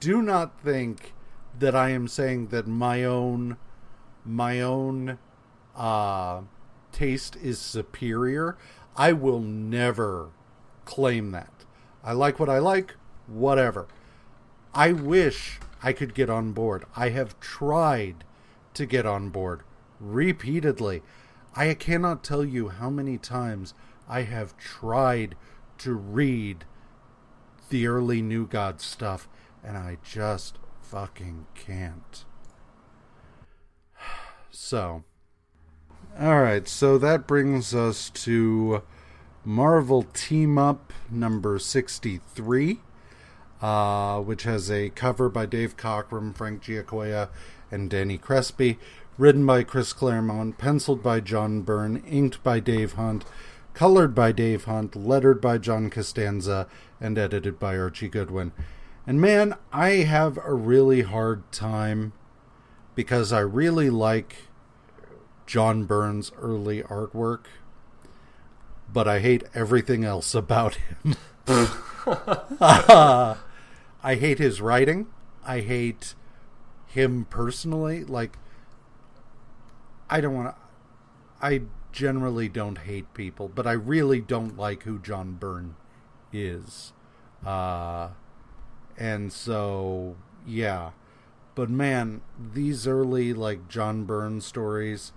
do 0.00 0.20
not 0.20 0.60
think 0.60 1.14
that 1.58 1.74
i 1.74 1.88
am 1.88 2.06
saying 2.06 2.48
that 2.48 2.66
my 2.66 3.04
own 3.04 3.56
my 4.24 4.60
own 4.60 5.18
uh 5.74 6.42
taste 6.92 7.36
is 7.36 7.58
superior 7.58 8.56
i 8.96 9.12
will 9.12 9.40
never 9.40 10.30
claim 10.84 11.30
that 11.30 11.52
i 12.02 12.12
like 12.12 12.38
what 12.38 12.48
i 12.48 12.58
like 12.58 12.94
whatever 13.26 13.86
I 14.74 14.92
wish 14.92 15.58
I 15.82 15.92
could 15.92 16.14
get 16.14 16.30
on 16.30 16.52
board. 16.52 16.84
I 16.94 17.08
have 17.08 17.40
tried 17.40 18.24
to 18.74 18.86
get 18.86 19.06
on 19.06 19.30
board 19.30 19.62
repeatedly. 19.98 21.02
I 21.56 21.74
cannot 21.74 22.22
tell 22.22 22.44
you 22.44 22.68
how 22.68 22.90
many 22.90 23.18
times 23.18 23.74
I 24.08 24.22
have 24.22 24.56
tried 24.56 25.36
to 25.78 25.94
read 25.94 26.64
the 27.70 27.86
early 27.86 28.22
New 28.22 28.46
God 28.46 28.80
stuff, 28.80 29.28
and 29.64 29.76
I 29.76 29.98
just 30.02 30.58
fucking 30.80 31.46
can't. 31.54 32.24
So, 34.50 35.04
alright, 36.20 36.68
so 36.68 36.98
that 36.98 37.26
brings 37.26 37.74
us 37.74 38.10
to 38.10 38.82
Marvel 39.44 40.02
Team 40.12 40.58
Up 40.58 40.92
number 41.10 41.58
63 41.58 42.80
uh, 43.60 44.20
which 44.20 44.44
has 44.44 44.70
a 44.70 44.90
cover 44.90 45.28
by 45.28 45.46
Dave 45.46 45.76
Cockrum, 45.76 46.34
Frank 46.34 46.62
Giacoia, 46.62 47.28
and 47.70 47.90
Danny 47.90 48.18
Crespi, 48.18 48.78
written 49.16 49.44
by 49.44 49.64
Chris 49.64 49.92
Claremont, 49.92 50.58
penciled 50.58 51.02
by 51.02 51.20
John 51.20 51.62
Byrne, 51.62 52.02
inked 52.06 52.42
by 52.42 52.60
Dave 52.60 52.92
Hunt, 52.92 53.24
colored 53.74 54.14
by 54.14 54.32
Dave 54.32 54.64
Hunt, 54.64 54.94
lettered 54.94 55.40
by 55.40 55.58
John 55.58 55.90
Costanza, 55.90 56.68
and 57.00 57.18
edited 57.18 57.58
by 57.58 57.76
Archie 57.76 58.08
Goodwin. 58.08 58.52
And 59.06 59.20
man, 59.20 59.54
I 59.72 59.88
have 59.88 60.38
a 60.44 60.54
really 60.54 61.02
hard 61.02 61.50
time 61.50 62.12
because 62.94 63.32
I 63.32 63.40
really 63.40 63.90
like 63.90 64.47
John 65.48 65.84
Byrne's 65.84 66.30
early 66.36 66.82
artwork, 66.82 67.46
but 68.92 69.08
I 69.08 69.20
hate 69.20 69.44
everything 69.54 70.04
else 70.04 70.34
about 70.34 70.74
him. 70.74 71.14
I 72.60 73.36
hate 74.02 74.38
his 74.38 74.60
writing. 74.60 75.06
I 75.46 75.60
hate 75.60 76.14
him 76.86 77.24
personally. 77.30 78.04
Like, 78.04 78.36
I 80.10 80.20
don't 80.20 80.34
want 80.34 80.54
to. 80.54 80.56
I 81.40 81.62
generally 81.92 82.50
don't 82.50 82.76
hate 82.78 83.14
people, 83.14 83.48
but 83.48 83.66
I 83.66 83.72
really 83.72 84.20
don't 84.20 84.54
like 84.58 84.82
who 84.82 84.98
John 84.98 85.38
Byrne 85.40 85.76
is. 86.30 86.92
Uh, 87.42 88.08
and 88.98 89.32
so, 89.32 90.16
yeah. 90.46 90.90
But 91.54 91.70
man, 91.70 92.20
these 92.38 92.86
early, 92.86 93.32
like, 93.32 93.66
John 93.68 94.04
Byrne 94.04 94.42
stories, 94.42 95.12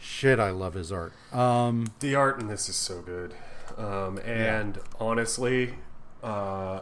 shit, 0.00 0.40
I 0.40 0.50
love 0.50 0.74
his 0.74 0.90
art. 0.90 1.12
Um, 1.32 1.86
The 2.00 2.14
art 2.14 2.40
in 2.40 2.48
this 2.48 2.68
is 2.68 2.76
so 2.76 3.02
good. 3.02 3.34
Um, 3.76 4.18
and 4.24 4.78
honestly, 4.98 5.74
uh, 6.22 6.80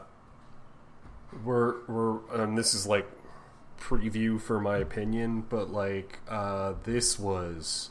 we're 1.45 1.85
we're 1.87 2.19
and 2.43 2.57
this 2.57 2.73
is 2.75 2.87
like 2.87 3.07
preview 3.79 4.41
for 4.41 4.61
my 4.61 4.79
opinion, 4.79 5.45
but 5.49 5.71
like 5.71 6.21
uh, 6.29 6.75
this 6.85 7.19
was 7.19 7.91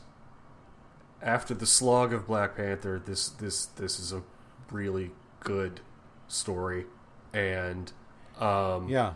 after 1.22 1.54
the 1.54 1.66
slog 1.66 2.12
of 2.12 2.26
Black 2.26 2.56
Panther. 2.56 3.00
This 3.04 3.28
this 3.28 3.66
this 3.66 3.98
is 4.00 4.12
a 4.12 4.22
really 4.70 5.12
good 5.40 5.80
story, 6.26 6.86
and 7.32 7.92
um, 8.40 8.88
Yeah. 8.88 9.14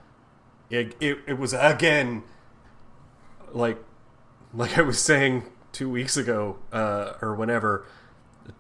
it, 0.70 0.94
it 1.01 1.18
it 1.26 1.39
was 1.39 1.52
again 1.52 2.22
like 3.52 3.82
like 4.55 4.78
I 4.78 4.82
was 4.82 4.98
saying 5.01 5.44
two 5.72 5.88
weeks 5.88 6.16
ago 6.16 6.58
uh, 6.72 7.14
or 7.20 7.34
whenever 7.34 7.86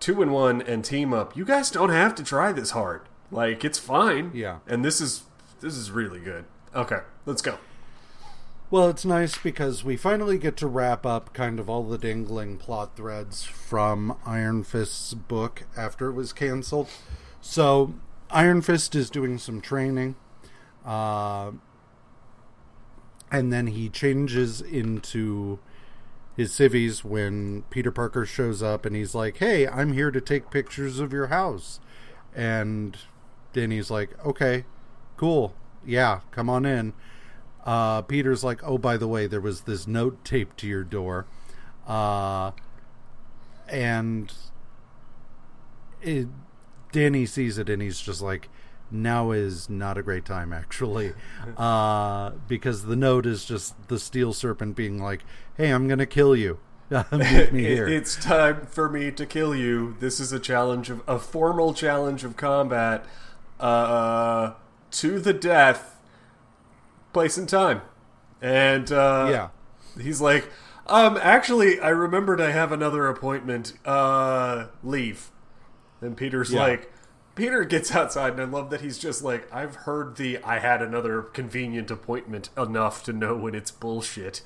two 0.00 0.22
and 0.22 0.32
one 0.32 0.62
and 0.62 0.84
team 0.84 1.12
up. 1.12 1.36
You 1.36 1.44
guys 1.44 1.70
don't 1.70 1.90
have 1.90 2.14
to 2.16 2.24
try 2.24 2.52
this 2.52 2.70
hard. 2.70 3.02
Like 3.30 3.64
it's 3.64 3.78
fine. 3.78 4.30
Yeah. 4.34 4.58
and 4.66 4.84
this 4.84 5.00
is 5.00 5.24
this 5.60 5.74
is 5.76 5.90
really 5.90 6.20
good. 6.20 6.44
Okay, 6.74 7.00
let's 7.26 7.42
go. 7.42 7.58
Well, 8.70 8.88
it's 8.88 9.04
nice 9.04 9.36
because 9.36 9.84
we 9.84 9.98
finally 9.98 10.38
get 10.38 10.56
to 10.56 10.66
wrap 10.66 11.04
up 11.04 11.34
kind 11.34 11.60
of 11.60 11.68
all 11.68 11.82
the 11.82 11.98
dangling 11.98 12.56
plot 12.56 12.96
threads 12.96 13.44
from 13.44 14.16
Iron 14.24 14.64
Fist's 14.64 15.12
book 15.12 15.64
after 15.76 16.08
it 16.08 16.14
was 16.14 16.32
canceled. 16.32 16.88
So, 17.42 17.92
Iron 18.30 18.62
Fist 18.62 18.94
is 18.94 19.10
doing 19.10 19.36
some 19.36 19.60
training. 19.60 20.14
Uh, 20.86 21.52
and 23.30 23.52
then 23.52 23.66
he 23.66 23.90
changes 23.90 24.62
into 24.62 25.58
his 26.36 26.52
civvies 26.52 27.04
when 27.04 27.62
Peter 27.70 27.90
Parker 27.90 28.24
shows 28.24 28.62
up 28.62 28.86
and 28.86 28.96
he's 28.96 29.14
like, 29.14 29.38
Hey, 29.38 29.66
I'm 29.66 29.92
here 29.92 30.10
to 30.10 30.20
take 30.20 30.50
pictures 30.50 30.98
of 30.98 31.12
your 31.12 31.28
house. 31.28 31.80
And 32.34 32.96
then 33.52 33.70
he's 33.70 33.90
like, 33.90 34.10
Okay, 34.24 34.64
cool. 35.16 35.54
Yeah, 35.84 36.20
come 36.30 36.48
on 36.48 36.64
in 36.64 36.92
uh, 37.64 38.02
Peter's 38.02 38.42
like, 38.42 38.60
oh, 38.64 38.78
by 38.78 38.96
the 38.96 39.08
way, 39.08 39.26
there 39.26 39.40
was 39.40 39.62
this 39.62 39.86
note 39.86 40.24
taped 40.24 40.58
to 40.58 40.66
your 40.66 40.84
door. 40.84 41.26
Uh, 41.86 42.52
and 43.68 44.32
it, 46.00 46.28
Danny 46.90 47.26
sees 47.26 47.58
it 47.58 47.68
and 47.68 47.80
he's 47.80 48.00
just 48.00 48.20
like, 48.20 48.48
now 48.92 49.30
is 49.32 49.68
not 49.70 49.96
a 49.98 50.02
great 50.02 50.24
time, 50.24 50.52
actually. 50.52 51.12
Uh, 51.56 52.30
because 52.48 52.84
the 52.84 52.96
note 52.96 53.26
is 53.26 53.44
just 53.44 53.88
the 53.88 53.98
steel 53.98 54.32
serpent 54.32 54.74
being 54.76 55.02
like, 55.02 55.22
hey, 55.56 55.70
I'm 55.70 55.86
going 55.86 55.98
to 55.98 56.06
kill 56.06 56.34
you. 56.36 56.58
Meet 56.90 57.52
me 57.52 57.62
here. 57.64 57.86
it's 57.88 58.16
time 58.16 58.66
for 58.66 58.88
me 58.88 59.10
to 59.12 59.26
kill 59.26 59.54
you. 59.54 59.96
This 60.00 60.20
is 60.20 60.32
a 60.32 60.38
challenge 60.38 60.88
of 60.90 61.02
a 61.08 61.18
formal 61.18 61.74
challenge 61.74 62.22
of 62.24 62.36
combat 62.36 63.04
uh, 63.60 64.52
to 64.92 65.18
the 65.18 65.32
death, 65.32 65.96
place 67.12 67.36
and 67.36 67.48
time. 67.48 67.82
And 68.40 68.90
uh, 68.92 69.28
yeah. 69.30 70.02
he's 70.02 70.20
like, 70.20 70.50
um, 70.86 71.18
actually, 71.22 71.80
I 71.80 71.90
remembered 71.90 72.40
I 72.40 72.50
have 72.50 72.72
another 72.72 73.06
appointment. 73.08 73.74
Uh, 73.84 74.66
leave. 74.82 75.30
And 76.00 76.16
Peter's 76.16 76.52
Yeah. 76.52 76.60
like, 76.60 76.92
Peter 77.34 77.64
gets 77.64 77.94
outside, 77.94 78.32
and 78.32 78.42
I 78.42 78.44
love 78.44 78.70
that 78.70 78.82
he's 78.82 78.98
just 78.98 79.22
like, 79.22 79.52
I've 79.52 79.74
heard 79.76 80.16
the 80.16 80.38
I 80.44 80.58
had 80.58 80.82
another 80.82 81.22
convenient 81.22 81.90
appointment 81.90 82.50
enough 82.56 83.02
to 83.04 83.12
know 83.12 83.36
when 83.36 83.54
it's 83.54 83.70
bullshit. 83.70 84.42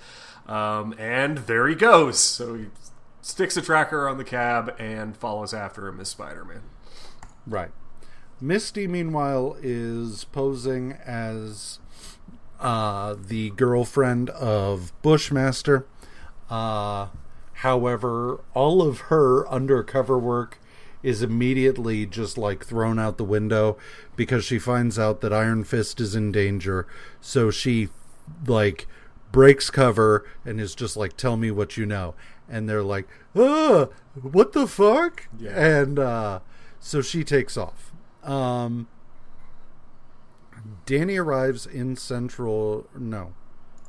Um, 0.46 0.94
and 0.98 1.38
there 1.38 1.66
he 1.66 1.74
goes. 1.74 2.18
So 2.18 2.54
he 2.54 2.66
sticks 3.22 3.56
a 3.56 3.62
tracker 3.62 4.08
on 4.08 4.18
the 4.18 4.24
cab 4.24 4.74
and 4.78 5.16
follows 5.16 5.52
after 5.52 5.88
him 5.88 5.98
as 5.98 6.08
Spider 6.08 6.44
Man. 6.44 6.62
Right. 7.46 7.70
Misty, 8.40 8.86
meanwhile, 8.86 9.56
is 9.60 10.24
posing 10.24 10.92
as 11.04 11.80
uh, 12.60 13.16
the 13.18 13.50
girlfriend 13.50 14.30
of 14.30 14.92
Bushmaster. 15.02 15.86
Uh, 16.48 17.08
however, 17.54 18.44
all 18.54 18.82
of 18.82 19.00
her 19.00 19.48
undercover 19.48 20.18
work 20.18 20.58
is 21.06 21.22
immediately 21.22 22.04
just 22.04 22.36
like 22.36 22.64
thrown 22.64 22.98
out 22.98 23.16
the 23.16 23.22
window 23.24 23.78
because 24.16 24.44
she 24.44 24.58
finds 24.58 24.98
out 24.98 25.20
that 25.20 25.32
Iron 25.32 25.62
Fist 25.62 26.00
is 26.00 26.16
in 26.16 26.32
danger. 26.32 26.84
So 27.20 27.48
she 27.52 27.90
like 28.44 28.88
breaks 29.30 29.70
cover 29.70 30.28
and 30.44 30.60
is 30.60 30.74
just 30.74 30.96
like, 30.96 31.16
"Tell 31.16 31.36
me 31.36 31.52
what 31.52 31.76
you 31.76 31.86
know." 31.86 32.16
And 32.48 32.68
they're 32.68 32.82
like, 32.82 33.06
"Ah, 33.36 33.86
what 34.20 34.52
the 34.52 34.66
fuck?" 34.66 35.28
Yeah. 35.38 35.50
And 35.50 36.00
uh, 36.00 36.40
so 36.80 37.00
she 37.02 37.22
takes 37.22 37.56
off. 37.56 37.92
Um, 38.24 38.88
Danny 40.86 41.18
arrives 41.18 41.66
in 41.66 41.94
Central, 41.94 42.88
no, 42.98 43.32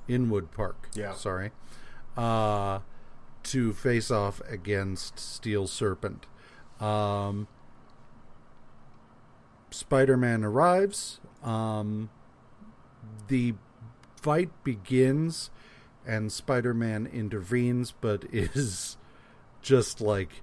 Inwood 0.08 0.52
Park. 0.52 0.90
Yeah. 0.94 1.16
sorry, 1.16 1.50
uh, 2.16 2.82
to 3.42 3.74
face 3.74 4.12
off 4.12 4.40
against 4.48 5.18
Steel 5.18 5.66
Serpent. 5.66 6.28
Um, 6.80 7.48
Spider-Man 9.72 10.44
arrives. 10.44 11.20
Um, 11.44 12.10
the 13.28 13.54
fight 14.22 14.50
begins, 14.64 15.50
and 16.06 16.32
Spider-Man 16.32 17.08
intervenes, 17.08 17.92
but 17.92 18.26
is 18.32 18.98
just 19.62 20.00
like 20.02 20.42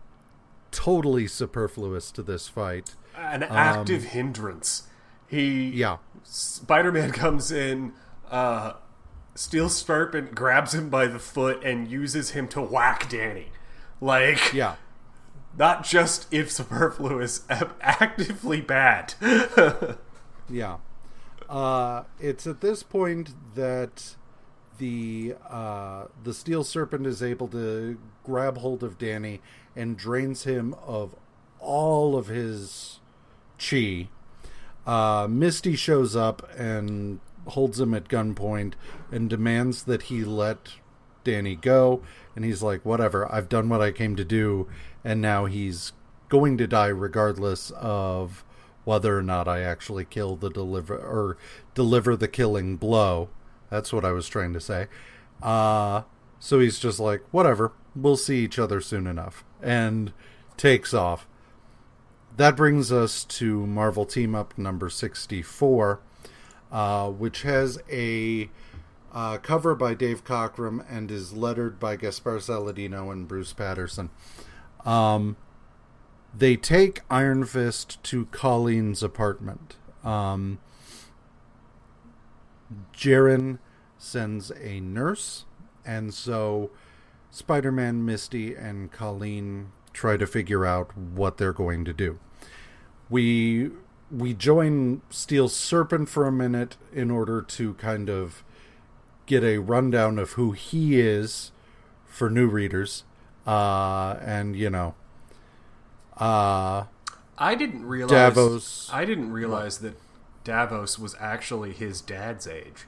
totally 0.71 1.27
superfluous 1.27 2.11
to 2.13 2.23
this 2.23 2.49
fight. 2.49 2.95
An 3.17 3.43
active 3.45 4.05
hindrance. 4.05 4.89
He 5.27 5.71
Yeah. 5.71 5.99
Spider 6.25 6.93
Man 6.93 7.11
comes 7.13 7.51
in, 7.53 7.93
uh, 8.31 8.75
Steel 9.35 9.69
Serpent 9.69 10.35
grabs 10.35 10.75
him 10.75 10.91
by 10.91 11.07
the 11.07 11.19
foot 11.19 11.63
and 11.65 11.89
uses 11.89 12.31
him 12.31 12.47
to 12.49 12.61
whack 12.61 13.09
Danny. 13.09 13.49
Like, 14.01 14.53
Yeah. 14.53 14.75
Not 15.59 15.85
just 15.85 16.33
if 16.33 16.51
superfluous, 16.51 17.43
actively 17.81 18.61
bad. 18.61 19.15
Yeah. 20.49 20.79
Uh, 21.49 22.05
it's 22.21 22.47
at 22.47 22.61
this 22.61 22.83
point 22.83 23.31
that 23.55 24.15
the 24.79 25.35
uh, 25.49 26.07
the 26.23 26.35
steel 26.35 26.65
serpent 26.65 27.07
is 27.07 27.23
able 27.23 27.49
to 27.49 27.99
grab 28.25 28.59
hold 28.59 28.83
of 28.83 28.99
Danny 28.99 29.41
and 29.77 29.97
drains 29.97 30.45
him 30.45 30.75
of 30.85 31.15
all 31.61 32.17
of 32.17 32.27
his 32.27 33.01
chi. 33.59 34.09
Uh, 34.87 35.27
Misty 35.31 35.77
shows 35.77 36.17
up 36.17 36.49
and 36.57 37.21
holds 37.49 37.79
him 37.81 37.95
at 37.95 38.09
gunpoint 38.09 38.75
and 39.11 39.31
demands 39.31 39.85
that 39.85 40.03
he 40.03 40.25
let 40.25 40.75
Danny 41.25 41.57
go. 41.57 42.03
And 42.37 42.45
he's 42.45 42.63
like, 42.63 42.85
whatever, 42.85 43.31
I've 43.33 43.49
done 43.49 43.69
what 43.69 43.81
I 43.81 43.93
came 43.93 44.17
to 44.17 44.25
do. 44.25 44.69
And 45.05 45.21
now 45.21 45.45
he's 45.45 45.93
going 46.29 46.57
to 46.59 46.67
die 46.67 46.89
regardless 46.89 47.71
of 47.73 48.45
whether 48.85 49.19
or 49.19 49.23
not 49.23 49.49
I 49.49 49.63
actually 49.63 50.05
kill 50.05 50.37
the 50.37 50.51
deliver 50.51 50.97
or 50.97 51.37
deliver 51.75 52.17
the 52.17 52.29
killing 52.29 52.77
blow. 52.77 53.29
That's 53.71 53.93
what 53.93 54.05
I 54.05 54.13
was 54.13 54.29
trying 54.29 54.53
to 54.55 54.61
say. 54.61 54.89
Uh, 55.43 56.03
so 56.39 56.61
he's 56.61 56.79
just 56.79 57.01
like, 57.01 57.23
whatever, 57.31 57.73
we'll 57.95 58.17
see 58.17 58.45
each 58.45 58.59
other 58.59 58.81
soon 58.81 59.07
enough. 59.07 59.45
And 59.63 60.13
takes 60.57 60.95
off. 60.95 61.27
That 62.37 62.57
brings 62.57 62.91
us 62.91 63.25
to 63.25 63.67
Marvel 63.67 64.05
Team 64.05 64.35
Up 64.35 64.57
number 64.59 64.91
64, 64.91 66.01
uh, 66.73 67.11
which 67.11 67.43
has 67.43 67.81
a 67.91 68.51
uh, 69.13 69.39
cover 69.39 69.75
by 69.75 69.95
Dave 69.95 70.25
Cockrum 70.25 70.85
and 70.91 71.11
is 71.11 71.33
lettered 71.33 71.79
by 71.79 71.95
Gaspar 71.97 72.39
Saladino 72.39 73.13
and 73.13 73.29
Bruce 73.29 73.53
Patterson. 73.53 74.11
Um, 74.85 75.37
they 76.37 76.57
take 76.57 77.01
Iron 77.11 77.45
Fist 77.45 78.03
to 78.05 78.27
Colleen's 78.27 79.03
apartment. 79.03 79.77
Um, 80.03 80.59
Jeryn 82.93 83.59
sends 83.99 84.51
a 84.61 84.81
nurse, 84.81 85.45
and 85.85 86.13
so 86.13 86.71
Spider 87.31 87.73
Man, 87.73 88.05
Misty, 88.05 88.55
and 88.55 88.93
Colleen 88.93 89.73
try 89.93 90.17
to 90.17 90.27
figure 90.27 90.67
out 90.67 90.97
what 90.97 91.37
they're 91.37 91.53
going 91.53 91.85
to 91.85 91.93
do. 91.93 92.19
We 93.09 93.71
we 94.11 94.35
join 94.35 95.03
Steel 95.11 95.49
Serpent 95.49 96.09
for 96.09 96.27
a 96.27 96.33
minute 96.33 96.77
in 96.93 97.11
order 97.11 97.43
to 97.43 97.75
kind 97.75 98.09
of 98.09 98.45
get 99.27 99.43
a 99.43 99.59
rundown 99.59 100.19
of 100.19 100.33
who 100.33 100.53
he 100.53 101.01
is 101.01 101.53
for 102.07 102.29
new 102.29 102.47
readers. 102.47 103.05
Uh, 103.47 104.17
and 104.23 104.57
you 104.57 104.71
know, 104.71 104.95
uh, 106.17 106.85
I 107.37 107.55
didn't 107.55 107.85
realize 107.87 108.11
Davos. 108.11 108.91
I 108.93 109.05
didn't 109.05 109.33
realize 109.33 109.79
that 109.79 109.99
Davos 110.45 110.99
was 110.99 111.15
actually 111.21 111.73
his 111.73 112.01
dad's 112.01 112.47
age. 112.47 112.87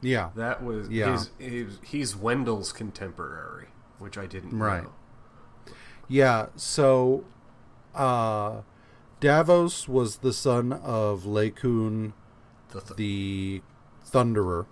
yeah, 0.00 0.30
That 0.36 0.62
was 0.62 0.88
Yeah. 0.88 1.12
his, 1.12 1.30
his 1.38 1.78
he's 1.82 2.16
Wendell's 2.16 2.72
contemporary, 2.72 3.66
which 3.98 4.16
I 4.16 4.26
didn't 4.26 4.58
Right. 4.58 4.84
know. 4.84 4.92
Yeah, 6.08 6.46
so 6.56 7.24
uh 7.94 8.62
Davos 9.20 9.88
was 9.88 10.18
the 10.18 10.32
son 10.32 10.72
of 10.72 11.26
Lei 11.26 11.50
Kun 11.50 12.12
the, 12.70 12.80
th- 12.80 12.96
the 12.96 13.62
Thunderer, 14.08 14.66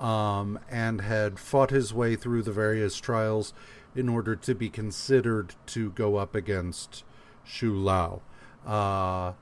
um, 0.00 0.58
and 0.70 1.02
had 1.02 1.38
fought 1.38 1.70
his 1.70 1.92
way 1.92 2.16
through 2.16 2.42
the 2.42 2.52
various 2.52 2.96
trials 2.98 3.52
in 3.94 4.08
order 4.08 4.34
to 4.34 4.54
be 4.54 4.70
considered 4.70 5.54
to 5.66 5.90
go 5.90 6.16
up 6.16 6.34
against 6.34 7.04
Shu 7.44 7.74
Lao. 7.74 8.22
Uh, 8.66 9.32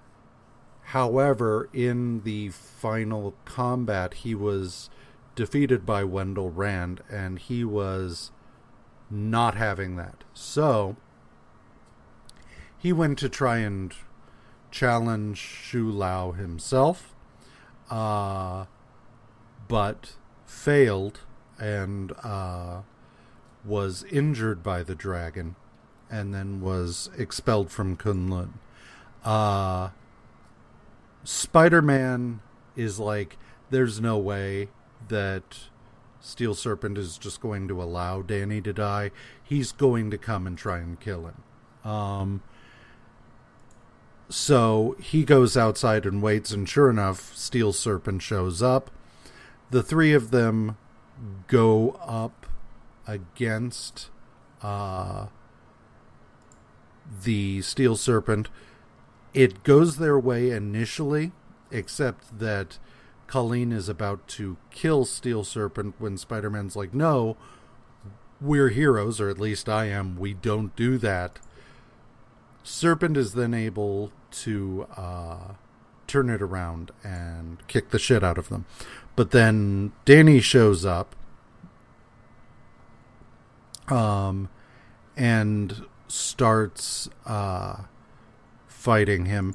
however, 0.87 1.69
in 1.73 2.23
the 2.23 2.49
final 2.49 3.35
combat, 3.45 4.15
he 4.15 4.35
was 4.35 4.91
defeated 5.37 5.87
by 5.87 6.03
Wendell 6.03 6.51
Rand, 6.51 7.03
and 7.09 7.39
he 7.39 7.63
was 7.63 8.33
not 9.11 9.55
having 9.55 9.97
that. 9.97 10.25
So 10.35 10.97
he 12.77 12.93
went 12.93 13.19
to 13.19 13.29
try 13.29 13.59
and 13.59 13.95
challenge 14.71 15.39
Shu 15.39 15.91
Lao 15.91 16.33
himself, 16.33 17.15
uh, 17.91 18.67
but 19.69 20.15
failed 20.49 21.21
and 21.59 22.13
uh, 22.25 22.81
was 23.65 24.05
injured 24.11 24.63
by 24.63 24.83
the 24.83 24.95
dragon 24.95 25.55
and 26.11 26.35
then 26.35 26.61
was 26.61 27.11
expelled 27.17 27.71
from 27.71 27.97
Kunlun. 27.97 28.55
Uh, 29.25 29.91
Spider 31.23 31.83
Man 31.83 32.41
is 32.75 32.99
like, 32.99 33.37
there's 33.71 34.01
no 34.01 34.17
way 34.17 34.69
that 35.09 35.69
Steel 36.21 36.55
Serpent 36.55 36.97
is 36.97 37.19
just 37.19 37.41
going 37.41 37.69
to 37.69 37.83
allow 37.83 38.23
Danny 38.23 38.61
to 38.63 38.73
die. 38.73 39.11
He's 39.43 39.73
going 39.73 40.11
to 40.11 40.19
come 40.19 40.47
and 40.47 40.57
try 40.57 40.79
and 40.79 40.99
kill 40.99 41.27
him. 41.27 41.91
Um, 41.91 42.43
so 44.31 44.97
he 45.01 45.25
goes 45.25 45.57
outside 45.57 46.07
and 46.07 46.23
waits, 46.23 46.53
and 46.53 46.69
sure 46.69 46.89
enough, 46.89 47.37
Steel 47.37 47.73
Serpent 47.73 48.23
shows 48.23 48.63
up. 48.63 48.91
The 49.71 49.83
three 49.83 50.13
of 50.15 50.31
them 50.31 50.77
go 51.47 51.99
up 52.01 52.47
against 53.07 54.11
uh, 54.63 55.27
the 57.23 57.63
Steel 57.63 57.97
Serpent. 57.97 58.49
It 59.35 59.63
goes 59.63 59.97
their 59.97 60.19
way 60.19 60.51
initially, 60.51 61.33
except 61.71 62.39
that 62.39 62.79
Colleen 63.27 63.73
is 63.73 63.89
about 63.89 64.27
to 64.29 64.57
kill 64.71 65.05
Steel 65.05 65.45
Serpent 65.45 65.95
when 65.99 66.17
Spider 66.17 66.49
Man's 66.49 66.77
like, 66.77 66.95
no, 66.95 67.37
we're 68.41 68.71
heroes, 68.71 69.21
or 69.21 69.29
at 69.29 69.39
least 69.39 69.69
I 69.69 69.87
am. 69.87 70.17
We 70.17 70.33
don't 70.33 70.75
do 70.77 70.97
that. 70.99 71.39
Serpent 72.63 73.17
is 73.17 73.35
then 73.35 73.53
able 73.53 74.13
to 74.31 74.87
uh, 74.97 75.55
turn 76.09 76.31
it 76.31 76.43
around 76.43 76.91
and 77.05 77.59
kick 77.69 77.91
the 77.91 77.99
shit 77.99 78.25
out 78.25 78.39
of 78.39 78.49
them. 78.49 78.65
But 79.15 79.31
then 79.31 79.93
Danny 80.05 80.41
shows 80.41 80.85
up 80.85 81.15
um, 83.89 84.49
and 85.17 85.87
starts 86.09 87.09
uh, 87.27 87.83
fighting 88.67 89.27
him. 89.27 89.55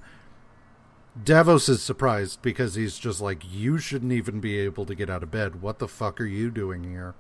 Davos 1.21 1.69
is 1.69 1.81
surprised 1.81 2.41
because 2.41 2.75
he's 2.75 2.97
just 2.97 3.21
like, 3.21 3.43
You 3.49 3.77
shouldn't 3.77 4.11
even 4.11 4.39
be 4.39 4.59
able 4.59 4.85
to 4.85 4.95
get 4.95 5.09
out 5.09 5.23
of 5.23 5.31
bed. 5.31 5.61
What 5.61 5.80
the 5.80 5.88
fuck 5.88 6.19
are 6.19 6.25
you 6.25 6.49
doing 6.49 6.84
here? 6.84 7.13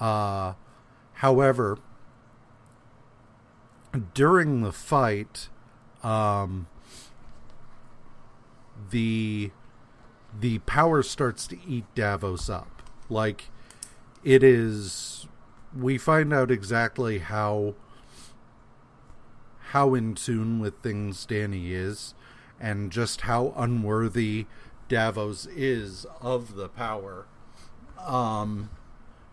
Uh, 0.00 0.54
however, 1.14 1.78
during 4.14 4.62
the 4.62 4.72
fight, 4.72 5.48
um, 6.02 6.66
the 8.90 9.50
the 10.38 10.58
power 10.60 11.02
starts 11.02 11.46
to 11.48 11.56
eat 11.66 11.84
Davos 11.94 12.50
up. 12.50 12.82
Like 13.08 13.50
it 14.22 14.42
is 14.42 15.26
we 15.76 15.98
find 15.98 16.32
out 16.32 16.50
exactly 16.50 17.18
how 17.18 17.74
how 19.68 19.94
in 19.94 20.14
tune 20.14 20.60
with 20.60 20.78
things 20.82 21.26
Danny 21.26 21.72
is 21.72 22.14
and 22.60 22.92
just 22.92 23.22
how 23.22 23.52
unworthy 23.56 24.46
Davos 24.88 25.46
is 25.46 26.06
of 26.20 26.54
the 26.54 26.68
power. 26.68 27.26
Um 27.98 28.70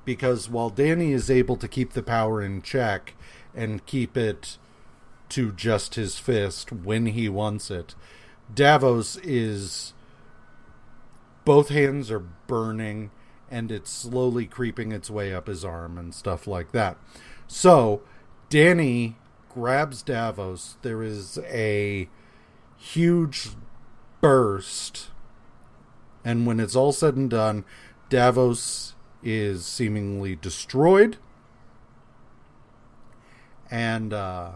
because 0.04 0.50
while 0.50 0.70
Danny 0.70 1.12
is 1.12 1.30
able 1.30 1.58
to 1.58 1.68
keep 1.68 1.94
the 1.94 2.04
power 2.04 2.42
in 2.42 2.62
check 2.62 3.14
and 3.54 3.86
keep 3.86 4.18
it 4.18 4.58
to 5.30 5.52
just 5.52 5.96
his 5.96 6.18
fist 6.18 6.72
when 6.72 7.06
he 7.06 7.30
wants 7.30 7.70
it, 7.70 7.96
Davos 8.54 9.18
is 9.18 9.94
both 11.46 11.70
hands 11.70 12.12
are 12.12 12.20
burning 12.20 13.12
and 13.50 13.72
it's 13.72 13.90
slowly 13.90 14.46
creeping 14.46 14.92
its 14.92 15.10
way 15.10 15.34
up 15.34 15.48
his 15.48 15.66
arm 15.66 15.98
and 15.98 16.14
stuff 16.14 16.48
like 16.48 16.72
that. 16.72 16.98
So, 17.48 18.02
Danny 18.50 19.18
grabs 19.50 20.02
Davos. 20.02 20.78
There 20.82 21.04
is 21.04 21.38
a 21.50 22.08
huge 22.78 23.50
burst. 24.22 25.10
And 26.24 26.46
when 26.46 26.60
it's 26.60 26.76
all 26.76 26.94
said 26.94 27.16
and 27.16 27.30
done, 27.30 27.66
Davos 28.10 28.96
is 29.24 29.66
seemingly 29.66 30.36
destroyed. 30.36 31.18
And 33.70 34.14
uh 34.14 34.52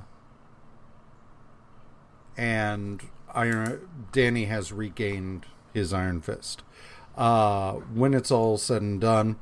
and 2.37 3.01
Iron 3.35 3.87
Danny 4.11 4.45
has 4.45 4.71
regained 4.71 5.45
his 5.73 5.93
Iron 5.93 6.21
Fist. 6.21 6.63
Uh, 7.17 7.73
when 7.93 8.13
it's 8.13 8.31
all 8.31 8.57
said 8.57 8.81
and 8.81 8.99
done, 8.99 9.37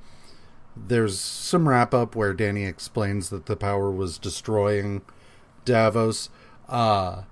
there's 0.76 1.20
some 1.20 1.70
wrap 1.70 1.94
up 1.94 2.15
where 2.15 2.34
Danny 2.34 2.65
explains 2.65 3.30
that 3.30 3.45
the 3.45 3.56
power 3.56 3.91
was 3.91 4.18
destroying 4.18 5.02
Davos. 5.65 6.30
Uh, 6.68 7.24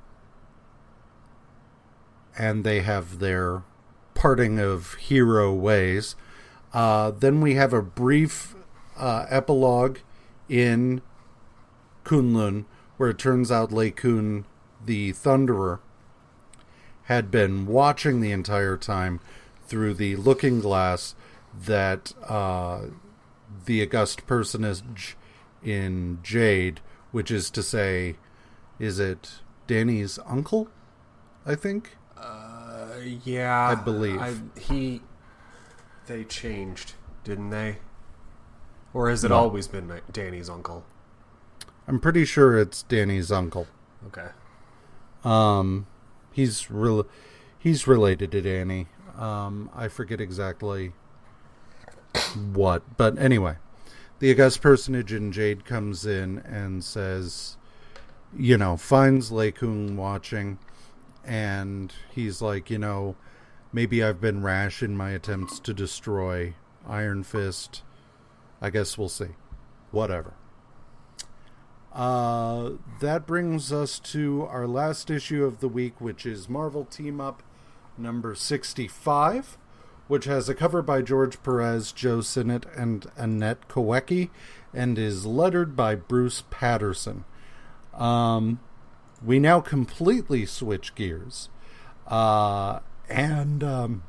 and 2.37 2.63
they 2.63 2.81
have 2.81 3.19
their 3.19 3.63
parting 4.13 4.59
of 4.59 4.93
hero 4.95 5.53
ways. 5.53 6.15
Uh, 6.73 7.11
then 7.11 7.41
we 7.41 7.55
have 7.55 7.73
a 7.73 7.81
brief 7.81 8.55
uh, 8.97 9.25
epilogue 9.29 9.97
in 10.47 11.01
Kunlun 12.05 12.65
where 12.97 13.09
it 13.09 13.17
turns 13.17 13.51
out 13.51 13.71
Lei 13.71 13.91
Kun, 13.91 14.45
the 14.83 15.11
Thunderer, 15.11 15.79
had 17.11 17.29
been 17.29 17.65
watching 17.65 18.21
the 18.21 18.31
entire 18.31 18.77
time 18.77 19.19
through 19.67 19.93
the 19.93 20.15
looking 20.15 20.61
glass 20.61 21.13
that 21.65 22.13
uh, 22.25 22.83
the 23.65 23.81
august 23.81 24.25
personage 24.25 25.17
in 25.61 26.19
Jade, 26.23 26.79
which 27.11 27.29
is 27.29 27.49
to 27.49 27.61
say, 27.61 28.15
is 28.79 28.97
it 28.97 29.41
Danny's 29.67 30.19
uncle? 30.25 30.69
I 31.45 31.55
think. 31.55 31.97
Uh, 32.15 32.87
yeah, 33.25 33.69
I 33.69 33.75
believe 33.75 34.21
I, 34.21 34.33
he. 34.57 35.01
They 36.07 36.23
changed, 36.23 36.93
didn't 37.25 37.49
they? 37.49 37.79
Or 38.93 39.09
has 39.09 39.25
it 39.25 39.29
no. 39.29 39.35
always 39.35 39.67
been 39.67 40.01
Danny's 40.13 40.49
uncle? 40.49 40.85
I'm 41.87 41.99
pretty 41.99 42.23
sure 42.23 42.57
it's 42.57 42.83
Danny's 42.83 43.33
uncle. 43.33 43.67
Okay. 44.07 44.29
Um, 45.25 45.87
he's 46.31 46.69
real. 46.71 47.05
He's 47.57 47.87
related 47.87 48.31
to 48.31 48.41
Danny. 48.41 48.87
Um, 49.17 49.69
I 49.75 49.87
forget 49.87 50.19
exactly 50.19 50.93
what, 52.53 52.97
but 52.97 53.17
anyway, 53.19 53.57
the 54.19 54.31
august 54.31 54.61
personage 54.61 55.13
in 55.13 55.31
Jade 55.31 55.65
comes 55.65 56.05
in 56.05 56.39
and 56.39 56.83
says, 56.83 57.57
you 58.35 58.57
know, 58.57 58.77
finds 58.77 59.31
Lei 59.31 59.51
Kun 59.51 59.97
watching, 59.97 60.57
and 61.25 61.93
he's 62.11 62.41
like, 62.41 62.69
you 62.69 62.79
know, 62.79 63.15
maybe 63.73 64.03
I've 64.03 64.21
been 64.21 64.41
rash 64.41 64.81
in 64.81 64.95
my 64.95 65.11
attempts 65.11 65.59
to 65.59 65.73
destroy 65.73 66.55
Iron 66.87 67.23
Fist. 67.23 67.83
I 68.61 68.69
guess 68.69 68.97
we'll 68.97 69.09
see. 69.09 69.35
Whatever. 69.91 70.33
Uh, 71.93 72.71
that 73.01 73.27
brings 73.27 73.71
us 73.73 73.99
to 73.99 74.47
our 74.49 74.65
last 74.65 75.09
issue 75.09 75.43
of 75.43 75.59
the 75.59 75.67
week, 75.67 75.99
which 75.99 76.25
is 76.25 76.47
Marvel 76.47 76.85
Team 76.85 77.19
Up 77.19 77.43
number 77.97 78.33
65, 78.33 79.57
which 80.07 80.25
has 80.25 80.47
a 80.47 80.55
cover 80.55 80.81
by 80.81 81.01
George 81.01 81.41
Perez, 81.43 81.91
Joe 81.91 82.21
Sinnott, 82.21 82.65
and 82.75 83.11
Annette 83.17 83.67
Kawecki, 83.67 84.29
and 84.73 84.97
is 84.97 85.25
lettered 85.25 85.75
by 85.75 85.95
Bruce 85.95 86.43
Patterson. 86.49 87.25
Um, 87.93 88.61
we 89.23 89.39
now 89.39 89.59
completely 89.59 90.45
switch 90.45 90.95
gears. 90.95 91.49
Uh, 92.07 92.79
and, 93.09 93.63
um, 93.63 94.03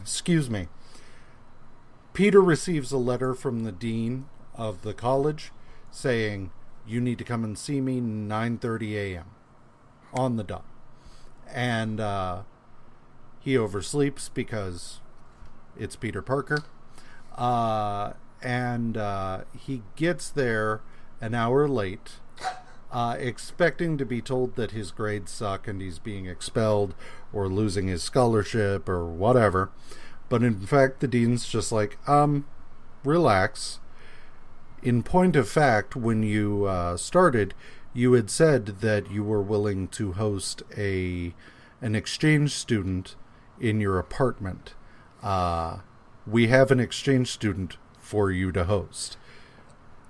excuse 0.00 0.48
me, 0.48 0.68
Peter 2.12 2.40
receives 2.40 2.92
a 2.92 2.98
letter 2.98 3.34
from 3.34 3.64
the 3.64 3.72
dean 3.72 4.26
of 4.54 4.82
the 4.82 4.94
college 4.94 5.50
saying, 5.90 6.50
you 6.86 7.00
need 7.00 7.18
to 7.18 7.24
come 7.24 7.44
and 7.44 7.58
see 7.58 7.80
me 7.80 8.00
9.30 8.00 8.92
a.m. 8.94 9.26
on 10.12 10.36
the 10.36 10.44
dot. 10.44 10.64
And 11.52 12.00
uh, 12.00 12.42
he 13.40 13.54
oversleeps 13.54 14.30
because 14.32 15.00
it's 15.78 15.96
Peter 15.96 16.22
Parker. 16.22 16.64
Uh, 17.36 18.12
and 18.42 18.96
uh, 18.96 19.42
he 19.56 19.82
gets 19.96 20.28
there 20.28 20.80
an 21.20 21.34
hour 21.34 21.68
late, 21.68 22.14
uh, 22.92 23.16
expecting 23.18 23.98
to 23.98 24.04
be 24.04 24.20
told 24.20 24.56
that 24.56 24.70
his 24.70 24.90
grades 24.90 25.30
suck 25.30 25.68
and 25.68 25.80
he's 25.80 25.98
being 25.98 26.26
expelled 26.26 26.94
or 27.32 27.48
losing 27.48 27.88
his 27.88 28.02
scholarship 28.02 28.88
or 28.88 29.06
whatever. 29.06 29.70
But 30.28 30.42
in 30.42 30.66
fact, 30.66 31.00
the 31.00 31.08
dean's 31.08 31.48
just 31.48 31.72
like, 31.72 31.98
um, 32.08 32.46
relax. 33.04 33.80
In 34.82 35.02
point 35.02 35.36
of 35.36 35.48
fact, 35.48 35.94
when 35.94 36.22
you 36.22 36.64
uh, 36.64 36.96
started, 36.96 37.54
you 37.92 38.14
had 38.14 38.30
said 38.30 38.66
that 38.66 39.10
you 39.10 39.22
were 39.22 39.42
willing 39.42 39.88
to 39.88 40.12
host 40.12 40.62
a 40.76 41.34
an 41.82 41.94
exchange 41.94 42.52
student 42.52 43.16
in 43.58 43.80
your 43.80 43.98
apartment. 43.98 44.74
Uh, 45.22 45.78
we 46.26 46.48
have 46.48 46.70
an 46.70 46.80
exchange 46.80 47.28
student 47.28 47.76
for 47.98 48.30
you 48.30 48.52
to 48.52 48.64
host. 48.64 49.16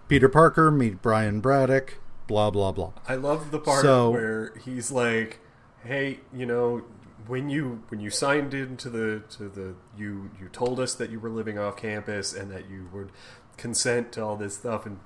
Peter 0.08 0.28
Parker, 0.28 0.70
meet 0.70 1.00
Brian 1.02 1.40
Braddock, 1.40 1.98
blah 2.26 2.50
blah 2.50 2.72
blah. 2.72 2.92
I 3.08 3.16
love 3.16 3.50
the 3.50 3.58
part 3.58 3.82
so, 3.82 4.10
where 4.10 4.52
he's 4.64 4.90
like, 4.90 5.40
"Hey, 5.84 6.20
you 6.32 6.46
know, 6.46 6.84
when 7.26 7.48
you 7.48 7.82
when 7.88 8.00
you 8.00 8.10
signed 8.10 8.54
into 8.54 8.90
the 8.90 9.22
to 9.30 9.48
the 9.48 9.74
you 9.96 10.30
you 10.40 10.48
told 10.48 10.80
us 10.80 10.94
that 10.94 11.10
you 11.10 11.20
were 11.20 11.30
living 11.30 11.58
off 11.58 11.76
campus 11.76 12.32
and 12.32 12.50
that 12.50 12.68
you 12.68 12.88
would 12.92 13.10
consent 13.60 14.12
to 14.12 14.24
all 14.24 14.36
this 14.36 14.56
stuff 14.56 14.86
and 14.86 14.98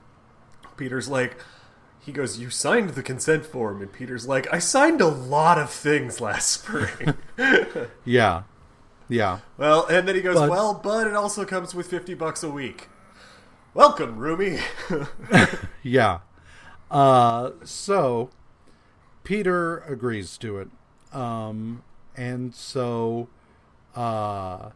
Peter's 0.77 1.09
like 1.09 1.37
he 1.99 2.13
goes 2.13 2.39
you 2.39 2.51
signed 2.51 2.91
the 2.91 3.03
consent 3.03 3.45
form 3.45 3.83
and 3.83 3.93
Peter's 3.93 4.27
like 4.27 4.47
I 4.53 4.59
signed 4.59 5.01
a 5.01 5.09
lot 5.09 5.59
of 5.59 5.71
things 5.71 6.21
last 6.21 6.51
spring. 6.51 7.15
yeah. 8.05 8.45
Yeah. 9.07 9.41
Well, 9.59 9.87
and 9.87 10.09
then 10.09 10.15
he 10.15 10.23
goes, 10.23 10.37
but, 10.37 10.49
"Well, 10.49 10.81
but 10.83 11.07
it 11.07 11.15
also 11.15 11.45
comes 11.45 11.75
with 11.75 11.87
50 11.89 12.15
bucks 12.15 12.43
a 12.43 12.49
week." 12.49 12.89
Welcome, 13.75 14.17
Rumi. 14.19 14.61
yeah. 15.83 16.21
Uh 16.91 17.51
so 17.65 18.31
Peter 19.25 19.79
agrees 19.79 20.39
to 20.39 20.59
it. 20.59 20.69
Um 21.13 21.83
and 22.17 22.55
so 22.55 23.29
uh, 23.95 24.71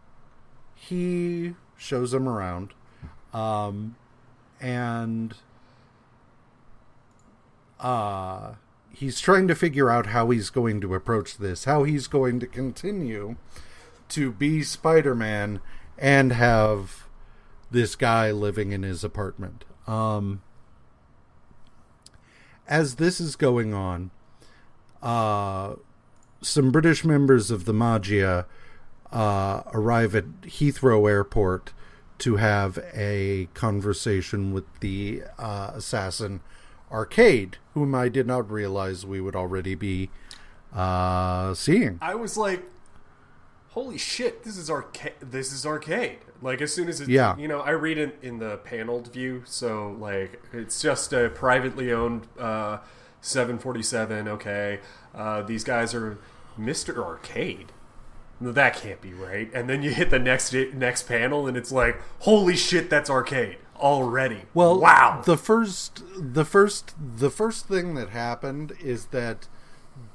he 0.74 1.54
shows 1.76 2.14
him 2.14 2.28
around, 2.28 2.72
um, 3.32 3.96
and 4.60 5.34
uh, 7.80 8.54
he's 8.92 9.20
trying 9.20 9.48
to 9.48 9.54
figure 9.54 9.90
out 9.90 10.06
how 10.06 10.30
he's 10.30 10.50
going 10.50 10.80
to 10.80 10.94
approach 10.94 11.38
this, 11.38 11.64
how 11.64 11.84
he's 11.84 12.06
going 12.06 12.40
to 12.40 12.46
continue 12.46 13.36
to 14.08 14.32
be 14.32 14.62
Spider-Man 14.62 15.60
and 15.98 16.32
have 16.32 17.06
this 17.70 17.96
guy 17.96 18.30
living 18.30 18.72
in 18.72 18.82
his 18.82 19.04
apartment. 19.04 19.64
Um, 19.86 20.42
as 22.66 22.96
this 22.96 23.20
is 23.20 23.36
going 23.36 23.74
on, 23.74 24.10
uh, 25.02 25.74
some 26.40 26.70
British 26.70 27.04
members 27.04 27.50
of 27.50 27.64
the 27.64 27.72
Maggia 27.72 28.46
uh, 29.12 29.62
arrive 29.72 30.14
at 30.14 30.24
Heathrow 30.42 31.08
Airport 31.08 31.72
to 32.18 32.36
have 32.36 32.78
a 32.94 33.48
conversation 33.54 34.52
with 34.52 34.64
the 34.80 35.22
uh, 35.38 35.72
assassin 35.74 36.40
Arcade, 36.90 37.58
whom 37.74 37.94
I 37.94 38.08
did 38.08 38.26
not 38.26 38.50
realize 38.50 39.04
we 39.04 39.20
would 39.20 39.36
already 39.36 39.74
be 39.74 40.10
uh, 40.74 41.54
seeing. 41.54 41.98
I 42.00 42.14
was 42.14 42.36
like, 42.36 42.64
"Holy 43.70 43.98
shit! 43.98 44.42
This 44.42 44.56
is 44.56 44.70
arcade! 44.70 45.14
This 45.20 45.52
is 45.52 45.66
arcade!" 45.66 46.18
Like 46.40 46.62
as 46.62 46.72
soon 46.72 46.88
as 46.88 47.00
it, 47.00 47.08
yeah, 47.08 47.36
you 47.36 47.48
know, 47.48 47.60
I 47.60 47.70
read 47.70 47.98
it 47.98 48.18
in 48.22 48.38
the 48.38 48.56
paneled 48.58 49.12
view, 49.12 49.42
so 49.44 49.96
like 49.98 50.40
it's 50.52 50.80
just 50.80 51.12
a 51.12 51.28
privately 51.28 51.92
owned 51.92 52.26
uh, 52.38 52.78
747. 53.20 54.28
Okay, 54.28 54.80
uh, 55.14 55.42
these 55.42 55.64
guys 55.64 55.94
are 55.94 56.18
Mr. 56.58 57.04
Arcade. 57.04 57.72
That 58.40 58.76
can't 58.76 59.00
be 59.00 59.12
right. 59.12 59.50
And 59.52 59.68
then 59.68 59.82
you 59.82 59.90
hit 59.90 60.10
the 60.10 60.18
next 60.18 60.52
next 60.52 61.08
panel, 61.08 61.46
and 61.46 61.56
it's 61.56 61.72
like, 61.72 62.00
holy 62.20 62.56
shit, 62.56 62.88
that's 62.88 63.10
Arcade 63.10 63.58
already. 63.76 64.42
Well, 64.54 64.78
wow. 64.78 65.22
The 65.24 65.36
first, 65.36 66.02
the 66.16 66.44
first, 66.44 66.94
the 66.98 67.30
first 67.30 67.66
thing 67.66 67.94
that 67.94 68.10
happened 68.10 68.72
is 68.80 69.06
that 69.06 69.48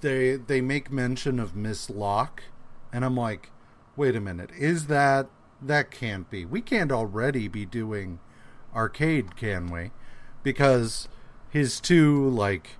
they 0.02 0.36
they 0.36 0.62
make 0.62 0.92
mention 0.92 1.40
of 1.40 1.56
Miss 1.56 1.90
Locke, 1.90 2.44
and 2.92 3.04
I'm 3.04 3.16
like, 3.16 3.52
wait 3.96 4.16
a 4.16 4.22
minute, 4.22 4.52
is 4.58 4.88
that 4.88 5.28
that 5.62 5.92
can't 5.92 6.30
be? 6.30 6.46
We 6.46 6.62
can't 6.62 6.92
already 6.92 7.48
be 7.48 7.66
doing 7.66 8.20
arcade, 8.76 9.36
can 9.36 9.72
we? 9.72 9.92
Because 10.44 11.08
his 11.50 11.80
two 11.80 12.30
like 12.30 12.78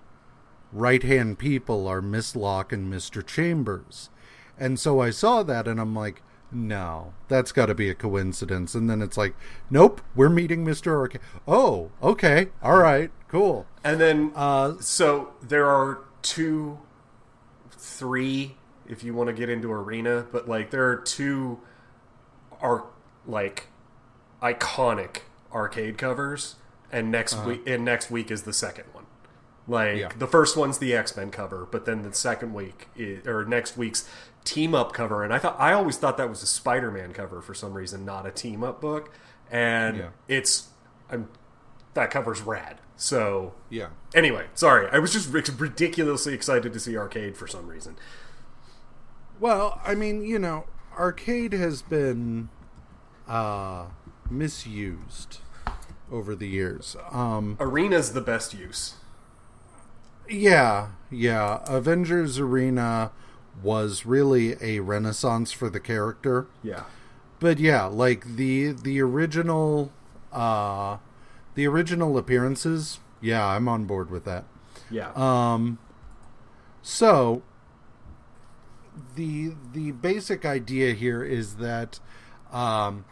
right 0.72 1.04
hand 1.04 1.38
people 1.38 1.88
are 1.88 2.02
Miss 2.02 2.36
Locke 2.36 2.74
and 2.74 2.92
Mr. 2.92 3.26
Chambers. 3.26 4.10
And 4.58 4.80
so 4.80 5.00
I 5.00 5.10
saw 5.10 5.44
that 5.44 5.68
and 5.68 5.80
I'm 5.80 5.96
like, 5.96 6.22
no, 6.52 7.14
that's 7.28 7.52
got 7.52 7.66
to 7.68 7.76
be 7.76 7.90
a 7.90 7.96
coincidence. 7.96 8.76
And 8.76 8.90
then 8.90 9.02
it's 9.02 9.18
like, 9.18 9.36
nope, 9.70 10.02
we're 10.16 10.30
meeting 10.30 10.66
Mr. 10.66 10.94
Arcade. 10.94 11.22
Oh, 11.48 11.92
okay. 12.02 12.50
All 12.62 12.78
right. 12.78 13.12
Cool. 13.28 13.66
And 13.84 14.00
then, 14.00 14.32
uh, 14.36 14.76
so 14.80 15.34
there 15.42 15.66
are 15.66 16.00
two, 16.22 16.80
three, 17.72 18.56
if 18.88 19.04
you 19.04 19.14
want 19.14 19.28
to 19.28 19.34
get 19.34 19.50
into 19.50 19.72
Arena, 19.72 20.28
but 20.32 20.48
like 20.48 20.70
there 20.70 20.88
are 20.90 20.98
two, 20.98 21.60
are 22.62 22.86
like 23.26 23.68
iconic 24.42 25.22
arcade 25.52 25.98
covers. 25.98 26.56
And 26.92 27.12
next 27.12 27.34
uh-huh. 27.34 27.50
week, 27.50 27.62
and 27.66 27.84
next 27.84 28.12
week 28.12 28.30
is 28.30 28.44
the 28.44 28.54
second 28.54 28.86
one. 28.94 29.06
Like 29.68 29.98
yeah. 29.98 30.10
the 30.18 30.28
first 30.28 30.58
one's 30.58 30.78
the 30.78 30.94
X 30.94 31.16
Men 31.16 31.32
cover, 31.32 31.68
but 31.72 31.86
then 31.86 32.04
the 32.04 32.14
second 32.14 32.54
week 32.54 32.90
is, 32.96 33.26
or 33.26 33.46
next 33.46 33.78
week's 33.78 34.08
team 34.44 34.76
up 34.76 34.94
cover, 34.94 35.24
and 35.24 35.34
I 35.34 35.40
thought 35.40 35.56
I 35.60 35.74
always 35.74 35.98
thought 35.98 36.18
that 36.18 36.30
was 36.30 36.44
a 36.44 36.48
Spider 36.48 36.92
Man 36.92 37.14
cover 37.14 37.42
for 37.42 37.54
some 37.54 37.74
reason, 37.74 38.06
not 38.06 38.26
a 38.26 38.32
team 38.32 38.64
up 38.64 38.82
book, 38.82 39.14
and 39.52 39.98
yeah. 39.98 40.10
it's 40.28 40.70
I'm, 41.10 41.30
that 41.94 42.12
cover's 42.12 42.42
rad. 42.42 42.80
So 42.96 43.54
yeah. 43.70 43.88
Anyway, 44.16 44.48
sorry, 44.54 44.88
I 44.92 45.00
was 45.00 45.14
just 45.14 45.30
ridiculously 45.32 46.34
excited 46.34 46.74
to 46.74 46.80
see 46.80 46.98
Arcade 46.98 47.38
for 47.38 47.48
some 47.48 47.68
reason. 47.68 47.98
Well, 49.40 49.82
I 49.84 49.96
mean, 49.96 50.24
you 50.24 50.40
know, 50.40 50.66
Arcade 50.98 51.54
has 51.54 51.82
been 51.82 52.50
uh, 53.28 53.86
misused 54.30 55.40
over 56.12 56.36
the 56.36 56.48
years. 56.48 56.96
Um, 57.12 57.58
Arena's 57.60 58.14
the 58.14 58.22
best 58.22 58.54
use. 58.54 58.96
Yeah, 60.30 60.90
yeah. 61.12 61.62
Avengers 61.68 62.40
Arena 62.40 63.12
was 63.62 64.06
really 64.06 64.56
a 64.62 64.80
renaissance 64.80 65.52
for 65.52 65.70
the 65.70 65.80
character. 65.80 66.48
Yeah. 66.64 66.84
But 67.40 67.60
yeah, 67.60 67.86
like 67.86 68.36
the 68.36 68.72
the 68.72 69.02
original 69.02 69.92
uh 70.32 70.98
the 71.56 71.68
original 71.68 72.18
appearances, 72.18 73.00
yeah, 73.22 73.46
I'm 73.46 73.68
on 73.68 73.86
board 73.86 74.10
with 74.10 74.26
that. 74.26 74.46
Yeah. 74.90 75.12
Um 75.16 75.78
so 76.82 77.44
the 79.16 79.54
the 79.74 79.92
basic 79.92 80.46
idea 80.46 80.94
here 80.94 81.24
is 81.24 81.56
that 81.56 82.00
um 82.52 83.06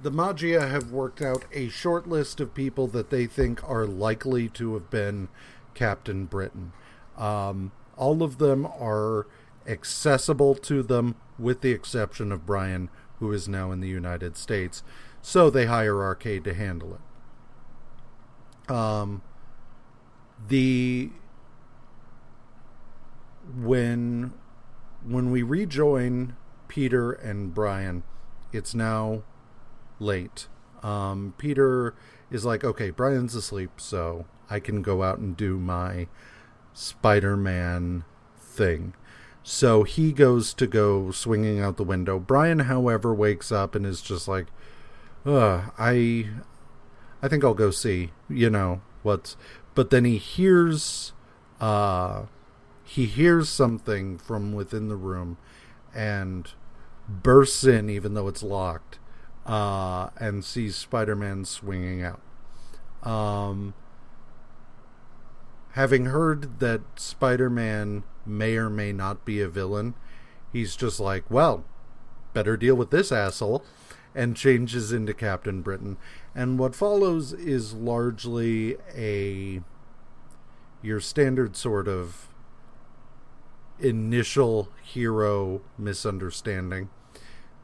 the 0.00 0.10
Maggia 0.10 0.70
have 0.70 0.90
worked 0.90 1.22
out 1.22 1.44
a 1.52 1.68
short 1.68 2.06
list 2.06 2.40
of 2.40 2.54
people 2.54 2.86
that 2.88 3.10
they 3.10 3.26
think 3.26 3.66
are 3.68 3.86
likely 3.86 4.48
to 4.50 4.74
have 4.74 4.90
been 4.90 5.28
Captain 5.74 6.26
Britain. 6.26 6.72
Um, 7.16 7.72
all 7.96 8.22
of 8.22 8.38
them 8.38 8.66
are 8.66 9.26
accessible 9.66 10.54
to 10.54 10.82
them, 10.82 11.16
with 11.38 11.60
the 11.60 11.72
exception 11.72 12.32
of 12.32 12.46
Brian, 12.46 12.88
who 13.18 13.32
is 13.32 13.48
now 13.48 13.72
in 13.72 13.80
the 13.80 13.88
United 13.88 14.36
States. 14.36 14.82
So 15.22 15.50
they 15.50 15.66
hire 15.66 16.02
Arcade 16.02 16.44
to 16.44 16.54
handle 16.54 16.94
it. 16.94 17.00
Um, 18.70 19.22
the 20.48 21.10
when 23.54 24.32
when 25.04 25.30
we 25.30 25.42
rejoin 25.42 26.36
Peter 26.68 27.12
and 27.12 27.54
Brian, 27.54 28.02
it's 28.52 28.74
now 28.74 29.22
late. 29.98 30.48
Um, 30.82 31.34
Peter 31.38 31.94
is 32.30 32.44
like, 32.44 32.64
okay, 32.64 32.90
Brian's 32.90 33.34
asleep, 33.34 33.72
so 33.76 34.26
I 34.50 34.60
can 34.60 34.82
go 34.82 35.02
out 35.02 35.18
and 35.18 35.36
do 35.36 35.58
my 35.58 36.08
Spider 36.72 37.36
Man 37.36 38.04
thing. 38.36 38.94
So 39.48 39.84
he 39.84 40.10
goes 40.10 40.52
to 40.54 40.66
go 40.66 41.12
swinging 41.12 41.60
out 41.60 41.76
the 41.76 41.84
window. 41.84 42.18
Brian, 42.18 42.58
however, 42.58 43.14
wakes 43.14 43.52
up 43.52 43.76
and 43.76 43.86
is 43.86 44.02
just 44.02 44.26
like, 44.26 44.48
Ugh, 45.24 45.72
I, 45.78 46.30
I 47.22 47.28
think 47.28 47.44
I'll 47.44 47.54
go 47.54 47.70
see, 47.70 48.10
you 48.28 48.50
know, 48.50 48.80
what's. 49.04 49.36
But 49.76 49.90
then 49.90 50.04
he 50.04 50.18
hears, 50.18 51.12
uh, 51.60 52.24
he 52.82 53.06
hears 53.06 53.48
something 53.48 54.18
from 54.18 54.52
within 54.52 54.88
the 54.88 54.96
room, 54.96 55.36
and 55.94 56.50
bursts 57.08 57.62
in 57.62 57.88
even 57.88 58.14
though 58.14 58.26
it's 58.26 58.42
locked, 58.42 58.98
uh, 59.46 60.08
and 60.18 60.44
sees 60.44 60.74
Spider-Man 60.74 61.44
swinging 61.44 62.02
out. 62.02 62.20
Um, 63.04 63.74
having 65.76 66.06
heard 66.06 66.58
that 66.58 66.80
Spider-Man 66.96 68.02
may 68.24 68.56
or 68.56 68.70
may 68.70 68.92
not 68.92 69.26
be 69.26 69.42
a 69.42 69.48
villain, 69.48 69.94
he's 70.50 70.74
just 70.74 70.98
like, 70.98 71.30
well, 71.30 71.64
better 72.32 72.56
deal 72.56 72.74
with 72.74 72.90
this 72.90 73.12
asshole, 73.12 73.62
and 74.14 74.34
changes 74.34 74.90
into 74.90 75.12
Captain 75.12 75.60
Britain. 75.60 75.98
And 76.34 76.58
what 76.58 76.74
follows 76.74 77.34
is 77.34 77.74
largely 77.74 78.78
a 78.94 79.60
your 80.80 80.98
standard 80.98 81.56
sort 81.56 81.88
of 81.88 82.28
initial 83.78 84.70
hero 84.82 85.60
misunderstanding. 85.76 86.88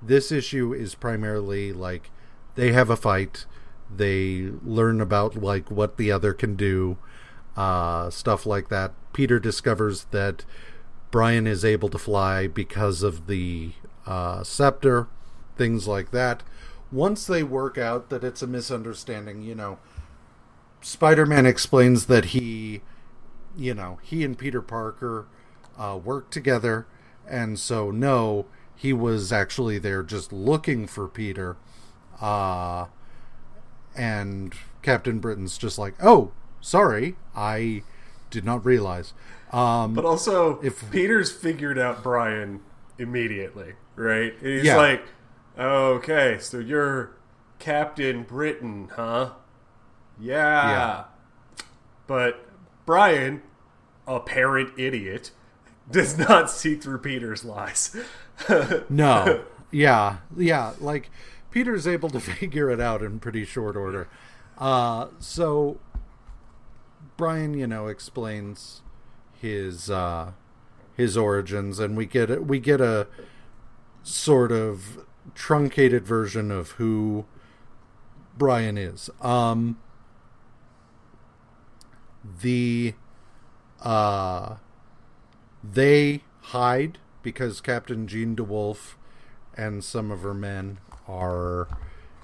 This 0.02 0.30
issue 0.30 0.74
is 0.74 0.94
primarily 0.94 1.72
like 1.72 2.10
they 2.56 2.72
have 2.72 2.90
a 2.90 2.96
fight, 2.96 3.46
they 3.94 4.50
learn 4.62 5.00
about 5.00 5.34
like 5.36 5.70
what 5.70 5.96
the 5.96 6.12
other 6.12 6.34
can 6.34 6.56
do, 6.56 6.98
uh, 7.56 8.10
stuff 8.10 8.46
like 8.46 8.68
that. 8.68 8.92
Peter 9.12 9.38
discovers 9.38 10.04
that 10.10 10.44
Brian 11.10 11.46
is 11.46 11.64
able 11.64 11.88
to 11.90 11.98
fly 11.98 12.46
because 12.46 13.02
of 13.02 13.26
the 13.26 13.72
uh, 14.06 14.42
scepter, 14.42 15.08
things 15.56 15.86
like 15.86 16.10
that. 16.10 16.42
Once 16.90 17.26
they 17.26 17.42
work 17.42 17.78
out 17.78 18.10
that 18.10 18.24
it's 18.24 18.42
a 18.42 18.46
misunderstanding, 18.46 19.42
you 19.42 19.54
know, 19.54 19.78
Spider 20.80 21.26
Man 21.26 21.46
explains 21.46 22.06
that 22.06 22.26
he, 22.26 22.80
you 23.56 23.74
know, 23.74 23.98
he 24.02 24.24
and 24.24 24.36
Peter 24.36 24.60
Parker 24.60 25.26
uh, 25.78 25.98
work 26.02 26.30
together, 26.30 26.86
and 27.28 27.58
so 27.58 27.90
no, 27.90 28.46
he 28.74 28.92
was 28.92 29.32
actually 29.32 29.78
there 29.78 30.02
just 30.02 30.32
looking 30.32 30.86
for 30.86 31.06
Peter. 31.08 31.56
Uh, 32.20 32.86
and 33.94 34.54
Captain 34.82 35.18
Britain's 35.18 35.58
just 35.58 35.78
like, 35.78 35.94
oh, 36.02 36.32
sorry, 36.62 37.16
I 37.36 37.82
did 38.30 38.44
not 38.46 38.64
realize. 38.64 39.12
Um, 39.52 39.92
but 39.92 40.06
also, 40.06 40.58
if 40.62 40.90
Peter's 40.90 41.30
figured 41.30 41.78
out 41.78 42.02
Brian 42.02 42.60
immediately, 42.98 43.74
right? 43.96 44.32
He's 44.40 44.64
Yeah. 44.64 44.76
like, 44.76 45.04
okay, 45.58 46.38
so 46.40 46.58
you're 46.58 47.10
Captain 47.58 48.22
Britain, 48.22 48.88
huh? 48.96 49.32
Yeah. 50.18 50.70
Yeah. 50.70 51.04
But 52.06 52.46
Brian, 52.86 53.42
apparent 54.06 54.70
idiot, 54.78 55.32
does 55.90 56.16
not 56.16 56.50
see 56.50 56.74
through 56.76 56.98
Peter's 56.98 57.44
lies. 57.44 57.94
No. 58.88 59.44
yeah. 59.70 60.16
Yeah. 60.36 60.72
Like 60.80 61.10
Peter's 61.50 61.86
able 61.86 62.08
to 62.10 62.20
figure 62.38 62.70
it 62.70 62.80
out 62.80 63.02
in 63.02 63.20
pretty 63.20 63.44
short 63.44 63.76
order. 63.76 64.08
Uh, 64.58 65.08
so 65.20 65.78
Brian, 67.22 67.54
you 67.54 67.68
know, 67.68 67.86
explains 67.86 68.82
his 69.40 69.88
uh, 69.88 70.32
his 70.96 71.16
origins, 71.16 71.78
and 71.78 71.96
we 71.96 72.04
get 72.04 72.44
we 72.48 72.58
get 72.58 72.80
a 72.80 73.06
sort 74.02 74.50
of 74.50 75.06
truncated 75.32 76.04
version 76.04 76.50
of 76.50 76.72
who 76.72 77.24
Brian 78.36 78.76
is. 78.76 79.08
Um, 79.20 79.78
the 82.40 82.94
uh, 83.80 84.56
they 85.62 86.24
hide 86.40 86.98
because 87.22 87.60
Captain 87.60 88.08
Jean 88.08 88.34
DeWolff 88.34 88.94
and 89.56 89.84
some 89.84 90.10
of 90.10 90.22
her 90.22 90.34
men 90.34 90.80
are 91.06 91.68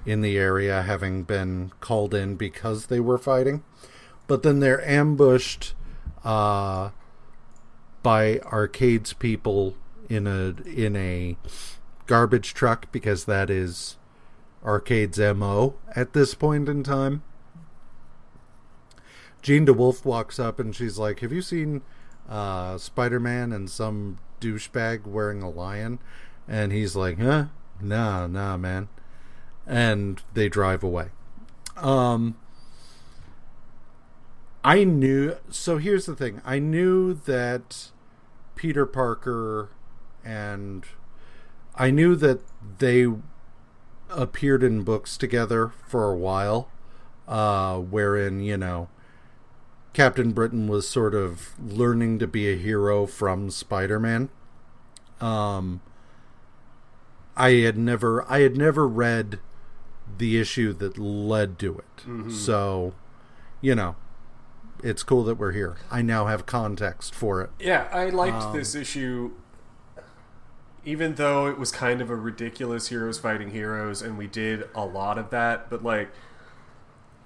in 0.05 0.23
the 0.23 0.37
area, 0.37 0.83
having 0.83 1.23
been 1.23 1.71
called 1.79 2.15
in 2.15 2.35
because 2.35 2.87
they 2.87 2.99
were 2.99 3.17
fighting. 3.17 3.63
But 4.29 4.45
then 4.45 4.61
they're 4.61 4.87
ambushed 4.89 5.75
uh, 6.23 6.91
by 8.05 8.39
Arcade's 8.41 9.13
people 9.15 9.75
in 10.09 10.27
a 10.27 10.55
in 10.67 10.95
a 10.95 11.37
garbage 12.07 12.55
truck 12.55 12.91
because 12.93 13.25
that 13.25 13.51
is 13.51 13.97
Arcade's 14.63 15.19
mo 15.19 15.75
at 15.97 16.13
this 16.13 16.35
point 16.35 16.69
in 16.69 16.85
time. 16.85 17.23
Jean 19.41 19.67
DeWolff 19.67 20.05
walks 20.05 20.39
up 20.39 20.61
and 20.61 20.75
she's 20.75 20.99
like, 20.99 21.21
"Have 21.21 21.33
you 21.33 21.43
seen 21.43 21.83
uh, 22.29 22.77
Spider-Man 22.77 23.53
and 23.53 23.71
some 23.71 24.19
douchebag 24.41 25.07
wearing 25.07 25.43
a 25.43 25.51
lion?" 25.51 25.99
And 26.47 26.73
he's 26.73 26.97
like, 26.97 27.19
"Huh? 27.19 27.47
Nah, 27.81 28.27
nah, 28.27 28.57
man." 28.57 28.89
And 29.67 30.23
they 30.35 30.49
drive 30.49 30.83
away. 30.83 31.09
Um, 31.77 32.37
I 34.65 34.85
knew. 34.85 35.37
So 35.51 35.79
here's 35.79 36.07
the 36.07 36.17
thing: 36.17 36.41
I 36.45 36.59
knew 36.59 37.15
that 37.15 37.91
Peter 38.55 38.87
Parker 38.87 39.71
and 40.25 40.85
I 41.75 41.91
knew 41.91 42.17
that 42.17 42.41
they 42.79 43.07
appeared 44.11 44.63
in 44.63 44.83
books 44.83 45.17
together 45.17 45.73
for 45.87 46.11
a 46.11 46.17
while, 46.17 46.69
uh, 47.27 47.79
wherein 47.79 48.41
you 48.41 48.57
know 48.57 48.89
Captain 49.93 50.33
Britain 50.33 50.67
was 50.69 50.89
sort 50.89 51.15
of 51.15 51.55
learning 51.61 52.19
to 52.19 52.27
be 52.27 52.49
a 52.49 52.57
hero 52.57 53.07
from 53.07 53.51
Spider-Man. 53.51 54.29
Um, 55.21 55.81
I 57.37 57.51
had 57.51 57.77
never, 57.77 58.31
I 58.31 58.41
had 58.41 58.57
never 58.57 58.87
read 58.87 59.41
the 60.17 60.41
issue 60.41 60.73
that 60.75 60.99
led 60.99 61.59
to 61.61 61.79
it, 61.79 62.33
so 62.33 62.95
you 63.61 63.75
know, 63.75 63.97
it's 64.83 65.03
cool 65.03 65.25
that 65.25 65.37
we're 65.37 65.53
here. 65.53 65.77
I 65.91 66.03
now 66.03 66.27
have 66.27 66.47
context 66.47 67.15
for 67.15 67.41
it. 67.43 67.51
Yeah, 67.59 67.89
I 67.93 68.11
liked 68.11 68.43
Um, 68.43 68.57
this 68.57 68.75
issue, 68.75 69.33
even 70.85 71.15
though 71.17 71.47
it 71.47 71.59
was 71.59 71.71
kind 71.71 72.01
of 72.01 72.11
a 72.11 72.17
ridiculous 72.17 72.89
heroes 72.89 73.19
fighting 73.19 73.51
heroes, 73.51 74.01
and 74.03 74.17
we 74.17 74.27
did 74.27 74.69
a 74.75 74.85
lot 74.85 75.19
of 75.19 75.31
that. 75.31 75.69
But 75.69 75.83
like, 75.83 76.11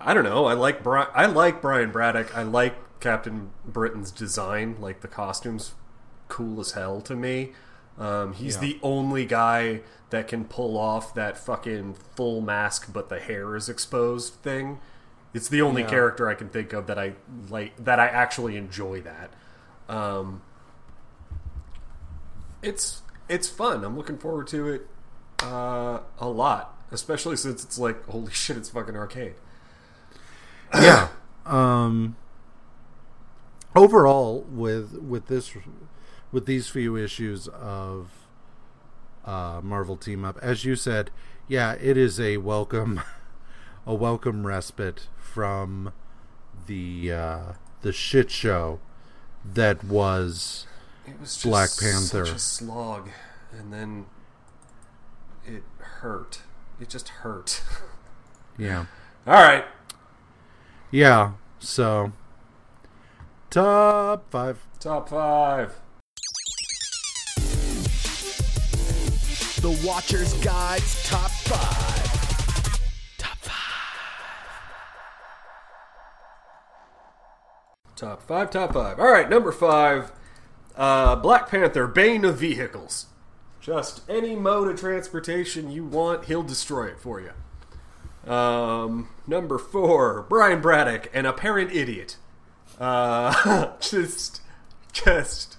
I 0.01 0.15
don't 0.15 0.25
know. 0.25 0.47
I 0.47 0.55
like 0.55 0.83
Bri- 0.83 1.07
I 1.15 1.27
like 1.27 1.61
Brian 1.63 1.91
Braddock. 1.93 2.37
I 2.37 2.43
like 2.43 2.75
Captain 3.01 3.51
Britain's 3.65 4.11
design. 4.11 4.77
Like 4.81 5.01
the 5.01 5.09
costumes, 5.09 5.75
cool 6.29 6.61
as 6.61 6.73
hell 6.73 7.01
to 7.03 7.15
me. 7.15 7.53
Um, 7.99 8.33
he's 8.33 8.55
Yeah. 8.57 8.61
the 8.63 8.81
only 8.83 9.27
guy 9.27 9.83
that 10.11 10.27
can 10.27 10.45
pull 10.45 10.77
off 10.79 11.15
that 11.15 11.37
fucking 11.39 11.95
full 12.17 12.41
mask, 12.41 12.93
but 12.93 13.09
the 13.11 13.21
hair 13.21 13.55
is 13.55 13.69
exposed 13.69 14.35
thing. 14.43 14.81
It's 15.35 15.49
the 15.49 15.63
only 15.63 15.83
Yeah. 15.83 15.89
character 15.89 16.29
I 16.29 16.35
can 16.35 16.49
think 16.49 16.73
of 16.73 16.87
that 16.89 16.99
I 16.99 17.15
like 17.49 17.77
that 17.83 17.99
I 17.99 18.07
actually 18.07 18.57
enjoy 18.57 19.01
that. 19.03 19.31
Um, 19.89 20.43
it's 22.63 23.03
it's 23.29 23.49
fun. 23.49 23.85
I'm 23.85 23.97
looking 23.97 24.19
forward 24.19 24.47
to 24.49 24.69
it 24.69 24.87
uh, 25.43 26.01
a 26.19 26.29
lot, 26.29 26.77
especially 26.91 27.37
since 27.37 27.65
it's 27.65 27.79
like 27.79 28.05
holy 28.07 28.33
shit, 28.33 28.57
it's 28.57 28.69
fucking 28.71 28.97
arcade. 28.97 29.35
yeah. 30.75 31.09
Um. 31.47 32.17
Overall, 33.75 34.43
with 34.51 34.99
with 34.99 35.29
this, 35.29 35.53
with 36.31 36.45
these 36.45 36.69
few 36.69 36.95
issues 36.95 37.49
of 37.49 38.11
uh, 39.25 39.61
Marvel 39.63 39.97
Team 39.97 40.27
Up, 40.27 40.39
as 40.43 40.65
you 40.67 40.77
said, 40.77 41.11
yeah, 41.49 41.73
it 41.81 41.97
is 41.97 42.21
a 42.21 42.37
welcome, 42.37 43.01
a 43.87 43.95
welcome 43.95 44.47
respite 44.47 45.09
from 45.33 45.93
the 46.67 47.13
uh, 47.13 47.41
the 47.81 47.93
shit 47.93 48.31
show 48.31 48.81
that 49.45 49.83
was 49.85 50.67
It 51.07 51.19
was 51.21 51.35
just 51.35 51.45
Black 51.45 51.71
Panther. 51.81 52.27
such 52.27 52.37
a 52.37 52.39
slog, 52.39 53.09
and 53.57 53.73
then 53.73 54.07
it 55.47 55.63
hurt. 55.79 56.43
It 56.81 56.89
just 56.89 57.09
hurt. 57.09 57.63
yeah 58.59 58.87
All 59.27 59.35
right, 59.35 59.65
yeah. 60.91 61.33
So 61.59 62.13
top 63.51 64.31
five. 64.31 64.59
top 64.81 65.09
five. 65.09 65.75
The 69.63 69.71
Watcher's 69.87 70.35
Guide's 70.43 71.09
Top 71.09 71.31
5. 71.31 72.22
Top 78.03 78.21
five, 78.21 78.51
top 78.51 78.73
five. 78.73 78.99
All 78.99 79.13
right, 79.13 79.31
number 79.31 79.53
five. 79.53 80.11
Uh, 80.75 81.15
Black 81.15 81.49
Panther, 81.49 81.87
Bane 81.87 82.25
of 82.25 82.37
Vehicles. 82.37 83.07
Just 83.61 84.01
any 84.11 84.35
mode 84.35 84.67
of 84.67 84.81
transportation 84.81 85.71
you 85.71 85.85
want, 85.85 86.25
he'll 86.25 86.43
destroy 86.43 86.87
it 86.89 86.99
for 86.99 87.21
you. 87.21 88.29
Um, 88.29 89.11
number 89.29 89.57
four, 89.57 90.27
Brian 90.29 90.61
Braddock, 90.61 91.11
an 91.15 91.27
apparent 91.27 91.71
idiot. 91.71 92.17
Uh, 92.81 93.77
just, 93.81 94.41
just 94.93 95.59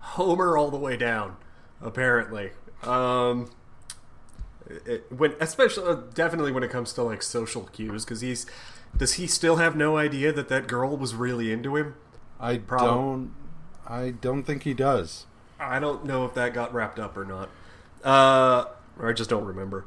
Homer 0.00 0.58
all 0.58 0.70
the 0.70 0.76
way 0.76 0.98
down. 0.98 1.38
Apparently, 1.80 2.50
Um, 2.82 3.50
it, 4.84 5.10
when 5.10 5.36
especially 5.40 5.88
uh, 5.88 6.02
definitely 6.12 6.52
when 6.52 6.64
it 6.64 6.70
comes 6.70 6.92
to 6.92 7.02
like 7.02 7.22
social 7.22 7.62
cues, 7.62 8.04
because 8.04 8.20
he's 8.20 8.44
does 8.96 9.14
he 9.14 9.26
still 9.26 9.56
have 9.56 9.76
no 9.76 9.96
idea 9.96 10.32
that 10.32 10.48
that 10.48 10.66
girl 10.66 10.96
was 10.96 11.14
really 11.14 11.52
into 11.52 11.76
him? 11.76 11.94
I 12.38 12.58
Prob- 12.58 12.80
don't. 12.82 13.34
I 13.86 14.10
don't 14.10 14.44
think 14.44 14.62
he 14.62 14.74
does. 14.74 15.26
I 15.58 15.78
don't 15.78 16.04
know 16.04 16.24
if 16.24 16.34
that 16.34 16.54
got 16.54 16.72
wrapped 16.74 16.98
up 16.98 17.16
or 17.16 17.24
not. 17.24 17.48
Uh, 18.04 18.66
or 18.98 19.08
I 19.08 19.12
just 19.12 19.30
don't 19.30 19.44
remember. 19.44 19.84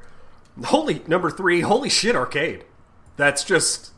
Holy 0.65 1.01
number 1.07 1.29
three, 1.29 1.61
holy 1.61 1.89
shit, 1.89 2.15
arcade. 2.15 2.63
That's 3.17 3.43
just 3.43 3.91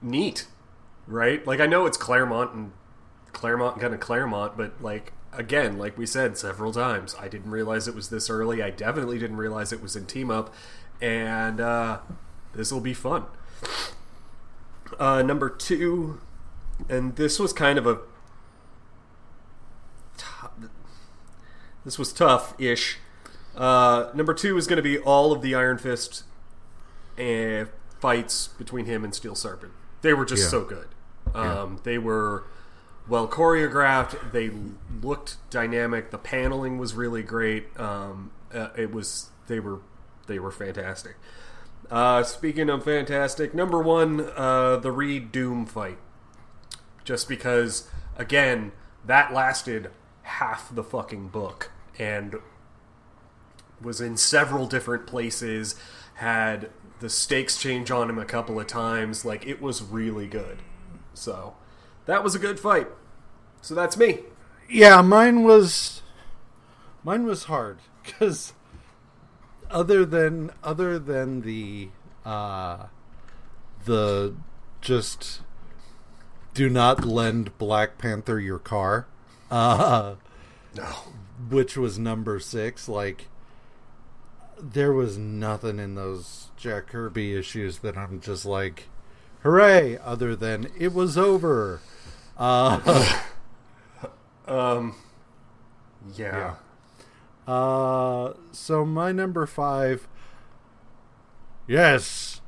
neat, 0.00 0.46
right? 1.06 1.46
Like 1.46 1.60
I 1.60 1.66
know 1.66 1.86
it's 1.86 1.96
Claremont 1.96 2.52
and 2.52 2.72
Claremont 3.32 3.80
kind 3.80 3.94
of 3.94 4.00
Claremont, 4.00 4.56
but 4.56 4.80
like 4.82 5.12
again, 5.32 5.78
like 5.78 5.96
we 5.96 6.06
said 6.06 6.36
several 6.36 6.72
times, 6.72 7.14
I 7.18 7.28
didn't 7.28 7.50
realize 7.50 7.86
it 7.86 7.94
was 7.94 8.08
this 8.10 8.28
early. 8.28 8.62
I 8.62 8.70
definitely 8.70 9.18
didn't 9.18 9.36
realize 9.36 9.72
it 9.72 9.82
was 9.82 9.94
in 9.94 10.06
team 10.06 10.30
up, 10.30 10.52
and 11.00 11.60
uh, 11.60 11.98
this 12.54 12.72
will 12.72 12.80
be 12.80 12.94
fun. 12.94 13.24
Uh, 14.98 15.22
number 15.22 15.48
two, 15.50 16.20
and 16.88 17.16
this 17.16 17.38
was 17.38 17.52
kind 17.52 17.78
of 17.78 17.86
a 17.86 17.98
this 21.84 21.98
was 21.98 22.12
tough 22.12 22.54
ish. 22.60 22.98
Uh, 23.56 24.10
number 24.14 24.32
two 24.34 24.56
is 24.56 24.66
going 24.66 24.76
to 24.78 24.82
be 24.82 24.98
all 24.98 25.32
of 25.32 25.42
the 25.42 25.54
Iron 25.54 25.78
Fist 25.78 26.24
uh, 27.18 27.64
fights 28.00 28.48
between 28.48 28.86
him 28.86 29.04
and 29.04 29.14
Steel 29.14 29.34
Serpent. 29.34 29.72
They 30.00 30.12
were 30.14 30.24
just 30.24 30.44
Yeah. 30.44 30.48
so 30.48 30.64
good. 30.64 30.88
Um, 31.34 31.80
They 31.84 31.98
were 31.98 32.44
well 33.08 33.28
choreographed. 33.28 34.32
They 34.32 34.50
looked 35.02 35.36
dynamic. 35.50 36.10
The 36.10 36.18
paneling 36.18 36.78
was 36.78 36.94
really 36.94 37.22
great. 37.22 37.78
Um, 37.78 38.30
uh, 38.54 38.68
it 38.76 38.92
was 38.92 39.30
they 39.46 39.60
were 39.60 39.80
they 40.26 40.38
were 40.38 40.50
fantastic. 40.50 41.16
Uh, 41.92 42.22
speaking 42.22 42.70
of 42.70 42.82
fantastic, 42.84 43.52
number 43.52 43.78
one, 43.78 44.30
uh, 44.34 44.76
the 44.76 44.90
Reed 44.90 45.30
Doom 45.30 45.66
fight. 45.66 45.98
Just 47.04 47.28
because 47.28 47.86
again 48.16 48.72
that 49.04 49.34
lasted 49.34 49.90
half 50.22 50.74
the 50.74 50.82
fucking 50.82 51.28
book 51.28 51.70
and 51.98 52.36
was 53.78 54.00
in 54.00 54.16
several 54.16 54.66
different 54.66 55.06
places 55.06 55.74
had 56.14 56.70
the 57.00 57.10
stakes 57.10 57.60
change 57.60 57.90
on 57.90 58.08
him 58.08 58.18
a 58.18 58.24
couple 58.24 58.58
of 58.58 58.66
times 58.66 59.26
like 59.26 59.46
it 59.46 59.60
was 59.60 59.82
really 59.82 60.26
good. 60.26 60.62
So 61.12 61.56
that 62.06 62.24
was 62.24 62.34
a 62.34 62.38
good 62.38 62.58
fight. 62.58 62.88
So 63.60 63.74
that's 63.74 63.98
me. 63.98 64.20
Yeah, 64.66 65.02
mine 65.02 65.42
was. 65.42 66.00
Mine 67.04 67.26
was 67.26 67.44
hard 67.44 67.80
because 68.02 68.54
other 69.72 70.04
than 70.04 70.50
other 70.62 70.98
than 70.98 71.40
the 71.42 71.88
uh, 72.24 72.86
the 73.84 74.34
just 74.80 75.40
do 76.54 76.68
not 76.68 77.04
lend 77.04 77.56
Black 77.58 77.98
Panther 77.98 78.38
your 78.38 78.58
car, 78.58 79.06
uh, 79.50 80.14
no 80.76 80.84
which 81.48 81.76
was 81.76 81.98
number 81.98 82.38
six. 82.38 82.88
Like 82.88 83.28
there 84.60 84.92
was 84.92 85.18
nothing 85.18 85.78
in 85.78 85.94
those 85.94 86.50
Jack 86.56 86.88
Kirby 86.88 87.34
issues 87.34 87.78
that 87.78 87.96
I'm 87.96 88.20
just 88.20 88.44
like, 88.44 88.88
hooray! 89.42 89.98
Other 89.98 90.36
than 90.36 90.70
it 90.78 90.92
was 90.92 91.18
over. 91.18 91.80
Uh, 92.36 93.20
um 94.46 94.94
yeah, 96.16 96.54
Uh, 97.46 98.32
so 98.52 98.84
my 98.84 99.12
number 99.12 99.46
five. 99.46 100.08
Yes, 101.66 102.40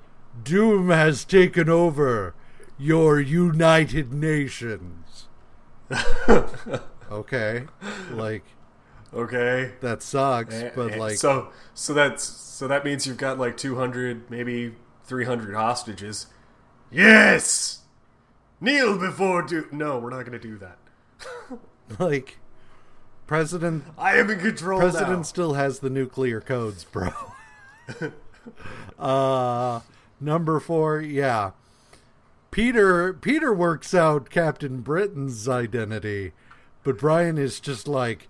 Doom 0.43 0.91
has 0.91 1.25
taken 1.25 1.69
over 1.69 2.35
your 2.79 3.21
United 3.21 4.13
Nations. 4.13 5.27
okay, 7.11 7.67
like 8.11 8.45
okay 9.13 9.73
that 9.81 10.03
sucks, 10.03 10.55
Eh, 10.55 10.71
but 10.75 10.93
eh, 10.93 10.99
like, 10.99 11.17
so 11.17 11.51
so 11.73 11.95
that's 11.95 12.25
so 12.25 12.67
that 12.67 12.85
means 12.85 13.07
you've 13.07 13.17
got 13.17 13.39
like 13.39 13.57
200 13.57 14.29
maybe 14.29 14.75
300 15.05 15.55
hostages 15.55 16.27
yes 16.91 17.83
kneel 18.61 18.99
before 18.99 19.43
do 19.43 19.67
no 19.71 19.99
we're 19.99 20.11
not 20.11 20.25
gonna 20.25 20.39
do 20.39 20.57
that 20.59 20.79
like, 22.01 22.39
President 23.27 23.85
i 23.97 24.17
am 24.17 24.29
in 24.31 24.39
control 24.39 24.81
President 24.81 25.17
now. 25.19 25.23
still 25.23 25.55
has 25.55 25.79
the 25.79 25.91
nuclear 25.91 26.41
codes, 26.41 26.85
bro. 26.85 27.11
uh 28.99 29.81
number 30.21 30.61
4, 30.61 31.01
yeah. 31.01 31.53
Peter 32.51 33.13
Peter 33.15 33.53
works 33.53 33.95
out 33.95 34.31
Captain 34.31 34.81
Britain's 34.81 35.49
identity, 35.49 36.33
but 36.83 36.99
Brian 36.99 37.39
is 37.39 37.61
just 37.61 37.89
like 37.89 38.29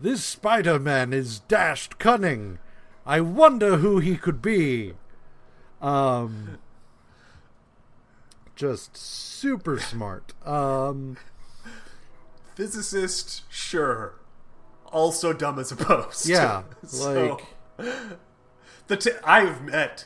This 0.00 0.24
Spider-Man 0.24 1.12
is 1.12 1.40
dashed 1.40 1.98
cunning. 1.98 2.58
I 3.04 3.20
wonder 3.20 3.78
who 3.78 3.98
he 3.98 4.16
could 4.16 4.40
be. 4.40 4.94
Um 5.82 6.58
just 8.56 8.96
super 8.96 9.78
smart. 9.80 10.32
Um 10.46 11.16
physicist 12.54 13.42
sure. 13.50 14.14
Also 14.92 15.32
dumb 15.32 15.58
as 15.58 15.72
a 15.72 15.76
post. 15.76 16.26
Yeah, 16.26 16.62
So, 16.86 17.40
like 17.78 17.88
the 18.86 18.96
t- 18.96 19.10
i've 19.24 19.62
met 19.64 20.04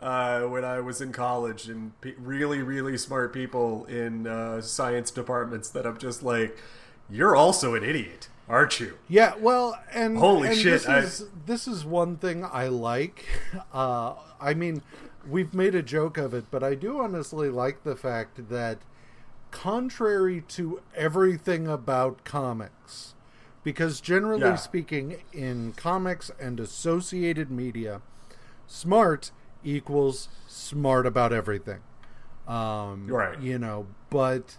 uh, 0.00 0.42
when 0.42 0.64
i 0.64 0.78
was 0.78 1.00
in 1.00 1.10
college 1.10 1.68
and 1.68 1.98
pe- 2.00 2.14
really 2.18 2.62
really 2.62 2.96
smart 2.96 3.32
people 3.32 3.84
in 3.86 4.26
uh, 4.28 4.60
science 4.60 5.10
departments 5.10 5.68
that 5.70 5.84
i'm 5.86 5.98
just 5.98 6.22
like 6.22 6.56
you're 7.10 7.34
also 7.34 7.74
an 7.74 7.82
idiot 7.82 8.28
aren't 8.48 8.80
you? 8.80 8.96
Yeah, 9.08 9.34
well, 9.38 9.78
and 9.92 10.16
Holy 10.16 10.48
and 10.48 10.56
shit, 10.56 10.72
This 10.72 10.86
I- 10.86 10.98
is, 11.00 11.24
this 11.44 11.68
is 11.68 11.84
one 11.84 12.16
thing 12.16 12.46
I 12.50 12.68
like. 12.68 13.26
Uh, 13.74 14.14
I 14.40 14.54
mean, 14.54 14.80
we've 15.28 15.52
made 15.52 15.74
a 15.74 15.82
joke 15.82 16.16
of 16.16 16.32
it, 16.32 16.44
but 16.50 16.62
I 16.62 16.74
do 16.74 16.98
honestly 16.98 17.50
like 17.50 17.84
the 17.84 17.94
fact 17.94 18.48
that, 18.48 18.78
contrary 19.62 20.40
to 20.46 20.80
everything 20.94 21.66
about 21.66 22.22
comics, 22.24 23.14
because 23.64 24.00
generally 24.00 24.42
Yeah. 24.42 24.54
speaking, 24.54 25.16
in 25.32 25.72
comics 25.72 26.30
and 26.38 26.60
associated 26.60 27.50
media, 27.50 28.00
smart 28.68 29.32
equals 29.64 30.28
smart 30.46 31.06
about 31.06 31.32
everything. 31.32 31.80
Um, 32.46 33.08
Right. 33.08 33.38
You 33.40 33.58
know, 33.58 33.86
but 34.10 34.56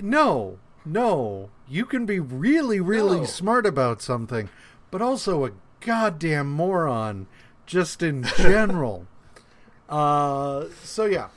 no, 0.00 0.58
no. 0.84 1.50
You 1.68 1.84
can 1.86 2.06
be 2.06 2.20
really, 2.20 2.78
really 2.80 3.18
No. 3.20 3.26
smart 3.26 3.66
about 3.66 4.00
something, 4.00 4.48
but 4.92 5.02
also 5.02 5.44
a 5.44 5.50
goddamn 5.80 6.52
moron 6.52 7.26
just 7.66 8.00
in 8.00 8.22
general. 8.22 9.06
uh, 9.88 10.66
so 10.84 11.04
yeah. 11.06 11.28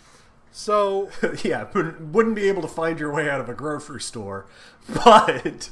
So 0.58 1.10
yeah 1.44 1.68
wouldn't 1.74 2.36
be 2.36 2.48
able 2.50 2.64
to 2.64 2.68
find 2.68 3.00
your 3.00 3.14
way 3.14 3.30
out 3.30 3.40
of 3.40 3.48
a 3.48 3.54
grocery 3.54 4.02
store 4.02 4.48
but 5.06 5.70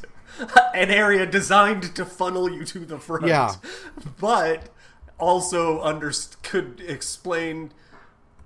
an 0.73 0.91
area 0.91 1.25
designed 1.25 1.95
to 1.95 2.05
funnel 2.05 2.51
you 2.51 2.63
to 2.65 2.79
the 2.85 2.99
front 2.99 3.25
Yeah. 3.25 3.55
but 4.19 4.69
also 5.17 5.81
under 5.81 6.11
could 6.43 6.83
explain 6.85 7.71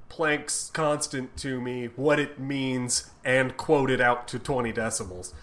Planck's 0.09 0.69
constant 0.71 1.35
to 1.37 1.59
me 1.59 1.89
what 1.95 2.19
it 2.19 2.39
means 2.39 3.09
and 3.25 3.57
quote 3.57 3.91
it 3.91 3.99
out 3.99 4.27
to 4.29 4.39
20 4.39 4.71
decibels 4.71 5.33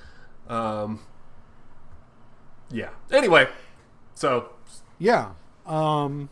um 0.48 1.00
yeah 2.70 2.88
anyway 3.10 3.46
so 4.14 4.48
yeah. 4.98 5.32
Um. 5.66 6.30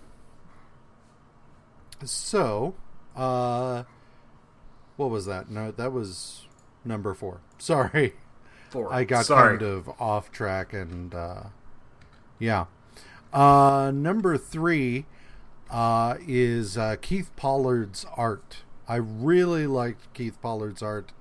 So, 2.04 2.74
uh, 3.16 3.84
what 4.96 5.10
was 5.10 5.26
that? 5.26 5.50
No, 5.50 5.70
that 5.70 5.92
was 5.92 6.46
number 6.84 7.14
four. 7.14 7.40
Sorry. 7.58 8.14
four 8.70 8.92
I 8.92 9.04
got 9.04 9.26
sorry 9.26 9.58
kind 9.58 9.62
of 9.70 9.88
off 10.00 10.30
track 10.30 10.72
and 10.72 11.14
uh 11.14 11.44
yeah. 12.38 12.66
Uh 13.32 13.90
number 13.94 14.36
3 14.36 15.06
uh 15.70 16.16
is 16.26 16.76
uh 16.76 16.96
Keith 17.00 17.30
Pollard's 17.36 18.04
art. 18.16 18.58
I 18.86 18.96
really 18.96 19.66
liked 19.66 20.12
Keith 20.14 20.40
Pollard's 20.42 20.82
art 20.82 21.12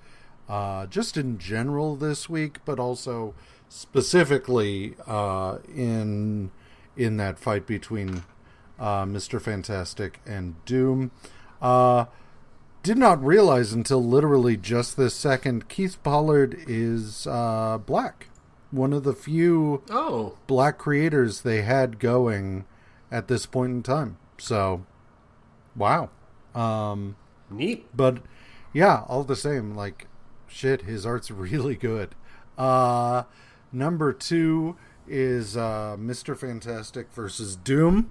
uh 0.49 0.85
just 0.87 1.15
in 1.17 1.37
general 1.37 1.95
this 1.95 2.27
week 2.29 2.57
but 2.65 2.79
also 2.79 3.33
specifically 3.69 4.95
uh 5.07 5.59
in 5.73 6.51
in 6.97 7.17
that 7.17 7.39
fight 7.39 7.65
between 7.65 8.23
uh 8.79 9.05
Mr. 9.05 9.39
Fantastic 9.41 10.19
and 10.25 10.63
Doom. 10.65 11.11
Uh 11.61 12.05
did 12.84 12.97
not 12.97 13.23
realize 13.23 13.72
until 13.72 14.03
literally 14.03 14.57
just 14.57 14.97
this 14.97 15.15
second 15.15 15.69
Keith 15.69 15.97
Pollard 16.03 16.57
is 16.68 17.26
uh, 17.26 17.80
black. 17.84 18.27
One 18.72 18.91
of 18.91 19.03
the 19.03 19.14
few 19.14 19.84
Oh, 19.89 20.38
black 20.47 20.77
creators 20.77 21.41
they 21.41 21.61
had 21.61 21.97
going 21.99 22.65
at 23.10 23.27
this 23.27 23.45
point 23.45 23.72
in 23.72 23.84
time. 23.84 24.18
So, 24.38 24.85
wow. 25.76 26.10
Um, 26.53 27.15
neat. 27.49 27.85
but 27.95 28.18
yeah, 28.73 29.03
all 29.07 29.23
the 29.23 29.35
same, 29.35 29.76
like 29.76 30.07
shit, 30.47 30.81
his 30.84 31.05
art's 31.05 31.31
really 31.31 31.76
good. 31.76 32.15
Uh, 32.57 33.23
number 33.72 34.11
two 34.11 34.76
is 35.07 35.55
uh, 35.55 35.95
Mr. 35.99 36.38
Fantastic 36.38 37.11
versus 37.14 37.55
Doom. 37.55 38.10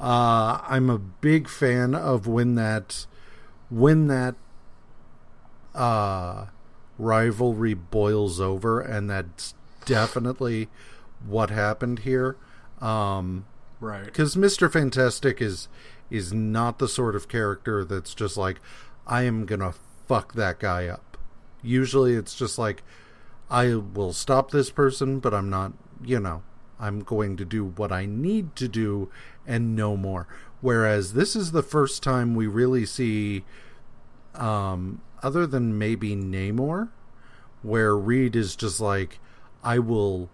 Uh, 0.00 0.60
I'm 0.66 0.90
a 0.90 0.98
big 0.98 1.48
fan 1.48 1.94
of 1.94 2.26
when 2.26 2.56
that 2.56 3.06
when 3.72 4.06
that 4.08 4.34
uh, 5.74 6.46
rivalry 6.98 7.74
boils 7.74 8.40
over, 8.40 8.80
and 8.80 9.08
that's 9.08 9.54
definitely 9.84 10.68
what 11.26 11.50
happened 11.50 12.00
here. 12.00 12.36
Um, 12.80 13.46
Right. 13.80 14.04
because 14.04 14.36
Mister 14.36 14.68
Fantastic 14.68 15.40
is 15.40 15.68
is 16.10 16.32
not 16.32 16.78
the 16.78 16.86
sort 16.88 17.16
of 17.16 17.26
character 17.26 17.84
that's 17.84 18.14
just 18.14 18.36
like 18.36 18.60
I 19.06 19.22
am 19.22 19.44
gonna 19.46 19.72
fuck 20.06 20.34
that 20.34 20.60
guy 20.60 20.86
up. 20.86 21.16
Usually, 21.62 22.14
it's 22.14 22.34
just 22.34 22.58
like 22.58 22.82
I 23.50 23.74
will 23.74 24.12
stop 24.12 24.50
this 24.50 24.70
person, 24.70 25.18
but 25.20 25.34
I'm 25.34 25.50
not. 25.50 25.72
You 26.04 26.20
know, 26.20 26.42
I'm 26.78 27.00
going 27.00 27.36
to 27.38 27.44
do 27.44 27.64
what 27.64 27.92
I 27.92 28.06
need 28.06 28.54
to 28.56 28.68
do 28.68 29.10
and 29.46 29.74
no 29.74 29.96
more. 29.96 30.26
Whereas 30.62 31.12
this 31.12 31.36
is 31.36 31.52
the 31.52 31.62
first 31.62 32.02
time 32.02 32.34
we 32.34 32.46
really 32.46 32.86
see, 32.86 33.44
um, 34.34 35.02
other 35.22 35.46
than 35.46 35.76
maybe 35.76 36.16
Namor, 36.16 36.88
where 37.62 37.94
Reed 37.96 38.34
is 38.34 38.56
just 38.56 38.80
like, 38.80 39.18
I 39.62 39.78
will 39.78 40.30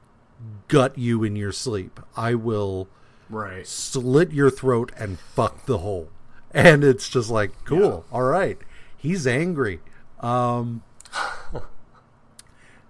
gut 0.69 0.97
you 0.97 1.25
in 1.25 1.35
your 1.35 1.51
sleep. 1.53 1.99
I 2.17 2.35
will 2.35 2.89
Right. 3.31 3.67
slit 3.67 4.33
your 4.33 4.51
throat 4.51 4.93
and 4.97 5.19
fuck 5.19 5.67
the 5.67 5.79
hole. 5.79 6.09
And 6.53 6.85
it's 6.85 7.09
just 7.09 7.29
like, 7.29 7.53
cool, 7.65 8.05
all 8.13 8.23
right. 8.23 8.59
He's 8.97 9.27
angry. 9.27 9.81
Um 10.21 10.83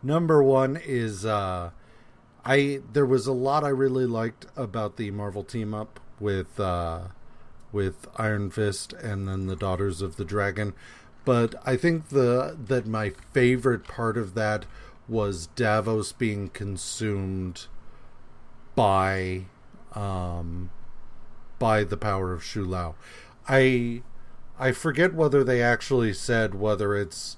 Number 0.03 0.43
one 0.43 0.77
is 0.77 1.25
uh 1.27 1.71
I 2.45 2.81
there 2.93 3.07
was 3.07 3.27
a 3.27 3.33
lot 3.33 3.65
I 3.65 3.69
really 3.69 4.07
liked 4.07 4.47
about 4.57 4.97
the 4.97 5.11
Marvel 5.11 5.43
team 5.45 5.75
up 5.75 5.99
with 6.21 6.59
uh 6.61 7.09
with 7.73 8.07
Iron 8.17 8.51
Fist 8.51 8.93
and 8.95 9.29
then 9.29 9.47
the 9.47 9.57
Daughters 9.57 10.03
of 10.03 10.17
the 10.17 10.25
Dragon. 10.25 10.75
But 11.25 11.55
I 11.65 11.77
think 11.77 12.09
the 12.09 12.57
that 12.59 12.87
my 12.87 13.11
favorite 13.33 13.85
part 13.85 14.17
of 14.17 14.35
that 14.35 14.65
was 15.09 15.49
Davos 15.49 16.13
being 16.13 16.49
consumed 16.49 17.67
by 18.75 19.47
um 19.95 20.71
by 21.59 21.85
the 21.85 21.97
power 21.97 22.33
of 22.33 22.45
Shou-Lao. 22.45 22.95
I 23.49 24.03
I 24.59 24.73
forget 24.73 25.15
whether 25.15 25.45
they 25.45 25.63
actually 25.63 26.13
said 26.15 26.55
whether 26.55 26.95
it's 26.97 27.37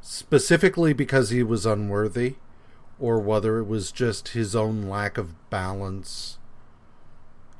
specifically 0.00 0.92
because 0.92 1.30
he 1.30 1.42
was 1.42 1.66
unworthy 1.66 2.36
or 2.98 3.18
whether 3.18 3.58
it 3.58 3.66
was 3.66 3.92
just 3.92 4.28
his 4.28 4.56
own 4.56 4.88
lack 4.88 5.18
of 5.18 5.34
balance 5.50 6.38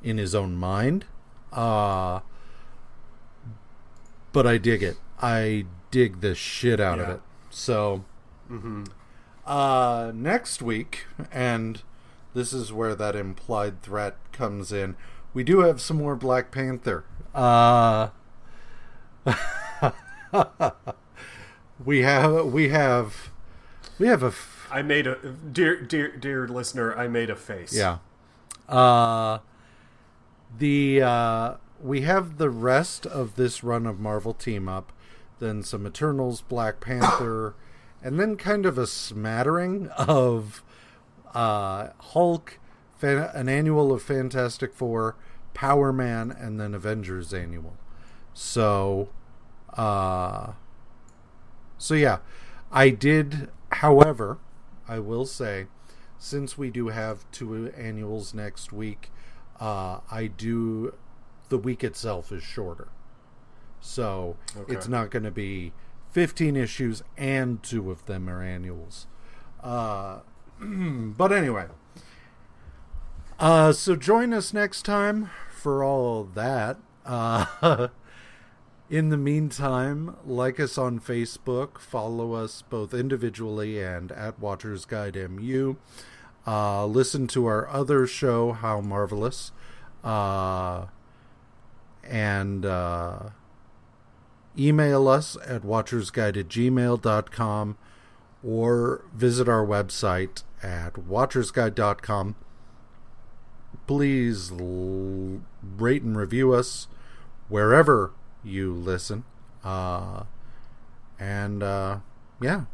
in 0.02 0.18
his 0.18 0.34
own 0.34 0.54
mind. 0.54 1.04
Uh 1.52 2.20
but 4.32 4.46
I 4.46 4.58
dig 4.58 4.82
it. 4.82 4.96
I 5.20 5.64
dig 5.90 6.20
the 6.20 6.34
shit 6.34 6.78
out 6.80 6.98
of 6.98 7.08
it. 7.08 7.20
So 7.50 8.04
uh 9.46 10.12
next 10.14 10.60
week 10.62 11.06
and 11.32 11.82
this 12.34 12.52
is 12.52 12.72
where 12.72 12.94
that 12.94 13.16
implied 13.16 13.82
threat 13.82 14.16
comes 14.32 14.72
in. 14.72 14.94
We 15.32 15.42
do 15.44 15.60
have 15.60 15.80
some 15.80 15.96
more 15.98 16.16
Black 16.16 16.50
Panther. 16.50 17.04
Uh 17.34 18.08
we 21.84 22.02
have 22.02 22.46
we 22.46 22.68
have 22.70 23.30
we 23.98 24.06
have 24.08 24.22
a 24.22 24.26
f- 24.28 24.68
I 24.70 24.82
made 24.82 25.06
a 25.06 25.16
dear 25.52 25.80
dear 25.80 26.16
dear 26.16 26.46
listener. 26.48 26.96
I 26.96 27.08
made 27.08 27.30
a 27.30 27.36
face. 27.36 27.72
yeah. 27.74 27.98
Uh 28.68 29.38
the 30.58 31.02
uh 31.02 31.54
we 31.80 32.02
have 32.02 32.38
the 32.38 32.50
rest 32.50 33.06
of 33.06 33.36
this 33.36 33.62
run 33.62 33.86
of 33.86 34.00
Marvel 34.00 34.32
team 34.34 34.68
up, 34.68 34.92
then 35.38 35.62
some 35.62 35.86
Eternals, 35.86 36.40
Black 36.42 36.80
Panther, 36.80 37.54
and 38.02 38.18
then 38.18 38.36
kind 38.36 38.64
of 38.66 38.78
a 38.78 38.86
smattering 38.86 39.88
of 39.96 40.62
uh 41.34 41.88
Hulk, 41.98 42.58
fan- 42.96 43.30
an 43.34 43.48
annual 43.48 43.92
of 43.92 44.02
Fantastic 44.02 44.72
Four, 44.74 45.16
Power 45.54 45.92
Man, 45.92 46.30
and 46.30 46.58
then 46.58 46.74
Avengers 46.74 47.34
annual. 47.34 47.76
So 48.32 49.10
uh 49.74 50.52
so 51.78 51.94
yeah, 51.94 52.18
I 52.72 52.90
did. 52.90 53.50
However, 53.72 54.38
I 54.88 54.98
will 54.98 55.26
say, 55.26 55.66
since 56.18 56.56
we 56.56 56.70
do 56.70 56.88
have 56.88 57.30
two 57.30 57.72
annuals 57.76 58.32
next 58.32 58.72
week, 58.72 59.10
uh, 59.60 60.00
I 60.10 60.26
do. 60.26 60.94
The 61.48 61.58
week 61.58 61.84
itself 61.84 62.32
is 62.32 62.42
shorter, 62.42 62.88
so 63.80 64.36
it's 64.68 64.88
not 64.88 65.10
going 65.10 65.22
to 65.22 65.30
be 65.30 65.72
fifteen 66.10 66.56
issues 66.56 67.02
and 67.16 67.62
two 67.62 67.90
of 67.90 68.04
them 68.06 68.28
are 68.28 68.42
annuals. 68.42 69.06
Uh, 69.62 70.20
but 70.60 71.32
anyway, 71.32 71.66
uh, 73.38 73.72
so 73.72 73.94
join 73.94 74.32
us 74.32 74.52
next 74.52 74.82
time 74.82 75.30
for 75.50 75.84
all 75.84 76.24
that. 76.24 76.78
Uh, 77.04 77.88
In 78.88 79.08
the 79.08 79.16
meantime, 79.16 80.14
like 80.24 80.60
us 80.60 80.78
on 80.78 81.00
Facebook, 81.00 81.80
follow 81.80 82.34
us 82.34 82.62
both 82.62 82.94
individually 82.94 83.82
and 83.82 84.12
at 84.12 84.38
Watchers 84.38 84.84
Guide 84.84 85.16
MU. 85.28 85.74
Uh, 86.46 86.86
listen 86.86 87.26
to 87.26 87.46
our 87.46 87.68
other 87.68 88.06
show, 88.06 88.52
How 88.52 88.80
Marvelous, 88.80 89.50
uh, 90.04 90.86
and 92.04 92.64
uh, 92.64 93.30
email 94.56 95.08
us 95.08 95.36
at 95.44 95.62
watchersguide 95.62 96.36
at 96.36 96.48
gmail.com 96.48 97.76
or 98.44 99.04
visit 99.12 99.48
our 99.48 99.66
website 99.66 100.44
at 100.62 100.94
watchersguide.com. 100.94 102.36
Please 103.86 104.52
l- 104.52 105.40
rate 105.76 106.02
and 106.02 106.16
review 106.16 106.52
us 106.52 106.86
wherever 107.48 108.12
you 108.44 108.72
listen. 108.72 109.24
Uh, 109.64 110.24
and 111.18 111.62
uh, 111.62 111.98
yeah, 112.40 112.64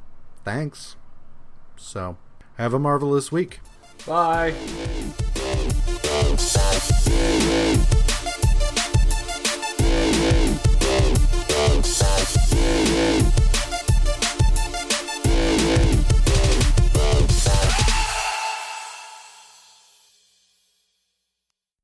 thanks. 0.44 0.96
So, 1.76 2.16
have 2.62 2.74
a 2.74 2.78
marvelous 2.78 3.32
week. 3.32 3.58
Bye. 4.06 4.54